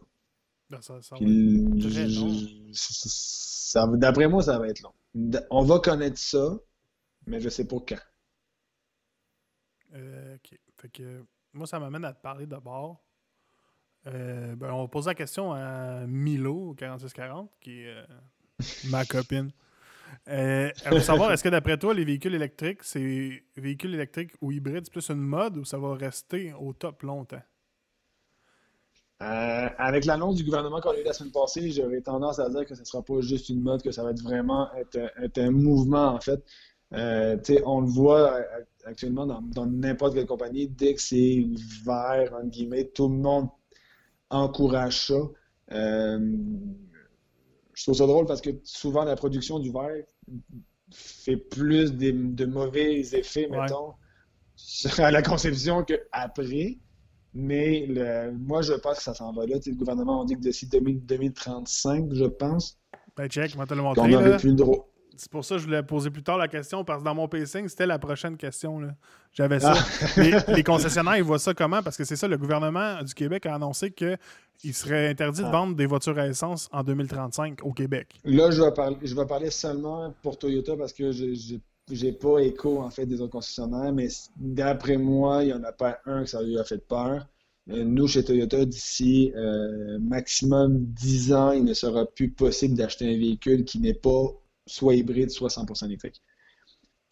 Ben, 0.69 0.81
ça, 0.81 1.01
ça 1.01 1.15
ça 2.73 3.87
D'après 3.95 4.27
moi, 4.27 4.43
ça 4.43 4.59
va 4.59 4.67
être 4.67 4.81
long. 4.81 4.93
On 5.49 5.63
va 5.63 5.79
connaître 5.79 6.19
ça, 6.19 6.59
mais 7.25 7.39
je 7.39 7.49
sais 7.49 7.65
pas 7.65 7.77
quand. 7.87 7.97
Euh. 9.93 10.37
Fait 10.77 10.89
que 10.89 11.23
moi, 11.53 11.65
ça 11.65 11.79
m'amène 11.79 12.05
à 12.05 12.13
te 12.13 12.21
parler 12.21 12.45
d'abord. 12.45 13.03
Euh, 14.07 14.55
ben, 14.55 14.71
on 14.71 14.83
va 14.83 14.87
poser 14.87 15.09
la 15.09 15.15
question 15.15 15.51
à 15.53 16.05
Milo, 16.07 16.69
au 16.69 16.73
4640, 16.73 17.49
qui 17.59 17.81
est 17.81 17.87
euh, 17.87 18.05
ma 18.89 19.05
copine. 19.05 19.51
Euh, 20.29 20.71
elle 20.85 20.93
veut 20.93 20.99
savoir, 21.01 21.31
est-ce 21.31 21.43
que 21.43 21.49
d'après 21.49 21.77
toi, 21.77 21.93
les 21.93 22.05
véhicules 22.05 22.33
électriques, 22.33 22.83
c'est 22.83 23.43
véhicules 23.57 23.93
électriques 23.93 24.31
ou 24.41 24.51
hybrides, 24.51 24.85
c'est 24.85 24.91
plus 24.91 25.09
une 25.09 25.19
mode 25.19 25.57
ou 25.57 25.65
ça 25.65 25.77
va 25.77 25.95
rester 25.95 26.53
au 26.53 26.73
top 26.73 27.03
longtemps? 27.03 27.41
Avec 29.19 30.05
l'annonce 30.05 30.35
du 30.35 30.43
gouvernement 30.43 30.79
qu'on 30.79 30.91
a 30.91 30.99
eu 30.99 31.03
la 31.03 31.11
semaine 31.11 31.31
passée, 31.31 31.71
j'aurais 31.71 32.01
tendance 32.01 32.37
à 32.39 32.49
dire 32.49 32.65
que 32.65 32.75
ce 32.75 32.81
ne 32.81 32.85
sera 32.85 33.03
pas 33.03 33.19
juste 33.19 33.49
une 33.49 33.61
mode, 33.61 33.81
que 33.81 33.91
ça 33.91 34.03
va 34.03 34.11
être 34.11 34.21
vraiment 34.21 34.69
être 34.75 35.37
un 35.39 35.51
mouvement, 35.51 36.13
en 36.13 36.21
fait. 36.21 36.45
Euh, 36.93 37.37
on 37.65 37.81
le 37.81 37.87
voit 37.87 38.33
euh, 38.37 38.41
actuellement 38.85 39.25
dans 39.41 39.65
n'importe 39.65 40.13
quelle 40.15 40.25
compagnie, 40.25 40.67
dès 40.67 40.93
que 40.93 41.01
c'est 41.01 41.45
vert, 41.85 42.33
entre 42.33 42.49
guillemets, 42.49 42.85
tout 42.85 43.09
le 43.09 43.15
monde 43.15 43.49
encourage 44.29 45.07
ça. 45.07 45.19
Euh, 45.71 46.19
je 47.73 47.83
trouve 47.83 47.95
ça 47.95 48.07
drôle 48.07 48.25
parce 48.25 48.41
que 48.41 48.49
souvent 48.63 49.03
la 49.03 49.15
production 49.15 49.59
du 49.59 49.71
verre 49.71 50.03
fait 50.91 51.35
plus 51.37 51.93
des- 51.93 52.13
de 52.13 52.45
mauvais 52.45 52.99
effets, 53.01 53.47
Ouais. 53.49 53.59
mettons, 53.61 53.93
à 54.99 55.11
la 55.11 55.21
conception 55.21 55.83
qu'après. 55.83 56.77
Mais 57.33 57.85
le- 57.85 58.31
moi, 58.31 58.61
je 58.61 58.73
pense 58.73 58.97
que 58.97 59.03
ça 59.03 59.13
s'en 59.13 59.31
va 59.33 59.45
là. 59.45 59.57
Le 59.63 59.75
gouvernement, 59.75 60.21
on 60.21 60.23
dit 60.25 60.35
que 60.35 60.39
d'ici 60.39 60.65
2000 60.67 61.05
2035, 61.05 62.13
je 62.13 62.23
pense, 62.25 62.79
Ben, 63.15 63.27
check, 63.27 63.51
te 63.51 63.73
le 63.75 64.11
n'aurait 64.13 64.29
là. 64.31 64.37
plus 64.37 64.49
le 64.49 64.55
droit. 64.55 64.86
C'est 65.17 65.31
pour 65.31 65.43
ça 65.45 65.55
que 65.55 65.61
je 65.61 65.65
voulais 65.65 65.83
poser 65.83 66.09
plus 66.09 66.23
tard 66.23 66.37
la 66.37 66.47
question, 66.47 66.83
parce 66.83 66.99
que 67.01 67.05
dans 67.05 67.15
mon 67.15 67.27
pacing, 67.27 67.67
c'était 67.67 67.85
la 67.85 67.99
prochaine 67.99 68.37
question. 68.37 68.81
J'avais 69.33 69.59
ça. 69.59 69.73
Ah. 69.75 70.05
les, 70.21 70.35
les 70.55 70.63
concessionnaires, 70.63 71.17
ils 71.17 71.23
voient 71.23 71.39
ça 71.39 71.53
comment? 71.53 71.81
Parce 71.83 71.97
que 71.97 72.03
c'est 72.03 72.15
ça, 72.15 72.27
le 72.27 72.37
gouvernement 72.37 73.01
du 73.03 73.13
Québec 73.13 73.45
a 73.45 73.55
annoncé 73.55 73.91
qu'il 73.91 74.73
serait 74.73 75.09
interdit 75.09 75.41
de 75.41 75.47
Ah. 75.47 75.51
vendre 75.51 75.75
des 75.75 75.85
voitures 75.85 76.17
à 76.17 76.27
essence 76.27 76.69
en 76.71 76.83
2035 76.83 77.59
au 77.63 77.73
Québec. 77.73 78.15
Là, 78.23 78.51
je 78.51 78.61
vais 78.61 78.71
parler, 78.73 78.97
je 79.03 79.15
vais 79.15 79.25
parler 79.25 79.49
seulement 79.51 80.13
pour 80.21 80.37
Toyota 80.37 80.75
parce 80.77 80.93
que 80.93 81.11
j'ai 81.11 82.11
pas 82.11 82.39
écho 82.39 82.81
en 82.81 82.89
fait 82.89 83.05
des 83.05 83.21
autres 83.21 83.31
concessionnaires, 83.31 83.93
mais 83.93 84.07
d'après 84.35 84.97
moi, 84.97 85.43
il 85.43 85.47
n'y 85.47 85.53
en 85.53 85.63
a 85.63 85.71
pas 85.71 85.99
un 86.05 86.23
que 86.23 86.29
ça 86.29 86.41
lui 86.41 86.57
a 86.59 86.63
fait 86.63 86.85
peur. 86.85 87.25
Euh, 87.69 87.83
Nous, 87.83 88.07
chez 88.07 88.23
Toyota, 88.23 88.63
d'ici 88.65 89.33
euh, 89.35 89.97
maximum 89.99 90.85
10 90.85 91.33
ans, 91.33 91.51
il 91.51 91.65
ne 91.65 91.73
sera 91.73 92.05
plus 92.05 92.29
possible 92.29 92.75
d'acheter 92.75 93.05
un 93.05 93.17
véhicule 93.17 93.65
qui 93.65 93.79
n'est 93.79 93.93
pas 93.93 94.23
soit 94.67 94.95
hybride, 94.95 95.31
soit 95.31 95.49
100% 95.49 95.85
électrique. 95.85 96.21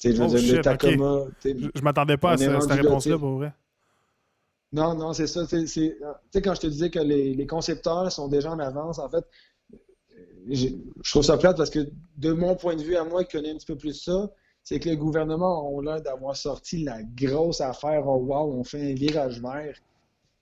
Je 0.04 0.10
veux 0.10 0.26
Oh, 0.26 0.28
dire, 0.28 0.40
shit, 0.40 0.52
le. 0.58 0.62
Tacoma, 0.62 1.26
Je, 1.44 1.70
je 1.74 1.82
m'attendais 1.82 2.18
pas 2.18 2.34
à 2.34 2.38
cette 2.38 2.50
là, 2.52 2.76
réponse-là, 2.76 3.18
pour 3.18 3.38
vrai. 3.38 3.54
Non, 4.72 4.94
non, 4.94 5.14
c'est 5.14 5.28
ça. 5.28 5.46
Tu 5.48 5.66
sais, 5.68 5.98
quand 6.36 6.54
je 6.54 6.62
te 6.62 6.68
disais 6.68 6.90
que 6.90 7.00
les, 7.00 7.34
les 7.34 7.48
concepteurs 7.48 8.12
sont 8.12 8.28
déjà 8.28 8.52
en 8.52 8.60
avance, 8.60 9.00
en 9.00 9.10
fait, 9.10 9.26
je 10.50 10.68
trouve 11.10 11.24
ça 11.24 11.38
plate 11.38 11.58
parce 11.58 11.70
que 11.70 11.90
de 12.18 12.32
mon 12.34 12.56
point 12.56 12.76
de 12.76 12.84
vue 12.84 12.96
à 12.96 13.04
moi, 13.04 13.24
qui 13.24 13.38
connais 13.38 13.52
un 13.52 13.56
petit 13.56 13.66
peu 13.66 13.78
plus 13.78 13.94
ça, 13.94 14.30
c'est 14.64 14.80
que 14.80 14.90
le 14.90 14.96
gouvernement 14.96 15.68
a 15.80 15.82
l'air 15.84 16.02
d'avoir 16.02 16.36
sorti 16.36 16.84
la 16.84 17.02
grosse 17.04 17.62
affaire. 17.62 18.08
Oh 18.08 18.18
wow, 18.18 18.54
on 18.54 18.64
fait 18.64 18.92
un 18.92 18.94
virage 18.96 19.40
vert. 19.42 19.76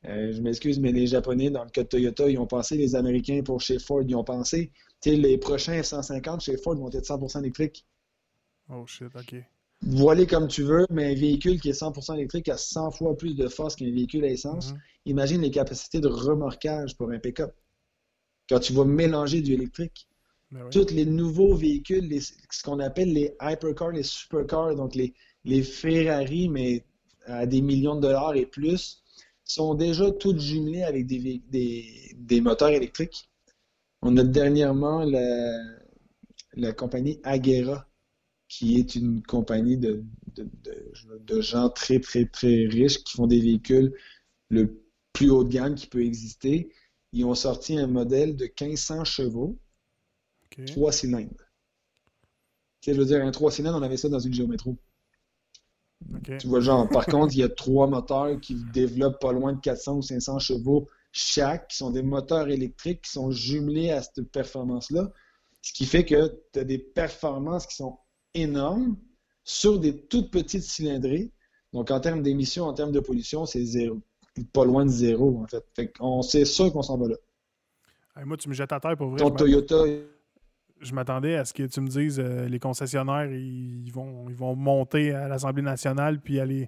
Euh, 0.06 0.34
je 0.34 0.42
m'excuse, 0.42 0.80
mais 0.80 0.92
les 0.92 1.08
Japonais, 1.08 1.50
dans 1.50 1.64
le 1.64 1.70
cas 1.70 1.84
de 1.84 1.88
Toyota, 1.88 2.28
ils 2.30 2.38
ont 2.38 2.48
pensé, 2.48 2.76
les 2.76 2.96
Américains 2.96 3.42
pour 3.44 3.62
chez 3.62 3.80
Ford, 3.80 4.02
ils 4.06 4.16
ont 4.16 4.24
pensé, 4.24 4.72
les 5.12 5.38
prochains 5.38 5.82
150 5.84 6.42
chez 6.42 6.58
Ford 6.58 6.76
vont 6.76 6.90
être 6.92 7.06
100% 7.06 7.40
électriques. 7.42 7.86
Oh 8.70 8.86
shit, 8.88 9.10
ok. 9.16 9.36
Voilé 9.86 10.26
comme 10.26 10.48
tu 10.48 10.64
veux, 10.64 10.86
mais 10.90 11.12
un 11.12 11.16
véhicule 11.16 11.60
qui 11.60 11.70
est 11.70 11.74
100% 11.74 12.14
électrique 12.16 12.48
a 12.50 12.58
100 12.58 12.92
fois 12.92 13.18
plus 13.18 13.36
de 13.36 13.48
force 13.50 13.76
qu'un 13.76 13.92
véhicule 13.92 14.24
à 14.24 14.30
essence. 14.30 14.72
Mhm. 14.72 14.80
Imagine 15.08 15.42
les 15.42 15.52
capacités 15.52 16.00
de 16.00 16.08
remorquage 16.08 16.96
pour 16.96 17.12
un 17.12 17.20
pick-up. 17.20 17.54
Quand 18.50 18.60
tu 18.60 18.74
vas 18.74 18.86
mélanger 18.86 19.42
du 19.42 19.54
électrique, 19.54 20.08
Ben 20.52 20.64
oui. 20.64 20.70
tous 20.72 20.94
les 20.94 21.06
nouveaux 21.06 21.56
véhicules, 21.56 22.08
les- 22.08 22.22
ce 22.22 22.64
qu'on 22.64 22.80
appelle 22.80 23.12
les 23.12 23.36
hypercars, 23.42 23.92
les 23.92 24.04
supercars, 24.04 24.76
donc 24.76 24.96
les, 24.96 25.14
les 25.44 25.64
Ferrari, 25.64 26.48
mais 26.48 26.86
à 27.26 27.46
des 27.46 27.62
millions 27.62 27.96
de 27.96 28.02
dollars 28.02 28.36
et 28.36 28.46
plus, 28.46 29.02
sont 29.44 29.74
déjà 29.76 30.12
toutes 30.12 30.40
jumelées 30.40 30.84
avec 30.84 31.06
des, 31.08 31.42
des, 31.50 32.16
des 32.18 32.42
moteurs 32.42 32.70
électriques. 32.70 33.30
On 34.06 34.18
a 34.18 34.24
dernièrement 34.24 35.06
la, 35.06 35.58
la 36.56 36.74
compagnie 36.74 37.22
Agera 37.24 37.88
qui 38.50 38.78
est 38.78 38.96
une 38.96 39.24
compagnie 39.24 39.78
de, 39.78 40.04
de, 40.36 41.42
gens 41.42 41.70
très, 41.70 42.00
très, 42.00 42.26
très 42.26 42.68
riches 42.68 43.04
qui 43.04 43.16
font 43.16 43.28
des 43.28 43.40
véhicules 43.40 43.94
le 44.50 44.84
plus 45.14 45.30
haut 45.30 45.46
de 45.46 45.50
gamme 45.50 45.74
qui 45.74 45.88
peut 45.88 46.04
exister. 46.04 46.70
Ils 47.14 47.24
ont 47.24 47.34
sorti 47.34 47.78
un 47.78 47.88
modèle 47.88 48.36
de 48.36 48.44
1500 48.46 49.06
chevaux, 49.06 49.58
trois 50.68 50.92
cylindres. 50.92 51.50
Tu 52.82 52.90
sais, 52.90 52.94
je 52.94 53.00
veux 53.00 53.08
dire, 53.08 53.24
un 53.24 53.32
trois 53.32 53.52
cylindres, 53.52 53.78
on 53.78 53.84
avait 53.84 53.98
ça 53.98 54.10
dans 54.10 54.20
une 54.20 54.34
géométro. 54.34 54.78
Tu 56.40 56.48
vois, 56.48 56.60
genre, 56.60 56.90
par 56.90 57.06
contre, 57.06 57.34
il 57.34 57.40
y 57.40 57.44
a 57.44 57.50
trois 57.50 57.88
moteurs 57.88 58.40
qui 58.42 58.56
développent 58.74 59.22
pas 59.22 59.32
loin 59.32 59.54
de 59.54 59.62
400 59.62 59.98
ou 59.98 60.02
500 60.02 60.40
chevaux 60.40 60.90
chaque, 61.14 61.68
qui 61.70 61.78
sont 61.78 61.92
des 61.92 62.02
moteurs 62.02 62.50
électriques 62.50 63.04
qui 63.04 63.12
sont 63.12 63.32
jumelés 63.32 63.92
à 63.92 64.02
cette 64.02 64.32
performance-là. 64.32 65.12
Ce 65.62 65.72
qui 65.72 65.86
fait 65.86 66.04
que 66.04 66.42
tu 66.52 66.60
as 66.60 66.64
des 66.66 66.80
performances 66.80 67.68
qui 67.68 67.76
sont 67.76 68.00
énormes 68.34 68.98
sur 69.44 69.80
des 69.80 70.06
toutes 70.08 70.32
petites 70.32 70.64
cylindrées. 70.64 71.32
Donc, 71.72 71.92
en 71.92 72.00
termes 72.00 72.24
d'émissions, 72.24 72.66
en 72.66 72.74
termes 72.74 72.92
de 72.92 73.00
pollution, 73.00 73.46
c'est 73.46 73.64
zéro. 73.64 74.02
Pas 74.52 74.66
loin 74.66 74.86
de 74.86 74.90
zéro, 74.90 75.40
en 75.44 75.48
fait. 75.48 75.64
fait 75.76 75.94
on 76.00 76.24
sait 76.24 76.46
sûr 76.46 76.74
qu'on 76.74 76.82
s'en 76.82 76.98
va 76.98 77.10
là. 77.10 78.26
moi, 78.26 78.36
tu 78.36 78.50
me 78.50 78.54
jettes 78.54 78.72
à 78.72 78.80
terre 78.80 78.98
pour 78.98 79.10
vrai. 79.10 79.20
Ton 79.20 79.30
Toyota. 79.32 79.86
Je 80.80 80.94
m'attendais 80.94 81.36
à 81.36 81.46
ce 81.46 81.54
que 81.54 81.64
tu 81.64 81.80
me 81.80 81.88
dises 81.88 82.20
euh, 82.20 82.48
les 82.50 82.60
concessionnaires, 82.60 83.32
ils 83.32 83.92
vont, 83.92 84.28
ils 84.28 84.36
vont 84.36 84.54
monter 84.56 85.14
à 85.14 85.30
l'Assemblée 85.30 85.62
nationale 85.62 86.20
puis 86.20 86.42
aller 86.42 86.68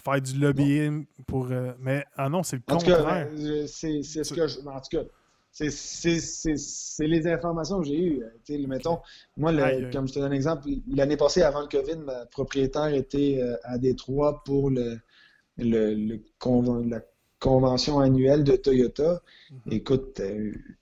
faire 0.00 0.20
du 0.20 0.38
lobbying 0.38 1.06
pour. 1.26 1.50
Euh, 1.50 1.72
mais 1.80 2.04
ah 2.16 2.28
non, 2.28 2.42
c'est 2.42 2.56
le 2.56 2.62
contraire. 2.66 3.28
Euh, 3.32 3.66
c'est 3.66 4.02
ce 4.02 4.34
que 4.34 4.46
je. 4.46 4.60
En 4.60 4.80
tout 4.80 4.90
cas, 4.90 5.04
c'est 5.50 7.06
les 7.06 7.26
informations 7.26 7.80
que 7.80 7.86
j'ai 7.86 7.98
eues. 7.98 8.22
Euh, 8.50 8.66
mettons, 8.66 8.98
moi, 9.36 9.52
comme 9.92 10.06
je 10.06 10.14
te 10.14 10.18
donne 10.18 10.32
un 10.32 10.34
exemple, 10.34 10.68
l'année 10.88 11.16
passée, 11.16 11.42
avant 11.42 11.62
le 11.62 11.68
COVID, 11.68 11.98
ma 12.04 12.26
propriétaire 12.26 12.88
était 12.88 13.38
euh, 13.40 13.56
à 13.64 13.78
Détroit 13.78 14.42
pour 14.44 14.70
le, 14.70 14.98
le, 15.58 16.18
la 16.88 17.00
convention 17.38 18.00
annuelle 18.00 18.44
de 18.44 18.56
Toyota. 18.56 19.22
Mhm. 19.50 19.72
Écoute, 19.72 20.20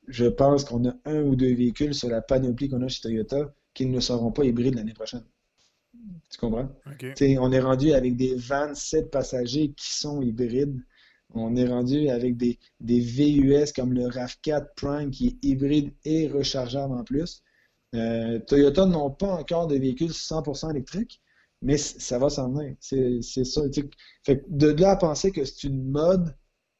je 0.09 0.27
pense 0.27 0.65
qu'on 0.65 0.89
a 0.89 0.95
un 1.05 1.23
ou 1.23 1.37
deux 1.37 1.55
véhicules 1.55 1.95
sur 1.95 2.09
la 2.09 2.21
panoplie 2.21 2.69
qu'on 2.69 2.83
a 2.83 2.89
chez 2.89 3.03
Toyota 3.03 3.55
qui 3.75 3.87
ne 3.87 4.01
seront 4.01 4.33
pas 4.33 4.45
hybrides 4.45 4.77
l'année 4.77 4.95
prochaine. 4.95 5.25
Tu 6.31 6.39
comprends? 6.39 6.69
On 7.39 7.53
est 7.53 7.61
rendu 7.61 7.93
avec 7.93 8.17
des 8.17 8.35
27 8.35 9.11
passagers 9.11 9.73
qui 9.77 9.95
sont 9.95 10.21
hybrides 10.23 10.81
on 11.35 11.57
est 11.57 11.67
rendu 11.67 12.09
avec 12.09 12.37
des, 12.37 12.59
VUS 12.81 13.73
comme 13.75 13.93
le 13.93 14.05
RAV4 14.05 14.69
Prime 14.77 15.11
qui 15.11 15.27
est 15.29 15.45
hybride 15.45 15.93
et 16.05 16.29
rechargeable 16.29 16.95
en 16.95 17.05
plus. 17.05 17.43
Euh, 17.95 18.39
Toyota 18.41 18.87
n'ont 18.87 19.11
pas 19.11 19.35
encore 19.35 19.67
de 19.67 19.77
véhicules 19.77 20.11
100% 20.11 20.71
électriques, 20.71 21.21
mais 21.63 21.77
ça 21.77 22.19
va 22.19 22.31
s'en 22.31 22.51
venir. 22.51 22.77
C'est 22.81 23.23
ça. 23.23 23.63
Fait 24.25 24.45
de 24.49 24.69
là 24.69 24.93
à 24.93 24.97
penser 24.97 25.33
que 25.33 25.45
c'est 25.45 25.65
une 25.65 25.91
mode, 25.91 26.37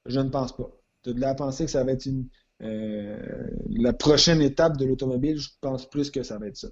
je 0.07 0.21
ne 0.21 0.29
pense 0.29 0.57
pas. 0.57 0.71
De 1.05 1.13
là 1.13 1.31
à 1.31 1.35
penser 1.35 1.65
que 1.65 1.71
ça 1.71 1.85
va 1.85 1.93
être 1.93 2.07
une, 2.07 2.29
euh, 2.63 3.49
la 3.71 3.93
prochaine 3.93 4.41
étape 4.41 4.77
de 4.77 4.85
l'automobile, 4.85 5.39
je 5.39 5.51
pense 5.61 5.89
plus 5.89 6.11
que 6.11 6.23
ça 6.23 6.39
va 6.39 6.47
être 6.47 6.57
ça. 6.57 6.69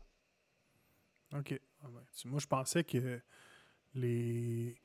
OK. 1.36 1.60
Moi, 2.24 2.40
je 2.40 2.46
pensais 2.46 2.84
que 2.84 3.20
les 3.94 4.76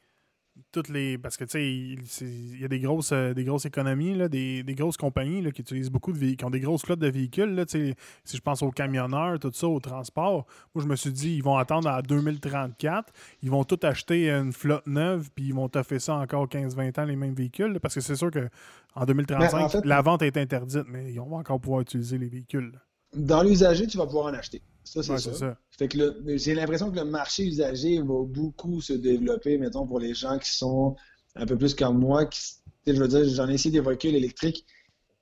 toutes 0.72 0.90
les. 0.90 1.18
Parce 1.18 1.38
que 1.38 1.44
tu 1.44 1.52
sais, 1.52 2.26
il 2.26 2.60
y 2.60 2.66
a 2.66 2.68
des 2.68 2.80
grosses, 2.80 3.12
euh, 3.12 3.34
des 3.34 3.44
grosses 3.44 3.66
économies, 3.66 4.16
là, 4.16 4.28
des, 4.28 4.64
grosses 4.70 4.98
compagnies 4.98 5.42
là, 5.42 5.52
qui 5.52 5.62
utilisent 5.62 5.90
beaucoup 5.90 6.12
de 6.12 6.18
véhicules, 6.18 6.38
qui 6.38 6.46
ont 6.46 6.50
des 6.50 6.60
grosses 6.60 6.84
flottes 6.84 7.00
de 7.00 7.10
véhicules. 7.10 7.54
Là, 7.56 7.64
si 7.68 7.96
je 8.26 8.42
pense 8.42 8.62
aux 8.62 8.72
camionneurs, 8.72 9.40
tout 9.40 9.52
ça, 9.54 9.68
au 9.68 9.80
transport, 9.80 10.46
moi 10.74 10.84
je 10.84 10.88
me 10.88 10.96
suis 10.96 11.12
dit, 11.12 11.36
ils 11.36 11.44
vont 11.44 11.58
attendre 11.58 11.90
à 11.90 12.02
2034, 12.02 13.14
ils 13.44 13.50
vont 13.50 13.64
tout 13.64 13.80
acheter 13.84 14.30
une 14.30 14.54
flotte 14.54 14.88
neuve, 14.88 15.30
puis 15.34 15.46
ils 15.46 15.54
vont 15.54 15.70
toffer 15.70 16.00
ça 16.00 16.16
encore 16.16 16.48
15-20 16.48 17.00
ans, 17.00 17.06
les 17.06 17.16
mêmes 17.16 17.36
véhicules. 17.36 17.80
parce 17.80 17.96
que 17.96 18.02
c'est 18.02 18.16
sûr 18.16 18.32
qu'en 18.32 19.06
2035, 19.06 19.74
ben, 19.74 19.82
la 19.84 20.02
vente 20.02 20.22
est 20.22 20.38
interdite, 20.38 20.86
mais 20.88 21.12
ils 21.12 21.20
vont 21.20 21.36
encore 21.36 21.60
pouvoir 21.60 21.82
utiliser 21.82 22.18
les 22.18 22.28
véhicules. 22.28 22.72
Dans 23.16 23.42
l'usager, 23.42 23.88
tu 23.88 23.98
vas 23.98 24.06
pouvoir 24.06 24.26
en 24.26 24.34
acheter. 24.34 24.62
Ça, 24.88 25.04
c'est 25.04 25.34
ça. 25.34 25.58
Fait 25.78 25.88
que 25.88 25.98
j'ai 26.38 26.54
l'impression 26.54 26.92
que 26.92 26.96
le 26.96 27.06
marché 27.06 27.46
usagé 27.46 28.00
va 28.00 28.24
beaucoup 28.24 28.82
se 28.82 28.94
développer, 28.94 29.58
mettons, 29.58 29.86
pour 29.86 30.00
les 30.00 30.14
gens 30.14 30.40
qui 30.40 30.50
sont 30.50 30.96
un 31.36 31.46
peu 31.46 31.58
plus 31.58 31.76
comme 31.76 32.00
moi. 32.00 32.26
Qui, 32.26 32.40
je 32.88 32.94
veux 32.94 33.08
dire, 33.08 33.26
j'en 33.26 33.50
ai 33.50 33.56
essayé 33.56 33.72
des 33.72 33.82
véhicules 33.82 34.16
électriques. 34.16 34.66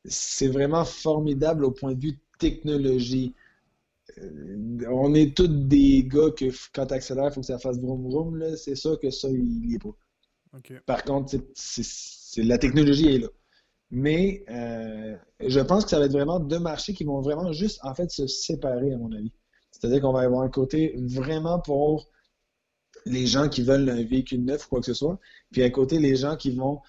C'est 0.05 0.47
vraiment 0.47 0.85
formidable 0.85 1.65
au 1.65 1.71
point 1.71 1.93
de 1.93 2.01
vue 2.01 2.19
technologie. 2.39 3.33
Euh, 4.19 4.85
on 4.91 5.13
est 5.15 5.35
tous 5.35 5.47
des 5.47 6.03
gars 6.05 6.29
que 6.29 6.45
quand 6.73 6.85
tu 6.85 6.93
accélères, 6.93 7.25
il 7.25 7.33
faut 7.33 7.41
que 7.41 7.47
ça 7.47 7.57
fasse 7.57 7.79
vroom 7.79 8.03
vroom. 8.03 8.55
C'est 8.55 8.75
ça 8.75 8.91
que 9.01 9.09
ça, 9.09 9.29
il 9.29 9.67
n'y 9.67 9.75
est 9.75 9.79
pas. 9.79 9.95
Par 10.85 11.03
contre, 11.03 11.35
c'est 11.55 12.43
la 12.43 12.57
technologie 12.57 13.07
est 13.07 13.19
là. 13.19 13.27
Mais 13.91 14.43
euh, 14.49 15.15
je 15.39 15.59
pense 15.59 15.83
que 15.83 15.89
ça 15.89 15.99
va 15.99 16.05
être 16.05 16.11
vraiment 16.11 16.39
deux 16.39 16.59
marchés 16.59 16.93
qui 16.93 17.03
vont 17.03 17.21
vraiment 17.21 17.51
juste 17.51 17.79
en 17.83 17.93
fait 17.93 18.09
se 18.09 18.27
séparer, 18.27 18.93
à 18.93 18.97
mon 18.97 19.11
avis. 19.11 19.31
C'est-à-dire 19.79 20.01
qu'on 20.01 20.13
va 20.13 20.21
avoir 20.21 20.41
un 20.41 20.49
côté 20.49 20.95
vraiment 20.97 21.59
pour 21.59 22.07
les 23.05 23.27
gens 23.27 23.49
qui 23.49 23.61
veulent 23.61 23.89
un 23.89 24.03
véhicule 24.03 24.43
neuf 24.43 24.65
ou 24.65 24.69
quoi 24.69 24.79
que 24.79 24.85
ce 24.85 24.93
soit, 24.93 25.19
puis 25.51 25.63
à 25.63 25.69
côté 25.69 25.99
les 25.99 26.15
gens 26.15 26.37
qui 26.37 26.51
vont 26.51 26.81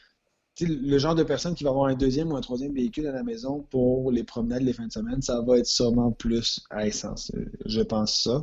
le 0.61 0.97
genre 0.97 1.15
de 1.15 1.23
personne 1.23 1.55
qui 1.55 1.65
va 1.65 1.71
avoir 1.71 1.87
un 1.87 1.95
deuxième 1.95 2.33
ou 2.33 2.37
un 2.37 2.41
troisième 2.41 2.73
véhicule 2.73 3.07
à 3.07 3.13
la 3.13 3.23
maison 3.23 3.63
pour 3.71 4.11
les 4.11 4.25
promenades 4.25 4.63
les 4.63 4.73
fins 4.73 4.87
de 4.87 4.93
semaine, 4.93 5.21
ça 5.21 5.43
va 5.43 5.59
être 5.59 5.67
sûrement 5.67 6.13
plus 6.13 6.65
à 6.71 6.87
essence. 6.87 7.31
Je 7.67 7.83
pense 7.83 8.23
ça. 8.23 8.43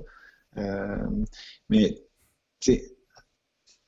Euh, 0.58 1.26
mais 1.70 2.04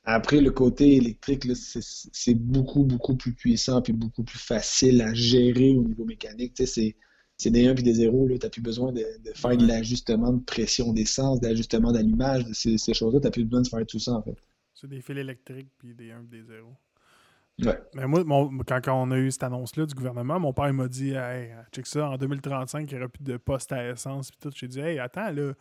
après, 0.04 0.40
le 0.40 0.50
côté 0.50 0.96
électrique, 0.96 1.46
c'est 1.54 2.34
beaucoup, 2.34 2.84
beaucoup 2.84 3.16
plus 3.16 3.32
puissant 3.32 3.82
et 3.82 3.92
beaucoup 3.92 4.24
plus 4.24 4.38
facile 4.38 5.02
à 5.02 5.14
gérer 5.14 5.70
au 5.70 5.84
niveau 5.84 6.04
mécanique. 6.04 6.54
C'est 6.64 6.96
c'est 7.36 7.50
des 7.50 7.66
1 7.66 7.74
et 7.74 7.82
des 7.82 7.94
0. 7.94 8.28
Tu 8.28 8.34
n'as 8.42 8.50
plus 8.50 8.62
besoin 8.62 8.92
de, 8.92 9.04
faire 9.34 9.56
de 9.56 9.66
l'ajustement 9.66 10.32
de 10.32 10.42
pression 10.42 10.92
d'essence, 10.92 11.40
d'ajustement 11.40 11.92
d'allumage, 11.92 12.44
de 12.46 12.52
ces, 12.54 12.94
choses-là. 12.94 13.20
Tu 13.20 13.26
n'as 13.26 13.30
plus 13.30 13.44
besoin 13.44 13.62
de 13.62 13.68
faire 13.68 13.86
tout 13.86 13.98
ça, 13.98 14.12
en 14.12 14.22
fait. 14.22 14.36
C'est 14.74 14.88
des 14.88 15.00
fils 15.00 15.16
électriques 15.16 15.70
puis 15.78 15.94
des 15.94 16.10
1 16.10 16.20
et 16.20 16.26
des 16.26 16.42
0. 16.42 16.68
Ouais. 17.64 17.78
Mais 17.94 18.06
moi, 18.06 18.50
quand, 18.66 18.80
on 18.88 19.10
a 19.10 19.16
eu 19.16 19.30
cette 19.30 19.42
annonce-là 19.42 19.86
du 19.86 19.94
gouvernement, 19.94 20.38
mon 20.38 20.52
père 20.52 20.72
m'a 20.74 20.88
dit 20.88 21.12
Hey, 21.12 21.52
check 21.72 21.86
ça, 21.86 22.10
en 22.10 22.16
2035, 22.18 22.90
il 22.90 22.94
n'y 22.94 23.00
aura 23.00 23.08
plus 23.08 23.24
de 23.24 23.38
postes 23.38 23.72
à 23.72 23.90
essence. 23.90 24.30
Puis 24.30 24.38
tout. 24.40 24.50
J'ai 24.54 24.68
dit 24.68 24.80
Hey, 24.80 24.98
attends, 24.98 25.30
là. 25.30 25.52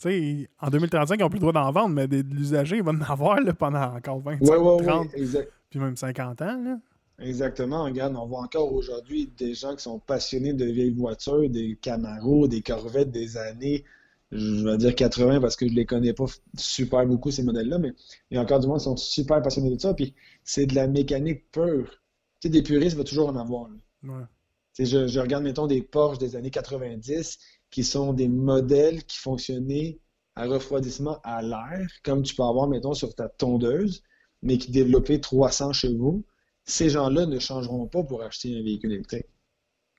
Tu 0.00 0.08
sais, 0.08 0.48
en 0.60 0.70
2035, 0.70 1.16
ils 1.16 1.22
n'ont 1.22 1.28
plus 1.28 1.36
le 1.36 1.40
droit 1.40 1.52
d'en 1.52 1.70
vendre, 1.70 1.94
mais 1.94 2.08
des, 2.08 2.22
l'usager, 2.22 2.78
ils 2.78 2.82
vont 2.82 2.92
en 2.92 3.00
avoir 3.02 3.40
là, 3.40 3.52
pendant 3.52 3.94
encore 3.94 4.20
20, 4.20 4.40
ouais, 4.40 4.84
30, 4.84 5.08
puis 5.70 5.78
même 5.78 5.96
50 5.96 6.42
ans. 6.42 6.62
Là. 6.64 6.78
Exactement. 7.18 7.84
Regarde, 7.84 8.16
on 8.16 8.26
voit 8.26 8.40
encore 8.40 8.72
aujourd'hui 8.72 9.30
des 9.36 9.54
gens 9.54 9.76
qui 9.76 9.82
sont 9.82 10.00
passionnés 10.00 10.52
de 10.52 10.64
vieilles 10.64 10.90
voitures, 10.90 11.48
des 11.48 11.76
Camaro, 11.80 12.48
des 12.48 12.60
Corvettes 12.60 13.10
des 13.10 13.36
années, 13.36 13.84
je 14.32 14.64
vais 14.64 14.76
dire 14.76 14.94
80 14.94 15.40
parce 15.40 15.54
que 15.54 15.68
je 15.68 15.74
les 15.74 15.86
connais 15.86 16.12
pas 16.12 16.24
super 16.56 17.06
beaucoup, 17.06 17.30
ces 17.30 17.44
modèles-là, 17.44 17.78
mais 17.78 17.92
il 18.30 18.34
y 18.34 18.38
a 18.38 18.42
encore 18.42 18.58
du 18.58 18.66
monde 18.66 18.78
qui 18.78 18.84
sont 18.84 18.96
super 18.96 19.40
passionnés 19.42 19.70
de 19.74 19.80
ça. 19.80 19.94
Puis 19.94 20.14
c'est 20.42 20.66
de 20.66 20.74
la 20.74 20.88
mécanique 20.88 21.50
pure. 21.52 21.88
Tu 22.40 22.48
sais, 22.48 22.48
des 22.48 22.62
puristes, 22.62 22.94
il 22.94 22.98
va 22.98 23.04
toujours 23.04 23.28
en 23.28 23.36
avoir. 23.36 23.68
Je, 24.76 25.06
je, 25.06 25.20
regarde, 25.20 25.44
mettons, 25.44 25.68
des 25.68 25.82
Porsche 25.82 26.18
des 26.18 26.34
années 26.34 26.50
90 26.50 27.38
qui 27.70 27.84
sont 27.84 28.12
des 28.12 28.28
modèles 28.28 29.04
qui 29.04 29.18
fonctionnaient 29.18 30.00
à 30.34 30.46
refroidissement 30.46 31.20
à 31.22 31.42
l'air, 31.42 31.88
comme 32.02 32.22
tu 32.24 32.34
peux 32.34 32.42
avoir, 32.42 32.66
mettons, 32.66 32.94
sur 32.94 33.14
ta 33.14 33.28
tondeuse, 33.28 34.02
mais 34.42 34.58
qui 34.58 34.72
développaient 34.72 35.20
300 35.20 35.72
chevaux 35.72 36.24
ces 36.64 36.88
gens-là 36.88 37.26
ne 37.26 37.38
changeront 37.38 37.86
pas 37.86 38.02
pour 38.02 38.22
acheter 38.22 38.58
un 38.58 38.62
véhicule 38.62 38.92
électrique. 38.92 39.26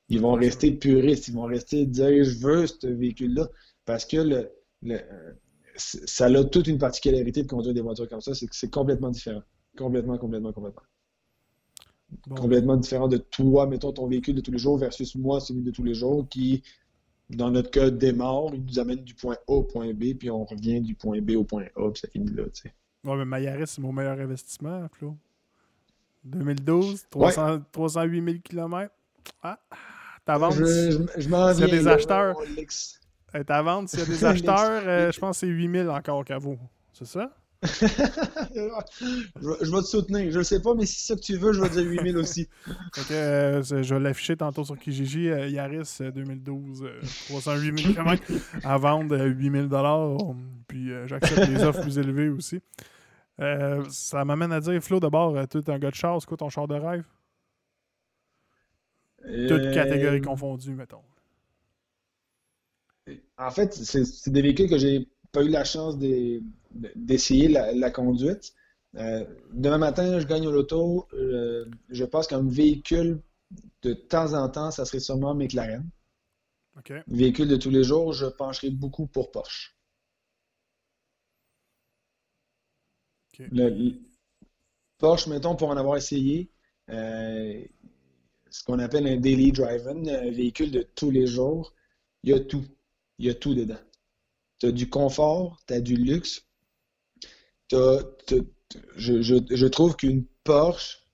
Ils 0.09 0.21
vont 0.21 0.33
rester 0.33 0.71
puristes, 0.71 1.27
ils 1.27 1.33
vont 1.33 1.45
rester 1.45 1.85
dire 1.85 2.23
je 2.23 2.37
veux 2.37 2.67
ce 2.67 2.87
véhicule-là 2.87 3.47
parce 3.85 4.05
que 4.05 4.17
le, 4.17 4.51
euh, 4.91 5.33
ça 5.77 6.25
a 6.25 6.43
toute 6.43 6.67
une 6.67 6.77
particularité 6.77 7.43
de 7.43 7.47
conduire 7.47 7.73
des 7.73 7.81
voitures 7.81 8.07
comme 8.07 8.21
ça, 8.21 8.33
c'est 8.33 8.47
que 8.47 8.55
c'est 8.55 8.69
complètement 8.69 9.09
différent. 9.09 9.41
Complètement, 9.77 10.17
complètement, 10.17 10.53
complètement. 10.53 10.81
Complètement 12.35 12.77
différent 12.77 13.07
de 13.07 13.17
toi, 13.17 13.67
mettons 13.67 13.91
ton 13.91 14.07
véhicule 14.07 14.35
de 14.35 14.41
tous 14.41 14.51
les 14.51 14.57
jours 14.57 14.77
versus 14.77 15.15
moi, 15.15 15.39
celui 15.39 15.63
de 15.63 15.71
tous 15.71 15.83
les 15.83 15.93
jours 15.93 16.27
qui, 16.29 16.63
dans 17.29 17.51
notre 17.51 17.71
cas, 17.71 17.89
démarre, 17.89 18.53
il 18.53 18.63
nous 18.63 18.79
amène 18.79 19.03
du 19.03 19.15
point 19.15 19.35
A 19.47 19.51
au 19.51 19.63
point 19.63 19.93
B, 19.93 20.13
puis 20.17 20.29
on 20.29 20.45
revient 20.45 20.81
du 20.81 20.95
point 20.95 21.19
B 21.21 21.31
au 21.31 21.43
point 21.43 21.65
A, 21.75 21.89
puis 21.91 21.99
ça 21.99 22.07
finit 22.07 22.31
là, 22.31 22.43
tu 22.45 22.61
sais. 22.63 22.73
Ouais, 23.03 23.17
mais 23.17 23.25
Mayaris, 23.25 23.67
c'est 23.67 23.81
mon 23.81 23.91
meilleur 23.91 24.19
investissement, 24.19 24.87
Flo. 24.93 25.15
2012, 26.25 27.05
308 27.09 28.23
000 28.23 28.37
km. 28.43 28.93
Ah, 29.41 29.59
ta 30.25 30.37
vente. 30.37 30.55
Je, 30.55 31.05
je, 31.17 31.29
m'en 31.29 31.53
S'il 31.53 31.61
y 31.61 31.63
a 31.63 31.67
des 31.67 31.87
acheteurs. 31.87 32.35
Ta 33.47 33.61
vente, 33.61 33.89
s'il 33.89 33.99
y 33.99 34.03
a 34.03 34.05
des 34.05 34.25
acheteurs, 34.25 34.83
euh, 34.85 35.11
je 35.11 35.19
pense 35.19 35.37
que 35.37 35.45
c'est 35.45 35.51
8 35.51 35.71
000 35.71 35.89
encore 35.89 36.23
qu'à 36.23 36.37
vous. 36.37 36.57
C'est 36.93 37.05
ça? 37.05 37.31
je, 37.65 39.71
vais 39.71 39.81
te 39.81 39.87
soutenir. 39.87 40.31
Je 40.31 40.39
ne 40.39 40.43
sais 40.43 40.61
pas, 40.61 40.73
mais 40.75 40.85
si 40.85 40.99
c'est 40.99 41.13
ça 41.13 41.15
que 41.15 41.21
tu 41.21 41.37
veux, 41.37 41.53
je 41.53 41.61
vais 41.61 41.69
dire 41.69 41.83
8 41.83 42.11
000 42.11 42.17
aussi. 42.17 42.49
Euh, 43.11 43.61
je 43.61 43.93
vais 43.93 43.99
l'afficher 43.99 44.35
tantôt 44.35 44.63
sur 44.63 44.77
Kijiji. 44.77 45.29
Euh, 45.29 45.47
Yaris 45.47 45.97
2012, 45.99 46.85
308 47.27 47.79
000 47.79 47.93
km 47.93 48.23
à 48.63 48.77
vendre 48.77 49.15
8 49.17 49.51
000 49.51 49.67
Puis 49.67 49.77
puis 50.67 50.91
euh, 50.91 51.07
j'accepte 51.07 51.47
les 51.49 51.63
offres 51.63 51.81
plus 51.81 51.99
élevées 51.99 52.29
aussi. 52.29 52.61
Euh, 53.41 53.83
ça 53.89 54.23
m'amène 54.23 54.51
à 54.51 54.59
dire, 54.59 54.81
Flo, 54.81 54.99
d'abord, 54.99 55.35
euh, 55.35 55.45
tu 55.49 55.57
es 55.57 55.69
un 55.69 55.79
gars 55.79 55.89
de 55.89 55.95
char, 55.95 56.21
c'est 56.21 56.27
quoi 56.27 56.37
ton 56.37 56.49
char 56.49 56.67
de 56.67 56.75
rêve? 56.75 57.03
Toutes 59.47 59.73
catégories 59.73 60.21
confondues, 60.21 60.75
mettons. 60.75 61.01
En 63.37 63.51
fait, 63.51 63.73
c'est 63.73 64.29
des 64.29 64.41
véhicules 64.41 64.69
que 64.69 64.77
j'ai 64.77 65.07
pas 65.31 65.43
eu 65.43 65.49
la 65.49 65.63
chance 65.63 65.97
d'essayer 65.97 67.47
la, 67.47 67.91
conduite. 67.91 68.53
demain 68.93 69.79
matin, 69.79 70.19
je 70.19 70.27
gagne 70.27 70.47
au 70.47 70.51
loto. 70.51 71.07
je 71.11 72.03
pense 72.05 72.27
qu'un 72.27 72.47
véhicule, 72.47 73.19
de 73.81 73.93
temps 73.93 74.33
en 74.33 74.47
temps, 74.49 74.71
ça 74.71 74.85
serait 74.85 74.99
sûrement 74.99 75.33
McLaren. 75.33 75.83
Véhicule 77.07 77.47
de 77.47 77.55
tous 77.55 77.69
les 77.69 77.83
jours, 77.83 78.13
je 78.13 78.25
pencherai 78.25 78.69
beaucoup 78.69 79.07
pour 79.07 79.31
Porsche. 79.31 79.74
Porsche, 84.97 85.27
mettons, 85.27 85.55
pour 85.55 85.69
en 85.69 85.77
avoir 85.77 85.97
essayé, 85.97 86.49
euh, 86.89 87.63
ce 88.49 88.63
qu'on 88.63 88.79
appelle 88.79 89.07
un 89.07 89.17
daily 89.17 89.51
driving, 89.51 90.09
un 90.09 90.31
véhicule 90.31 90.71
de 90.71 90.81
tous 90.95 91.11
les 91.11 91.27
jours, 91.27 91.73
il 92.23 92.31
y 92.31 92.33
a 92.33 92.39
tout. 92.39 92.65
Il 93.19 93.25
y 93.25 93.29
a 93.29 93.33
tout 93.33 93.53
dedans. 93.53 93.79
Tu 94.59 94.67
as 94.67 94.71
du 94.71 94.89
confort, 94.89 95.61
tu 95.67 95.73
as 95.73 95.81
du 95.81 95.95
luxe. 95.95 96.45
je, 97.71 98.01
je, 98.97 99.65
trouve 99.67 99.95
qu'une 99.95 100.25
Porsche 100.43 101.05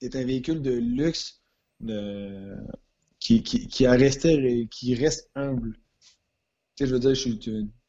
est 0.00 0.16
un 0.16 0.24
véhicule 0.24 0.62
de 0.62 0.72
luxe 0.72 1.40
de, 1.80 2.56
qui, 3.18 3.42
qui, 3.42 3.86
a 3.86 3.92
resté, 3.92 4.68
qui 4.70 4.94
reste 4.94 5.30
humble. 5.34 5.76
Tu 6.76 6.84
sais, 6.84 6.86
je 6.86 6.94
veux 6.94 7.00
dire, 7.00 7.14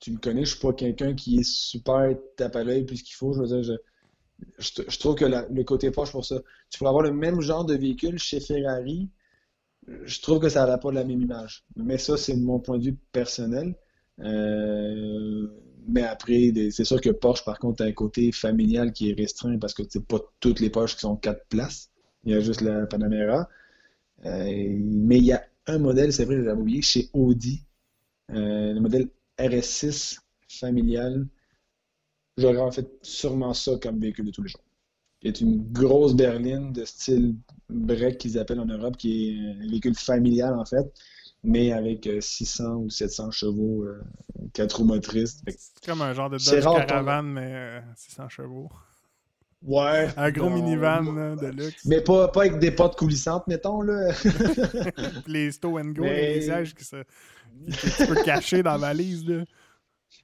tu, 0.03 0.11
me 0.11 0.17
connais, 0.17 0.43
je 0.43 0.51
suis 0.51 0.59
pas 0.59 0.73
quelqu'un 0.73 1.13
qui 1.13 1.39
est 1.39 1.43
super 1.43 2.13
tape 2.35 2.55
à 2.57 2.63
l'œil 2.63 2.83
plus 2.83 3.01
qu'il 3.01 3.15
faut. 3.15 3.33
Je 3.33 3.41
veux 3.41 3.61
dire, 3.61 3.77
je, 4.57 4.99
trouve 4.99 5.15
que 5.15 5.25
le 5.25 5.63
côté 5.63 5.91
proche 5.91 6.11
pour 6.11 6.25
ça. 6.25 6.41
Tu 6.69 6.77
pourrais 6.77 6.89
avoir 6.89 7.03
le 7.03 7.13
même 7.13 7.39
genre 7.39 7.63
de 7.63 7.75
véhicule 7.75 8.19
chez 8.19 8.39
Ferrari, 8.39 9.09
je 9.87 10.21
trouve 10.21 10.39
que 10.39 10.49
ça 10.49 10.65
n'a 10.65 10.77
pas 10.77 10.91
la 10.91 11.03
même 11.03 11.21
image. 11.21 11.65
Mais 11.75 11.97
ça, 11.97 12.17
c'est 12.17 12.35
mon 12.35 12.59
point 12.59 12.77
de 12.77 12.83
vue 12.85 12.97
personnel. 13.11 13.75
Euh, 14.19 15.47
mais 15.87 16.03
après, 16.03 16.51
c'est 16.71 16.85
sûr 16.85 17.01
que 17.01 17.09
Porsche, 17.09 17.43
par 17.43 17.59
contre, 17.59 17.83
a 17.83 17.85
un 17.85 17.91
côté 17.91 18.31
familial 18.31 18.93
qui 18.93 19.09
est 19.09 19.13
restreint 19.13 19.57
parce 19.57 19.73
que 19.73 19.83
c'est 19.87 20.05
pas 20.05 20.19
toutes 20.39 20.59
les 20.59 20.69
Porsche 20.69 20.95
qui 20.95 21.01
sont 21.01 21.15
quatre 21.17 21.45
places. 21.47 21.91
Il 22.23 22.31
y 22.31 22.35
a 22.35 22.39
juste 22.39 22.61
la 22.61 22.85
Panamera. 22.85 23.49
Euh, 24.25 24.77
mais 24.79 25.17
il 25.17 25.25
y 25.25 25.33
a 25.33 25.43
un 25.67 25.79
modèle, 25.79 26.13
c'est 26.13 26.25
vrai, 26.25 26.41
j'avais 26.43 26.59
oublié, 26.59 26.81
chez 26.81 27.09
Audi, 27.13 27.63
euh, 28.31 28.73
le 28.73 28.79
modèle 28.79 29.09
RS6 29.39 30.19
familial. 30.47 31.27
J'aurais 32.37 32.59
en 32.59 32.71
fait 32.71 32.89
sûrement 33.01 33.53
ça 33.53 33.73
comme 33.81 33.99
véhicule 33.99 34.25
de 34.25 34.31
tous 34.31 34.43
les 34.43 34.49
jours. 34.49 34.63
C'est 35.23 35.39
une 35.39 35.63
grosse 35.71 36.15
berline 36.15 36.73
de 36.73 36.83
style 36.83 37.35
break 37.69 38.17
qu'ils 38.17 38.37
appellent 38.37 38.59
en 38.59 38.65
Europe, 38.65 38.97
qui 38.97 39.29
est 39.29 39.65
un 39.65 39.69
véhicule 39.69 39.95
familial 39.95 40.53
en 40.53 40.65
fait, 40.65 40.91
mais 41.43 41.71
avec 41.71 42.09
600 42.19 42.63
euh, 42.63 42.75
ou 42.75 42.89
700 42.89 43.31
chevaux, 43.31 43.85
4 44.53 44.77
roues 44.77 44.85
motrices. 44.85 45.41
C'est 45.47 45.85
comme 45.85 46.01
un 46.01 46.13
genre 46.13 46.29
de 46.29 46.37
Dodge 46.37 46.63
Caravan, 46.87 47.23
mais 47.23 47.81
600 47.95 48.29
chevaux. 48.29 48.69
Ouais. 49.63 50.09
Un 50.17 50.31
gros 50.31 50.49
minivan 50.49 51.03
de 51.35 51.47
luxe. 51.47 51.85
Mais 51.85 52.01
pas, 52.01 52.27
pas 52.27 52.41
avec 52.41 52.59
des 52.59 52.71
potes 52.71 52.97
coulissantes, 52.97 53.47
mettons. 53.47 53.81
Là. 53.81 54.11
les 55.27 55.51
stow 55.53 55.79
and 55.79 55.91
go, 55.91 56.03
les 56.03 56.39
visages 56.39 56.75
qui, 56.75 56.83
se, 56.83 56.97
tu 57.97 58.07
peux 58.07 58.23
cacher 58.23 58.63
dans 58.63 58.73
la 58.73 58.77
valise. 58.77 59.27
Là. 59.27 59.43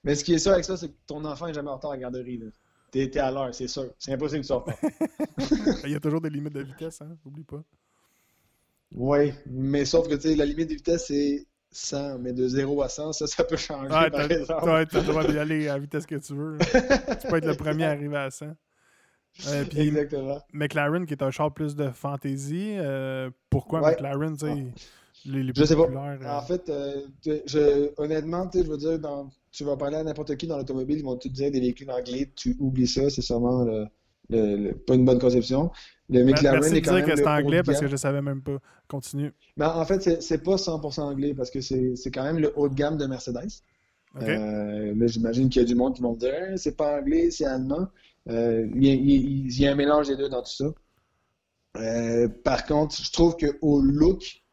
Mais 0.04 0.16
ce 0.16 0.24
qui 0.24 0.34
est 0.34 0.40
sûr 0.40 0.54
avec 0.54 0.66
ça, 0.66 0.78
c'est 0.78 0.90
que 0.90 0.98
ton 1.08 1.24
enfant 1.26 1.48
n'est 1.48 1.54
jamais 1.54 1.70
en 1.70 1.76
retard 1.76 1.92
à 1.92 1.96
la 1.96 2.02
garderie. 2.02 2.42
T'es 2.92 3.04
es 3.04 3.18
à 3.20 3.32
l'heure, 3.32 3.54
c'est 3.54 3.68
sûr. 3.68 3.94
C'est 3.98 4.14
impossible 4.14 4.44
sortes 4.44 4.68
pas. 4.68 4.76
Il 5.84 5.92
y 5.92 5.96
a 5.96 6.00
toujours 6.00 6.22
des 6.22 6.30
limites 6.30 6.54
de 6.54 6.62
vitesse, 6.62 7.02
hein? 7.02 7.16
Oublie 7.26 7.44
pas. 7.44 7.64
Oui, 8.96 9.34
mais 9.46 9.86
sauf 9.86 10.08
que 10.08 10.36
la 10.36 10.46
limite 10.46 10.70
de 10.70 10.76
vitesse, 10.76 11.06
c'est 11.08 11.46
100, 11.72 12.20
mais 12.20 12.34
de 12.34 12.48
0 12.48 12.82
à 12.82 12.90
100, 12.90 13.14
ça, 13.14 13.28
ça 13.28 13.44
peut 13.44 13.58
changer. 13.58 13.94
Ouais, 13.94 14.10
par 14.10 14.32
exemple. 14.32 14.88
Tu 14.90 14.98
as 14.98 15.02
le 15.02 15.08
droit 15.08 15.24
d'y 15.24 15.38
aller 15.38 15.68
à 15.68 15.74
la 15.74 15.80
vitesse 15.80 16.06
que 16.06 16.16
tu 16.16 16.34
veux. 16.34 16.58
tu 16.60 17.28
peux 17.28 17.38
être 17.38 17.46
le 17.46 17.56
premier 17.56 17.86
à 17.86 17.92
arriver 17.92 18.18
à 18.18 18.32
100. 18.32 18.56
Euh, 19.48 19.66
Exactement. 19.76 20.42
McLaren, 20.54 21.06
qui 21.06 21.14
est 21.14 21.24
un 21.24 21.32
char 21.32 21.54
plus 21.54 21.76
de 21.76 21.90
fantasy, 21.90 22.74
euh, 22.78 23.30
pourquoi 23.50 23.82
McLaren, 23.82 24.36
tu 24.36 24.48
sais. 24.48 24.66
Les, 25.26 25.43
les 25.43 25.51
Je 25.55 25.63
sais 25.63 25.76
pas. 25.76 25.88
Euh? 25.89 26.17
En 26.28 26.41
fait, 26.41 26.72
je, 27.26 27.91
honnêtement, 27.97 28.49
je 28.53 28.61
veux 28.61 28.78
dire, 28.78 28.99
tu 29.51 29.63
vas 29.63 29.78
parler 29.78 29.97
à 29.97 30.03
n'importe 30.03 30.36
qui 30.36 30.47
dans 30.47 30.57
l'automobile, 30.57 30.99
ils 30.99 31.05
vont 31.05 31.17
te 31.17 31.28
dire 31.28 31.51
des 31.51 31.59
véhicules 31.59 31.89
anglais, 31.91 32.32
tu 32.36 32.55
oublies 32.59 32.88
ça, 32.88 33.09
c'est 33.09 33.22
sûrement 33.22 33.65
le, 34.30 34.72
pas 34.74 34.95
une 34.95 35.05
bonne 35.05 35.20
conception. 35.20 35.72
Le 36.09 36.24
McLaren 36.24 36.63
est 36.63 36.82
quand 36.82 36.95
dire 36.95 37.05
que 37.05 37.15
c'est 37.15 37.28
anglais 37.28 37.61
parce 37.63 37.80
que 37.80 37.88
je 37.88 37.95
savais 37.95 38.22
même 38.22 38.41
pas. 38.41 38.57
Continue. 38.88 39.32
Ben, 39.57 39.70
en 39.76 39.86
fait, 39.86 40.22
c'est 40.22 40.43
pas 40.43 40.55
100% 40.55 41.01
anglais 41.01 41.34
parce 41.36 41.51
que 41.51 41.61
c'est 41.61 42.11
quand 42.11 42.24
même 42.24 42.39
le 42.39 42.51
haut 42.57 42.70
de 42.70 42.74
gamme 42.74 42.97
de 42.97 43.05
Mercedes. 43.05 43.61
là, 44.15 45.07
j'imagine 45.07 45.49
qu'il 45.49 45.61
y 45.61 45.65
a 45.65 45.67
du 45.67 45.76
monde 45.76 45.95
qui 45.95 46.01
vont 46.01 46.13
me 46.13 46.20
dire 46.20 46.34
hein, 46.34 46.57
c'est 46.57 46.76
pas 46.76 46.99
anglais, 46.99 47.30
c'est 47.32 47.45
allemand. 47.45 47.88
Euh, 48.30 48.67
il, 48.76 49.59
y 49.59 49.67
a 49.67 49.72
un 49.72 49.76
mélange 49.76 50.07
des 50.07 50.15
deux 50.15 50.30
dans 50.30 50.41
tout 50.41 50.51
ça. 50.51 50.65
Euh, 51.78 52.28
par 52.43 52.65
contre, 52.65 52.95
je 52.95 53.11
trouve 53.11 53.36
qu'au 53.38 53.82
look, 53.82 54.43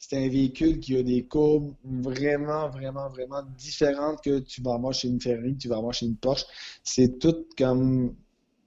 c'est 0.00 0.16
un 0.16 0.28
véhicule 0.28 0.80
qui 0.80 0.96
a 0.96 1.02
des 1.02 1.24
courbes 1.26 1.74
vraiment, 1.84 2.70
vraiment, 2.70 3.10
vraiment 3.10 3.42
différentes 3.58 4.22
que 4.22 4.38
tu 4.38 4.62
vas 4.62 4.74
avoir 4.74 4.94
chez 4.94 5.08
une 5.08 5.20
Ferrari, 5.20 5.54
que 5.54 5.58
tu 5.60 5.68
vas 5.68 5.76
avoir 5.76 5.92
chez 5.92 6.06
une 6.06 6.16
Porsche. 6.16 6.46
C'est 6.82 7.18
tout 7.18 7.46
comme 7.56 8.16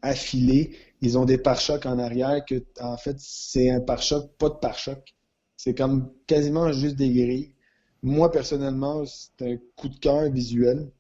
affilé. 0.04 0.78
Ils 1.02 1.18
ont 1.18 1.26
des 1.26 1.40
pare-chocs 1.40 1.88
en 1.88 1.98
arrière 1.98 2.46
que, 2.46 2.64
en 2.80 2.98
fait, 2.98 3.16
c'est 3.20 3.72
un 3.72 3.82
pare-choc, 3.82 4.30
pas 4.38 4.50
de 4.50 4.56
pare-choc. 4.56 5.16
C'est 5.58 5.74
comme 5.74 6.14
quasiment 6.28 6.72
juste 6.72 6.98
des 6.98 7.12
grilles. 7.12 7.56
Moi, 8.04 8.32
personnellement, 8.32 9.04
c'est 9.06 9.54
un 9.54 9.58
coup 9.76 9.90
de 9.90 9.98
cœur 9.98 10.30
visuel. 10.30 10.92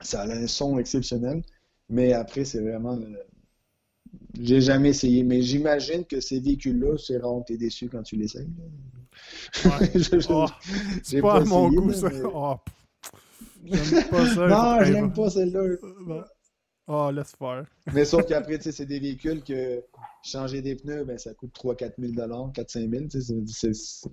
Ça 0.00 0.22
a 0.22 0.26
un 0.28 0.46
son 0.46 0.78
exceptionnel. 0.78 1.42
Mais 1.88 2.12
après, 2.12 2.44
c'est 2.44 2.60
vraiment. 2.60 2.98
J'ai 4.38 4.60
jamais 4.60 4.90
essayé, 4.90 5.22
mais 5.22 5.40
j'imagine 5.40 6.04
que 6.04 6.20
ces 6.20 6.40
véhicules-là, 6.40 6.98
c'est 6.98 7.16
rare 7.16 7.40
que 7.40 7.46
tu 7.46 7.52
es 7.54 7.56
déçu 7.56 7.88
quand 7.88 8.02
tu 8.02 8.16
l'essayes. 8.16 8.50
Ouais. 9.64 9.92
oh, 10.30 10.46
c'est 11.02 11.20
pas, 11.20 11.40
à 11.40 11.44
mon 11.44 11.68
goût, 11.70 11.92
ça. 11.92 12.08
Oh, 12.24 12.56
j'aime 13.64 14.08
pas 14.08 14.26
ça. 14.26 14.46
non, 14.46 14.84
je 14.84 14.92
n'aime 14.92 15.12
pas 15.12 15.30
celle-là. 15.30 16.24
Oh, 16.86 17.10
laisse 17.10 17.34
faire. 17.36 17.64
mais 17.94 18.04
sauf 18.04 18.26
qu'après, 18.26 18.60
c'est 18.60 18.84
des 18.84 19.00
véhicules 19.00 19.42
que 19.42 19.82
changer 20.22 20.60
des 20.60 20.76
pneus, 20.76 21.04
ben, 21.04 21.16
ça 21.16 21.32
coûte 21.32 21.54
3-4 21.54 21.94
000 21.98 22.12
4-5 22.12 23.08
000 23.08 23.44
C'est 23.46 24.08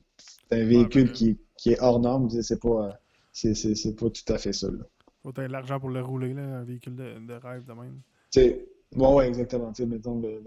un 0.52 0.66
véhicule 0.66 1.12
qui, 1.12 1.38
qui, 1.58 1.72
est 1.74 1.82
hors 1.82 2.00
norme. 2.00 2.30
C'est 2.30 2.62
pas, 2.62 2.98
pas 3.34 4.10
tout 4.10 4.34
à 4.34 4.38
fait 4.38 4.54
ça. 4.54 4.68
Là. 4.68 4.86
Faut 5.22 5.30
avoir 5.30 5.50
l'argent 5.50 5.80
pour 5.80 5.90
le 5.90 6.02
rouler, 6.02 6.34
là, 6.34 6.42
un 6.42 6.64
véhicule 6.64 6.96
de, 6.96 7.20
de 7.20 7.34
rêve 7.34 7.66
de 7.66 7.74
même. 7.74 8.02
sais, 8.32 8.66
bon, 8.94 9.18
ouais, 9.18 9.28
exactement. 9.28 9.72
mettons, 9.88 10.20
le, 10.20 10.42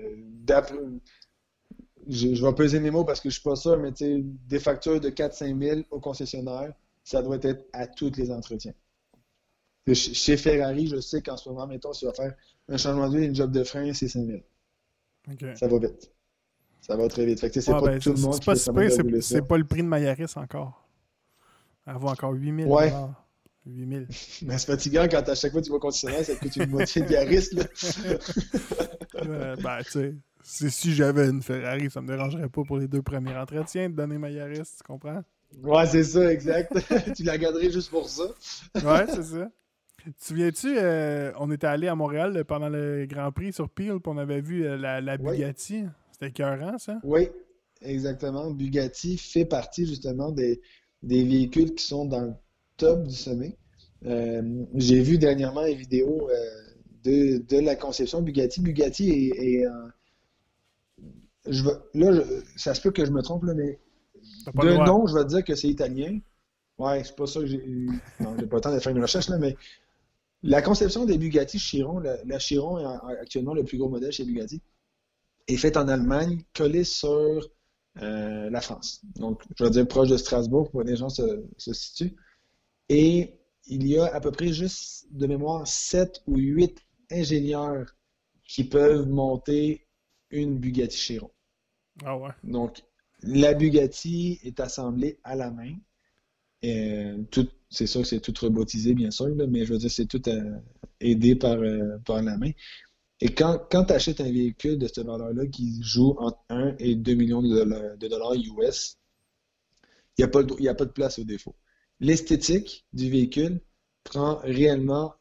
je, 2.08 2.34
je, 2.34 2.44
vais 2.44 2.52
peser 2.54 2.80
mes 2.80 2.90
mots 2.90 3.04
parce 3.04 3.20
que 3.20 3.28
je 3.28 3.34
suis 3.34 3.42
pas 3.42 3.56
sûr, 3.56 3.78
mais 3.78 3.90
des 3.92 4.58
factures 4.58 5.00
de 5.00 5.10
4-5 5.10 5.58
000 5.58 5.80
au 5.90 6.00
concessionnaire, 6.00 6.72
ça 7.02 7.22
doit 7.22 7.38
être 7.42 7.66
à 7.72 7.86
tous 7.86 8.12
les 8.16 8.30
entretiens. 8.30 8.74
Chez 9.92 10.36
Ferrari, 10.36 10.86
je 10.86 11.00
sais 11.00 11.20
qu'en 11.20 11.36
ce 11.36 11.48
moment, 11.48 11.66
mettons, 11.66 11.92
si 11.92 12.00
tu 12.00 12.06
vas 12.06 12.14
faire 12.14 12.34
un 12.68 12.76
changement 12.78 13.08
d'huile, 13.08 13.24
une 13.24 13.34
job 13.34 13.52
de 13.52 13.62
frein, 13.64 13.92
c'est 13.92 14.08
5 14.08 14.26
000. 14.26 14.38
Ça 15.54 15.68
va 15.68 15.78
vite. 15.78 16.10
Ça 16.80 16.96
va 16.96 17.08
très 17.08 17.26
vite. 17.26 17.40
Fait 17.40 17.50
que 17.50 17.60
c'est 17.60 17.70
ah, 17.70 17.80
pas 17.80 17.86
ben, 17.86 17.98
tout 17.98 18.12
le 18.12 18.20
monde 18.20 18.38
qui 18.38 18.46
pas 18.46 18.56
C'est 18.56 19.42
pas 19.42 19.58
le 19.58 19.64
prix 19.64 19.82
de 19.82 19.88
Mayaris 19.88 20.32
encore. 20.36 20.86
Elle 21.86 21.96
vaut 21.96 22.08
encore 22.08 22.32
8 22.32 22.64
000 22.64 22.74
Ouais. 22.74 22.92
8000. 23.66 24.08
Mais 24.42 24.58
c'est 24.58 24.66
fatigant 24.66 25.06
quand 25.10 25.28
à 25.28 25.34
chaque 25.34 25.52
fois 25.52 25.62
tu 25.62 25.70
vas 25.70 25.78
concessionnaire, 25.78 26.24
ça 26.24 26.34
te 26.34 26.40
coûte 26.40 26.56
une 26.56 26.70
moitié 26.70 27.02
de 27.02 27.10
Yaris. 27.10 27.48
Là. 27.52 27.64
ben, 29.56 29.78
tu 29.84 29.90
sais, 29.90 30.14
si 30.44 30.94
j'avais 30.94 31.28
une 31.28 31.42
Ferrari, 31.42 31.90
ça 31.90 32.00
me 32.00 32.06
dérangerait 32.06 32.48
pas 32.48 32.62
pour 32.64 32.78
les 32.78 32.86
deux 32.86 33.02
premiers 33.02 33.34
entretiens 33.36 33.88
de 33.88 33.94
donner 33.94 34.18
ma 34.18 34.30
Yaris, 34.30 34.62
tu 34.76 34.84
comprends? 34.86 35.22
Ouais, 35.62 35.86
c'est 35.86 36.04
ça, 36.04 36.32
exact. 36.32 36.72
tu 37.16 37.22
la 37.22 37.38
garderais 37.38 37.70
juste 37.70 37.90
pour 37.90 38.08
ça. 38.08 38.24
ouais, 38.74 39.06
c'est 39.08 39.22
ça. 39.22 39.50
Tu 40.02 40.12
te 40.12 40.24
souviens-tu, 40.24 40.76
euh, 40.76 41.32
on 41.38 41.50
était 41.50 41.66
allé 41.66 41.88
à 41.88 41.94
Montréal 41.94 42.44
pendant 42.44 42.68
le 42.68 43.06
Grand 43.06 43.32
Prix 43.32 43.52
sur 43.54 43.70
Peel, 43.70 44.00
puis 44.00 44.12
on 44.12 44.18
avait 44.18 44.42
vu 44.42 44.66
euh, 44.66 44.76
la, 44.76 45.00
la, 45.00 45.16
Bugatti. 45.16 45.84
C'était 46.12 46.28
écœurant, 46.28 46.76
ça? 46.78 46.98
Oui, 47.02 47.28
exactement. 47.80 48.50
Bugatti 48.50 49.16
fait 49.16 49.46
partie 49.46 49.86
justement 49.86 50.30
des, 50.30 50.60
des 51.02 51.24
véhicules 51.24 51.74
qui 51.74 51.84
sont 51.84 52.04
dans 52.04 52.38
top 52.76 53.04
du 53.04 53.14
sommet. 53.14 53.56
Euh, 54.04 54.42
j'ai 54.74 55.00
vu 55.00 55.16
dernièrement 55.16 55.64
une 55.64 55.78
vidéo 55.78 56.28
euh, 56.28 57.40
de, 57.40 57.58
la 57.60 57.76
conception 57.76 58.20
Bugatti. 58.20 58.60
Bugatti 58.60 59.10
est, 59.10 59.64
je 61.48 61.64
là, 61.94 62.22
ça 62.56 62.74
se 62.74 62.80
peut 62.80 62.90
que 62.90 63.04
je 63.04 63.10
me 63.10 63.22
trompe, 63.22 63.44
là, 63.44 63.54
mais 63.54 63.78
de 64.46 64.86
nom, 64.86 65.06
je 65.06 65.14
vais 65.14 65.24
dire 65.24 65.44
que 65.44 65.54
c'est 65.54 65.68
italien. 65.68 66.18
Ouais, 66.78 67.04
c'est 67.04 67.14
pas 67.14 67.26
ça 67.26 67.40
que 67.40 67.46
j'ai. 67.46 67.58
Non, 68.20 68.36
j'ai 68.38 68.46
pas 68.46 68.56
le 68.56 68.62
temps 68.62 68.74
de 68.74 68.78
faire 68.80 68.92
une 68.92 69.02
recherche, 69.02 69.28
là, 69.28 69.38
mais 69.38 69.56
La 70.42 70.62
conception 70.62 71.04
des 71.04 71.18
Bugatti 71.18 71.58
Chiron, 71.58 72.00
la, 72.00 72.38
Chiron 72.38 72.78
est 72.78 73.18
actuellement 73.20 73.54
le 73.54 73.64
plus 73.64 73.78
gros 73.78 73.88
modèle 73.88 74.12
chez 74.12 74.24
Bugatti, 74.24 74.60
est 75.46 75.56
faite 75.56 75.76
en 75.76 75.88
Allemagne, 75.88 76.42
collée 76.54 76.84
sur 76.84 77.48
euh, 78.02 78.50
la 78.50 78.60
France. 78.60 79.02
Donc, 79.16 79.42
je 79.56 79.64
vais 79.64 79.70
dire 79.70 79.86
proche 79.86 80.08
de 80.08 80.16
Strasbourg 80.16 80.70
que 80.72 80.78
les 80.78 80.96
gens 80.96 81.08
se, 81.08 81.44
se 81.56 81.72
situent. 81.72 82.16
Et 82.88 83.38
il 83.66 83.86
y 83.86 83.98
a 83.98 84.06
à 84.06 84.20
peu 84.20 84.32
près 84.32 84.52
juste 84.52 85.06
de 85.10 85.26
mémoire 85.26 85.66
7 85.66 86.22
ou 86.26 86.36
8 86.36 86.78
ingénieurs 87.10 87.94
qui 88.44 88.64
peuvent 88.64 89.06
monter 89.06 89.86
une 90.30 90.58
Bugatti 90.58 90.96
Chiron. 90.96 91.30
Ah. 92.02 92.18
Donc, 92.42 92.82
la 93.22 93.54
Bugatti 93.54 94.40
est 94.42 94.60
assemblée 94.60 95.18
à 95.24 95.36
la 95.36 95.50
main. 95.50 95.76
tout, 97.30 97.48
c'est 97.70 97.86
sûr 97.86 98.02
que 98.02 98.06
c'est 98.06 98.20
tout 98.20 98.34
robotisé, 98.40 98.94
bien 98.94 99.10
sûr, 99.10 99.28
mais 99.48 99.64
je 99.64 99.72
veux 99.72 99.78
dire, 99.78 99.90
c'est 99.90 100.06
tout 100.06 100.22
euh, 100.28 100.58
aidé 101.00 101.36
par, 101.36 101.58
euh, 101.58 101.98
par 102.04 102.22
la 102.22 102.36
main. 102.36 102.50
Et 103.20 103.34
quand, 103.34 103.58
quand 103.70 103.84
tu 103.86 103.92
achètes 103.92 104.20
un 104.20 104.30
véhicule 104.30 104.78
de 104.78 104.86
cette 104.86 105.06
valeur-là 105.06 105.46
qui 105.46 105.82
joue 105.82 106.16
entre 106.18 106.38
1 106.48 106.76
et 106.78 106.94
2 106.94 107.14
millions 107.14 107.42
de 107.42 108.06
dollars, 108.08 108.34
US, 108.34 108.98
il 110.16 110.24
n'y 110.24 110.24
a, 110.24 110.70
a, 110.70 110.74
pas 110.74 110.84
de 110.84 110.92
place 110.92 111.18
au 111.18 111.24
défaut. 111.24 111.54
L'esthétique 112.00 112.86
du 112.92 113.10
véhicule 113.10 113.60
prend 114.04 114.36
réellement 114.42 115.14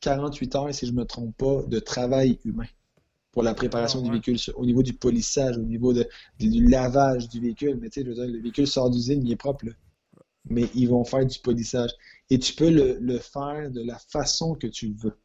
48 0.00 0.54
heures, 0.56 0.74
si 0.74 0.86
je 0.86 0.92
ne 0.92 0.98
me 0.98 1.04
trompe 1.04 1.36
pas, 1.36 1.62
de 1.64 1.78
travail 1.78 2.38
humain 2.44 2.66
pour 3.36 3.42
la 3.42 3.52
préparation 3.52 4.00
du 4.00 4.10
véhicule, 4.10 4.38
au 4.54 4.64
niveau 4.64 4.82
du 4.82 4.94
polissage, 4.94 5.58
au 5.58 5.62
niveau 5.62 5.92
de, 5.92 6.08
du 6.38 6.66
lavage 6.66 7.28
du 7.28 7.38
véhicule. 7.38 7.76
Mais 7.78 7.90
tu 7.90 8.00
sais, 8.00 8.02
le 8.02 8.40
véhicule 8.40 8.66
sort 8.66 8.88
d'usine, 8.88 9.22
il 9.22 9.30
est 9.30 9.36
propre. 9.36 9.66
Mais 10.46 10.70
ils 10.74 10.88
vont 10.88 11.04
faire 11.04 11.26
du 11.26 11.38
polissage. 11.40 11.90
Et 12.30 12.38
tu 12.38 12.54
peux 12.54 12.70
le, 12.70 12.96
le, 12.98 13.18
faire 13.18 13.70
de 13.70 13.82
la 13.82 13.98
façon 13.98 14.54
que 14.54 14.66
tu 14.66 14.94
veux. 14.94 15.18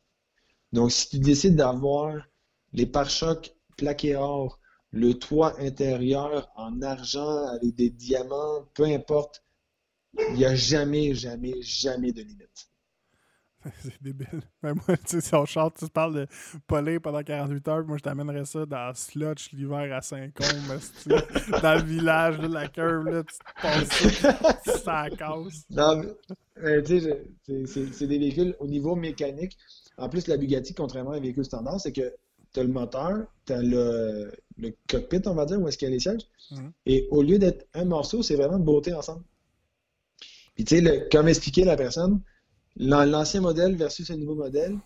Donc, 0.74 0.91
si 0.91 1.07
tu 1.07 1.20
décides 1.20 1.55
d'avoir 1.55 2.28
les 2.74 2.86
pare-chocs 2.86 3.55
plaqués 3.78 4.18
or, 4.18 4.59
le 4.89 5.14
toit 5.14 5.57
intérieur 5.62 6.51
en 6.57 6.82
argent 6.82 7.47
avec 7.47 7.76
des 7.76 7.91
diamants, 7.91 8.68
peu 8.74 8.84
importe, 8.84 9.41
il 10.32 10.36
n'y 10.36 10.43
a 10.43 10.53
jamais, 10.53 11.16
jamais, 11.16 11.62
jamais 11.62 12.12
de 12.12 12.24
limite. 12.24 12.70
c'est 13.82 14.01
débile. 14.01 14.41
Mais 14.64 14.74
moi, 14.88 14.97
tu 14.97 15.07
sais, 15.07 15.22
si 15.22 15.36
on 15.36 15.45
chante, 15.45 15.76
tu 15.78 15.88
parles 15.88 16.16
de 16.16 16.28
poler 16.68 16.99
pendant 16.99 17.22
48 17.22 17.68
heures, 17.68 17.86
moi, 17.86 17.97
je 17.97 18.03
t'amènerais 18.03 18.45
ça 18.45 18.66
dans 18.66 18.93
Slotch 18.93 19.51
l'hiver 19.51 19.93
à 19.95 20.01
Saint-Côme, 20.01 20.80
dans 21.62 21.76
le 21.76 21.84
village 21.84 22.39
de 22.39 22.47
la 22.47 22.68
curve, 22.68 23.05
là, 23.05 23.24
tu 23.24 23.38
te 23.38 23.62
passes 23.62 24.84
ça, 24.84 25.09
casse. 25.09 25.66
Non, 25.70 26.01
mais, 26.62 26.84
tu 26.84 26.99
sais, 26.99 27.26
c'est 27.66 28.07
des 28.07 28.20
véhicules 28.20 28.55
au 28.59 28.68
niveau 28.68 28.95
mécanique. 28.95 29.57
En 29.97 30.09
plus, 30.09 30.28
la 30.28 30.38
Bugatti, 30.38 30.74
contrairement 30.74 31.12
à 31.12 31.18
un 31.18 31.20
véhicule 31.20 31.45
standard, 31.45 31.80
c'est 31.80 31.91
que 31.91 32.14
tu 32.53 32.59
as 32.59 32.64
le 32.64 32.70
moteur, 32.70 33.26
tu 33.45 33.53
as 33.53 33.62
le, 33.62 34.32
le, 34.57 34.74
cockpit, 34.89 35.22
on 35.26 35.34
va 35.34 35.45
dire, 35.45 35.62
où 35.62 35.68
est-ce 35.68 35.78
qu'il 35.78 35.88
y 35.88 35.91
a 35.91 35.93
les 35.93 35.99
sièges. 35.99 36.28
Mhm. 36.51 36.72
Et 36.86 37.07
au 37.12 37.22
lieu 37.22 37.39
d'être 37.39 37.68
un 37.74 37.86
morceau, 37.86 38.24
c'est 38.24 38.36
vraiment 38.36 38.59
de 38.59 38.64
beauté 38.64 38.93
ensemble. 38.93 39.24
Puis, 40.55 40.66
tu 40.66 40.84
sais, 40.84 41.07
comme 41.12 41.28
expliquait 41.28 41.64
la 41.64 41.78
personne, 41.78 42.22
L'ancien 42.78 43.41
modèle 43.41 43.76
versus 43.76 44.09
le 44.09 44.15
nouveau 44.15 44.36
modèle. 44.36 44.78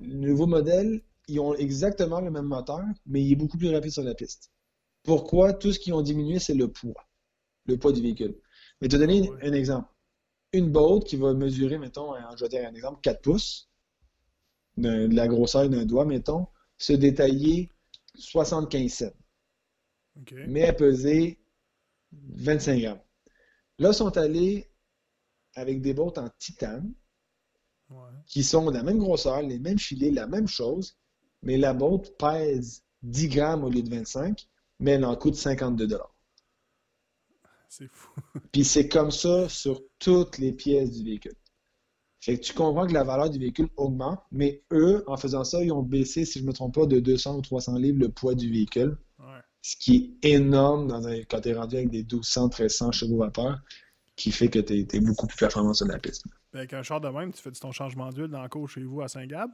Le 0.00 0.14
nouveau 0.14 0.46
modèle, 0.46 1.02
ils 1.28 1.40
ont 1.40 1.54
exactement 1.54 2.20
le 2.20 2.30
même 2.30 2.46
moteur, 2.46 2.84
mais 3.06 3.22
il 3.22 3.32
est 3.32 3.36
beaucoup 3.36 3.58
plus 3.58 3.70
rapide 3.70 3.92
sur 3.92 4.02
la 4.02 4.14
piste. 4.14 4.50
Pourquoi? 5.02 5.52
Tout 5.52 5.72
ce 5.72 5.78
qu'ils 5.78 5.94
ont 5.94 6.02
diminué, 6.02 6.38
c'est 6.38 6.54
le 6.54 6.68
poids. 6.68 7.06
Le 7.66 7.76
poids 7.76 7.92
du 7.92 8.02
véhicule? 8.02 8.36
Mais 8.80 8.88
te 8.88 8.96
donner 8.96 9.30
un 9.42 9.52
exemple. 9.52 9.88
Une 10.52 10.70
boat 10.70 11.00
qui 11.00 11.16
va 11.16 11.34
mesurer, 11.34 11.78
mettons, 11.78 12.14
je 12.36 12.44
vais 12.44 12.48
dire 12.48 12.66
un 12.66 12.74
exemple, 12.74 13.00
4 13.02 13.20
pouces, 13.20 13.68
de, 14.78 15.08
la 15.14 15.28
grosseur 15.28 15.68
d'un 15.68 15.84
doigt, 15.84 16.04
mettons, 16.04 16.46
se 16.78 16.92
détailler 16.94 17.70
75 18.14 18.90
cents. 18.90 19.06
Mais 20.48 20.64
à 20.64 20.72
peser 20.72 21.38
25 22.12 22.80
grammes. 22.80 23.00
Là, 23.78 23.90
ils 23.90 23.94
sont 23.94 24.16
allés 24.16 24.70
avec 25.54 25.80
des 25.80 25.94
bottes 25.94 26.18
en 26.18 26.28
titane, 26.38 26.92
qui 28.26 28.44
sont 28.44 28.70
de 28.70 28.76
la 28.76 28.82
même 28.82 28.98
grosseur, 28.98 29.42
les 29.42 29.58
mêmes 29.58 29.78
filets, 29.78 30.10
la 30.10 30.26
même 30.26 30.48
chose, 30.48 30.96
mais 31.42 31.56
la 31.56 31.72
botte 31.72 32.16
pèse 32.18 32.82
10 33.02 33.28
grammes 33.28 33.64
au 33.64 33.70
lieu 33.70 33.82
de 33.82 33.90
25, 33.90 34.46
mais 34.80 34.92
elle 34.92 35.04
en 35.04 35.16
coûte 35.16 35.34
52 35.34 35.86
dollars. 35.86 36.14
C'est 37.68 37.90
fou. 37.90 38.10
Puis 38.52 38.64
c'est 38.64 38.88
comme 38.88 39.10
ça 39.10 39.48
sur 39.48 39.82
toutes 39.98 40.38
les 40.38 40.52
pièces 40.52 40.90
du 40.90 41.04
véhicule. 41.04 41.34
Fait 42.20 42.36
que 42.36 42.44
tu 42.44 42.52
comprends 42.52 42.86
que 42.86 42.92
la 42.92 43.04
valeur 43.04 43.30
du 43.30 43.38
véhicule 43.38 43.68
augmente, 43.76 44.20
mais 44.32 44.62
eux, 44.72 45.04
en 45.06 45.16
faisant 45.16 45.44
ça, 45.44 45.62
ils 45.62 45.70
ont 45.70 45.82
baissé, 45.82 46.24
si 46.24 46.40
je 46.40 46.44
ne 46.44 46.48
me 46.48 46.52
trompe 46.52 46.74
pas, 46.74 46.86
de 46.86 46.98
200 46.98 47.36
ou 47.36 47.42
300 47.42 47.76
livres 47.76 48.00
le 48.00 48.08
poids 48.08 48.34
du 48.34 48.50
véhicule. 48.50 48.98
Ce 49.60 49.76
qui 49.76 50.16
est 50.22 50.34
énorme 50.34 50.86
dans 50.88 51.06
un, 51.06 51.18
quand 51.24 51.40
tu 51.40 51.50
es 51.50 51.54
rendu 51.54 51.76
avec 51.76 51.90
des 51.90 52.02
1200, 52.02 52.44
1300 52.46 52.92
chevaux 52.92 53.18
vapeur, 53.18 53.60
qui 54.16 54.32
fait 54.32 54.48
que 54.48 54.58
tu 54.58 54.86
es, 54.90 55.00
beaucoup 55.00 55.26
plus 55.26 55.36
performant 55.36 55.74
sur 55.74 55.86
la 55.86 55.98
piste. 55.98 56.24
Avec 56.54 56.72
un 56.72 56.82
char 56.82 57.00
de 57.00 57.08
même, 57.08 57.32
tu 57.32 57.42
fais 57.42 57.52
ton 57.52 57.72
changement 57.72 58.10
d'huile 58.10 58.28
dans 58.28 58.42
le 58.42 58.48
cours 58.48 58.68
chez 58.68 58.82
vous 58.82 59.02
à 59.02 59.08
Saint-Gab? 59.08 59.50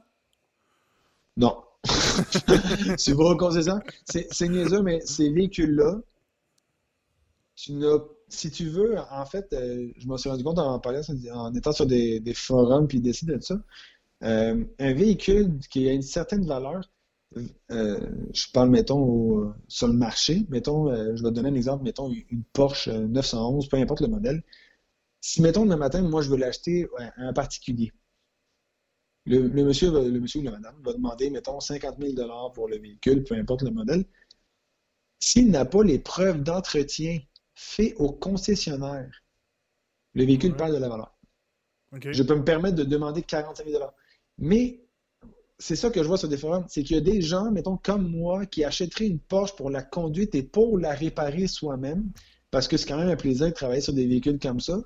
Non. 1.37 1.61
tu 2.97 3.13
vas 3.13 3.25
au 3.25 3.37
concession. 3.37 3.79
C'est 4.05 4.47
niaiseux, 4.47 4.81
mais 4.81 5.01
ces 5.01 5.29
véhicules-là, 5.29 5.99
tu 7.55 7.73
si 8.27 8.49
tu 8.49 8.69
veux, 8.69 8.95
en 9.11 9.25
fait, 9.25 9.53
euh, 9.53 9.87
je 9.97 10.07
me 10.07 10.17
suis 10.17 10.29
rendu 10.29 10.43
compte 10.43 10.59
en 10.59 10.79
parlant, 10.79 11.01
en 11.33 11.53
étant 11.53 11.71
sur 11.71 11.85
des, 11.85 12.21
forums 12.33 12.87
puis 12.87 12.99
décider 12.99 13.35
de 13.35 13.43
ça. 13.43 13.55
Euh, 14.23 14.63
un 14.79 14.93
véhicule 14.93 15.59
qui 15.69 15.87
a 15.87 15.93
une 15.93 16.01
certaine 16.01 16.45
valeur, 16.45 16.89
euh, 17.71 17.99
je 18.33 18.51
parle, 18.51 18.69
mettons, 18.69 19.53
sur 19.67 19.87
le 19.87 19.93
marché, 19.93 20.45
mettons, 20.49 20.93
je 21.15 21.21
vais 21.23 21.29
te 21.29 21.35
donner 21.35 21.49
un 21.49 21.55
exemple, 21.55 21.83
mettons, 21.83 22.09
une 22.09 22.43
Porsche 22.53 22.89
911, 22.89 23.67
peu 23.69 23.77
importe 23.77 24.01
le 24.01 24.07
modèle, 24.07 24.43
si, 25.25 25.41
mettons, 25.41 25.65
demain 25.65 25.77
matin, 25.77 26.03
moi, 26.03 26.21
je 26.21 26.29
veux 26.29 26.37
l'acheter 26.37 26.87
à 26.99 27.11
un 27.17 27.33
particulier, 27.33 27.91
le, 29.25 29.49
monsieur, 29.63 29.89
le 29.91 30.19
monsieur 30.19 30.41
ou 30.41 30.43
la 30.43 30.51
madame 30.51 30.75
va 30.83 30.93
demander, 30.93 31.31
mettons, 31.31 31.59
50 31.59 31.97
000 31.99 32.51
pour 32.53 32.67
le 32.67 32.77
véhicule, 32.77 33.23
peu 33.23 33.33
importe 33.33 33.63
le 33.63 33.71
modèle. 33.71 34.05
S'il 35.17 35.49
n'a 35.49 35.65
pas 35.65 35.83
les 35.83 35.97
preuves 35.97 36.43
d'entretien 36.43 37.17
faites 37.55 37.95
au 37.97 38.11
concessionnaire, 38.11 39.09
le 40.13 40.25
véhicule 40.25 40.55
perd 40.55 40.73
de 40.73 40.77
la 40.77 40.89
valeur. 40.89 41.17
Je 42.11 42.21
peux 42.21 42.35
me 42.35 42.43
permettre 42.43 42.75
de 42.75 42.83
demander 42.83 43.23
45 43.23 43.67
000 43.67 43.83
Mais 44.37 44.85
c'est 45.57 45.75
ça 45.75 45.89
que 45.89 46.03
je 46.03 46.07
vois 46.07 46.19
sur 46.19 46.29
des 46.29 46.37
forums, 46.37 46.65
c'est 46.67 46.83
qu'il 46.83 46.97
y 46.97 46.99
a 46.99 47.01
des 47.01 47.21
gens, 47.21 47.49
mettons, 47.49 47.77
comme 47.77 48.07
moi, 48.07 48.45
qui 48.45 48.63
achèteraient 48.63 49.07
une 49.07 49.19
Porsche 49.19 49.55
pour 49.55 49.71
la 49.71 49.81
conduite 49.81 50.35
et 50.35 50.43
pour 50.43 50.77
la 50.77 50.93
réparer 50.93 51.47
soi-même, 51.47 52.11
parce 52.51 52.67
que 52.67 52.77
c'est 52.77 52.87
quand 52.87 52.99
même 52.99 53.09
un 53.09 53.15
plaisir 53.15 53.47
de 53.47 53.53
travailler 53.53 53.81
sur 53.81 53.93
des 53.93 54.05
véhicules 54.05 54.37
comme 54.37 54.59
ça. 54.59 54.83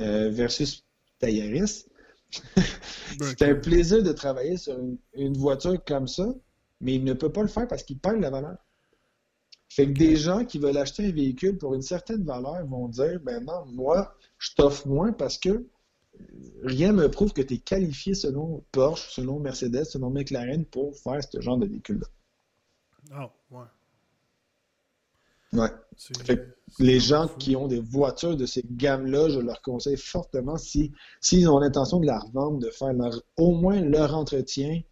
Euh, 0.00 0.28
versus 0.30 0.84
Tayaris. 1.18 1.86
c'est 3.20 3.42
un 3.42 3.54
plaisir 3.54 4.02
de 4.02 4.12
travailler 4.12 4.58
sur 4.58 4.78
une, 5.14 5.38
voiture 5.38 5.82
comme 5.84 6.06
ça, 6.06 6.34
mais 6.80 6.96
il 6.96 7.04
ne 7.04 7.14
peut 7.14 7.32
pas 7.32 7.40
le 7.40 7.48
faire 7.48 7.66
parce 7.66 7.82
qu'il 7.82 7.98
perd 7.98 8.20
la 8.20 8.28
valeur. 8.28 8.58
Fait 9.70 9.86
que 9.86 9.98
des 9.98 10.16
gens 10.16 10.44
qui 10.44 10.58
veulent 10.58 10.76
acheter 10.76 11.06
un 11.06 11.12
véhicule 11.12 11.56
pour 11.56 11.74
une 11.74 11.82
certaine 11.82 12.24
valeur 12.24 12.66
vont 12.66 12.88
dire 12.88 13.20
ben 13.20 13.42
non, 13.44 13.64
moi, 13.66 14.14
je 14.38 14.54
t'offre 14.54 14.86
moins 14.86 15.12
parce 15.12 15.38
que 15.38 15.66
rien 16.62 16.92
ne 16.92 17.02
me 17.02 17.10
prouve 17.10 17.32
que 17.32 17.42
tu 17.42 17.54
es 17.54 17.58
qualifié 17.58 18.14
selon 18.14 18.64
Porsche, 18.72 19.10
selon 19.10 19.40
Mercedes, 19.40 19.84
selon 19.84 20.10
McLaren 20.10 20.66
pour 20.66 20.94
faire 20.98 21.22
ce 21.22 21.40
genre 21.40 21.56
de 21.56 21.66
véhicule-là. 21.66 22.06
Oh, 23.18 23.56
ouais. 23.56 23.64
Ouais. 25.52 25.68
les 26.78 26.98
gens 26.98 27.28
qui 27.38 27.56
ont 27.56 27.68
des 27.68 27.80
voitures 27.80 28.36
de 28.36 28.46
ces 28.46 28.64
gammes-là, 28.68 29.28
je 29.28 29.38
leur 29.38 29.62
conseille 29.62 29.96
fortement, 29.96 30.56
si 30.56 30.92
s'ils 31.20 31.48
ont 31.48 31.58
l'intention 31.58 32.00
de 32.00 32.06
la 32.06 32.18
revendre, 32.18 32.58
de 32.58 32.70
faire 32.70 32.92
au 33.36 33.52
moins 33.52 33.80
leur 33.80 34.14
entretien 34.14 34.82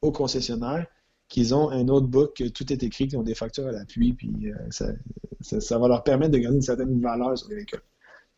au 0.00 0.10
concessionnaire, 0.12 0.86
qu'ils 1.28 1.54
ont 1.54 1.70
un 1.70 1.88
autre 1.88 2.06
book, 2.06 2.36
que 2.36 2.48
tout 2.48 2.72
est 2.72 2.82
écrit, 2.82 3.06
qu'ils 3.06 3.18
ont 3.18 3.22
des 3.22 3.34
factures 3.34 3.66
à 3.66 3.72
l'appui, 3.72 4.14
puis 4.14 4.50
euh, 4.50 4.92
ça, 5.40 5.78
va 5.78 5.88
leur 5.88 6.02
permettre 6.02 6.32
de 6.32 6.38
garder 6.38 6.56
une 6.56 6.62
certaine 6.62 7.00
valeur 7.00 7.36
sur 7.36 7.48
les 7.48 7.56
véhicules. 7.56 7.82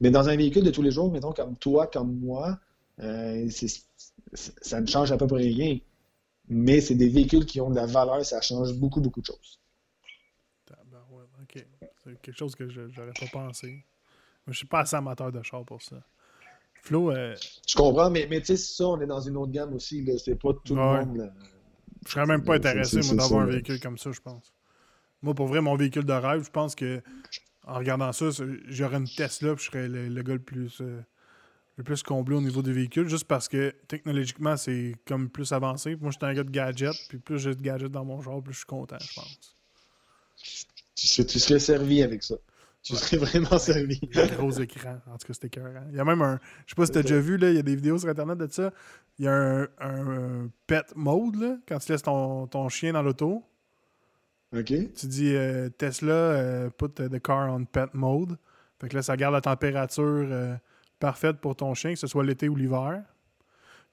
Mais 0.00 0.10
dans 0.10 0.28
un 0.28 0.36
véhicule 0.36 0.64
de 0.64 0.70
tous 0.70 0.82
les 0.82 0.90
jours, 0.90 1.10
mettons 1.10 1.32
comme 1.32 1.56
toi, 1.56 1.86
comme 1.86 2.18
moi, 2.18 2.58
euh, 3.00 3.48
ça 4.34 4.80
ne 4.80 4.86
change 4.86 5.12
à 5.12 5.16
peu 5.16 5.26
près 5.26 5.42
rien. 5.42 5.78
Mais 6.48 6.80
c'est 6.80 6.96
des 6.96 7.08
véhicules 7.08 7.46
qui 7.46 7.60
ont 7.60 7.70
de 7.70 7.76
la 7.76 7.86
valeur, 7.86 8.24
ça 8.24 8.40
change 8.40 8.72
beaucoup, 8.74 9.00
beaucoup 9.00 9.20
de 9.20 9.26
choses. 9.26 9.59
C'est 12.04 12.20
quelque 12.20 12.38
chose 12.38 12.54
que 12.54 12.68
je 12.68 12.80
n'aurais 12.80 13.12
pas 13.18 13.26
pensé. 13.32 13.84
Moi, 14.46 14.52
je 14.52 14.58
suis 14.58 14.66
pas 14.66 14.80
assez 14.80 14.96
amateur 14.96 15.30
de 15.30 15.42
char 15.42 15.64
pour 15.64 15.82
ça. 15.82 15.96
Flo. 16.82 17.10
Euh... 17.10 17.34
Je 17.68 17.74
comprends, 17.74 18.10
mais, 18.10 18.26
mais 18.30 18.40
tu 18.40 18.46
sais, 18.46 18.56
ça, 18.56 18.86
on 18.86 19.00
est 19.00 19.06
dans 19.06 19.20
une 19.20 19.36
autre 19.36 19.52
gamme 19.52 19.74
aussi. 19.74 20.06
C'est 20.18 20.40
pas 20.40 20.52
tout 20.64 20.74
le 20.74 20.80
monde. 20.80 21.32
Je 22.06 22.12
serais 22.12 22.26
même 22.26 22.42
pas 22.42 22.54
intéressé, 22.54 23.00
moi, 23.02 23.14
d'avoir 23.16 23.42
un 23.42 23.46
véhicule 23.46 23.78
comme 23.80 23.98
ça, 23.98 24.10
je 24.10 24.20
pense. 24.20 24.54
Moi, 25.22 25.34
pour 25.34 25.46
vrai, 25.46 25.60
mon 25.60 25.76
véhicule 25.76 26.04
de 26.04 26.12
rêve, 26.12 26.44
je 26.44 26.50
pense 26.50 26.74
que 26.74 27.02
en 27.66 27.74
regardant 27.74 28.10
ça, 28.12 28.26
j'aurais 28.68 28.96
une 28.96 29.08
Tesla, 29.08 29.54
puis 29.54 29.64
je 29.64 29.70
serais 29.70 29.88
le, 29.88 30.22
gars 30.22 30.32
le 30.32 30.40
plus, 30.40 30.80
euh, 30.80 31.00
le 31.76 31.84
plus 31.84 32.02
comblé 32.02 32.36
au 32.36 32.40
niveau 32.40 32.62
des 32.62 32.72
véhicules, 32.72 33.08
juste 33.08 33.26
parce 33.26 33.48
que 33.48 33.74
technologiquement, 33.86 34.56
c'est 34.56 34.94
comme 35.06 35.28
plus 35.28 35.52
avancé. 35.52 35.96
Moi, 36.00 36.10
j'étais 36.10 36.26
un 36.26 36.34
gars 36.34 36.44
de 36.44 36.50
gadget, 36.50 36.94
puis 37.08 37.18
plus 37.18 37.38
j'ai 37.38 37.54
de 37.54 37.60
gadgets 37.60 37.92
dans 37.92 38.04
mon 38.04 38.22
genre, 38.22 38.42
plus 38.42 38.54
je 38.54 38.58
suis 38.58 38.66
content, 38.66 38.98
je 38.98 39.14
pense. 39.14 39.56
Tu 41.00 41.06
serais, 41.06 41.24
tu 41.24 41.38
serais 41.38 41.58
servi 41.58 42.02
avec 42.02 42.22
ça. 42.22 42.34
Tu 42.82 42.94
serais 42.94 43.16
vraiment 43.16 43.58
servi. 43.58 43.98
gros 44.36 44.50
écran. 44.50 44.98
En 45.06 45.16
tout 45.16 45.26
cas, 45.26 45.32
c'était 45.32 45.46
écœurant. 45.46 45.86
Il 45.90 45.96
y 45.96 46.00
a 46.00 46.04
même 46.04 46.20
un. 46.20 46.38
Je 46.66 46.72
sais 46.72 46.76
pas 46.76 46.84
si 46.84 46.92
t'as 46.92 47.00
déjà 47.00 47.18
vu, 47.18 47.38
là, 47.38 47.48
il 47.48 47.56
y 47.56 47.58
a 47.58 47.62
des 47.62 47.74
vidéos 47.74 47.96
sur 47.96 48.10
Internet 48.10 48.36
de 48.36 48.46
ça. 48.50 48.70
Il 49.18 49.24
y 49.24 49.28
a 49.28 49.32
un, 49.32 49.62
un, 49.80 50.50
pet 50.66 50.84
mode, 50.94 51.36
là, 51.36 51.56
quand 51.66 51.78
tu 51.78 51.92
laisses 51.92 52.02
ton, 52.02 52.46
ton 52.48 52.68
chien 52.68 52.92
dans 52.92 53.00
l'auto. 53.00 53.42
OK. 54.54 54.66
Tu 54.66 55.06
dis 55.06 55.34
euh, 55.34 55.70
Tesla, 55.70 56.12
euh, 56.12 56.68
put 56.68 56.90
the 56.90 57.18
car 57.18 57.50
on 57.50 57.64
pet 57.64 57.94
mode. 57.94 58.36
Fait 58.78 58.90
que 58.90 58.96
là, 58.96 59.02
ça 59.02 59.16
garde 59.16 59.32
la 59.32 59.40
température 59.40 60.04
euh, 60.04 60.54
parfaite 60.98 61.38
pour 61.38 61.56
ton 61.56 61.72
chien, 61.72 61.94
que 61.94 61.98
ce 61.98 62.06
soit 62.06 62.24
l'été 62.24 62.50
ou 62.50 62.56
l'hiver. 62.56 63.02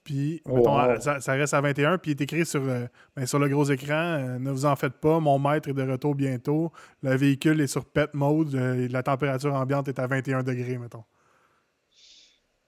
Puis, 0.08 0.42
mettons, 0.46 0.74
wow. 0.74 1.02
ça, 1.02 1.20
ça 1.20 1.34
reste 1.34 1.54
à 1.54 1.60
21, 1.60 1.98
puis 1.98 2.12
il 2.12 2.14
est 2.14 2.24
écrit 2.24 2.46
sur, 2.46 2.64
euh, 2.64 2.86
ben, 3.14 3.26
sur 3.26 3.40
le 3.40 3.50
gros 3.50 3.66
écran 3.66 3.94
euh, 3.94 4.40
Ne 4.40 4.52
vous 4.52 4.64
en 4.64 4.74
faites 4.78 4.94
pas, 4.94 5.20
mon 5.20 5.38
maître 5.38 5.68
est 5.68 5.74
de 5.74 5.82
retour 5.84 6.16
bientôt. 6.16 6.72
Le 7.04 7.14
véhicule 7.18 7.60
est 7.60 7.68
sur 7.68 7.84
pet 7.84 8.14
mode, 8.14 8.56
euh, 8.56 8.86
et 8.86 8.88
la 8.88 9.04
température 9.04 9.54
ambiante 9.54 9.90
est 9.90 10.00
à 10.00 10.08
21 10.08 10.44
degrés, 10.44 10.78
mettons. 10.78 11.04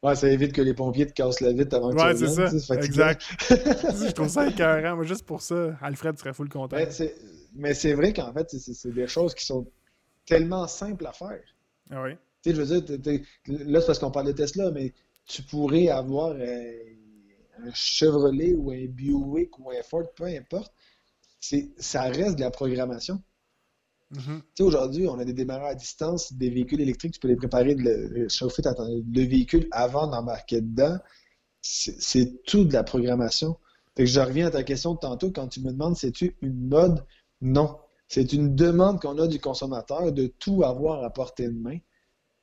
Ouais, 0.03 0.17
ça 0.17 0.27
évite 0.27 0.51
que 0.51 0.61
les 0.61 0.73
pompiers 0.73 1.05
te 1.05 1.13
cassent 1.13 1.39
la 1.39 1.53
vitre 1.53 1.77
avant 1.77 1.91
que 1.91 1.95
Ouais, 1.95 2.13
tu 2.13 2.27
c'est 2.27 2.59
ça. 2.59 2.75
Exact. 2.75 3.21
Je 3.49 4.11
trouve 4.11 4.27
ça 4.27 4.45
écœurant. 4.45 4.97
Moi, 4.97 5.05
juste 5.05 5.25
pour 5.25 5.41
ça, 5.41 5.77
Alfred 5.81 6.19
serait 6.19 6.33
full 6.33 6.49
content. 6.49 6.75
Mais 7.55 7.73
c'est 7.73 7.93
vrai 7.93 8.11
qu'en 8.11 8.33
fait, 8.33 8.49
c'est- 8.49 8.91
des 8.91 9.07
choses 9.07 9.33
qui 9.33 9.45
sont 9.45 9.65
tellement 10.25 10.67
simples 10.67 11.07
à 11.07 11.13
faire. 11.13 11.39
Ah 11.89 12.03
oui. 12.03 12.15
Tu 12.43 12.49
sais, 12.49 12.55
je 12.57 12.61
veux 12.61 12.81
dire, 12.81 13.23
là, 13.47 13.79
c'est 13.79 13.87
parce 13.87 13.99
qu'on 13.99 14.11
parle 14.11 14.27
de 14.27 14.33
Tesla, 14.33 14.71
mais 14.71 14.93
tu 15.25 15.41
pourrais 15.43 15.87
avoir 15.87 16.35
euh, 16.37 16.73
un 17.63 17.73
Chevrolet 17.73 18.53
ou 18.53 18.71
un 18.71 18.85
Buick 18.85 19.57
ou 19.59 19.71
un 19.71 19.83
Ford, 19.83 20.11
peu 20.15 20.25
importe. 20.25 20.73
C'est, 21.39 21.71
ça 21.77 22.03
reste 22.03 22.35
de 22.35 22.41
la 22.41 22.51
programmation. 22.51 23.21
Mhm. 24.11 24.41
Tu 24.41 24.43
sais, 24.55 24.63
aujourd'hui, 24.63 25.07
on 25.07 25.19
a 25.19 25.25
des 25.25 25.33
démarreurs 25.33 25.67
à 25.67 25.75
distance, 25.75 26.33
des 26.33 26.49
véhicules 26.49 26.81
électriques, 26.81 27.13
tu 27.13 27.19
peux 27.19 27.27
les 27.27 27.35
préparer, 27.35 27.75
de 27.75 27.83
le, 27.83 28.29
chauffer 28.29 28.63
le 28.63 29.21
véhicule 29.21 29.67
avant 29.71 30.07
d'embarquer 30.07 30.61
dedans. 30.61 30.97
C'est, 31.61 32.01
c'est 32.01 32.43
tout 32.43 32.63
de 32.65 32.73
la 32.73 32.83
programmation. 32.83 33.57
Fait 33.95 34.03
que 34.05 34.09
je 34.09 34.19
reviens 34.19 34.47
à 34.47 34.51
ta 34.51 34.63
question 34.63 34.93
de 34.93 34.99
tantôt 34.99 35.31
quand 35.31 35.47
tu 35.47 35.61
me 35.61 35.71
demandes, 35.71 35.95
c'est-tu 35.95 36.35
une 36.41 36.67
mode? 36.69 37.05
Non. 37.41 37.77
C'est 38.07 38.33
une 38.33 38.55
demande 38.55 38.99
qu'on 38.99 39.17
a 39.19 39.27
du 39.27 39.39
consommateur 39.39 40.11
de 40.11 40.27
tout 40.27 40.63
avoir 40.63 41.03
à 41.03 41.09
portée 41.11 41.47
de 41.47 41.57
main. 41.57 41.77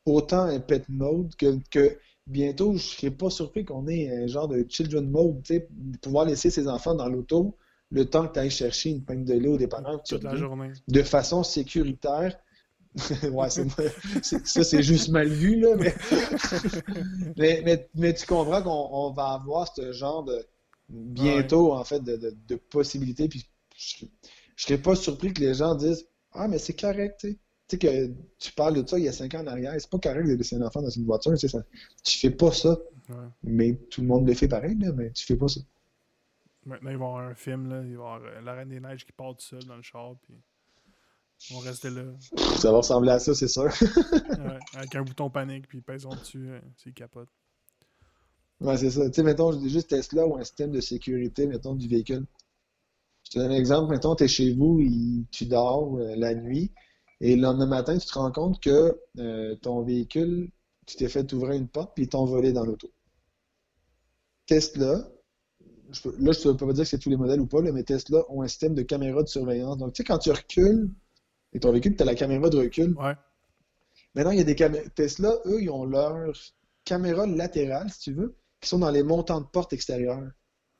Autant 0.05 0.43
un 0.43 0.61
pet 0.61 0.89
mode 0.89 1.35
que, 1.35 1.59
que 1.71 1.99
bientôt, 2.27 2.70
je 2.70 2.74
ne 2.74 2.79
serais 2.79 3.11
pas 3.11 3.31
surpris 3.31 3.64
qu'on 3.64 3.87
ait 3.87 4.11
un 4.11 4.27
genre 4.27 4.49
de 4.49 4.64
children 4.68 5.09
mode, 5.09 5.43
tu 5.43 5.55
sais, 5.55 5.68
pouvoir 6.03 6.24
laisser 6.24 6.51
ses 6.51 6.68
enfants 6.68 6.95
dans 6.95 7.09
l'auto 7.09 7.57
le 7.91 8.05
temps 8.05 8.27
que 8.27 8.35
tu 8.35 8.39
ailles 8.41 8.51
chercher 8.51 8.91
une 8.91 9.05
pinte 9.05 9.24
de 9.24 9.35
lait 9.35 9.49
au 9.49 9.57
dépanneur. 9.57 10.03
Toute 10.03 10.24
la 10.24 10.35
journée. 10.35 10.72
de 10.89 11.03
façon 11.03 11.43
sécuritaire. 11.43 12.37
ouais, 13.31 13.51
c'est, 13.51 14.47
ça, 14.47 14.64
c'est 14.64 14.83
juste 14.83 15.11
mal 15.11 15.29
vu, 15.29 15.61
là, 15.61 15.77
mais, 15.77 15.95
mais, 17.37 17.62
mais, 17.62 17.89
mais 17.95 18.14
tu 18.14 18.27
comprends 18.27 18.62
qu'on 18.62 18.89
on 18.91 19.12
va 19.12 19.35
avoir 19.35 19.72
ce 19.74 19.93
genre 19.93 20.24
de 20.24 20.47
bientôt, 20.89 21.74
en 21.74 21.85
fait, 21.85 22.01
de, 22.01 22.16
de, 22.16 22.35
de 22.49 22.57
possibilités. 22.57 23.29
Puis 23.29 23.47
je, 23.77 24.07
je 24.57 24.64
serais 24.64 24.79
pas 24.79 24.95
surpris 24.95 25.35
que 25.35 25.41
les 25.41 25.53
gens 25.53 25.74
disent 25.74 26.09
Ah, 26.33 26.49
mais 26.49 26.59
c'est 26.59 26.79
correct, 26.79 27.18
tu 27.20 27.33
sais. 27.33 27.39
Tu 27.69 27.77
sais 27.77 27.79
que 27.79 28.12
tu 28.39 28.53
parles 28.53 28.81
de 28.81 28.87
ça 28.87 28.99
il 28.99 29.05
y 29.05 29.09
a 29.09 29.12
cinq 29.12 29.35
ans 29.35 29.41
en 29.43 29.47
arrière, 29.49 29.75
c'est 29.79 29.91
pas 29.91 29.99
correct 29.99 30.27
de 30.29 30.35
laisser 30.35 30.57
un 30.57 30.62
enfant 30.62 30.83
dans 30.83 30.91
une 30.91 31.05
voiture, 31.05 31.33
tu 31.33 31.39
sais, 31.39 31.49
ça, 31.49 31.64
tu 32.05 32.19
fais 32.19 32.31
pas 32.31 32.53
ça, 32.53 32.79
Ouais. 33.09 33.14
mais 33.43 33.75
tout 33.91 34.01
le 34.03 34.07
monde 34.09 34.27
le 34.27 34.35
fait 34.35 34.49
pareil, 34.49 34.77
là, 34.79 34.93
mais 34.93 35.11
tu 35.12 35.25
fais 35.25 35.37
pas 35.37 35.49
ça. 35.49 35.61
Maintenant, 36.64 36.91
ils 36.91 36.97
vont 36.97 37.07
avoir 37.17 37.29
un 37.29 37.35
film, 37.35 37.69
là. 37.69 37.83
Ils 37.85 37.97
vont 37.97 38.07
avoir 38.12 38.23
euh, 38.33 38.41
la 38.41 38.55
Reine 38.55 38.69
des 38.69 38.81
Neiges 38.81 39.05
qui 39.07 39.12
part 39.12 39.37
tout 39.37 39.45
seul 39.45 39.64
dans 39.64 39.77
le 39.77 39.83
char, 39.83 40.17
puis 40.23 40.35
ils 41.51 41.55
vont 41.55 41.61
rester 41.61 41.91
là. 41.91 42.03
Ça 42.59 42.73
va 42.73 42.79
ressembler 42.79 43.11
à 43.12 43.19
ça, 43.21 43.35
c'est 43.35 43.47
sûr. 43.49 43.64
Ouais, 44.39 44.59
avec 44.75 44.95
un 44.97 45.03
bouton 45.03 45.31
panique, 45.31 45.69
puis 45.69 45.79
ils 45.79 45.83
pèseront 45.83 46.14
dessus, 46.17 46.49
euh, 46.51 46.61
s'ils 46.77 46.95
capotent. 46.95 47.29
Ouais, 48.61 48.77
c'est 48.79 48.91
ça. 48.91 49.07
Tu 49.09 49.14
sais, 49.14 49.23
mettons, 49.23 49.53
je 49.53 49.59
dis 49.59 49.71
juste 49.71 49.91
Tesla 49.91 50.27
ou 50.27 50.37
un 50.37 50.43
système 50.45 50.71
de 50.73 50.81
sécurité, 50.81 51.47
mettons, 51.47 51.75
du 51.75 51.89
véhicule. 51.89 52.25
Je 53.25 53.31
te 53.33 53.39
donne 53.39 53.53
un 53.53 53.57
exemple. 53.57 53.91
Mettons, 53.93 54.14
tu 54.17 54.25
es 54.25 54.29
chez 54.29 54.53
vous, 54.55 54.81
tu 55.31 55.47
dors 55.47 55.97
euh, 55.99 56.14
la 56.17 56.35
nuit, 56.35 56.73
et 57.21 57.37
le 57.37 57.43
lendemain 57.43 57.67
matin, 57.67 57.97
tu 57.99 58.07
te 58.07 58.14
rends 58.19 58.33
compte 58.33 58.61
que 58.62 59.01
euh, 59.19 59.55
ton 59.57 59.83
véhicule, 59.83 60.51
tu 60.87 60.97
t'es 60.97 61.09
fait 61.09 61.33
ouvrir 61.33 61.53
une 61.55 61.69
porte, 61.69 61.95
puis 61.95 62.05
ils 62.05 62.09
t'ont 62.09 62.25
volé 62.25 62.53
dans 62.53 62.64
l'auto. 62.64 62.91
Tesla, 64.47 65.09
je 65.91 66.01
peux- 66.03 66.17
là, 66.19 66.33
je 66.33 66.49
ne 66.49 66.53
peux 66.55 66.67
pas 66.67 66.73
dire 66.73 66.85
que 66.85 66.91
c'est 66.91 66.99
tous 66.99 67.11
les 67.11 67.17
modèles 67.17 67.41
ou 67.41 67.47
pas, 67.47 67.61
là, 67.62 67.73
mais 67.73 67.83
Tesla 67.83 68.23
ont 68.29 68.43
un 68.43 68.49
système 68.49 68.75
de 68.75 68.83
caméra 68.83 69.23
de 69.23 69.29
surveillance. 69.29 69.77
Donc, 69.79 69.93
tu 69.93 69.99
sais, 69.99 70.05
quand 70.05 70.19
tu 70.19 70.31
recules, 70.31 70.91
et 71.53 71.61
ton 71.61 71.73
véhicule, 71.73 71.97
tu 71.97 72.03
as 72.03 72.07
la 72.07 72.14
caméra 72.14 72.49
de 72.49 72.59
recul, 72.59 72.95
Ouais. 72.97 73.14
Maintenant, 74.14 74.31
il 74.31 74.39
y 74.39 74.41
a 74.41 74.45
des 74.45 74.55
caméras. 74.55 74.89
Tesla, 74.95 75.35
eux, 75.45 75.61
ils 75.61 75.69
ont 75.69 75.85
leurs 75.85 76.33
caméras 76.85 77.27
latérales, 77.27 77.91
si 77.91 77.99
tu 78.01 78.12
veux, 78.14 78.35
qui 78.61 78.69
sont 78.69 78.79
dans 78.79 78.91
les 78.91 79.03
montants 79.03 79.41
de 79.43 79.47
porte 79.47 79.75
extérieures. 79.75 80.31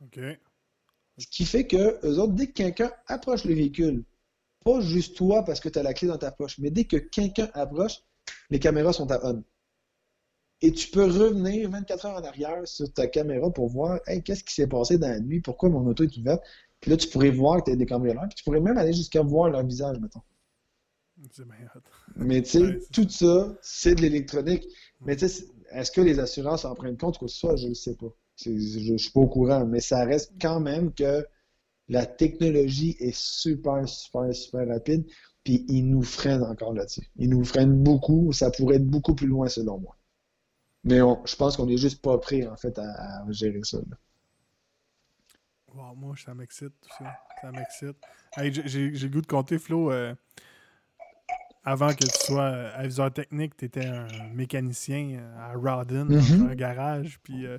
OK. 0.01 0.19
Ce 1.19 1.27
qui 1.27 1.45
fait 1.45 1.67
que, 1.67 1.99
eux 2.07 2.19
autres, 2.19 2.33
dès 2.33 2.47
que 2.47 2.53
quelqu'un 2.53 2.91
approche 3.07 3.45
le 3.45 3.55
véhicule, 3.55 4.05
pas 4.67 4.81
juste 4.81 5.17
toi 5.17 5.45
parce 5.45 5.61
que 5.61 5.69
tu 5.69 5.79
as 5.79 5.85
la 5.85 5.95
clé 5.95 6.09
dans 6.09 6.19
ta 6.19 6.33
poche, 6.33 6.59
mais 6.59 6.71
dès 6.71 6.85
que 6.85 6.97
quelqu'un 6.97 7.49
approche, 7.55 8.03
les 8.51 8.59
caméras 8.59 8.93
sont 8.93 9.09
à 9.13 9.21
on. 9.23 9.45
Et 10.61 10.73
tu 10.73 10.91
peux 10.91 11.05
revenir 11.05 11.71
24 11.71 12.07
heures 12.07 12.17
en 12.17 12.25
arrière 12.25 12.67
sur 12.67 12.93
ta 12.93 13.07
caméra 13.07 13.49
pour 13.53 13.69
voir, 13.69 14.01
hey, 14.09 14.25
qu'est-ce 14.25 14.43
qui 14.43 14.53
s'est 14.53 14.67
passé 14.67 14.99
dans 14.99 15.09
la 15.09 15.21
nuit, 15.21 15.41
pourquoi 15.41 15.69
mon 15.69 15.87
auto 15.87 16.03
est 16.03 16.17
ouverte? 16.17 16.43
Puis 16.81 16.91
là, 16.91 16.97
tu 16.97 17.07
pourrais 17.09 17.31
voir 17.31 17.61
que 17.61 17.67
tu 17.67 17.71
as 17.73 17.77
des 17.77 17.87
cambrioleurs, 17.87 18.25
puis 18.29 18.35
tu 18.35 18.43
pourrais 18.43 18.61
même 18.61 18.77
aller 18.77 18.93
jusqu'à 18.93 19.23
voir 19.23 19.51
leur 19.51 19.65
visage, 19.65 20.01
mettons. 20.01 20.23
Mais 22.17 22.43
tu 22.43 22.51
sais, 22.51 22.59
Ouais, 22.61 22.81
tout 22.93 23.09
ça, 23.09 23.57
c'est 23.63 23.95
de 23.95 24.01
l'électronique. 24.01 24.67
Mais 25.01 25.15
tu 25.15 25.29
sais, 25.29 25.45
est-ce 25.71 25.93
que 25.93 26.01
les 26.01 26.19
assurances 26.19 26.65
en 26.65 26.75
prennent 26.75 26.97
compte 26.97 27.17
ou 27.17 27.19
quoi 27.21 27.29
que 27.29 27.33
ce 27.33 27.39
soit? 27.39 27.57
Je 27.57 27.69
ne 27.69 27.75
sais 27.75 27.95
pas. 27.95 28.13
Je 28.45 28.93
ne 28.93 28.99
suis 28.99 29.13
pas 29.13 29.21
au 29.21 29.29
courant, 29.29 29.65
mais 29.65 29.81
ça 29.81 30.05
reste 30.05 30.33
quand 30.41 30.59
même 30.59 30.93
que 30.93 31.25
la 31.89 32.05
technologie 32.07 32.97
est 33.01 33.15
super, 33.17 33.89
super, 33.89 34.35
super 34.35 34.67
rapide, 34.69 35.05
puis 35.45 35.65
ils 35.69 35.83
nous 35.89 36.03
freinent 36.03 36.43
encore 36.43 36.73
là-dessus. 36.75 37.09
Ils 37.17 37.31
nous 37.31 37.45
freinent 37.45 37.83
beaucoup, 37.83 38.33
ça 38.33 38.51
pourrait 38.51 38.77
être 38.77 38.87
beaucoup 38.87 39.15
plus 39.15 39.29
loin 39.29 39.49
selon 39.49 39.79
moi. 39.79 39.97
Mais 40.85 41.01
on- 41.03 41.25
je 41.27 41.37
pense 41.37 41.57
qu'on 41.57 41.67
n'est 41.67 41.77
juste 41.77 42.03
pas 42.03 42.19
prêt, 42.19 42.47
en 42.47 42.57
fait, 42.57 42.79
à, 42.79 43.23
à 43.23 43.31
gérer 43.31 43.61
ça. 43.63 43.79
là. 43.79 43.97
Wow, 45.75 45.95
moi, 45.95 46.15
ça 46.17 46.35
m'excite, 46.35 46.73
tout 46.81 46.89
ça. 46.99 47.05
Ça 47.41 47.51
m'excite. 47.53 47.97
Hey, 48.37 48.53
j'ai- 48.53 48.91
le 48.91 49.09
goût 49.09 49.21
de 49.21 49.27
compter, 49.27 49.59
Flo. 49.59 49.93
euh, 49.93 50.15
avant 51.65 51.89
que 51.91 52.05
tu 52.05 52.27
sois 52.27 52.45
euh, 52.45 52.71
aviseur 52.77 53.13
technique, 53.13 53.57
tu 53.57 53.65
étais 53.65 53.85
un 53.85 54.07
mécanicien 54.35 55.19
euh, 55.19 55.39
à 55.39 55.53
Rawdon, 55.59 56.05
Mhm. 56.07 56.39
dans 56.39 56.45
un 56.47 56.55
garage. 56.55 57.19
Puis 57.23 57.45
euh, 57.47 57.59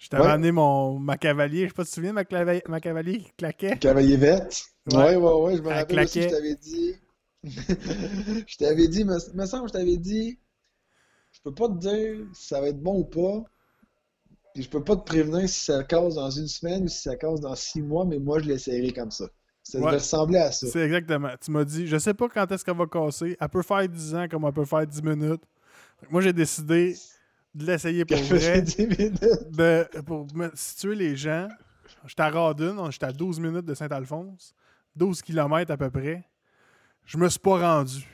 je 0.00 0.08
t'avais 0.08 0.24
Ouais. 0.24 0.30
amené 0.30 0.50
mon, 0.50 0.98
ma 0.98 1.16
cavalier. 1.16 1.64
Je 1.64 1.68
sais 1.68 1.74
pas 1.74 1.84
si 1.84 1.90
tu 1.90 1.92
te 1.92 1.94
souviens, 1.96 2.12
ma, 2.12 2.24
clava- 2.24 2.68
ma 2.68 2.80
cavalier 2.80 3.18
qui 3.20 3.30
claquait? 3.38 3.76
Cavalier 3.78 4.16
verte. 4.16 4.64
Ouais. 4.92 4.96
Ouais, 4.96 5.16
ouais, 5.16 5.32
ouais, 5.42 5.56
je 5.58 5.62
me 5.62 5.68
Elle 5.70 5.74
rappelle 5.78 6.00
aussi, 6.00 6.22
je 6.22 6.28
claquait. 6.28 6.36
t'avais 6.36 6.56
dit. 6.56 6.94
je 8.48 8.56
t'avais 8.56 8.88
dit, 8.88 9.04
me, 9.04 9.16
me 9.34 9.46
semble, 9.46 9.68
je 9.68 9.72
t'avais 9.74 9.96
dit, 9.96 10.38
je 11.32 11.40
peux 11.42 11.54
pas 11.54 11.68
te 11.68 11.78
dire 11.78 12.26
si 12.34 12.48
ça 12.48 12.60
va 12.60 12.68
être 12.68 12.80
bon 12.82 12.98
ou 13.00 13.04
pas. 13.04 13.44
Puis 14.54 14.64
je 14.64 14.68
peux 14.68 14.82
pas 14.82 14.96
te 14.96 15.04
prévenir 15.04 15.48
si 15.48 15.64
ça 15.66 15.84
casse 15.84 16.14
dans 16.16 16.30
une 16.30 16.48
semaine 16.48 16.84
ou 16.84 16.88
si 16.88 17.02
ça 17.02 17.14
casse 17.16 17.40
dans 17.40 17.54
six 17.54 17.82
mois, 17.82 18.04
mais 18.04 18.18
moi 18.18 18.40
je 18.40 18.46
l'essayerai 18.48 18.92
comme 18.92 19.10
ça. 19.12 19.26
Ça 19.62 19.78
Ouais. 19.78 19.92
ressembler 19.92 20.38
à 20.38 20.50
ça. 20.50 20.66
C'est 20.66 20.80
exactement. 20.80 21.30
Tu 21.40 21.50
m'as 21.52 21.64
dit, 21.64 21.86
je 21.86 21.98
sais 21.98 22.14
pas 22.14 22.28
quand 22.28 22.50
est-ce 22.50 22.64
qu'elle 22.64 22.76
va 22.76 22.86
casser. 22.86 23.36
Elle 23.40 23.48
peut 23.48 23.62
faire 23.62 23.88
10 23.88 24.14
ans 24.16 24.26
comme 24.28 24.44
elle 24.44 24.52
peut 24.52 24.64
faire 24.64 24.84
10 24.86 25.02
minutes. 25.02 25.42
Moi, 26.10 26.20
j'ai 26.22 26.32
décidé 26.32 26.96
de 27.54 27.66
l'essayer 27.66 28.04
pour 28.04 28.18
vrai. 28.18 28.62
10 28.62 28.86
minutes. 28.86 29.22
de, 29.50 30.00
pour 30.02 30.26
me 30.34 30.50
situer 30.54 30.94
les 30.94 31.16
gens, 31.16 31.48
j'étais 32.06 32.22
à 32.22 32.30
Radun, 32.30 32.90
j'étais 32.90 33.06
à 33.06 33.12
12 33.12 33.40
minutes 33.40 33.66
de 33.66 33.74
Saint-Alphonse, 33.74 34.54
12 34.96 35.22
km 35.22 35.70
à 35.70 35.76
peu 35.76 35.90
près. 35.90 36.24
Je 37.04 37.18
me 37.18 37.28
suis 37.28 37.40
pas 37.40 37.76
rendu. 37.76 38.06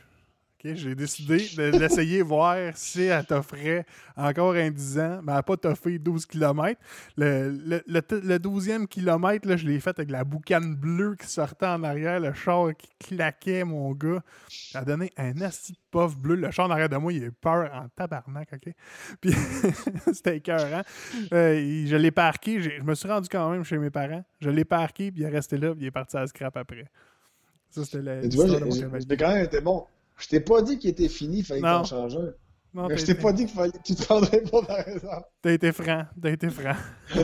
J'ai 0.74 0.94
décidé 0.94 1.36
de 1.56 1.78
l'essayer, 1.78 2.22
voir 2.22 2.56
si 2.74 3.02
elle 3.02 3.24
t'offrait 3.24 3.84
encore 4.16 4.54
un 4.54 4.70
10 4.70 4.98
ans, 4.98 5.20
mais 5.22 5.32
elle 5.32 5.36
n'a 5.36 5.42
pas 5.42 5.56
t'offert 5.56 5.98
12 6.00 6.26
km. 6.26 6.80
Le, 7.16 7.50
le, 7.50 7.82
le, 7.86 8.02
t- 8.02 8.20
le 8.20 8.38
12e 8.38 8.86
kilomètre, 8.86 9.46
là, 9.46 9.56
je 9.56 9.66
l'ai 9.66 9.78
fait 9.78 9.90
avec 9.98 10.10
la 10.10 10.24
boucane 10.24 10.74
bleue 10.74 11.14
qui 11.14 11.26
sortait 11.28 11.66
en 11.66 11.84
arrière, 11.84 12.18
le 12.18 12.32
char 12.32 12.70
qui 12.76 12.88
claquait, 13.08 13.64
mon 13.64 13.92
gars. 13.92 14.22
Ça 14.48 14.80
a 14.80 14.84
donné 14.84 15.12
un 15.16 15.40
asti 15.42 15.72
de 15.72 15.78
puff 15.90 16.16
bleu. 16.16 16.34
Le 16.36 16.50
char 16.50 16.66
en 16.66 16.70
arrière 16.70 16.88
de 16.88 16.96
moi, 16.96 17.12
il 17.12 17.22
a 17.22 17.26
eu 17.26 17.32
peur 17.32 17.70
en 17.72 17.88
tabarnak, 17.94 18.48
OK? 18.54 18.72
Puis 19.20 19.32
c'était 20.12 20.38
écœurant. 20.38 20.82
Euh, 21.32 21.84
je 21.86 21.96
l'ai 21.96 22.10
parqué. 22.10 22.60
Je 22.60 22.82
me 22.82 22.94
suis 22.94 23.08
rendu 23.08 23.28
quand 23.28 23.50
même 23.50 23.62
chez 23.64 23.78
mes 23.78 23.90
parents. 23.90 24.24
Je 24.40 24.50
l'ai 24.50 24.64
parqué, 24.64 25.12
puis 25.12 25.20
il 25.22 25.24
est 25.26 25.28
resté 25.30 25.56
là, 25.56 25.72
puis 25.74 25.84
il 25.84 25.86
est 25.86 25.90
parti 25.90 26.16
à 26.16 26.20
la 26.20 26.26
scrap 26.26 26.56
après. 26.56 26.86
Ça, 27.70 27.84
c'était 27.84 28.00
la 28.02 28.20
tu 28.28 28.36
vois, 28.36 28.46
j'ai- 28.46 29.16
quand 29.16 29.28
même 29.34 29.44
été 29.44 29.60
bon. 29.60 29.84
Je 30.18 30.28
t'ai 30.28 30.40
pas 30.40 30.62
dit 30.62 30.78
qu'il 30.78 30.90
était 30.90 31.08
fini, 31.08 31.38
il 31.38 31.44
fallait 31.44 31.60
t'en 31.60 31.84
changes 31.84 32.16
un. 32.16 32.32
Non, 32.74 32.88
Mais 32.88 32.96
je 32.98 33.06
t'ai 33.06 33.14
pas 33.14 33.32
dit 33.32 33.46
que 33.46 33.78
tu 33.84 33.94
te 33.94 34.02
prendrais 34.04 34.42
pas 34.42 34.62
par 34.62 34.86
exemple. 34.88 35.26
T'as 35.42 35.52
été 35.52 35.72
franc. 35.72 36.04
T'as 36.20 36.30
été 36.30 36.50
franc. 36.50 36.76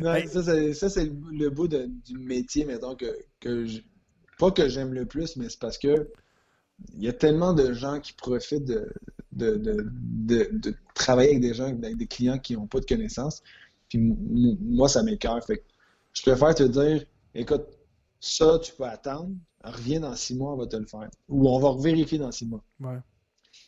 Non, 0.00 0.14
Hey. 0.14 0.26
ça, 0.26 0.42
c'est, 0.88 1.04
le, 1.04 1.12
le 1.32 1.50
bout 1.50 1.68
de- 1.68 1.86
du 2.06 2.16
métier, 2.18 2.64
mettons, 2.64 2.96
que, 2.96 3.14
que 3.40 3.66
je- 3.66 3.82
pas 4.38 4.50
que 4.50 4.66
j'aime 4.68 4.94
le 4.94 5.04
plus, 5.04 5.36
mais 5.36 5.50
c'est 5.50 5.58
parce 5.58 5.76
que 5.76 6.10
il 6.94 7.02
y 7.02 7.08
a 7.08 7.12
tellement 7.12 7.52
de 7.52 7.72
gens 7.74 8.00
qui 8.00 8.12
profitent 8.14 8.64
de, 8.64 8.90
de, 9.32 9.56
de, 9.56 10.74
travailler 10.94 11.30
avec 11.30 11.40
des 11.42 11.54
gens, 11.54 11.66
avec 11.66 11.96
des 11.96 12.06
clients 12.06 12.38
qui 12.38 12.54
n'ont 12.54 12.66
pas 12.66 12.80
de 12.80 12.86
connaissances. 12.86 13.42
Puis 13.88 13.98
moi, 13.98 14.88
ça 14.88 15.02
m'écoeure. 15.02 15.44
Fait 15.44 15.58
que 15.58 15.64
je 16.14 16.22
préfère 16.22 16.54
te 16.54 16.62
dire, 16.64 17.04
écoute, 17.34 17.66
ça, 18.18 18.58
tu 18.62 18.72
peux 18.72 18.84
attendre, 18.84 19.30
reviens 19.64 20.00
dans 20.00 20.14
six 20.16 20.34
mois, 20.34 20.52
on 20.54 20.56
va 20.56 20.66
te 20.66 20.76
le 20.76 20.86
faire. 20.86 21.08
Ou 21.28 21.48
on 21.48 21.58
va 21.58 21.74
vérifier 21.80 22.18
dans 22.18 22.32
six 22.32 22.46
mois. 22.46 22.64
Ouais. 22.80 22.98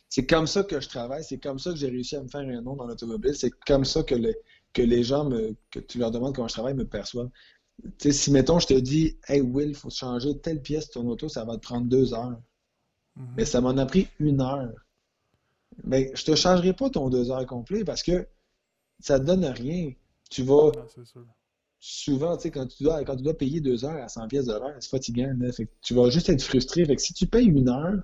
C'est 0.09 0.25
comme 0.25 0.47
ça 0.47 0.63
que 0.63 0.79
je 0.79 0.87
travaille, 0.89 1.23
c'est 1.23 1.37
comme 1.39 1.59
ça 1.59 1.71
que 1.71 1.77
j'ai 1.77 1.89
réussi 1.89 2.15
à 2.15 2.23
me 2.23 2.27
faire 2.27 2.41
un 2.41 2.61
nom 2.61 2.75
dans 2.75 2.87
l'automobile, 2.87 3.35
c'est 3.35 3.51
comme 3.67 3.85
ça 3.85 4.03
que, 4.03 4.15
le- 4.15 4.35
que 4.73 4.81
les 4.81 5.03
gens, 5.03 5.25
me, 5.25 5.55
que 5.71 5.79
tu 5.79 5.97
leur 5.99 6.11
demandes 6.11 6.35
comment 6.35 6.47
je 6.47 6.53
travaille, 6.53 6.73
me 6.73 6.85
perçoivent. 6.87 7.29
Tu 7.83 7.91
sais, 7.99 8.11
si, 8.13 8.31
mettons, 8.31 8.59
je 8.59 8.67
te 8.67 8.73
dis, 8.73 9.17
Hey 9.27 9.41
Will, 9.41 9.69
il 9.69 9.75
faut 9.75 9.89
changer 9.89 10.37
telle 10.39 10.61
pièce 10.61 10.87
de 10.87 10.93
ton 10.93 11.07
auto, 11.09 11.27
ça 11.29 11.43
va 11.45 11.55
te 11.57 11.61
prendre 11.61 11.87
deux 11.87 12.13
heures. 12.13 12.39
Mhm. 13.15 13.33
Mais 13.37 13.45
ça 13.45 13.61
m'en 13.61 13.77
a 13.77 13.85
pris 13.85 14.07
une 14.19 14.41
heure. 14.41 14.71
Mais 15.83 16.11
je 16.15 16.23
te 16.23 16.35
changerai 16.35 16.73
pas 16.73 16.89
ton 16.89 17.09
deux 17.09 17.31
heures 17.31 17.45
complet 17.45 17.83
parce 17.83 18.03
que 18.03 18.27
ça 18.99 19.19
te 19.19 19.25
donne 19.25 19.45
rien. 19.45 19.91
Tu 20.29 20.43
vas 20.43 20.71
Ah, 20.77 20.85
c'est 20.93 21.05
sûr. 21.05 21.25
Souvent, 21.85 22.35
quand 22.37 22.65
tu 22.65 22.83
dois, 22.83 23.03
quand 23.03 23.15
tu 23.15 23.23
dois 23.23 23.37
payer 23.37 23.61
deux 23.61 23.85
heures 23.85 24.03
à 24.03 24.09
100 24.09 24.27
pièces 24.27 24.45
de 24.45 24.53
l'heure, 24.53 24.75
c'est 24.79 24.89
fatigant. 24.89 25.31
tu 25.81 25.93
vas 25.93 26.09
juste 26.09 26.29
être 26.29 26.41
frustré. 26.41 26.83
Fait 26.85 26.95
que 26.95 27.01
si 27.01 27.13
tu 27.13 27.27
payes 27.27 27.45
une 27.45 27.69
heure, 27.69 28.01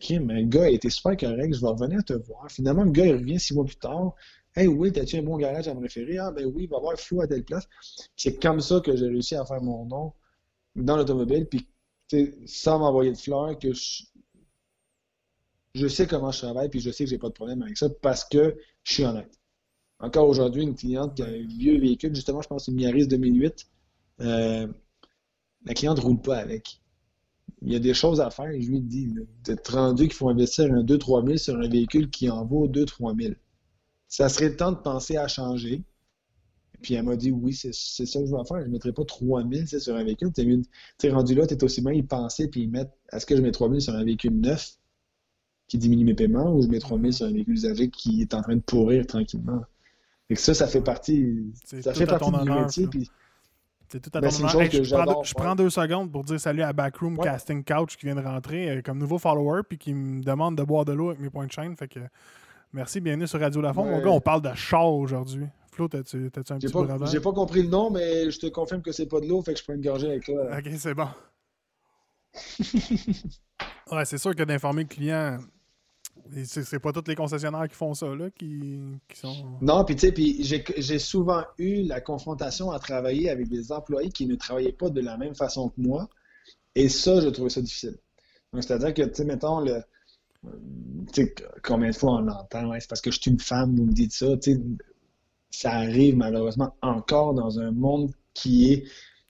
Kim, 0.00 0.30
le 0.30 0.44
gars 0.44 0.68
été 0.68 0.90
super 0.90 1.16
correct, 1.16 1.54
je 1.54 1.60
vais 1.60 1.66
revenir 1.66 2.04
te 2.04 2.12
voir. 2.12 2.50
Finalement, 2.50 2.84
le 2.84 2.90
gars, 2.90 3.06
il 3.06 3.14
revient 3.14 3.40
six 3.40 3.54
mois 3.54 3.64
plus 3.64 3.76
tard. 3.76 4.14
Hey, 4.54 4.66
oui, 4.66 4.92
t'as-tu 4.92 5.16
un 5.16 5.22
bon 5.22 5.36
garage 5.36 5.66
à 5.66 5.74
me 5.74 5.80
référer? 5.80 6.18
Ah, 6.18 6.30
ben 6.30 6.44
oui, 6.46 6.64
il 6.64 6.68
va 6.68 6.76
avoir 6.76 6.96
flou 6.98 7.22
à 7.22 7.26
telle 7.26 7.44
place. 7.44 7.66
C'est 8.16 8.40
comme 8.40 8.60
ça 8.60 8.80
que 8.80 8.94
j'ai 8.96 9.06
réussi 9.06 9.34
à 9.34 9.44
faire 9.46 9.62
mon 9.62 9.86
nom 9.86 10.12
dans 10.76 10.96
l'automobile. 10.96 11.46
Puis, 11.46 11.66
sans 12.46 12.78
m'envoyer 12.78 13.12
de 13.12 13.16
fleurs, 13.16 13.58
que 13.58 13.72
je, 13.72 14.04
je 15.74 15.88
sais 15.88 16.06
comment 16.06 16.30
je 16.30 16.38
travaille, 16.38 16.68
puis 16.68 16.80
je 16.80 16.90
sais 16.90 17.04
que 17.04 17.10
j'ai 17.10 17.18
pas 17.18 17.28
de 17.28 17.34
problème 17.34 17.62
avec 17.62 17.76
ça 17.78 17.88
parce 18.02 18.24
que 18.24 18.56
je 18.84 18.92
suis 18.92 19.04
honnête. 19.04 19.32
Encore 20.04 20.28
aujourd'hui, 20.28 20.64
une 20.64 20.74
cliente 20.74 21.14
qui 21.14 21.22
a 21.22 21.26
un 21.26 21.46
vieux 21.46 21.80
véhicule, 21.80 22.14
justement, 22.14 22.42
je 22.42 22.48
pense 22.48 22.68
une 22.68 22.78
Yaris 22.78 23.06
2008, 23.06 23.66
euh, 24.20 24.66
la 25.64 25.72
cliente 25.72 25.96
ne 25.96 26.02
roule 26.02 26.20
pas 26.20 26.36
avec. 26.36 26.82
Il 27.62 27.72
y 27.72 27.76
a 27.76 27.78
des 27.78 27.94
choses 27.94 28.20
à 28.20 28.28
faire, 28.28 28.52
je 28.52 28.68
lui 28.68 28.82
dis, 28.82 29.14
d'être 29.44 29.74
rendu 29.74 30.04
qu'il 30.04 30.12
faut 30.12 30.28
investir 30.28 30.70
un 30.70 30.82
2-3 30.82 31.24
000 31.24 31.38
sur 31.38 31.56
un 31.56 31.68
véhicule 31.68 32.10
qui 32.10 32.28
en 32.28 32.44
vaut 32.44 32.68
2-3 32.68 33.18
000. 33.18 33.34
Ça 34.06 34.28
serait 34.28 34.50
le 34.50 34.56
temps 34.56 34.72
de 34.72 34.76
penser 34.76 35.16
à 35.16 35.26
changer. 35.26 35.82
Puis 36.82 36.92
elle 36.92 37.04
m'a 37.04 37.16
dit, 37.16 37.30
oui, 37.30 37.54
c'est 37.54 37.72
ça 37.72 38.20
que 38.20 38.26
je 38.26 38.30
vais 38.30 38.44
faire. 38.46 38.60
Je 38.60 38.66
ne 38.66 38.72
mettrai 38.72 38.92
pas 38.92 39.06
3 39.06 39.40
000 39.40 39.52
tu 39.62 39.66
sais, 39.68 39.80
sur 39.80 39.96
un 39.96 40.04
véhicule. 40.04 40.32
Tu 40.34 40.62
es 41.02 41.10
rendu 41.10 41.34
là, 41.34 41.46
tu 41.46 41.54
es 41.54 41.64
aussi 41.64 41.80
bien 41.80 41.92
y 41.92 42.02
penser 42.02 42.48
puis 42.48 42.64
y 42.64 42.66
mettre, 42.68 42.92
est-ce 43.10 43.24
que 43.24 43.36
je 43.36 43.40
mets 43.40 43.52
3 43.52 43.68
000 43.70 43.80
sur 43.80 43.94
un 43.94 44.04
véhicule 44.04 44.38
neuf 44.38 44.76
qui 45.66 45.78
diminue 45.78 46.04
mes 46.04 46.14
paiements 46.14 46.54
ou 46.54 46.60
je 46.60 46.68
mets 46.68 46.78
3 46.78 47.00
000 47.00 47.12
sur 47.12 47.26
un 47.26 47.32
véhicule 47.32 47.54
usagé 47.54 47.88
qui 47.88 48.20
est 48.20 48.34
en 48.34 48.42
train 48.42 48.56
de 48.56 48.60
pourrir 48.60 49.06
tranquillement? 49.06 49.62
Que 50.28 50.36
ça, 50.36 50.54
ça 50.54 50.66
fait 50.66 50.80
partie, 50.80 51.52
ça 51.64 51.92
fait 51.94 52.06
partie 52.06 52.28
honneur, 52.28 52.62
métier. 52.62 52.86
Puis 52.86 53.10
C'est 53.88 54.00
tout 54.00 54.10
à 54.14 54.20
Ben, 54.20 54.30
ton 54.30 54.60
Hey, 54.60 54.70
que 54.70 54.82
je, 54.82 54.94
prends 54.94 55.04
deux, 55.04 55.12
je 55.24 55.34
prends 55.34 55.54
deux 55.54 55.70
secondes 55.70 56.10
pour 56.10 56.24
dire 56.24 56.40
salut 56.40 56.62
à 56.62 56.72
Backroom 56.72 57.18
Ouais. 57.18 57.24
Casting 57.24 57.62
Couch 57.62 57.96
qui 57.96 58.06
vient 58.06 58.14
de 58.14 58.22
rentrer 58.22 58.70
euh, 58.70 58.82
comme 58.82 58.98
nouveau 58.98 59.18
follower 59.18 59.60
puis 59.68 59.76
qui 59.78 59.92
me 59.92 60.22
demande 60.22 60.56
de 60.56 60.62
boire 60.62 60.84
de 60.86 60.92
l'eau 60.92 61.10
avec 61.10 61.20
mes 61.20 61.28
points 61.30 61.46
de 61.46 61.52
chaîne. 61.52 61.76
Fait 61.76 61.88
que 61.88 62.00
merci, 62.72 63.00
bienvenue 63.00 63.26
sur 63.26 63.38
Radio 63.38 63.60
Lafont. 63.60 63.84
Mon 63.84 63.98
Ouais. 63.98 64.02
gars, 64.02 64.10
on 64.10 64.20
parle 64.20 64.40
de 64.42 64.54
char 64.54 64.86
aujourd'hui. 64.90 65.46
Flo, 65.72 65.88
t'as-tu 65.88 66.16
un 66.26 66.30
petit 66.30 66.68
pas, 66.72 66.82
bravant? 66.84 67.06
j'ai 67.06 67.20
pas 67.20 67.32
compris 67.32 67.62
le 67.62 67.68
nom, 67.68 67.90
mais 67.90 68.30
je 68.30 68.38
te 68.38 68.46
confirme 68.46 68.80
que 68.80 68.92
c'est 68.92 69.06
pas 69.06 69.20
de 69.20 69.26
l'eau, 69.26 69.42
fait 69.42 69.52
que 69.54 69.58
je 69.58 69.64
prends 69.64 69.74
une 69.74 69.82
gorgée 69.82 70.06
avec 70.08 70.24
toi. 70.24 70.46
Ok, 70.56 70.68
c'est 70.78 70.94
bon. 70.94 71.08
ouais, 73.92 74.04
c'est 74.04 74.18
sûr 74.18 74.34
que 74.34 74.42
d'informer 74.42 74.82
le 74.82 74.88
client, 74.88 75.38
et 75.38 75.44
c'est 76.44 76.78
pas 76.78 76.92
tous 76.92 77.06
les 77.06 77.14
concessionnaires 77.14 77.68
qui 77.68 77.74
font 77.74 77.94
ça, 77.94 78.06
là, 78.14 78.30
qui, 78.30 78.78
sont. 79.14 79.58
Non, 79.60 79.84
puis 79.84 79.96
tu 79.96 80.08
sais, 80.08 80.64
j'ai 80.78 80.98
souvent 80.98 81.42
eu 81.58 81.82
la 81.82 82.00
confrontation 82.00 82.70
à 82.70 82.78
travailler 82.78 83.30
avec 83.30 83.48
des 83.48 83.72
employés 83.72 84.10
qui 84.10 84.26
ne 84.26 84.34
travaillaient 84.34 84.72
pas 84.72 84.90
de 84.90 85.00
la 85.00 85.16
même 85.16 85.34
façon 85.34 85.68
que 85.68 85.80
moi. 85.80 86.08
Et 86.74 86.88
ça, 86.88 87.20
je 87.20 87.28
trouvais 87.28 87.50
ça 87.50 87.60
difficile. 87.60 87.96
Donc, 88.52 88.64
c'est-à-dire 88.64 88.94
que, 88.94 89.02
tu 89.02 89.14
sais, 89.14 89.24
mettons, 89.24 89.60
le, 89.60 89.82
tu 91.12 91.24
sais, 91.24 91.34
combien 91.62 91.90
de 91.90 91.94
fois 91.94 92.14
on 92.14 92.20
l'entend, 92.20 92.72
c'est 92.78 92.88
parce 92.88 93.00
que 93.00 93.10
je 93.10 93.20
suis 93.20 93.30
une 93.30 93.40
femme, 93.40 93.76
vous 93.76 93.86
me 93.86 93.92
dites 93.92 94.12
ça, 94.12 94.36
tu 94.36 94.54
sais, 94.54 94.60
ça 95.50 95.72
arrive 95.72 96.16
malheureusement 96.16 96.74
encore 96.82 97.34
dans 97.34 97.60
un 97.60 97.70
monde 97.70 98.12
qui 98.32 98.72
est 98.72 98.84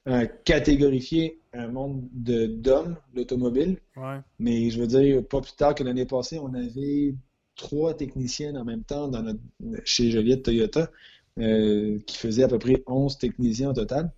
euh, 0.09 0.27
catégorifié 0.45 1.39
un 1.55 1.69
monde 1.69 2.09
de- 2.13 2.47
d'hommes, 2.47 2.97
l'automobile. 3.15 3.79
Ouais. 3.97 4.21
Mais 4.39 4.71
je 4.71 4.81
veux 4.81 4.87
dire, 4.87 5.27
pas 5.27 5.41
plus 5.41 5.53
tard 5.55 5.75
que 5.75 5.85
l'année 5.85 6.07
passée, 6.07 6.39
on 6.39 6.53
avait 6.55 7.15
trois 7.57 7.95
techniciennes 7.95 8.57
en 8.59 8.65
même 8.65 8.85
temps 8.85 9.09
dans 9.09 9.23
notre, 9.23 9.41
chez 9.85 10.11
Joliette 10.11 10.45
Toyota, 10.45 10.91
euh, 11.39 11.99
qui 12.07 12.17
faisaient 12.19 12.45
à 12.45 12.49
peu 12.49 12.59
près 12.59 12.83
11 12.87 13.19
techniciens 13.19 13.71
au 13.71 13.75
total. 13.75 14.13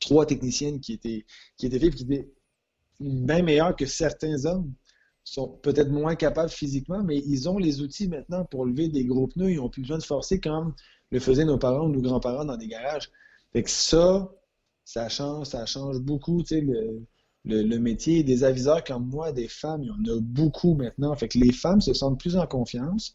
Trois 0.00 0.26
techniciennes 0.26 0.80
qui 0.80 0.92
étaient, 0.94 1.26
qui 1.56 1.66
étaient 1.66 1.78
filles, 1.80 1.90
qui 1.92 2.04
étaient 2.04 2.28
bien 3.00 3.42
meilleures 3.42 3.76
que 3.76 3.86
certains 3.86 4.44
hommes. 4.46 4.72
sont 5.24 5.48
peut-être 5.48 5.90
moins 5.90 6.14
capables 6.16 6.48
physiquement, 6.50 7.02
mais 7.04 7.18
ils 7.18 7.48
ont 7.50 7.58
les 7.58 7.82
outils 7.82 8.08
maintenant 8.08 8.46
pour 8.46 8.64
lever 8.64 8.88
des 8.88 9.04
gros 9.04 9.26
pneus. 9.28 9.50
Ils 9.52 9.56
n'ont 9.58 9.68
plus 9.68 9.82
besoin 9.82 9.98
de 9.98 10.02
forcer 10.04 10.40
comme 10.40 10.74
le 11.10 11.20
faisaient 11.20 11.44
nos 11.44 11.58
parents 11.58 11.86
ou 11.86 11.90
nos 11.90 12.00
grands-parents 12.00 12.46
dans 12.46 12.56
des 12.56 12.66
garages. 12.68 13.10
Fait 13.52 13.62
que 13.62 13.70
ça, 13.70 14.30
ça 14.88 15.10
change, 15.10 15.48
ça 15.48 15.66
change 15.66 15.98
beaucoup, 16.00 16.42
tu 16.42 16.54
sais, 16.54 16.60
le, 16.62 17.02
le, 17.44 17.62
le 17.62 17.78
métier. 17.78 18.22
Des 18.24 18.42
aviseurs 18.42 18.82
comme 18.82 19.06
moi, 19.06 19.32
des 19.32 19.46
femmes, 19.46 19.82
il 19.82 19.88
y 19.88 19.90
en 19.90 20.16
a 20.16 20.18
beaucoup 20.18 20.72
maintenant. 20.72 21.14
Fait 21.14 21.28
que 21.28 21.38
les 21.38 21.52
femmes 21.52 21.82
se 21.82 21.92
sentent 21.92 22.18
plus 22.18 22.36
en 22.36 22.46
confiance. 22.46 23.12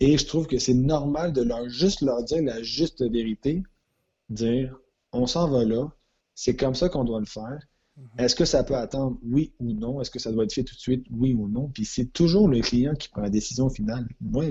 Et 0.00 0.16
je 0.16 0.24
trouve 0.24 0.46
que 0.46 0.56
c'est 0.56 0.72
normal 0.72 1.34
de 1.34 1.42
leur 1.42 1.68
juste 1.68 2.00
leur 2.00 2.24
dire 2.24 2.42
la 2.42 2.62
juste 2.62 3.02
vérité, 3.02 3.62
dire 4.30 4.74
on 5.12 5.26
s'en 5.26 5.46
va 5.50 5.62
là, 5.62 5.90
c'est 6.34 6.56
comme 6.56 6.74
ça 6.74 6.88
qu'on 6.88 7.04
doit 7.04 7.20
le 7.20 7.26
faire. 7.26 7.58
Est-ce 8.16 8.34
que 8.34 8.46
ça 8.46 8.64
peut 8.64 8.76
attendre? 8.76 9.18
Oui 9.22 9.52
ou 9.60 9.74
non? 9.74 10.00
Est-ce 10.00 10.10
que 10.10 10.18
ça 10.18 10.32
doit 10.32 10.44
être 10.44 10.54
fait 10.54 10.64
tout 10.64 10.74
de 10.74 10.80
suite, 10.80 11.04
oui 11.10 11.34
ou 11.34 11.48
non? 11.48 11.68
Puis 11.68 11.84
c'est 11.84 12.06
toujours 12.06 12.48
le 12.48 12.60
client 12.62 12.94
qui 12.94 13.10
prend 13.10 13.20
la 13.20 13.28
décision 13.28 13.68
finale. 13.68 14.08
Moi, 14.22 14.46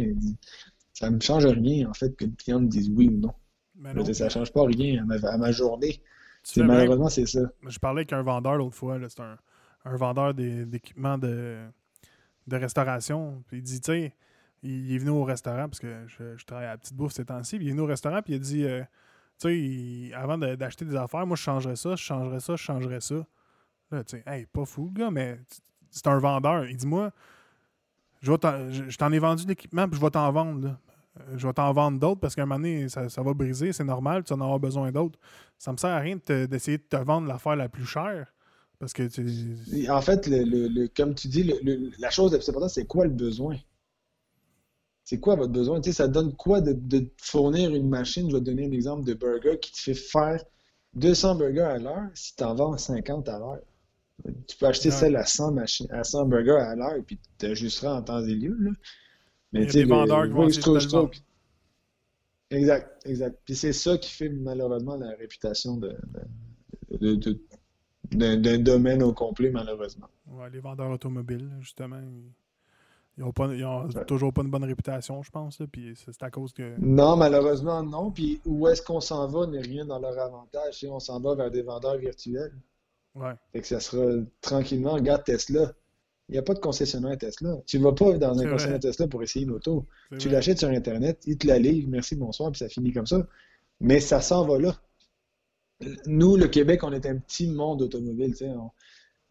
ça 0.93 1.09
ne 1.09 1.15
me 1.15 1.20
change 1.20 1.47
rien 1.47 1.89
en 1.89 1.95
fait 1.95 2.15
que 2.15 2.26
le 2.26 2.32
client 2.34 2.59
me 2.59 2.67
dise 2.67 2.91
oui 2.91 3.07
ou 3.07 3.17
non. 3.17 3.34
Mais 3.74 4.03
dire, 4.03 4.15
ça 4.15 4.26
ne 4.26 4.30
change 4.30 4.51
pas 4.53 4.65
rien 4.65 5.01
à 5.01 5.05
ma, 5.05 5.15
à 5.15 5.38
ma 5.39 5.51
journée. 5.51 5.99
C'est 6.44 6.62
malheureusement, 6.68 7.10
c'est 7.10 7.26
ça. 7.26 7.42
Je 7.68 7.80
parlais 7.80 8.00
avec 8.00 8.14
un 8.14 8.22
vendeur 8.22 8.56
l'autre 8.56 8.76
fois. 8.76 8.98
C'est 9.08 9.20
un, 9.22 9.38
un 9.86 9.96
vendeur 9.98 10.34
d'équipements 10.34 11.18
de, 11.18 11.58
de 12.48 12.56
restauration. 12.56 13.44
Puis 13.48 13.58
il 13.58 13.64
dit, 13.64 13.82
tu 13.82 13.92
sais, 13.92 14.16
il, 14.64 14.94
est 14.96 14.98
venu 14.98 15.12
au 15.12 15.24
restaurant 15.24 15.68
parce 15.70 15.80
que 15.80 16.06
je, 16.08 16.36
je 16.38 16.46
travaille 16.46 16.66
à 16.68 16.72
la 16.72 16.78
petite 16.78 16.96
bouffe 16.96 17.14
ces 17.14 17.26
temps-ci. 17.26 17.58
Puis 17.58 17.66
il 17.68 17.70
est 17.70 17.74
venu 17.74 17.82
au 17.84 17.88
restaurant 17.88 18.22
puis 18.22 18.34
il 18.34 18.36
a 18.38 18.40
dit, 18.40 18.64
euh, 18.66 18.84
tu 19.40 20.10
sais, 20.10 20.14
avant 20.16 20.38
de- 20.38 20.56
d'acheter 20.56 20.86
des 20.86 20.96
affaires, 20.96 21.26
moi 21.28 21.36
je 21.38 21.42
changerais 21.44 21.76
ça, 21.76 21.96
je 21.96 22.04
changerais 22.04 22.40
ça, 22.40 22.56
je 22.56 22.64
changerais 22.64 23.02
ça. 23.02 23.16
Là, 23.92 24.04
tu 24.04 24.18
sais, 24.18 24.24
hey, 24.28 24.46
pas 24.46 24.66
fou 24.66 24.86
le 24.94 25.00
gars, 25.00 25.12
mais 25.12 25.40
c'est 25.90 26.08
un 26.08 26.20
vendeur. 26.20 26.66
Il 26.66 26.76
dit, 26.78 26.86
moi, 26.88 27.12
je 28.22 28.34
t'en- 28.34 29.12
ai 29.12 29.20
vendu 29.20 29.44
de 29.44 29.50
l'équipement 29.50 29.88
puis 29.88 29.98
je 30.00 30.04
vais 30.06 30.12
t'en 30.12 30.32
vendre. 30.32 30.68
là. 30.68 30.80
Euh, 31.20 31.38
Je 31.38 31.47
vais 31.47 31.53
t'en 31.53 31.72
vendre 31.74 31.99
d'autres 31.99 32.20
parce 32.20 32.36
qu'à 32.36 32.43
un 32.43 32.45
moment 32.45 32.60
donné, 32.60 32.89
ça, 32.89 33.10
ça 33.10 33.22
va 33.24 33.34
briser, 33.34 33.72
c'est 33.74 33.84
normal, 33.84 34.24
tu 34.24 34.34
en 34.34 34.41
avoir 34.41 34.60
besoin 34.60 34.91
d'autres. 34.91 35.20
Ça 35.57 35.72
me 35.72 35.78
sert 35.78 35.89
à 35.91 35.99
rien 35.99 36.18
d'essayer 36.47 36.78
de 36.78 36.84
te 36.84 36.97
vendre 36.97 37.28
l'affaire 37.28 37.55
la 37.55 37.70
plus 37.70 37.86
chère. 37.86 38.34
Parce 38.80 38.93
que 38.93 39.03
tu. 39.07 39.89
En 39.89 40.01
fait, 40.01 40.26
le, 40.28 40.43
le- 40.43 40.68
le- 40.70 40.88
comme 40.88 41.14
tu 41.14 41.28
dis, 41.28 41.51
la 41.99 42.10
chose 42.12 42.32
la 42.32 42.38
plus 42.38 42.47
importante, 42.49 42.70
c'est 42.70 42.86
quoi 42.86 43.05
le 43.05 43.12
besoin? 43.12 43.57
C'est 45.03 45.20
quoi 45.20 45.36
votre 45.36 45.51
besoin? 45.51 45.82
Tu 45.82 45.89
sais, 45.89 45.97
ça 45.97 46.07
donne 46.07 46.36
quoi 46.36 46.62
de, 46.62 47.10
fournir 47.18 47.74
une 47.74 47.89
machine? 47.89 48.30
Je 48.30 48.36
vais 48.36 48.39
te 48.41 48.45
donner 48.45 48.68
un 48.68 48.72
exemple 48.72 49.03
de 49.05 49.14
burger 49.16 49.57
qui 49.60 49.72
te 49.74 49.80
fait 49.80 49.93
faire 49.95 50.43
200 50.93 51.36
burgers 51.36 51.62
à 51.62 51.78
l'heure 51.80 52.10
si 52.14 52.36
tu 52.36 52.43
en 52.43 52.53
vends 52.55 52.78
50 52.78 53.28
à 53.28 53.39
l'heure. 53.39 53.60
Tu 54.47 54.55
peux 54.57 54.68
acheter 54.68 54.89
Ouais. 54.89 54.95
celle 54.95 55.16
à 55.16 55.26
100, 55.26 55.51
machines, 55.53 55.88
à 55.91 56.03
100 56.03 56.26
burgers 56.26 56.51
à 56.62 56.76
l'heure 56.76 56.93
et 56.95 57.01
puis 57.01 57.20
tu 57.39 57.45
ajusteras 57.47 57.95
en 57.95 58.01
temps 58.03 58.22
et 58.24 58.36
lieu. 58.36 58.55
Là. 58.60 58.72
Mais 59.52 59.62
Il 59.64 59.66
y 59.66 59.70
a 59.70 59.74
des 59.74 59.84
vendeurs 59.86 60.24
qui 60.26 60.30
vont 60.32 60.47
essayer 60.47 60.62
de 60.74 61.10
Exact, 62.52 63.06
exact. 63.06 63.39
Puis 63.45 63.56
c'est 63.56 63.74
ça 63.74 63.97
qui 63.97 64.12
fait 64.12 64.30
malheureusement 64.30 64.95
la 64.95 65.12
réputation 65.16 65.78
de, 65.78 65.95
de- 66.91 66.97
de- 66.97 67.16
de- 67.16 67.39
d'un 68.12 68.38
d'un 68.38 68.58
domaine 68.58 69.04
au 69.04 69.14
complet, 69.14 69.52
malheureusement. 69.52 70.08
Ouais, 70.28 70.50
les 70.50 70.60
vendeurs 70.60 70.89
automobiles, 70.89 71.47
justement, 71.62 72.00
ils- 72.00 72.32
ils 73.18 73.24
ont, 73.24 73.32
pas, 73.32 73.54
ils 73.54 73.64
ont 73.66 73.86
Ouais. 73.88 74.06
toujours 74.06 74.34
pas 74.34 74.41
une 74.41 74.50
bonne 74.50 74.64
réputation, 74.64 75.22
je 75.22 75.30
pense. 75.30 75.60
là, 75.60 75.68
Puis 75.72 75.93
c'est 75.95 76.24
à 76.24 76.32
cause 76.32 76.54
que. 76.54 76.74
Non, 76.80 77.16
malheureusement, 77.18 77.84
non. 77.84 78.10
Puis 78.10 78.41
où 78.45 78.68
est-ce 78.68 78.82
qu'on 78.82 79.02
s'en 79.02 79.28
va 79.28 79.45
n'est 79.45 79.62
rien 79.62 79.86
dans 79.86 80.00
leur 80.00 80.18
avantage. 80.18 80.80
Sais, 80.80 80.88
on 80.88 81.00
s'en 81.00 81.20
va 81.20 81.36
vers 81.36 81.52
des 81.52 81.62
vendeurs 81.62 81.97
virtuels. 81.97 82.54
Ouais. 83.14 83.34
Fait 83.52 83.62
que 83.62 83.68
ça 83.68 83.80
sera 83.80 84.24
tranquillement. 84.41 84.93
Regarde 84.93 85.24
Tesla. 85.24 85.74
Il 86.30 86.34
n'y 86.34 86.38
a 86.38 86.44
pas 86.44 86.54
de 86.54 86.60
concessionnaire 86.60 87.18
Tesla. 87.18 87.58
Tu 87.66 87.80
ne 87.80 87.84
vas 87.84 87.94
pas 87.94 88.18
dans 88.18 88.40
un 88.40 88.44
concessionnaire 88.44 88.80
Tesla 88.80 89.08
pour 89.08 89.24
essayer 89.24 89.46
une 89.46 89.52
auto. 89.52 89.88
Tu 90.20 90.30
l'achètes 90.30 90.60
sur 90.60 90.70
Internet, 90.70 91.22
il 91.26 91.38
te 91.38 91.48
la 91.48 91.58
livre, 91.58 91.90
merci, 91.90 92.16
bonsoir, 92.16 92.52
puis 92.52 92.60
ça 92.60 92.70
finit 92.70 92.94
comme 92.94 93.08
ça. 93.08 93.28
Mais 93.80 94.00
ça 94.00 94.22
s'en 94.22 94.46
va 94.46 94.60
là. 94.60 94.80
Nous, 96.06 96.36
le 96.36 96.48
Québec, 96.48 96.84
on 96.84 96.92
est 96.94 97.06
un 97.06 97.18
petit 97.18 97.48
monde 97.48 97.82
automobile. 97.82 98.36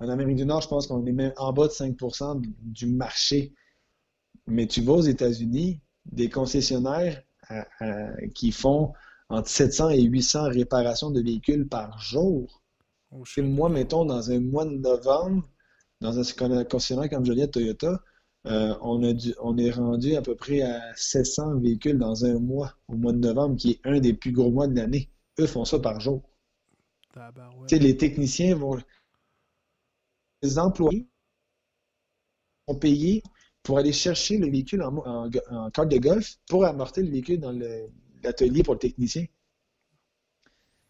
en 0.00 0.08
Amérique 0.08 0.36
du 0.36 0.44
Nord, 0.44 0.62
je 0.62 0.68
pense 0.68 0.86
qu'on 0.86 1.06
est 1.06 1.12
même 1.12 1.32
en 1.36 1.52
bas 1.52 1.68
de 1.68 1.72
5% 1.72 2.42
du 2.62 2.86
marché. 2.86 3.52
Mais 4.46 4.66
tu 4.66 4.82
vas 4.82 4.94
aux 4.94 5.02
États-Unis, 5.02 5.80
des 6.06 6.28
concessionnaires 6.30 7.22
qui 8.34 8.50
font 8.50 8.92
entre 9.28 9.48
700 9.48 9.90
et 9.90 10.02
800 10.02 10.48
réparations 10.48 11.10
de 11.10 11.20
véhicules 11.20 11.68
par 11.68 12.00
jour. 12.00 12.62
Oh, 13.10 13.22
moi, 13.38 13.68
mettons, 13.68 14.04
dans 14.04 14.30
un 14.30 14.40
mois 14.40 14.64
de 14.64 14.76
novembre, 14.76 15.48
dans 16.00 16.18
un 16.18 16.64
concessionnaire 16.64 17.08
comme 17.10 17.24
Joliette 17.24 17.52
Toyota, 17.52 18.00
euh, 18.46 18.74
on, 18.82 19.02
a 19.04 19.12
on 19.40 19.58
est 19.58 19.70
rendu 19.70 20.14
à 20.14 20.22
peu 20.22 20.36
près 20.36 20.62
à 20.62 20.80
700 20.94 21.58
véhicules 21.58 21.98
dans 21.98 22.24
un 22.24 22.38
mois, 22.38 22.74
au 22.86 22.96
mois 22.96 23.12
de 23.12 23.18
novembre, 23.18 23.56
qui 23.56 23.72
est 23.72 23.80
un 23.84 23.98
des 23.98 24.14
plus 24.14 24.32
gros 24.32 24.50
mois 24.50 24.68
de 24.68 24.76
l'année. 24.76 25.10
Eux 25.38 25.46
font 25.46 25.64
ça 25.64 25.78
par 25.78 26.00
jour. 26.00 26.22
Les 27.70 27.96
techniciens 27.96 28.54
vont. 28.54 28.78
Les 30.42 30.58
employés 30.58 31.08
sont 32.68 32.76
payés 32.76 33.22
pour 33.64 33.78
aller 33.78 33.92
chercher 33.92 34.38
le 34.38 34.48
véhicule 34.48 34.82
en, 34.82 34.96
en, 34.96 35.70
carte 35.70 35.88
de 35.88 35.98
golf 35.98 36.36
pour 36.46 36.64
amorter 36.64 37.02
le 37.02 37.10
véhicule 37.10 37.40
dans 37.40 37.52
l'atelier 38.22 38.62
pour 38.62 38.74
le 38.74 38.78
technicien. 38.78 39.26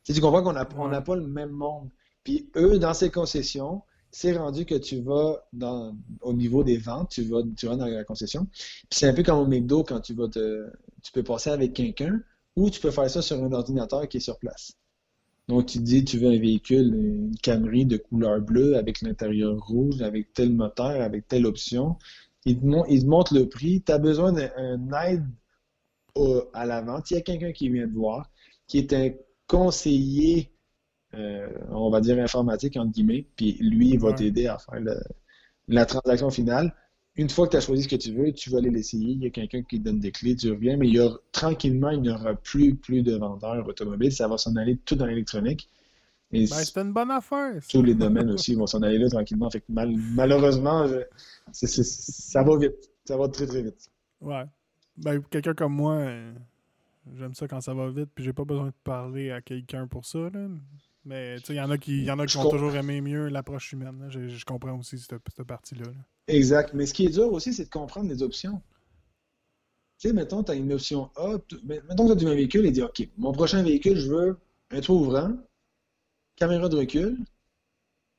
tu 0.04 0.20
comprends 0.20 0.42
qu'on 0.42 0.88
n'a 0.88 1.00
pas 1.00 1.16
le 1.16 1.26
même 1.26 1.50
monde. 1.50 1.88
Puis 2.24 2.50
eux, 2.56 2.78
dans 2.78 2.92
ces 2.92 3.10
concessions, 3.10 3.82
c'est 4.10 4.36
rendu 4.36 4.64
que 4.64 4.74
tu 4.74 5.00
vas 5.00 5.46
au 6.22 6.32
niveau 6.32 6.64
des 6.64 6.78
ventes, 6.78 7.10
tu 7.10 7.22
vas, 7.24 7.42
tu 7.56 7.66
vas 7.66 7.76
dans 7.76 7.86
la 7.86 8.04
concession. 8.04 8.46
C'est 8.90 9.08
un 9.08 9.14
peu 9.14 9.22
comme 9.22 9.38
au 9.38 9.46
McDo 9.46 9.84
quand 9.84 10.00
tu 10.00 10.14
vas 10.14 10.28
tu 10.28 11.12
peux 11.12 11.22
passer 11.22 11.50
avec 11.50 11.74
quelqu'un 11.74 12.20
ou 12.56 12.70
tu 12.70 12.80
peux 12.80 12.90
faire 12.90 13.08
ça 13.08 13.22
sur 13.22 13.42
un 13.42 13.52
ordinateur 13.52 14.08
qui 14.08 14.16
est 14.16 14.20
sur 14.20 14.38
place. 14.38 14.72
Donc 15.48 15.66
tu 15.66 15.78
dis 15.78 16.04
tu 16.04 16.18
veux 16.18 16.28
un 16.28 16.38
véhicule, 16.38 16.94
une 16.94 17.34
Camry 17.42 17.86
de 17.86 17.96
couleur 17.96 18.40
bleue 18.40 18.76
avec 18.76 19.00
l'intérieur 19.00 19.56
rouge, 19.58 20.02
avec 20.02 20.32
tel 20.34 20.52
moteur, 20.52 21.00
avec 21.00 21.28
telle 21.28 21.46
option. 21.46 21.96
Il 22.44 22.60
te, 22.60 23.06
montre 23.06 23.34
le 23.34 23.48
prix. 23.48 23.82
Tu 23.82 23.92
as 23.92 23.98
besoin 23.98 24.32
d'un 24.32 25.06
aide 25.06 25.24
à 26.52 26.66
la 26.66 26.82
vente. 26.82 27.10
Il 27.10 27.14
y 27.14 27.16
a 27.16 27.20
quelqu'un 27.20 27.52
qui 27.52 27.68
vient 27.68 27.88
te 27.88 27.94
voir, 27.94 28.30
qui 28.66 28.78
est 28.78 28.92
un 28.92 29.10
conseiller 29.46 30.52
euh, 31.14 31.48
on 31.70 31.90
va 31.90 32.00
dire 32.00 32.18
informatique, 32.18 32.76
entre 32.76 32.92
guillemets, 32.92 33.26
puis 33.36 33.56
lui, 33.60 33.90
il 33.90 33.98
va 33.98 34.12
t'aider 34.12 34.46
à 34.46 34.58
faire 34.58 34.80
la 35.68 35.86
transaction 35.86 36.30
finale. 36.30 36.74
Une 37.16 37.28
fois 37.28 37.46
que 37.46 37.52
tu 37.52 37.56
as 37.56 37.60
choisi 37.60 37.82
ce 37.82 37.88
que 37.88 37.96
tu 37.96 38.12
veux, 38.12 38.32
tu 38.32 38.50
vas 38.50 38.58
aller 38.58 38.70
l'essayer. 38.70 39.12
Il 39.12 39.22
y 39.22 39.26
a 39.26 39.30
quelqu'un 39.30 39.62
qui 39.62 39.80
te 39.80 39.84
donne 39.84 39.98
des 39.98 40.12
clés, 40.12 40.36
tu 40.36 40.50
reviens, 40.50 40.76
mais 40.76 40.86
il 40.86 40.94
y 40.94 41.00
a, 41.00 41.10
tranquillement, 41.32 41.90
il 41.90 42.02
n'y 42.02 42.10
aura 42.10 42.34
plus, 42.34 42.76
plus 42.76 43.02
de 43.02 43.16
vendeurs 43.16 43.66
automobiles. 43.66 44.12
Ça 44.12 44.28
va 44.28 44.38
s'en 44.38 44.54
aller 44.54 44.78
tout 44.84 44.94
dans 44.94 45.06
l'électronique. 45.06 45.68
Ben, 46.30 46.46
c'est 46.46 46.76
une 46.76 46.92
bonne 46.92 47.10
affaire. 47.10 47.54
Tous 47.68 47.82
les 47.82 47.94
domaines 47.94 48.30
aussi 48.30 48.54
vont 48.54 48.66
s'en 48.66 48.82
aller 48.82 48.98
là 48.98 49.08
tranquillement. 49.08 49.50
Fait 49.50 49.64
malheureusement, 49.68 50.86
ça 51.52 52.42
va 52.42 52.58
vite. 52.58 52.90
Ça 53.04 53.16
va 53.16 53.28
très, 53.28 53.46
très 53.46 53.62
vite. 53.62 53.90
Ouais. 54.20 54.44
Ben, 54.98 55.22
quelqu'un 55.30 55.54
comme 55.54 55.72
moi, 55.72 55.94
euh, 55.94 56.34
j'aime 57.16 57.34
ça 57.34 57.48
quand 57.48 57.60
ça 57.60 57.72
va 57.72 57.90
vite, 57.90 58.10
puis 58.14 58.24
j'ai 58.24 58.32
pas 58.32 58.44
besoin 58.44 58.66
de 58.66 58.74
parler 58.84 59.30
à 59.30 59.40
quelqu'un 59.40 59.86
pour 59.86 60.04
ça. 60.04 60.18
Là. 60.18 60.48
Mais 61.08 61.36
il 61.48 61.54
y 61.54 61.60
en 61.60 61.70
a 61.70 61.78
qui, 61.78 62.04
y 62.04 62.10
en 62.10 62.18
a 62.18 62.26
qui 62.26 62.36
vont 62.36 62.50
toujours 62.50 62.76
aimer 62.76 63.00
mieux 63.00 63.28
l'approche 63.28 63.72
humaine. 63.72 64.08
Je, 64.10 64.44
comprends 64.44 64.78
aussi 64.78 64.98
cette, 64.98 65.42
partie-là. 65.42 65.86
Exact. 66.26 66.74
Mais 66.74 66.84
ce 66.84 66.92
qui 66.92 67.06
est 67.06 67.10
dur 67.10 67.32
aussi, 67.32 67.54
c'est 67.54 67.64
de 67.64 67.70
comprendre 67.70 68.10
les 68.10 68.22
options. 68.22 68.60
Tu 69.98 70.08
sais, 70.08 70.14
mettons, 70.14 70.44
tu 70.44 70.52
as 70.52 70.54
une 70.54 70.70
option 70.70 71.10
A. 71.16 71.38
Mettons 71.64 72.08
que 72.08 72.18
tu 72.18 72.26
as 72.26 72.30
un 72.30 72.34
véhicule 72.34 72.66
et 72.66 72.70
dis 72.70 72.82
OK, 72.82 73.08
mon 73.16 73.32
prochain 73.32 73.62
véhicule, 73.62 73.98
je 73.98 74.06
veux 74.06 74.38
un 74.70 74.80
toit 74.82 74.96
ouvrant, 74.96 75.32
caméra 76.36 76.68
de 76.68 76.76
recul, 76.76 77.18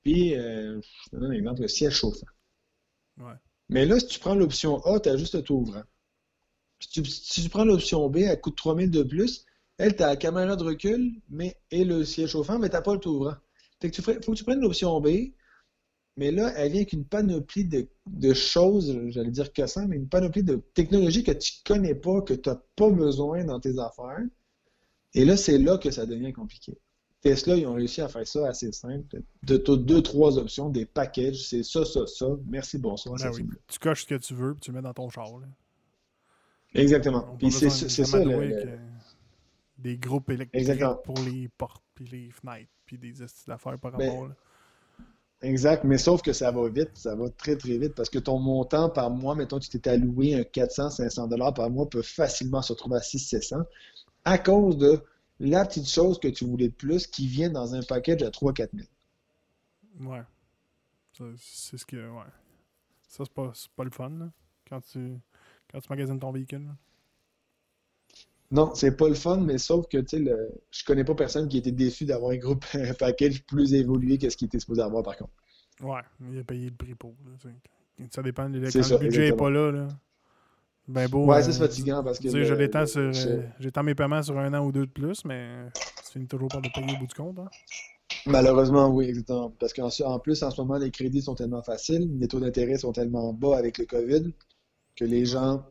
puis, 0.01 0.35
euh, 0.35 0.81
je 0.81 1.09
te 1.11 1.15
donne 1.17 1.31
un 1.31 1.35
exemple, 1.35 1.61
le 1.61 1.67
siège 1.67 1.93
chauffant. 1.93 2.25
Ouais. 3.17 3.35
Mais 3.69 3.85
là, 3.85 3.99
si 3.99 4.07
tu 4.07 4.19
prends 4.19 4.33
l'option 4.33 4.83
A, 4.85 4.99
tu 4.99 5.09
as 5.09 5.17
juste 5.17 5.35
le 5.35 5.43
toit 5.43 5.57
ouvrant. 5.57 5.83
Si 6.79 6.89
tu, 6.89 7.05
si 7.05 7.43
tu 7.43 7.49
prends 7.49 7.65
l'option 7.65 8.09
B, 8.09 8.17
elle 8.17 8.41
coûte 8.41 8.57
3000 8.57 8.89
de 8.89 9.03
plus, 9.03 9.45
elle, 9.79 9.95
tu 9.95 10.03
as 10.03 10.07
la 10.07 10.15
caméra 10.17 10.55
de 10.55 10.63
recul 10.63 11.13
mais, 11.29 11.55
et 11.71 11.85
le 11.85 12.03
siège 12.03 12.31
chauffant, 12.31 12.59
mais 12.59 12.69
tu 12.69 12.75
n'as 12.75 12.81
pas 12.81 12.93
le 12.93 12.99
tout 12.99 13.11
ouvrant. 13.11 13.35
Fait 13.81 13.89
que 13.89 13.95
tu 13.95 14.01
faut 14.01 14.13
que 14.13 14.37
tu 14.37 14.43
prennes 14.43 14.59
l'option 14.59 14.99
B, 14.99 15.31
mais 16.17 16.31
là, 16.31 16.51
elle 16.57 16.73
vient 16.73 16.81
avec 16.81 16.91
une 16.91 17.05
panoplie 17.05 17.63
de, 17.65 18.33
choses, 18.33 18.93
j'allais 19.07 19.31
dire 19.31 19.53
que 19.53 19.65
ça, 19.67 19.87
mais 19.87 19.95
une 19.95 20.09
panoplie 20.09 20.43
de 20.43 20.61
technologies 20.73 21.23
que 21.23 21.31
tu 21.31 21.53
ne 21.53 21.73
connais 21.73 21.95
pas, 21.95 22.21
que 22.21 22.33
tu 22.33 22.49
n'as 22.49 22.59
pas 22.75 22.89
besoin 22.89 23.45
dans 23.45 23.61
tes 23.61 23.79
affaires. 23.79 24.19
Et 25.13 25.23
là, 25.23 25.37
c'est 25.37 25.57
là 25.57 25.77
que 25.77 25.91
ça 25.91 26.05
devient 26.05 26.33
compliqué. 26.33 26.77
Tesla, 27.21 27.55
ils 27.55 27.65
ont 27.65 27.73
réussi 27.73 28.01
à 28.01 28.09
faire 28.09 28.27
ça 28.27 28.49
assez 28.49 28.71
simple. 28.73 29.21
De 29.43 29.57
deux, 29.57 30.01
trois 30.01 30.37
options, 30.37 30.69
des 30.69 30.85
packages, 30.85 31.47
c'est 31.47 31.63
ça, 31.63 31.85
ça, 31.85 32.05
ça. 32.05 32.27
Merci, 32.47 32.77
bonsoir. 32.77 33.17
Ben 33.17 33.31
tu 33.67 33.79
coches 33.79 34.01
ce 34.01 34.07
que 34.07 34.15
tu 34.15 34.33
veux, 34.33 34.53
puis 34.53 34.61
tu 34.61 34.71
le 34.71 34.75
mets 34.75 34.81
dans 34.81 34.93
ton 34.93 35.09
char. 35.09 35.27
Exactement. 36.73 37.35
Puis 37.37 37.51
c'est 37.51 37.69
ça. 37.69 38.23
Le, 38.23 38.77
des 39.79 39.97
groupes 39.97 40.29
électriques 40.29 40.83
pour 41.03 41.17
les 41.19 41.49
portes, 41.57 41.83
puis 41.95 42.05
les 42.05 42.31
fenêtres, 42.31 42.71
puis 42.85 42.97
des 42.97 43.13
d'affaires 43.47 43.79
par 43.79 43.97
ben, 43.97 44.09
rapport. 44.09 44.29
Exact, 45.41 45.85
mais 45.85 45.97
sauf 45.97 46.21
que 46.21 46.33
ça 46.33 46.51
va 46.51 46.67
vite, 46.67 46.91
ça 46.95 47.15
va 47.15 47.29
très 47.29 47.55
très 47.55 47.77
vite 47.77 47.95
parce 47.95 48.09
que 48.09 48.19
ton 48.19 48.39
montant 48.39 48.89
par 48.89 49.09
mois, 49.09 49.35
mettons, 49.35 49.57
tu 49.57 49.69
t'es 49.69 49.89
alloué 49.89 50.35
un 50.35 50.41
400-500 50.41 51.29
dollars 51.29 51.53
par 51.53 51.69
mois, 51.69 51.89
peut 51.89 52.01
facilement 52.01 52.61
se 52.61 52.73
retrouver 52.73 52.97
à 52.97 52.99
600-700 52.99 53.63
à 54.25 54.37
cause 54.37 54.77
de 54.77 55.01
la 55.39 55.65
petite 55.65 55.87
chose 55.87 56.19
que 56.19 56.27
tu 56.27 56.45
voulais 56.45 56.67
de 56.67 56.73
plus 56.73 57.07
qui 57.07 57.27
vient 57.27 57.49
dans 57.49 57.73
un 57.73 57.81
package 57.81 58.21
à 58.23 58.29
3-4 58.29 58.69
000. 58.73 60.11
Ouais. 60.11 60.23
C'est 61.37 61.77
ce 61.77 61.85
que. 61.85 61.95
Ouais. 61.95 62.23
Ça, 63.07 63.23
c'est 63.25 63.33
pas, 63.33 63.51
pas 63.75 63.83
le 63.83 63.91
fun, 63.91 64.09
là, 64.09 64.29
quand 64.67 64.81
tu, 64.81 65.17
quand 65.71 65.79
tu 65.79 65.89
magasines 65.89 66.19
ton 66.19 66.31
véhicule. 66.31 66.67
Non, 68.51 68.73
c'est 68.73 68.97
pas 68.97 69.07
le 69.07 69.15
fun, 69.15 69.37
mais 69.37 69.59
sauf 69.59 69.87
que, 69.87 69.97
tu 69.97 70.25
sais, 70.25 70.35
je 70.71 70.83
connais 70.83 71.03
pas 71.03 71.13
personne 71.13 71.47
qui 71.47 71.59
était 71.59 71.71
déçu 71.71 72.05
d'avoir 72.05 72.31
un 72.31 72.37
groupe, 72.37 72.65
un 72.73 72.93
package 72.93 73.43
plus 73.45 73.73
évolué 73.73 74.17
que 74.17 74.29
ce 74.29 74.37
qu'il 74.37 74.47
était 74.47 74.59
supposé 74.59 74.81
avoir, 74.81 75.03
par 75.03 75.17
contre. 75.17 75.31
Ouais, 75.81 76.01
il 76.31 76.39
a 76.39 76.43
payé 76.43 76.69
le 76.69 76.75
prix 76.75 76.95
pour. 76.95 77.13
ça 78.11 78.21
dépend. 78.21 78.47
Quand 78.47 78.53
le 78.53 78.97
budget 78.97 79.29
n'est 79.29 79.37
pas 79.37 79.49
là, 79.49 79.71
là. 79.71 79.87
Ben 80.89 81.07
beau. 81.07 81.25
Ouais, 81.25 81.43
c'est 81.43 81.51
euh, 81.51 81.67
fatigant 81.67 82.03
parce 82.03 82.17
que. 82.17 82.23
Tu 82.23 82.31
sais, 82.31 82.45
je 82.45 82.53
l'étends 82.55 82.87
sur. 82.87 83.01
Euh, 83.01 83.43
j'étends 83.59 83.83
mes 83.83 83.93
paiements 83.93 84.23
sur 84.23 84.37
un 84.39 84.51
an 84.55 84.65
ou 84.65 84.71
deux 84.71 84.87
de 84.87 84.91
plus, 84.91 85.23
mais 85.23 85.47
c'est 86.03 86.13
finis 86.13 86.27
toujours 86.27 86.47
par 86.47 86.61
le 86.61 86.69
payer 86.73 86.95
au 86.95 86.99
bout 86.99 87.05
du 87.05 87.13
compte. 87.13 87.37
Hein? 87.37 87.47
Malheureusement, 88.25 88.89
oui, 88.89 89.05
exactement. 89.05 89.53
Parce 89.59 89.71
qu'en 89.71 90.19
plus, 90.19 90.41
en 90.41 90.49
ce 90.49 90.59
moment, 90.59 90.79
les 90.79 90.89
crédits 90.89 91.21
sont 91.21 91.35
tellement 91.35 91.61
faciles, 91.61 92.09
les 92.19 92.27
taux 92.27 92.39
d'intérêt 92.39 92.79
sont 92.79 92.91
tellement 92.91 93.31
bas 93.33 93.55
avec 93.55 93.77
le 93.77 93.85
COVID 93.85 94.33
que 94.95 95.05
les 95.05 95.25
gens 95.25 95.63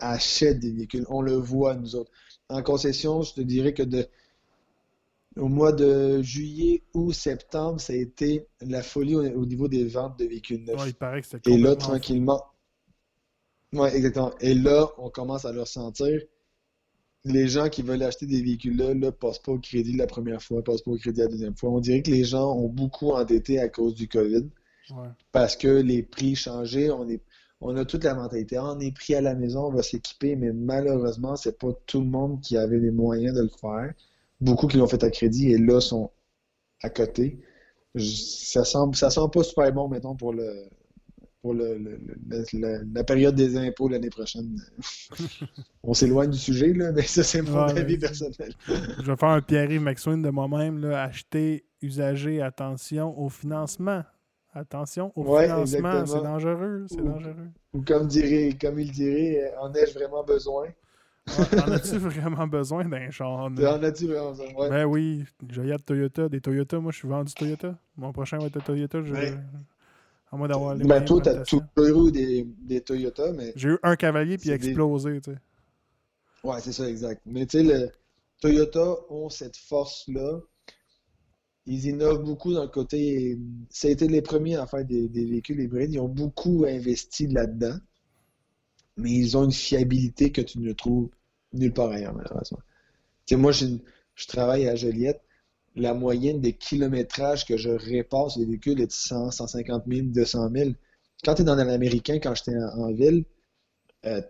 achètent 0.00 0.60
des 0.60 0.72
véhicules. 0.72 1.04
On 1.08 1.22
le 1.22 1.34
voit, 1.34 1.74
nous 1.74 1.96
autres. 1.96 2.10
En 2.48 2.62
concession, 2.62 3.22
je 3.22 3.34
te 3.34 3.40
dirais 3.40 3.72
que 3.72 3.82
de, 3.82 4.06
au 5.36 5.48
mois 5.48 5.72
de 5.72 6.22
juillet 6.22 6.82
ou 6.94 7.12
septembre, 7.12 7.80
ça 7.80 7.92
a 7.92 7.96
été 7.96 8.46
la 8.60 8.82
folie 8.82 9.16
au, 9.16 9.46
niveau 9.46 9.68
des 9.68 9.84
ventes 9.84 10.18
de 10.18 10.26
véhicules 10.26 10.64
neufs. 10.64 10.82
il 10.86 10.94
paraît 10.94 11.22
que 11.22 11.50
Et 11.50 11.58
là, 11.58 11.74
tranquillement. 11.76 12.42
Oui, 13.72 13.88
exactement. 13.92 14.32
Et 14.40 14.54
là, 14.54 14.88
on 14.98 15.10
commence 15.10 15.44
à 15.44 15.52
le 15.52 15.60
ressentir. 15.60 16.20
Les 17.24 17.48
gens 17.48 17.68
qui 17.68 17.82
veulent 17.82 18.02
acheter 18.02 18.26
des 18.26 18.42
véhicules-là 18.42 18.94
ne 18.94 19.10
passent 19.10 19.38
pas 19.38 19.52
au 19.52 19.58
crédit 19.58 19.96
la 19.96 20.06
première 20.06 20.42
fois, 20.42 20.58
ne 20.58 20.62
passent 20.62 20.82
pas 20.82 20.90
au 20.90 20.98
crédit 20.98 21.20
la 21.20 21.28
deuxième 21.28 21.56
fois. 21.56 21.70
On 21.70 21.80
dirait 21.80 22.02
que 22.02 22.10
les 22.10 22.24
gens 22.24 22.52
ont 22.52 22.68
beaucoup 22.68 23.10
endetté 23.10 23.58
à 23.58 23.68
cause 23.68 23.94
du 23.94 24.06
COVID. 24.06 24.46
Parce 25.32 25.56
que 25.56 25.68
les 25.68 26.02
prix 26.02 26.36
changeaient. 26.36 26.90
On 26.90 27.08
est 27.08 27.22
on 27.64 27.74
a 27.76 27.84
toute 27.86 28.04
la 28.04 28.14
mentalité. 28.14 28.58
on 28.58 28.78
est 28.78 28.92
pris 28.94 29.14
à 29.14 29.22
la 29.22 29.34
maison, 29.34 29.66
on 29.66 29.70
va 29.70 29.82
s'équiper, 29.82 30.36
mais 30.36 30.52
malheureusement, 30.52 31.34
c'est 31.34 31.58
pas 31.58 31.72
tout 31.86 32.00
le 32.00 32.06
monde 32.06 32.40
qui 32.42 32.58
avait 32.58 32.78
les 32.78 32.90
moyens 32.90 33.34
de 33.34 33.42
le 33.42 33.48
faire. 33.48 33.92
Beaucoup 34.40 34.66
qui 34.66 34.76
l'ont 34.76 34.86
fait 34.86 35.02
à 35.02 35.10
crédit 35.10 35.50
et 35.50 35.58
là 35.58 35.80
sont 35.80 36.10
à 36.82 36.90
côté. 36.90 37.40
Ça 37.96 38.64
semble, 38.64 38.94
ça 38.94 39.08
sent 39.08 39.28
pas 39.32 39.42
super 39.42 39.72
bon, 39.72 39.88
mettons, 39.88 40.14
pour 40.14 40.34
le 40.34 40.68
pour 41.40 41.52
le, 41.52 41.78
la 42.94 43.04
période 43.04 43.34
des 43.34 43.58
impôts 43.58 43.88
l'année 43.88 44.08
prochaine. 44.08 44.58
on 45.82 45.92
s'éloigne 45.92 46.30
du 46.30 46.38
sujet, 46.38 46.72
là, 46.72 46.90
mais 46.92 47.02
ça, 47.02 47.22
c'est 47.22 47.42
mon 47.42 47.58
avis 47.58 47.98
personnel. 47.98 48.54
Je 48.66 49.10
vais 49.10 49.16
faire 49.16 49.28
un 49.28 49.42
Pierre-Yves 49.42 49.82
McSween 49.82 50.22
de 50.22 50.30
moi-même. 50.30 50.82
Acheter, 50.86 51.66
usager, 51.82 52.40
attention 52.40 53.18
au 53.18 53.28
financement. 53.28 54.04
Attention 54.54 55.12
au 55.16 55.24
financement, 55.24 56.06
c'est 56.06 56.22
dangereux, 56.22 56.86
c'est 56.88 57.02
dangereux. 57.04 57.50
Ou 57.72 57.82
comme, 57.82 58.06
dirait, 58.06 58.56
comme 58.60 58.78
il 58.78 58.90
dirait, 58.92 59.52
en 59.60 59.74
ai-je 59.74 59.94
vraiment 59.94 60.22
besoin? 60.22 60.68
en 61.28 61.72
as-tu 61.72 61.96
vraiment 61.98 62.46
besoin 62.46 62.84
d'un 62.84 63.10
char? 63.10 63.30
En 63.30 63.56
as-tu 63.56 64.06
vraiment 64.06 64.30
besoin? 64.30 64.68
Ben 64.68 64.84
oui, 64.84 65.24
j'ai 65.50 65.62
de 65.62 65.76
Toyota, 65.78 66.28
des 66.28 66.40
Toyota, 66.40 66.78
moi 66.78 66.92
je 66.92 66.98
suis 66.98 67.08
vendu 67.08 67.32
Toyota. 67.34 67.74
Mon 67.96 68.12
prochain 68.12 68.38
va 68.38 68.46
être 68.46 68.62
Toyota. 68.62 69.02
Je... 69.02 69.14
À 70.30 70.36
moins 70.36 70.48
d'avoir 70.48 70.74
les 70.74 70.84
Ben, 70.84 71.04
toi, 71.04 71.20
t'as 71.20 71.44
toujours 71.44 72.08
eu 72.08 72.12
des, 72.12 72.44
des 72.44 72.80
Toyota, 72.80 73.32
mais. 73.32 73.52
J'ai 73.56 73.70
eu 73.70 73.78
un 73.82 73.96
cavalier 73.96 74.36
puis 74.36 74.50
il 74.50 74.52
a 74.52 74.56
C'est 74.56 74.62
des- 74.62 74.66
explosé, 74.68 75.20
tu 75.20 75.32
sais. 75.32 75.38
Ouais, 76.44 76.60
c'est 76.60 76.72
ça, 76.72 76.88
exact. 76.88 77.22
Mais 77.24 77.46
tu 77.46 77.58
sais, 77.58 77.64
le 77.64 77.90
Toyota 78.40 78.96
ont 79.10 79.30
cette 79.30 79.56
force-là. 79.56 80.40
Ils 81.66 81.86
innovent 81.86 82.22
beaucoup 82.22 82.52
dans 82.52 82.62
le 82.62 82.68
côté. 82.68 83.38
Ça 83.70 83.88
a 83.88 83.90
été 83.90 84.06
les 84.06 84.22
premiers 84.22 84.56
à 84.56 84.66
faire 84.66 84.84
des, 84.84 85.08
véhicules 85.08 85.60
hybrides. 85.60 85.92
Ils 85.92 86.00
ont 86.00 86.08
beaucoup 86.08 86.64
investi 86.66 87.26
là-dedans. 87.26 87.78
Mais 88.96 89.10
ils 89.12 89.36
ont 89.36 89.44
une 89.44 89.52
fiabilité 89.52 90.30
que 90.30 90.40
tu 90.40 90.58
ne 90.60 90.72
trouves 90.72 91.08
nulle 91.52 91.72
part 91.72 91.90
ailleurs, 91.90 92.14
malheureusement. 92.14 92.60
Tu 93.26 93.34
sais, 93.34 93.40
moi, 93.40 93.52
je 93.52 94.26
travaille 94.28 94.68
à 94.68 94.76
Joliette. 94.76 95.20
La 95.76 95.94
moyenne 95.94 96.40
des 96.40 96.52
kilométrages 96.52 97.44
que 97.44 97.56
je 97.56 97.70
répare 97.70 98.30
sur 98.30 98.40
les 98.40 98.46
véhicules 98.46 98.80
est 98.80 98.86
de 98.86 98.92
100, 98.92 99.32
150 99.32 99.84
000, 99.88 100.06
200 100.08 100.50
000. 100.54 100.70
Quand 101.24 101.34
tu 101.34 101.42
es 101.42 101.44
dans 101.44 101.56
l'américain, 101.56 102.20
quand 102.20 102.34
j'étais 102.34 102.56
en, 102.56 102.84
en 102.84 102.92
ville, 102.92 103.24
euh, 104.06 104.20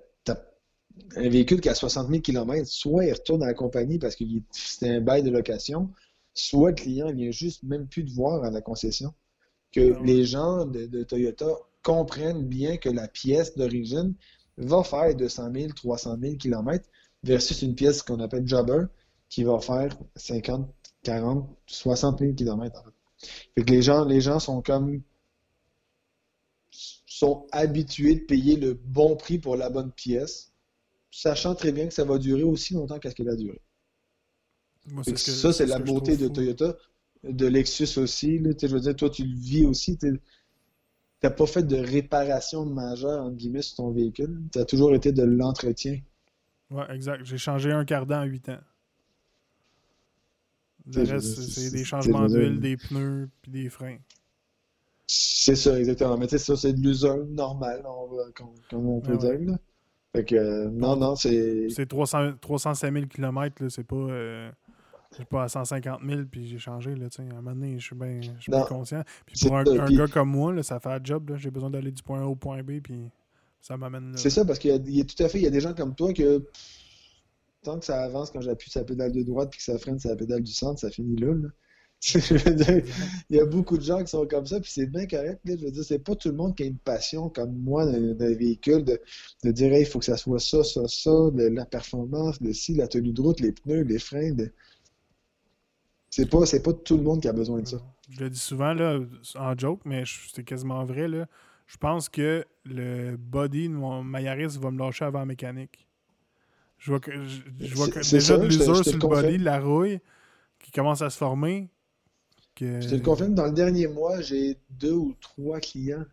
un 1.16 1.28
véhicule 1.28 1.60
qui 1.60 1.68
a 1.68 1.74
60 1.74 2.08
000 2.08 2.20
km, 2.20 2.66
soit 2.66 3.06
il 3.06 3.12
retourne 3.12 3.42
à 3.42 3.46
la 3.46 3.54
compagnie 3.54 3.98
parce 3.98 4.16
que 4.16 4.24
c'est 4.52 4.88
un 4.88 5.00
bail 5.00 5.22
de 5.22 5.30
location, 5.30 5.90
soit 6.34 6.70
le 6.70 6.74
client 6.74 7.08
il 7.08 7.16
vient 7.16 7.30
juste 7.30 7.62
même 7.62 7.86
plus 7.86 8.04
de 8.04 8.10
voir 8.12 8.44
à 8.44 8.50
la 8.50 8.60
concession. 8.60 9.14
Que 9.72 9.98
les 10.04 10.24
gens 10.24 10.66
de, 10.66 10.86
de 10.86 11.02
Toyota 11.02 11.46
comprennent 11.82 12.44
bien 12.44 12.76
que 12.76 12.88
la 12.88 13.08
pièce 13.08 13.56
d'origine 13.56 14.14
va 14.56 14.84
faire 14.84 15.14
200 15.14 15.52
000, 15.52 15.72
300 15.72 16.16
000 16.20 16.36
km 16.36 16.88
versus 17.22 17.62
une 17.62 17.74
pièce 17.74 18.02
qu'on 18.02 18.20
appelle 18.20 18.46
jobber 18.46 18.84
qui 19.28 19.42
va 19.42 19.58
faire 19.60 19.96
50, 20.16 20.68
40, 21.02 21.48
60 21.66 22.18
000 22.20 22.34
km. 22.34 22.80
En 22.80 22.84
fait. 22.84 23.28
Fait 23.54 23.64
que 23.64 23.70
les 23.70 23.82
gens, 23.82 24.04
les 24.04 24.20
gens 24.20 24.38
sont 24.38 24.62
comme 24.62 25.02
sont 27.14 27.46
habitués 27.52 28.16
de 28.16 28.24
payer 28.24 28.56
le 28.56 28.74
bon 28.74 29.16
prix 29.16 29.38
pour 29.38 29.56
la 29.56 29.70
bonne 29.70 29.92
pièce, 29.92 30.52
sachant 31.12 31.54
très 31.54 31.70
bien 31.70 31.86
que 31.86 31.94
ça 31.94 32.04
va 32.04 32.18
durer 32.18 32.42
aussi 32.42 32.74
longtemps 32.74 32.98
qu'est-ce 32.98 33.14
qu'elle 33.14 33.28
a 33.28 33.36
duré. 33.36 33.60
Moi, 34.90 35.02
que 35.04 35.16
ça, 35.16 35.52
c'est 35.52 35.64
ce 35.64 35.70
la 35.70 35.78
beauté 35.78 36.16
de 36.16 36.26
fou. 36.26 36.32
Toyota, 36.32 36.76
de 37.24 37.46
Lexus 37.46 37.98
aussi. 37.98 38.38
Là, 38.38 38.50
je 38.60 38.66
veux 38.66 38.80
dire, 38.80 38.94
toi, 38.96 39.10
tu 39.10 39.24
le 39.24 39.34
vis 39.36 39.64
aussi. 39.66 39.96
Tu 39.96 40.20
n'as 41.22 41.30
pas 41.30 41.46
fait 41.46 41.62
de 41.62 41.76
réparation 41.76 42.66
majeure, 42.66 43.24
entre 43.24 43.36
guillemets, 43.36 43.62
sur 43.62 43.76
ton 43.76 43.90
véhicule. 43.92 44.42
Tu 44.52 44.58
as 44.58 44.64
toujours 44.64 44.94
été 44.94 45.12
de 45.12 45.22
l'entretien. 45.22 45.98
Ouais, 46.70 46.84
exact. 46.94 47.24
J'ai 47.24 47.38
changé 47.38 47.72
un 47.72 47.84
cardan 47.84 48.20
en 48.22 48.24
8 48.24 48.48
ans. 48.50 48.58
Le 50.94 51.02
reste, 51.02 51.40
c'est 51.40 51.70
des 51.70 51.84
changements 51.84 52.26
d'huile, 52.26 52.60
des 52.60 52.76
pneus, 52.76 53.30
puis 53.40 53.50
des 53.50 53.70
freins. 53.70 53.96
C'est 55.06 55.56
ça, 55.56 55.78
exactement. 55.78 56.18
Mais 56.18 56.26
tu 56.26 56.32
sais, 56.32 56.38
ça, 56.38 56.56
c'est 56.56 56.72
de 56.74 56.80
l'usure 56.80 57.24
normale, 57.26 57.82
comme, 58.34 58.48
on 58.72 59.00
peut 59.00 59.16
Ah 59.20 59.26
ouais. 59.26 59.38
dire. 59.38 59.56
Fait 60.14 60.24
que, 60.24 60.34
euh, 60.34 60.70
non, 60.70 60.96
non, 60.96 61.16
c'est. 61.16 61.68
C'est 61.70 61.86
300, 61.86 62.34
305 62.40 62.92
000 62.92 63.06
km, 63.06 63.68
c'est 63.68 63.84
pas, 63.84 63.96
euh, 63.96 64.50
c'est 65.16 65.26
pas 65.26 65.44
à 65.44 65.48
150 65.48 66.00
000, 66.06 66.22
puis 66.30 66.46
j'ai 66.48 66.58
changé, 66.58 66.94
là. 66.94 67.06
À 67.18 67.22
un 67.22 67.24
moment 67.26 67.52
donné, 67.52 67.78
je 67.78 67.84
suis 67.84 67.94
bien 67.96 68.20
conscient. 68.68 69.02
Puis 69.26 69.38
pour 69.46 69.56
un, 69.56 69.64
gars 69.64 70.08
comme 70.08 70.30
moi, 70.30 70.52
là, 70.52 70.62
ça 70.62 70.80
fait 70.80 70.90
un 70.90 71.00
job, 71.02 71.30
là, 71.30 71.36
j'ai 71.36 71.50
besoin 71.50 71.70
d'aller 71.70 71.92
du 71.92 72.02
point 72.02 72.20
A 72.22 72.26
au 72.26 72.34
point 72.36 72.62
B, 72.62 72.80
puis 72.82 73.10
ça 73.60 73.76
m'amène 73.76 74.12
là. 74.12 74.16
C'est 74.16 74.30
ça, 74.30 74.44
parce 74.44 74.58
qu'il 74.58 74.70
y 74.70 74.74
a, 74.74 74.76
il 74.76 74.96
y 74.96 75.00
a 75.00 75.04
tout 75.04 75.22
à 75.22 75.28
fait, 75.28 75.38
il 75.38 75.44
y 75.44 75.46
a 75.46 75.50
des 75.50 75.60
gens 75.60 75.74
comme 75.74 75.94
toi 75.94 76.12
que 76.12 76.44
tant 77.62 77.78
que 77.78 77.84
ça 77.84 78.02
avance 78.02 78.30
quand 78.30 78.40
j'appuie 78.42 78.70
sur 78.70 78.80
la 78.80 78.84
pédale 78.84 79.12
de 79.12 79.22
droite 79.22 79.48
puis 79.50 79.58
que 79.58 79.64
ça 79.64 79.78
freine 79.78 79.98
sur 79.98 80.10
la 80.10 80.16
pédale 80.16 80.42
du 80.42 80.52
centre, 80.52 80.78
ça 80.80 80.90
finit 80.90 81.16
là. 81.16 81.32
là. 81.32 81.48
Il 83.30 83.36
y 83.36 83.40
a 83.40 83.46
beaucoup 83.46 83.78
de 83.78 83.82
gens 83.82 84.02
qui 84.02 84.08
sont 84.08 84.26
comme 84.26 84.46
ça, 84.46 84.60
puis 84.60 84.70
c'est 84.70 84.86
bien 84.86 85.06
correct. 85.06 85.40
là. 85.46 85.56
Je 85.58 85.64
veux 85.64 85.70
dire, 85.70 85.84
c'est 85.84 85.98
pas 85.98 86.14
tout 86.14 86.28
le 86.28 86.34
monde 86.34 86.54
qui 86.54 86.64
a 86.64 86.66
une 86.66 86.76
passion 86.76 87.30
comme 87.30 87.56
moi 87.56 87.86
d'un 87.86 88.34
véhicule, 88.34 88.84
de, 88.84 89.00
de 89.42 89.50
dire 89.50 89.72
Hey, 89.72 89.82
il 89.82 89.86
faut 89.86 90.00
que 90.00 90.04
ça 90.04 90.18
soit 90.18 90.38
ça, 90.38 90.62
ça, 90.62 90.86
ça, 90.86 91.10
de 91.32 91.44
la 91.48 91.64
performance, 91.64 92.42
de 92.42 92.52
ci, 92.52 92.74
la 92.74 92.88
tenue 92.88 93.12
de 93.12 93.20
route, 93.22 93.40
les 93.40 93.52
pneus, 93.52 93.82
les 93.84 93.98
freins. 93.98 94.32
de- 94.32 94.52
C'est 96.16 96.30
pas, 96.30 96.46
c'est 96.46 96.62
pas 96.62 96.72
tout 96.72 96.96
le 96.96 97.02
monde 97.02 97.20
qui 97.20 97.26
a 97.26 97.32
besoin 97.32 97.60
de 97.60 97.66
ça. 97.66 97.78
Je 98.08 98.20
le 98.20 98.30
dis 98.30 98.38
souvent, 98.38 98.72
là, 98.72 99.00
en 99.34 99.58
joke, 99.58 99.80
mais 99.84 100.04
c'est 100.32 100.44
quasiment 100.44 100.84
vrai, 100.84 101.08
là. 101.08 101.26
Je 101.66 101.76
pense 101.76 102.08
que 102.08 102.44
le 102.64 103.16
body 103.16 103.68
de 103.68 103.74
mon 103.74 104.04
ma 104.04 104.20
Yaris 104.20 104.56
va 104.60 104.70
me 104.70 104.78
lâcher 104.78 105.06
avant 105.06 105.18
la 105.20 105.26
mécanique. 105.26 105.88
Je 106.78 106.92
vois 106.92 107.00
que, 107.00 107.10
je, 107.24 107.40
je 107.58 107.74
vois 107.74 107.88
que 107.88 107.94
C'est- 107.94 108.02
c'est 108.04 108.16
déjà 108.18 108.34
ça, 108.34 108.38
de 108.38 108.46
l'usure 108.46 108.84
sur 108.84 108.92
le 108.92 108.98
le 109.00 109.08
body, 109.08 109.38
la 109.38 109.58
rouille 109.58 109.98
qui 110.60 110.70
commence 110.70 111.02
à 111.02 111.10
se 111.10 111.16
former. 111.16 111.68
Que... 112.54 112.80
Je 112.80 112.90
te 112.90 112.94
le 112.94 113.00
confirme, 113.00 113.34
dans 113.34 113.46
le 113.46 113.52
dernier 113.52 113.88
mois, 113.88 114.20
j'ai 114.20 114.56
deux 114.70 114.92
ou 114.92 115.16
trois 115.20 115.58
clients 115.58 116.04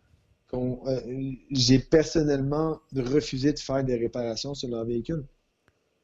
euh, 0.54 1.32
j'ai 1.52 1.80
personnellement 1.80 2.82
refusé 2.96 3.54
de 3.54 3.60
faire 3.60 3.84
des 3.84 3.96
réparations 3.96 4.54
sur 4.54 4.68
leur 4.70 4.84
véhicule. 4.84 5.26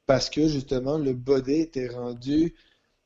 Parce 0.05 0.29
que 0.29 0.47
justement, 0.47 0.97
le 0.97 1.13
body 1.13 1.53
était 1.53 1.87
rendu 1.89 2.53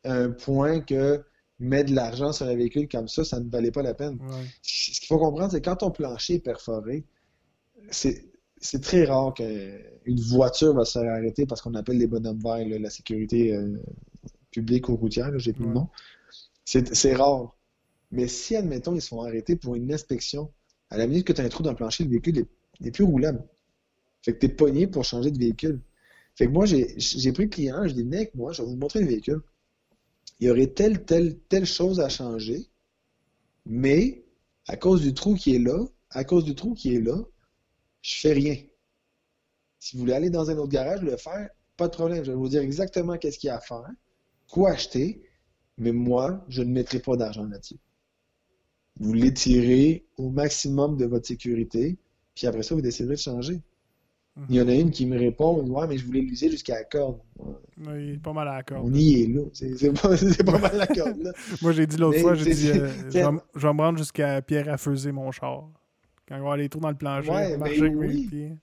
un 0.03 0.31
point 0.31 0.81
que 0.81 1.23
mettre 1.59 1.91
de 1.91 1.95
l'argent 1.95 2.33
sur 2.33 2.47
un 2.47 2.55
véhicule 2.55 2.87
comme 2.89 3.07
ça, 3.07 3.23
ça 3.23 3.39
ne 3.39 3.49
valait 3.49 3.71
pas 3.71 3.83
la 3.83 3.93
peine. 3.93 4.17
Ouais. 4.21 4.45
Ce 4.63 4.99
qu'il 4.99 5.07
faut 5.07 5.19
comprendre, 5.19 5.51
c'est 5.51 5.61
quand 5.61 5.77
ton 5.77 5.91
plancher 5.91 6.35
est 6.35 6.39
perforé, 6.39 7.05
c'est 7.91 8.25
c'est 8.63 8.81
très 8.81 9.05
rare 9.05 9.33
qu'une 9.33 10.19
voiture 10.29 10.73
va 10.75 10.85
se 10.85 10.99
faire 10.99 11.11
arrêter 11.11 11.47
parce 11.47 11.61
qu'on 11.61 11.73
appelle 11.75 11.97
les 11.97 12.07
bonhommes 12.07 12.39
verts, 12.39 12.67
là, 12.67 12.77
la 12.79 12.89
sécurité 12.91 13.55
euh, 13.55 13.75
publique 14.51 14.89
ou 14.89 14.95
routière, 14.95 15.31
j'ai 15.39 15.53
plus 15.53 15.63
le 15.63 15.69
Ouais. 15.69 15.75
nom. 15.75 15.89
C'est 16.65 17.13
rare. 17.15 17.55
Mais 18.11 18.27
si, 18.27 18.55
admettons, 18.55 18.93
ils 18.95 19.01
se 19.01 19.09
font 19.09 19.21
arrêter 19.23 19.55
pour 19.55 19.75
une 19.75 19.91
inspection, 19.93 20.51
à 20.89 20.97
la 20.97 21.07
minute 21.07 21.25
que 21.25 21.33
tu 21.33 21.41
as 21.41 21.45
un 21.45 21.49
trou 21.49 21.63
dans 21.63 21.71
le 21.71 21.75
plancher, 21.77 22.03
le 22.03 22.09
véhicule 22.11 22.39
est- 22.39 22.47
n'est 22.81 22.91
plus 22.91 23.03
roulable. 23.05 23.43
Fait 24.23 24.33
que 24.33 24.39
tu 24.39 24.45
es 24.47 24.49
pogné 24.49 24.87
pour 24.87 25.05
changer 25.05 25.31
de 25.31 25.37
véhicule. 25.39 25.81
Fait 26.35 26.45
que 26.47 26.51
moi, 26.51 26.65
j'ai 26.65 26.93
j'ai 26.99 27.31
pris 27.31 27.43
le 27.45 27.49
client, 27.49 27.87
je 27.87 27.93
dis, 27.93 28.03
mec, 28.03 28.35
moi, 28.35 28.51
je 28.53 28.61
vais 28.61 28.67
vous 28.69 28.75
montrer 28.77 29.01
le 29.01 29.07
véhicule. 29.07 29.41
Il 30.41 30.47
y 30.47 30.51
aurait 30.51 30.67
telle, 30.67 31.05
telle, 31.05 31.37
telle 31.37 31.65
chose 31.65 31.99
à 31.99 32.09
changer, 32.09 32.65
mais 33.65 34.25
à 34.67 34.75
cause 34.75 35.01
du 35.01 35.13
trou 35.13 35.35
qui 35.35 35.55
est 35.55 35.59
là, 35.59 35.85
à 36.09 36.23
cause 36.23 36.43
du 36.43 36.55
trou 36.55 36.73
qui 36.73 36.95
est 36.95 36.99
là, 36.99 37.15
je 38.01 38.19
fais 38.19 38.33
rien. 38.33 38.57
Si 39.77 39.95
vous 39.95 40.01
voulez 40.01 40.13
aller 40.13 40.31
dans 40.31 40.49
un 40.49 40.57
autre 40.57 40.71
garage, 40.71 41.03
le 41.03 41.15
faire, 41.15 41.47
pas 41.77 41.87
de 41.87 41.93
problème. 41.93 42.23
Je 42.23 42.31
vais 42.31 42.37
vous 42.37 42.49
dire 42.49 42.61
exactement 42.61 43.17
qu'est-ce 43.17 43.37
qu'il 43.37 43.47
y 43.47 43.51
a 43.51 43.57
à 43.57 43.61
faire, 43.61 43.87
quoi 44.47 44.71
acheter, 44.71 45.21
mais 45.77 45.91
moi, 45.91 46.43
je 46.49 46.63
ne 46.63 46.71
mettrai 46.71 46.99
pas 46.99 47.15
d'argent 47.15 47.45
là-dessus. 47.45 47.77
Vous 48.99 49.13
l'étirez 49.13 50.05
au 50.17 50.29
maximum 50.31 50.97
de 50.97 51.05
votre 51.05 51.27
sécurité, 51.27 51.97
puis 52.33 52.47
après 52.47 52.63
ça, 52.63 52.73
vous 52.73 52.81
déciderez 52.81 53.15
de 53.15 53.19
changer. 53.19 53.61
Il 54.49 54.55
y 54.55 54.61
en 54.61 54.67
a 54.69 54.73
une 54.73 54.91
qui 54.91 55.05
me 55.05 55.17
répond, 55.19 55.61
ouais, 55.67 55.87
mais 55.87 55.97
je 55.97 56.05
voulais 56.05 56.21
l'user 56.21 56.49
jusqu'à 56.49 56.75
la 56.75 56.83
corde. 56.85 57.19
Ouais, 57.37 58.05
il 58.05 58.09
est 58.15 58.17
pas 58.17 58.31
mal 58.31 58.47
à 58.47 58.55
la 58.55 58.63
corde. 58.63 58.87
On 58.89 58.93
y 58.93 59.23
est 59.23 59.27
là. 59.27 59.41
C'est 59.53 59.91
pas, 60.45 60.57
mal 60.57 60.77
la 60.77 60.87
corde, 60.87 61.17
là. 61.21 61.31
Moi, 61.61 61.73
j'ai 61.73 61.85
dit 61.85 61.97
l'autre 61.97 62.19
fois, 62.19 62.33
j'ai 62.35 62.53
dit, 62.53 62.69
euh, 62.69 62.87
je, 63.07 63.09
vais, 63.09 63.19
m- 63.19 63.41
je 63.55 63.67
vais 63.67 63.73
me 63.73 63.81
rendre 63.81 63.97
jusqu'à 63.97 64.41
pierre 64.41 64.69
à 64.69 64.77
feuser 64.77 65.11
mon 65.11 65.31
char. 65.31 65.69
Quand 66.27 66.37
il 66.37 66.43
va 66.43 66.55
les 66.55 66.69
trous 66.69 66.79
dans 66.79 66.89
le 66.89 66.95
plancher, 66.95 67.29
Ouais, 67.29 67.57
marcher 67.57 67.89
mes 67.89 68.07
oui. 68.07 68.27
pieds. 68.29 68.57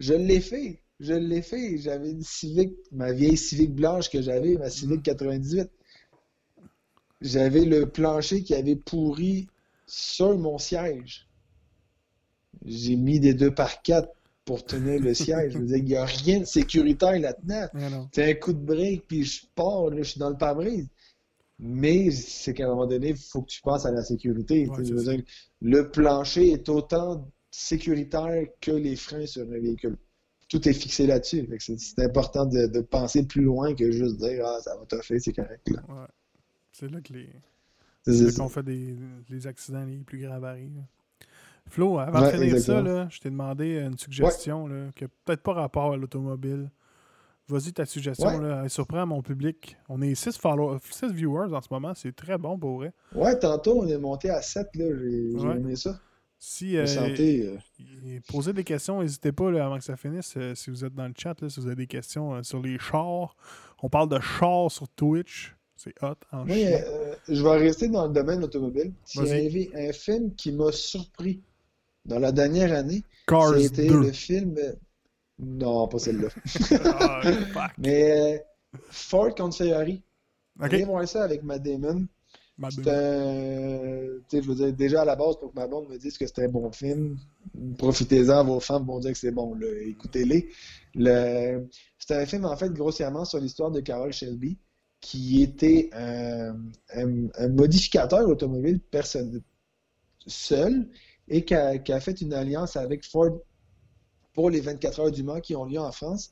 Je 0.00 0.14
l'ai 0.14 0.40
fait. 0.40 0.82
Je 0.98 1.14
l'ai 1.14 1.42
fait. 1.42 1.78
J'avais 1.78 2.10
une 2.10 2.22
Civic, 2.22 2.72
ma 2.90 3.12
vieille 3.12 3.36
Civic 3.36 3.72
blanche 3.72 4.10
que 4.10 4.20
j'avais, 4.20 4.56
ma 4.56 4.68
Civic 4.68 5.02
98. 5.04 5.70
J'avais 7.20 7.64
le 7.64 7.86
plancher 7.86 8.42
qui 8.42 8.54
avait 8.54 8.76
pourri 8.76 9.46
sur 9.86 10.36
mon 10.38 10.58
siège. 10.58 11.28
J'ai 12.64 12.96
mis 12.96 13.20
des 13.20 13.34
2 13.34 13.54
par 13.54 13.82
4 13.82 14.08
pour 14.44 14.64
tenir 14.64 15.00
le 15.00 15.14
siège. 15.14 15.52
Je 15.52 15.58
veux 15.58 15.66
dire, 15.66 15.76
il 15.76 15.84
n'y 15.84 15.96
a 15.96 16.04
rien 16.04 16.40
de 16.40 16.44
sécuritaire 16.44 17.18
là-dedans. 17.18 17.66
C'est 18.12 18.30
un 18.30 18.34
coup 18.34 18.52
de 18.52 18.58
break, 18.64 19.06
puis 19.06 19.24
je 19.24 19.46
pars, 19.54 19.90
là, 19.90 19.98
je 19.98 20.10
suis 20.10 20.20
dans 20.20 20.30
le 20.30 20.36
pare-brise. 20.36 20.88
Mais 21.58 22.10
c'est 22.10 22.54
qu'à 22.54 22.64
un 22.64 22.68
moment 22.68 22.86
donné, 22.86 23.10
il 23.10 23.16
faut 23.16 23.42
que 23.42 23.50
tu 23.50 23.60
penses 23.60 23.84
à 23.84 23.92
la 23.92 24.02
sécurité. 24.02 24.66
Ouais, 24.66 24.84
je 24.84 24.94
veux 24.94 25.02
dire, 25.14 25.22
le 25.60 25.90
plancher 25.90 26.52
est 26.52 26.68
autant 26.70 27.28
sécuritaire 27.50 28.46
que 28.60 28.70
les 28.70 28.96
freins 28.96 29.26
sur 29.26 29.42
un 29.42 29.58
véhicule. 29.58 29.96
Tout 30.48 30.66
est 30.68 30.72
fixé 30.72 31.06
là-dessus. 31.06 31.46
C'est 31.78 32.02
important 32.02 32.46
de, 32.46 32.66
de 32.66 32.80
penser 32.80 33.24
plus 33.24 33.42
loin 33.42 33.74
que 33.74 33.92
juste 33.92 34.16
dire 34.16 34.44
Ah, 34.44 34.58
ça 34.62 34.76
va 34.76 34.84
toffer, 34.86 35.20
c'est 35.20 35.32
correct. 35.32 35.68
Là. 35.70 35.82
Ouais. 35.88 36.06
C'est 36.72 36.88
là 36.90 37.00
que 37.00 37.12
les. 37.12 37.28
C'est- 38.06 38.24
là 38.24 38.32
qu'on 38.32 38.48
fait 38.48 38.62
des, 38.62 38.96
les 39.28 39.46
accidents 39.46 39.84
les 39.84 39.98
plus 39.98 40.18
graves 40.18 40.44
arrivent. 40.44 40.82
Flo, 41.68 41.98
avant 41.98 42.20
Ouais, 42.22 42.32
de 42.32 42.38
finir 42.38 42.58
ça, 42.58 42.80
là, 42.82 43.06
je 43.10 43.20
t'ai 43.20 43.30
demandé 43.30 43.78
une 43.78 43.96
suggestion 43.98 44.66
là, 44.66 44.86
qui 44.96 45.04
n'a 45.04 45.10
peut-être 45.24 45.42
pas 45.42 45.52
rapport 45.52 45.92
à 45.92 45.96
l'automobile. 45.96 46.70
Vas-y, 47.48 47.72
ta 47.72 47.84
suggestion, 47.84 48.28
Ouais. 48.28 48.40
là, 48.48 48.60
elle 48.64 48.70
surprend 48.70 49.04
mon 49.06 49.22
public. 49.22 49.76
On 49.88 50.00
est 50.02 50.14
6 50.14 50.38
viewers 51.12 51.52
en 51.52 51.60
ce 51.60 51.68
moment, 51.70 51.92
c'est 51.94 52.14
très 52.14 52.38
bon 52.38 52.56
pour 52.58 52.76
vrai. 52.78 52.92
Ouais, 53.14 53.36
tantôt, 53.38 53.80
on 53.82 53.86
est 53.88 53.98
monté 53.98 54.30
à 54.30 54.40
7, 54.40 54.68
là. 54.76 54.84
J'ai 54.96 55.58
aimé 55.58 55.74
ça. 55.76 55.98
Si, 56.42 56.76
euh, 56.76 56.86
santé. 56.86 57.46
euh, 57.78 58.18
Posez 58.28 58.52
des 58.54 58.64
questions, 58.64 59.02
n'hésitez 59.02 59.30
pas 59.32 59.50
là, 59.50 59.66
avant 59.66 59.76
que 59.78 59.84
ça 59.84 59.96
finisse. 59.96 60.34
euh, 60.38 60.54
si 60.54 60.70
vous 60.70 60.84
êtes 60.84 60.94
dans 60.94 61.06
le 61.06 61.12
chat, 61.16 61.38
là, 61.42 61.48
si 61.50 61.60
vous 61.60 61.66
avez 61.66 61.76
des 61.76 61.86
questions 61.86 62.42
sur 62.42 62.62
les 62.62 62.78
chars. 62.78 63.36
On 63.82 63.88
parle 63.90 64.08
de 64.08 64.18
chars 64.20 64.70
sur 64.70 64.88
Twitch. 64.88 65.54
C'est 65.76 65.94
hot 66.02 66.14
en 66.32 66.46
je 66.46 67.42
vais 67.42 67.56
rester 67.56 67.88
dans 67.88 68.06
le 68.06 68.12
domaine 68.12 68.44
automobile. 68.44 68.92
S'il 69.04 69.24
y 69.26 69.70
un 69.74 69.92
film 69.92 70.34
qui 70.34 70.52
m'a 70.52 70.72
surpris 70.72 71.42
dans 72.04 72.18
la 72.18 72.32
dernière 72.32 72.72
année, 72.74 73.04
c'était 73.62 73.86
2. 73.86 74.00
le 74.00 74.12
film. 74.12 74.56
euh, 74.58 74.72
Non, 75.38 75.88
pas 75.88 75.98
celle-là. 75.98 76.28
Ah. 76.84 77.70
Mais 77.78 78.34
euh, 78.34 78.38
Ford 78.90 79.34
contre 79.34 79.56
Ferrari. 79.56 80.02
Ok. 80.58 80.64
Allez 80.74 80.84
voir 80.84 81.06
ça 81.08 81.24
avec 81.24 81.42
Matt 81.42 81.62
Damon. 81.62 82.06
Je 84.32 84.40
veux 84.46 84.54
dire, 84.54 84.72
déjà 84.74 85.02
à 85.02 85.04
la 85.06 85.16
base, 85.16 85.36
pour 85.38 85.50
que 85.50 85.58
ma 85.58 85.66
blonde 85.66 85.88
me 85.88 85.96
dise 85.96 86.18
que 86.18 86.26
c'était 86.26 86.44
un 86.44 86.48
bon 86.48 86.70
film, 86.72 87.16
profitez-en, 87.78 88.44
vos 88.44 88.60
femmes 88.60 88.84
vont 88.84 88.98
dire 88.98 89.12
que 89.12 89.18
c'est 89.18 89.30
bon, 89.30 89.58
écoutez-les. 89.86 90.50
Le... 90.94 91.66
C'est 91.98 92.14
un 92.16 92.26
film, 92.26 92.44
en 92.44 92.56
fait, 92.56 92.70
grossièrement 92.70 93.24
sur 93.24 93.38
l'histoire 93.38 93.70
de 93.70 93.80
Carroll 93.80 94.12
Shelby, 94.12 94.58
qui 95.00 95.42
était 95.42 95.88
un, 95.94 96.54
un- 96.94 97.28
un 97.38 97.48
modificateur 97.48 98.28
automobile 98.28 98.78
personnel 98.80 99.40
seul 100.26 100.86
et 101.30 101.44
qui 101.44 101.54
a, 101.54 102.00
fait 102.00 102.20
une 102.20 102.34
alliance 102.34 102.76
avec 102.76 103.04
Ford 103.04 103.38
pour 104.34 104.50
les 104.50 104.60
24 104.60 105.00
heures 105.00 105.10
du 105.12 105.22
Mans 105.22 105.40
qui 105.40 105.54
ont 105.54 105.64
lieu 105.64 105.78
en 105.78 105.92
France. 105.92 106.30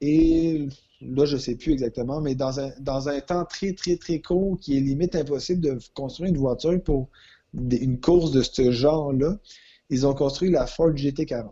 Et 0.00 0.68
là, 1.00 1.24
je 1.26 1.36
sais 1.36 1.56
plus 1.56 1.72
exactement, 1.72 2.20
mais 2.20 2.36
dans 2.36 2.60
un, 2.60 2.70
dans 2.78 3.08
un 3.08 3.20
temps 3.20 3.44
très, 3.44 3.72
très, 3.72 3.96
très 3.96 4.20
court, 4.20 4.58
qui 4.60 4.76
est 4.76 4.80
limite 4.80 5.16
impossible 5.16 5.60
de 5.60 5.78
construire 5.92 6.30
une 6.30 6.38
voiture 6.38 6.80
pour 6.82 7.10
une 7.52 7.98
course 8.00 8.30
de 8.30 8.42
ce 8.42 8.70
genre-là, 8.70 9.38
ils 9.90 10.06
ont 10.06 10.14
construit 10.14 10.50
la 10.50 10.66
Ford 10.66 10.92
GT40. 10.92 11.50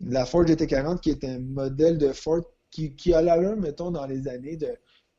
La 0.00 0.26
Ford 0.26 0.44
GT40 0.44 1.00
qui 1.00 1.10
est 1.10 1.24
un 1.24 1.40
modèle 1.40 1.98
de 1.98 2.12
Ford 2.12 2.42
qui, 2.70 2.94
qui 2.94 3.12
a 3.12 3.20
l'allure, 3.20 3.56
mettons, 3.56 3.90
dans 3.90 4.06
les 4.06 4.28
années 4.28 4.56
de, 4.56 4.68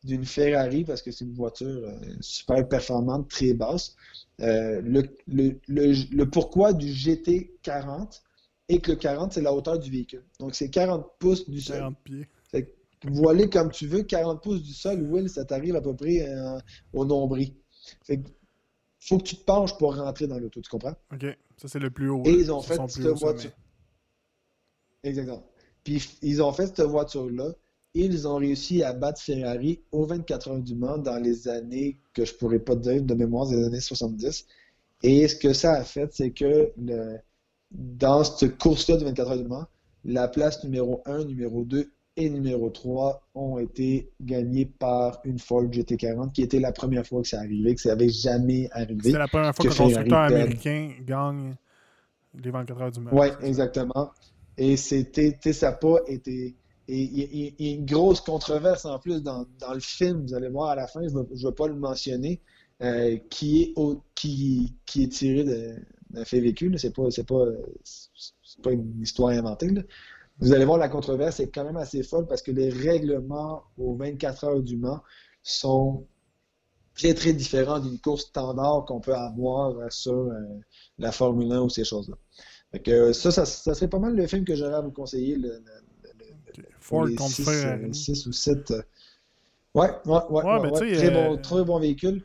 d'une 0.04 0.26
Ferrari 0.26 0.84
parce 0.84 1.02
que 1.02 1.12
c'est 1.12 1.26
une 1.26 1.34
voiture 1.34 1.68
euh, 1.68 2.00
super 2.22 2.68
performante, 2.68 3.30
très 3.30 3.54
basse. 3.54 3.96
Euh, 4.40 4.82
le, 4.82 5.04
le, 5.28 5.60
le, 5.68 5.94
le 6.12 6.30
pourquoi 6.30 6.74
du 6.74 6.88
GT40 6.88 8.22
et 8.70 8.80
que 8.80 8.92
le 8.92 8.98
40, 8.98 9.34
c'est 9.34 9.42
la 9.42 9.54
hauteur 9.54 9.78
du 9.78 9.92
véhicule. 9.92 10.24
Donc, 10.40 10.56
c'est 10.56 10.70
40 10.70 11.06
pouces 11.20 11.50
du 11.50 11.62
sol. 11.62 11.78
40 11.78 11.98
pieds. 12.04 12.28
Fait 12.50 12.66
que 12.66 12.72
voiler 13.10 13.50
comme 13.50 13.70
tu 13.70 13.86
veux, 13.86 14.04
40 14.04 14.42
pouces 14.42 14.64
du 14.64 14.74
sol, 14.74 15.02
Will, 15.04 15.30
ça 15.30 15.46
t'arrive 15.46 15.76
à 15.76 15.82
peu 15.82 15.96
près 15.96 16.28
euh, 16.28 16.58
au 16.94 17.06
nombril. 17.06 17.54
Fait 18.04 18.18
que 18.18 18.30
faut 19.00 19.18
que 19.18 19.24
tu 19.24 19.36
te 19.36 19.44
penches 19.44 19.78
pour 19.78 19.96
rentrer 19.96 20.28
dans 20.28 20.38
l'auto, 20.38 20.62
tu 20.62 20.70
comprends? 20.70 20.96
Ok. 21.12 21.26
Ça, 21.58 21.68
c'est 21.68 21.80
le 21.80 21.90
plus 21.90 22.10
haut. 22.10 22.24
Et 22.26 22.32
ils 22.32 22.52
ont 22.52 22.62
fait 22.62 22.78
cette 22.88 23.06
voiture. 23.08 23.52
Exactement. 25.04 25.44
Puis 25.84 26.18
ils 26.22 26.42
ont 26.42 26.54
fait 26.54 26.68
cette 26.68 26.82
voiture-là. 26.82 27.54
Ils 27.94 28.28
ont 28.28 28.36
réussi 28.38 28.84
à 28.84 28.94
battre 28.94 29.22
Ferrari 29.22 29.82
aux 29.92 30.06
24 30.06 30.50
heures 30.50 30.60
du 30.60 30.76
Mans 30.76 30.98
dans 30.98 31.18
les 31.18 31.48
années 31.48 31.98
que 32.14 32.24
je 32.24 32.34
pourrais 32.34 32.60
pas 32.60 32.76
te 32.76 32.82
dire 32.90 33.04
de 33.04 33.14
mémoire, 33.14 33.48
des 33.48 33.64
années 33.64 33.82
70. 33.82 34.46
Et 35.04 35.28
ce 35.28 35.36
que 35.36 35.52
ça 35.54 35.74
a 35.74 35.84
fait, 35.84 36.10
c'est 36.14 36.32
que 36.32 36.72
le- 36.78 37.18
dans 37.72 38.24
cette 38.24 38.58
course-là 38.58 38.98
de 38.98 39.04
24 39.06 39.32
heures 39.32 39.38
du 39.38 39.48
Mans, 39.48 39.66
la 40.06 40.28
place 40.28 40.64
numéro 40.64 41.02
1, 41.06 41.26
numéro 41.26 41.64
2 41.64 41.92
et 42.18 42.30
numéro 42.30 42.70
3 42.70 43.24
ont 43.36 43.58
été 43.58 44.10
gagnées 44.22 44.66
par 44.66 45.20
une 45.26 45.40
Ford 45.40 45.64
GT40, 45.70 46.32
qui 46.34 46.44
était 46.44 46.60
la 46.60 46.72
première 46.72 47.06
fois 47.06 47.22
que 47.22 47.28
ça 47.28 47.40
arrivait, 47.40 47.76
que 47.76 47.82
ça 47.82 47.90
n'avait 47.90 48.10
jamais 48.10 48.70
arrivé. 48.72 49.02
C'était 49.04 49.18
la 49.18 49.28
première 49.28 49.56
fois 49.56 49.66
que 49.66 49.70
qu'un 49.70 49.84
constructeur 49.84 50.20
américain 50.20 50.92
gagne 51.06 51.56
les 52.42 52.52
24 52.52 52.82
heures 52.82 52.92
du 52.92 53.00
Mans. 53.02 53.12
Oui, 53.14 53.28
exactement. 53.42 54.12
Et 54.58 54.78
c'était, 54.78 55.38
ça 55.54 55.72
n'a 55.72 55.78
pas 55.78 55.98
été. 56.08 56.56
Il 56.94 57.60
y, 57.60 57.70
a- 57.70 57.74
une 57.76 57.86
grosse 57.86 58.22
controverse 58.22 58.86
en 58.86 59.00
plus 59.00 59.22
dans, 59.24 59.46
dans 59.60 59.74
le 59.74 59.80
film, 59.80 60.26
vous 60.26 60.34
allez 60.34 60.50
voir 60.50 60.70
à 60.72 60.76
la 60.76 60.88
fin, 60.88 61.02
je 61.08 61.14
ne 61.16 61.48
vais, 61.50 61.52
pas 61.56 61.68
le 61.68 61.76
mentionner, 61.76 62.42
euh, 62.82 63.18
qui, 63.30 63.62
est 63.64 63.74
qui, 64.16 64.76
qui 64.86 65.04
est 65.04 65.08
tiré 65.10 65.44
d'un 66.10 66.26
fait 66.26 66.40
vécu. 66.42 66.70
là. 66.70 66.78
C'est 66.78 66.92
pas, 66.94 67.04
pas, 67.28 67.46
pas 68.64 68.72
une 68.72 69.02
histoire 69.02 69.30
inventée. 69.30 69.70
là. 69.70 69.82
Vous 70.40 70.54
allez 70.54 70.66
voir, 70.66 70.78
la 70.78 70.90
controverse 70.90 71.40
est 71.40 71.50
quand 71.50 71.64
même 71.64 71.78
assez 71.78 72.04
folle 72.04 72.28
parce 72.28 72.42
que 72.42 72.52
les 72.52 72.70
règlements 72.70 73.64
aux 73.78 73.96
24 73.96 74.44
heures 74.46 74.62
du 74.64 74.76
Mans 74.78 75.02
sont 75.44 76.08
très, 76.96 77.14
très 77.14 77.34
différents 77.34 77.80
d'une 77.80 78.00
course 78.00 78.24
standard 78.26 78.86
qu'on 78.86 79.00
peut 79.00 79.16
avoir 79.16 79.78
euh, 79.78 79.88
sur 79.90 80.14
euh, 80.14 80.34
la 80.98 81.12
Formule 81.12 81.52
1 81.52 81.62
ou 81.62 81.70
ces 81.70 81.84
choses-là. 81.84 82.16
Ça, 83.14 83.32
ça, 83.32 83.46
ça 83.46 83.74
serait 83.76 83.90
pas 83.90 84.00
mal 84.00 84.16
le 84.16 84.26
film 84.28 84.46
que 84.46 84.56
j'aurais 84.56 84.76
à 84.76 84.82
vous 84.82 84.92
conseiller. 84.92 85.38
Ford 86.80 87.06
les 87.06 87.16
contre 87.16 87.32
six, 87.32 87.44
Ferrari. 87.44 87.86
euh, 87.86 87.94
six 87.94 88.26
ou 88.28 88.32
7. 88.32 88.74
Ouais, 89.74 89.90
ouais, 89.90 89.90
ouais. 90.06 90.20
Ouais, 90.30 90.44
ouais, 90.44 90.60
mais 90.64 90.72
ouais. 90.72 90.80
tu 90.80 90.96
sais, 90.96 91.08
Très, 91.08 91.16
euh, 91.18 91.30
bon, 91.30 91.38
très 91.42 91.64
bon 91.64 91.80
véhicule. 91.80 92.24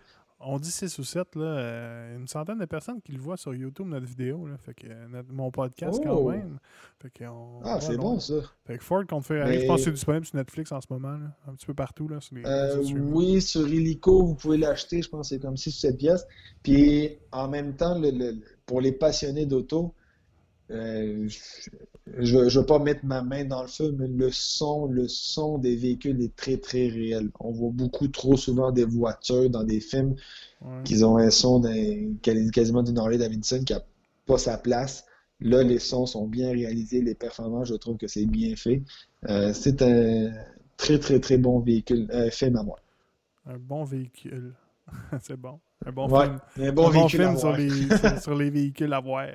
On 0.49 0.59
dit 0.59 0.70
6 0.70 0.99
ou 0.99 1.03
7, 1.05 1.35
là. 1.35 1.43
euh, 1.45 2.16
une 2.18 2.29
centaine 2.29 2.59
de 2.59 2.66
personnes 2.66 3.01
qui 3.03 3.11
le 3.12 3.18
voient 3.18 3.39
sur 3.39 3.55
YouTube, 3.55 3.87
notre 3.87 4.07
vidéo. 4.07 4.47
Là, 4.47 4.57
fait 4.59 4.74
que, 4.74 4.87
euh, 4.87 5.09
notre- 5.09 5.33
mon 5.33 5.51
podcast, 5.51 5.99
quand 6.05 6.12
Oh! 6.14 6.31
même. 6.31 6.59
Fait 7.01 7.11
que, 7.11 7.24
on- 7.24 7.61
Ah, 7.64 7.77
ouais, 7.77 7.81
c'est 7.81 7.97
bon 7.97 8.20
ça. 8.20 8.35
Fait 8.66 8.77
que 8.79 8.85
Ford 8.85 9.05
contre 9.09 9.27
Ferrari, 9.27 9.51
Mais- 9.57 9.61
je 9.62 9.66
pense 9.66 9.79
que 9.81 9.85
c'est 9.87 9.93
disponible 9.93 10.27
sur 10.27 10.37
Netflix 10.37 10.70
en 10.72 10.81
ce 10.81 10.87
moment. 10.91 11.12
Là, 11.16 11.33
un 11.49 11.55
petit 11.55 11.66
peu 11.66 11.74
partout. 11.74 12.07
Là, 12.07 12.20
sur 12.20 12.37
les 12.37 12.43
Euh, 12.45 12.83
oui, 13.12 13.41
sur 13.41 13.66
Illico, 13.66 14.24
vous 14.24 14.35
pouvez 14.35 14.59
l'acheter, 14.59 15.03
je 15.03 15.09
pense 15.09 15.31
que 15.31 15.35
c'est 15.35 15.41
comme 15.41 15.57
6 15.57 15.70
ou 15.70 15.79
7 15.81 15.97
pièces. 15.99 16.27
Puis 16.62 17.16
en 17.33 17.49
même 17.49 17.74
temps, 17.74 17.99
le- 17.99 18.11
le- 18.11 18.33
le- 18.33 18.43
pour 18.66 18.81
les 18.81 18.93
passionnés 18.93 19.47
d'auto, 19.47 19.95
euh, 20.71 21.29
je 22.19 22.37
ne 22.39 22.51
veux 22.51 22.67
pas 22.67 22.79
mettre 22.79 23.05
ma 23.05 23.23
main 23.23 23.45
dans 23.45 23.62
le 23.62 23.69
feu, 23.69 23.95
mais 23.99 24.09
le 24.09 24.31
son, 24.33 24.87
le 24.87 25.07
son 25.09 25.59
des 25.59 25.77
véhicules 25.77 26.21
est 26.23 26.35
très 26.37 26.57
très 26.57 26.89
réel. 26.89 27.31
On 27.41 27.53
voit 27.53 27.71
beaucoup 27.73 28.09
trop 28.09 28.37
souvent 28.37 28.73
des 28.73 28.85
voitures 28.85 29.51
dans 29.51 29.64
des 29.64 29.81
films 29.81 30.14
Ouais. 30.62 30.83
qui 30.85 31.05
ont 31.05 31.19
un 31.19 31.29
son 31.31 31.62
quasiment 32.51 32.83
d'une 32.83 32.99
Harley 32.99 33.19
Davidson 33.19 33.62
qui 33.64 33.75
n'a 33.75 33.83
pas 34.27 34.39
sa 34.39 34.57
place. 34.57 35.05
Là, 35.41 35.62
les 35.62 35.79
sons 35.79 36.07
sont 36.07 36.27
bien 36.27 36.51
réalisés, 36.51 37.03
les 37.03 37.14
performances, 37.14 37.69
je 37.69 37.75
trouve 37.75 37.99
que 37.99 38.07
c'est 38.09 38.25
bien 38.25 38.57
fait. 38.57 38.83
Euh, 39.29 39.53
c'est 39.53 39.83
un 39.83 40.33
très 40.79 40.99
très 40.99 41.21
très 41.21 41.37
bon 41.37 41.61
véhicule, 41.61 42.09
euh, 42.11 42.31
film 42.31 42.57
à 42.57 42.62
moi. 42.62 42.81
Un 43.45 43.59
bon 43.59 43.85
véhicule. 43.85 44.55
c'est 45.23 45.37
bon. 45.37 45.61
Un 45.85 45.93
bon 45.93 46.09
Ouais, 46.09 46.25
film. 46.25 46.41
un 46.69 46.73
bon 46.73 46.89
un 46.89 46.91
bon 46.91 46.91
véhicule 46.91 47.21
à 47.23 47.27
film 47.37 47.39
sur 47.39 47.53
les, 47.53 47.71
sur 48.23 48.35
les 48.35 48.49
véhicules 48.51 48.93
à 48.95 49.01
voir. 49.01 49.27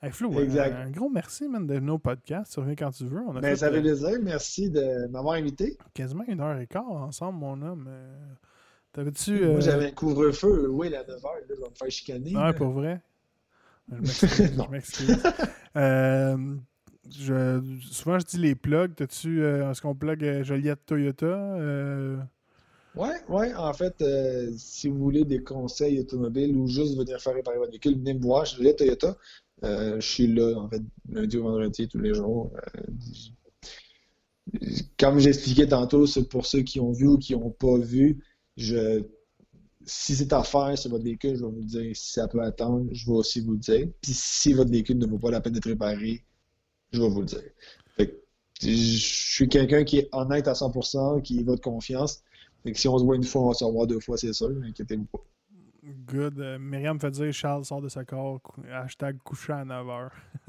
Hey 0.00 0.12
Flo, 0.12 0.30
un- 0.32 0.42
Exact. 0.42 0.74
Un, 0.76 0.90
gros 0.90 1.08
merci, 1.10 1.48
man, 1.48 1.66
de 1.66 1.74
venir 1.74 1.94
au 1.94 1.98
podcast. 1.98 2.52
Tu 2.52 2.60
reviens 2.60 2.76
quand 2.76 2.90
tu 2.92 3.04
veux. 3.04 3.20
On 3.26 3.30
a 3.36 3.40
Ben, 3.40 3.50
fait 3.50 3.56
ça 3.56 3.70
fait 3.70 3.78
euh, 3.78 3.80
plaisir. 3.80 4.10
Merci 4.22 4.70
de 4.70 5.06
m'avoir 5.08 5.34
invité. 5.34 5.76
quasiment 5.92 6.24
une 6.28 6.40
heure 6.40 6.58
et 6.60 6.66
quart 6.68 6.88
ensemble, 6.88 7.38
mon 7.38 7.60
homme. 7.62 7.86
Euh, 7.88 8.14
T'avais-tu. 8.92 9.32
Moi, 9.40 9.56
euh, 9.56 9.60
j'avais 9.60 9.86
un 9.86 9.90
couvre-feu. 9.90 10.68
Oui, 10.70 10.94
à 10.94 11.02
9h. 11.02 11.06
Là, 11.22 11.40
je 11.48 11.54
vais 11.54 11.60
me 11.68 11.74
faire 11.74 11.90
chicaner. 11.90 12.30
Ouais, 12.36 12.42
là. 12.42 12.52
pour 12.52 12.70
vrai? 12.70 13.00
Je 13.90 13.96
m'excuse. 14.70 15.22
Euh, 15.76 16.36
je- 17.10 17.78
souvent, 17.90 18.18
je 18.20 18.24
dis 18.26 18.38
les 18.38 18.54
plugs. 18.54 18.94
T'as-tu. 18.94 19.44
Est-ce 19.44 19.82
qu'on 19.82 19.96
plug 19.96 20.42
Joliette 20.44 20.86
Toyota 20.86 21.56
Ouais, 22.94 23.14
ouais. 23.28 23.54
En 23.54 23.72
fait, 23.72 24.02
si 24.56 24.88
vous 24.88 24.98
voulez 24.98 25.24
des 25.24 25.42
conseils 25.42 25.98
automobiles 26.00 26.56
ou 26.56 26.68
juste 26.68 26.96
venir 26.96 27.20
faire 27.20 27.34
réparer 27.34 27.58
votre 27.58 27.70
véhicule, 27.72 27.96
venez 27.98 28.14
me 28.14 28.20
voir. 28.22 28.44
Là, 28.60 28.72
Toyota. 28.74 29.16
Euh, 29.64 30.00
je 30.00 30.06
suis 30.06 30.26
là, 30.26 30.56
en 30.58 30.68
fait, 30.68 30.82
lundi 31.08 31.36
au 31.36 31.44
vendredi, 31.44 31.88
tous 31.88 31.98
les 31.98 32.14
jours. 32.14 32.52
Euh, 32.54 32.82
comme 34.98 35.18
j'expliquais 35.18 35.66
tantôt, 35.66 36.06
pour 36.30 36.46
ceux 36.46 36.62
qui 36.62 36.80
ont 36.80 36.92
vu 36.92 37.06
ou 37.06 37.18
qui 37.18 37.34
n'ont 37.34 37.50
pas 37.50 37.76
vu. 37.78 38.22
Si 38.56 40.16
c'est 40.16 40.32
à 40.32 40.42
faire 40.42 40.76
sur 40.76 40.90
votre 40.90 41.04
véhicule, 41.04 41.36
je 41.36 41.44
vais 41.44 41.50
vous 41.50 41.64
dire. 41.64 41.96
Si 41.96 42.12
ça 42.12 42.28
peut 42.28 42.42
attendre, 42.42 42.88
je 42.92 43.06
vais 43.06 43.12
aussi 43.12 43.40
vous 43.40 43.52
le 43.52 43.58
dire. 43.58 43.88
Puis 44.00 44.12
si 44.14 44.52
votre 44.52 44.70
véhicule 44.70 44.98
ne 44.98 45.06
vaut 45.06 45.18
pas 45.18 45.30
la 45.30 45.40
peine 45.40 45.54
d'être 45.54 45.68
réparé, 45.68 46.24
je 46.92 47.00
vais 47.02 47.08
vous 47.08 47.20
le 47.20 47.26
dire. 47.26 47.42
Fait 47.96 48.08
que, 48.08 48.14
je 48.62 48.68
suis 48.68 49.48
quelqu'un 49.48 49.84
qui 49.84 49.98
est 49.98 50.08
honnête 50.12 50.48
à 50.48 50.52
100%, 50.52 51.22
qui 51.22 51.42
va 51.42 51.54
de 51.54 51.60
confiance. 51.60 52.22
Si 52.74 52.88
on 52.88 52.98
se 52.98 53.04
voit 53.04 53.16
une 53.16 53.24
fois, 53.24 53.42
on 53.42 53.48
va 53.48 53.54
se 53.54 53.64
revoir 53.64 53.86
deux 53.86 54.00
fois, 54.00 54.18
c'est 54.18 54.32
sûr. 54.32 54.50
Inquiétez-vous 54.62 55.06
pas. 55.06 55.24
Good. 56.06 56.38
Euh, 56.40 56.58
Myriam 56.58 56.94
me 56.96 57.00
fait 57.00 57.10
dire 57.10 57.32
Charles 57.32 57.64
sort 57.64 57.80
de 57.82 57.88
sa 57.88 58.04
corps. 58.04 58.40
Hashtag 58.72 59.18
couché 59.24 59.52
à 59.52 59.64
9h. 59.64 60.08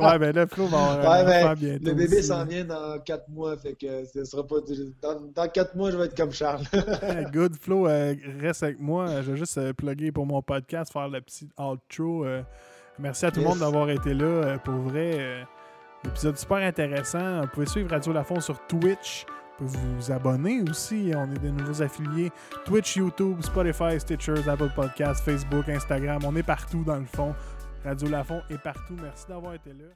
ouais, 0.00 0.18
ben 0.18 0.34
là, 0.34 0.46
Flo 0.46 0.66
va 0.66 0.78
avoir 0.92 1.24
Ouais, 1.24 1.24
ben, 1.24 1.54
bientôt. 1.54 1.84
le 1.86 1.94
bébé 1.94 2.22
s'en 2.22 2.44
vient 2.44 2.64
dans 2.64 2.98
quatre 3.00 3.28
mois, 3.28 3.56
fait 3.56 3.74
que 3.74 4.04
ce 4.04 4.24
sera 4.24 4.46
pas. 4.46 4.56
Dans, 5.02 5.20
dans 5.34 5.48
quatre 5.48 5.74
mois, 5.76 5.90
je 5.90 5.96
vais 5.96 6.06
être 6.06 6.16
comme 6.16 6.32
Charles. 6.32 6.64
Good 7.32 7.56
Flo, 7.60 7.86
euh, 7.86 8.14
reste 8.40 8.62
avec 8.64 8.80
moi. 8.80 9.22
Je 9.22 9.30
vais 9.32 9.36
juste 9.38 9.58
euh, 9.58 9.72
plugger 9.72 10.10
pour 10.12 10.26
mon 10.26 10.42
podcast, 10.42 10.92
faire 10.92 11.08
le 11.08 11.20
petit 11.20 11.48
outro. 11.58 12.24
euh. 12.24 12.42
merci 12.98 13.26
à 13.26 13.30
tout 13.30 13.40
le 13.40 13.46
Yes. 13.46 13.50
monde 13.50 13.60
d'avoir 13.60 13.90
été 13.90 14.12
là. 14.14 14.24
euh, 14.24 14.58
pour 14.58 14.74
vrai, 14.74 15.16
euh, 15.18 15.42
épisode 16.06 16.36
super 16.36 16.58
intéressant. 16.58 17.42
Vous 17.42 17.48
pouvez 17.48 17.66
suivre 17.66 17.90
Radio 17.90 18.12
Lafont 18.12 18.40
sur 18.40 18.58
Twitch. 18.66 19.24
Vous 19.60 19.96
vous 19.96 20.12
abonner 20.12 20.62
aussi. 20.68 21.12
On 21.14 21.30
est 21.32 21.38
des 21.38 21.50
nouveaux 21.50 21.82
affiliés. 21.82 22.32
Twitch, 22.64 22.96
YouTube, 22.96 23.40
Spotify, 23.42 23.98
Stitchers, 23.98 24.48
Apple 24.48 24.70
Podcasts, 24.74 25.24
Facebook, 25.24 25.68
Instagram. 25.68 26.22
On 26.24 26.34
est 26.36 26.42
partout 26.42 26.82
dans 26.84 26.98
le 26.98 27.06
fond. 27.06 27.34
Radio 27.84 28.08
Lafont 28.08 28.42
est 28.50 28.58
partout. 28.58 28.96
Merci 29.00 29.26
d'avoir 29.28 29.54
été 29.54 29.70
là. 29.70 29.86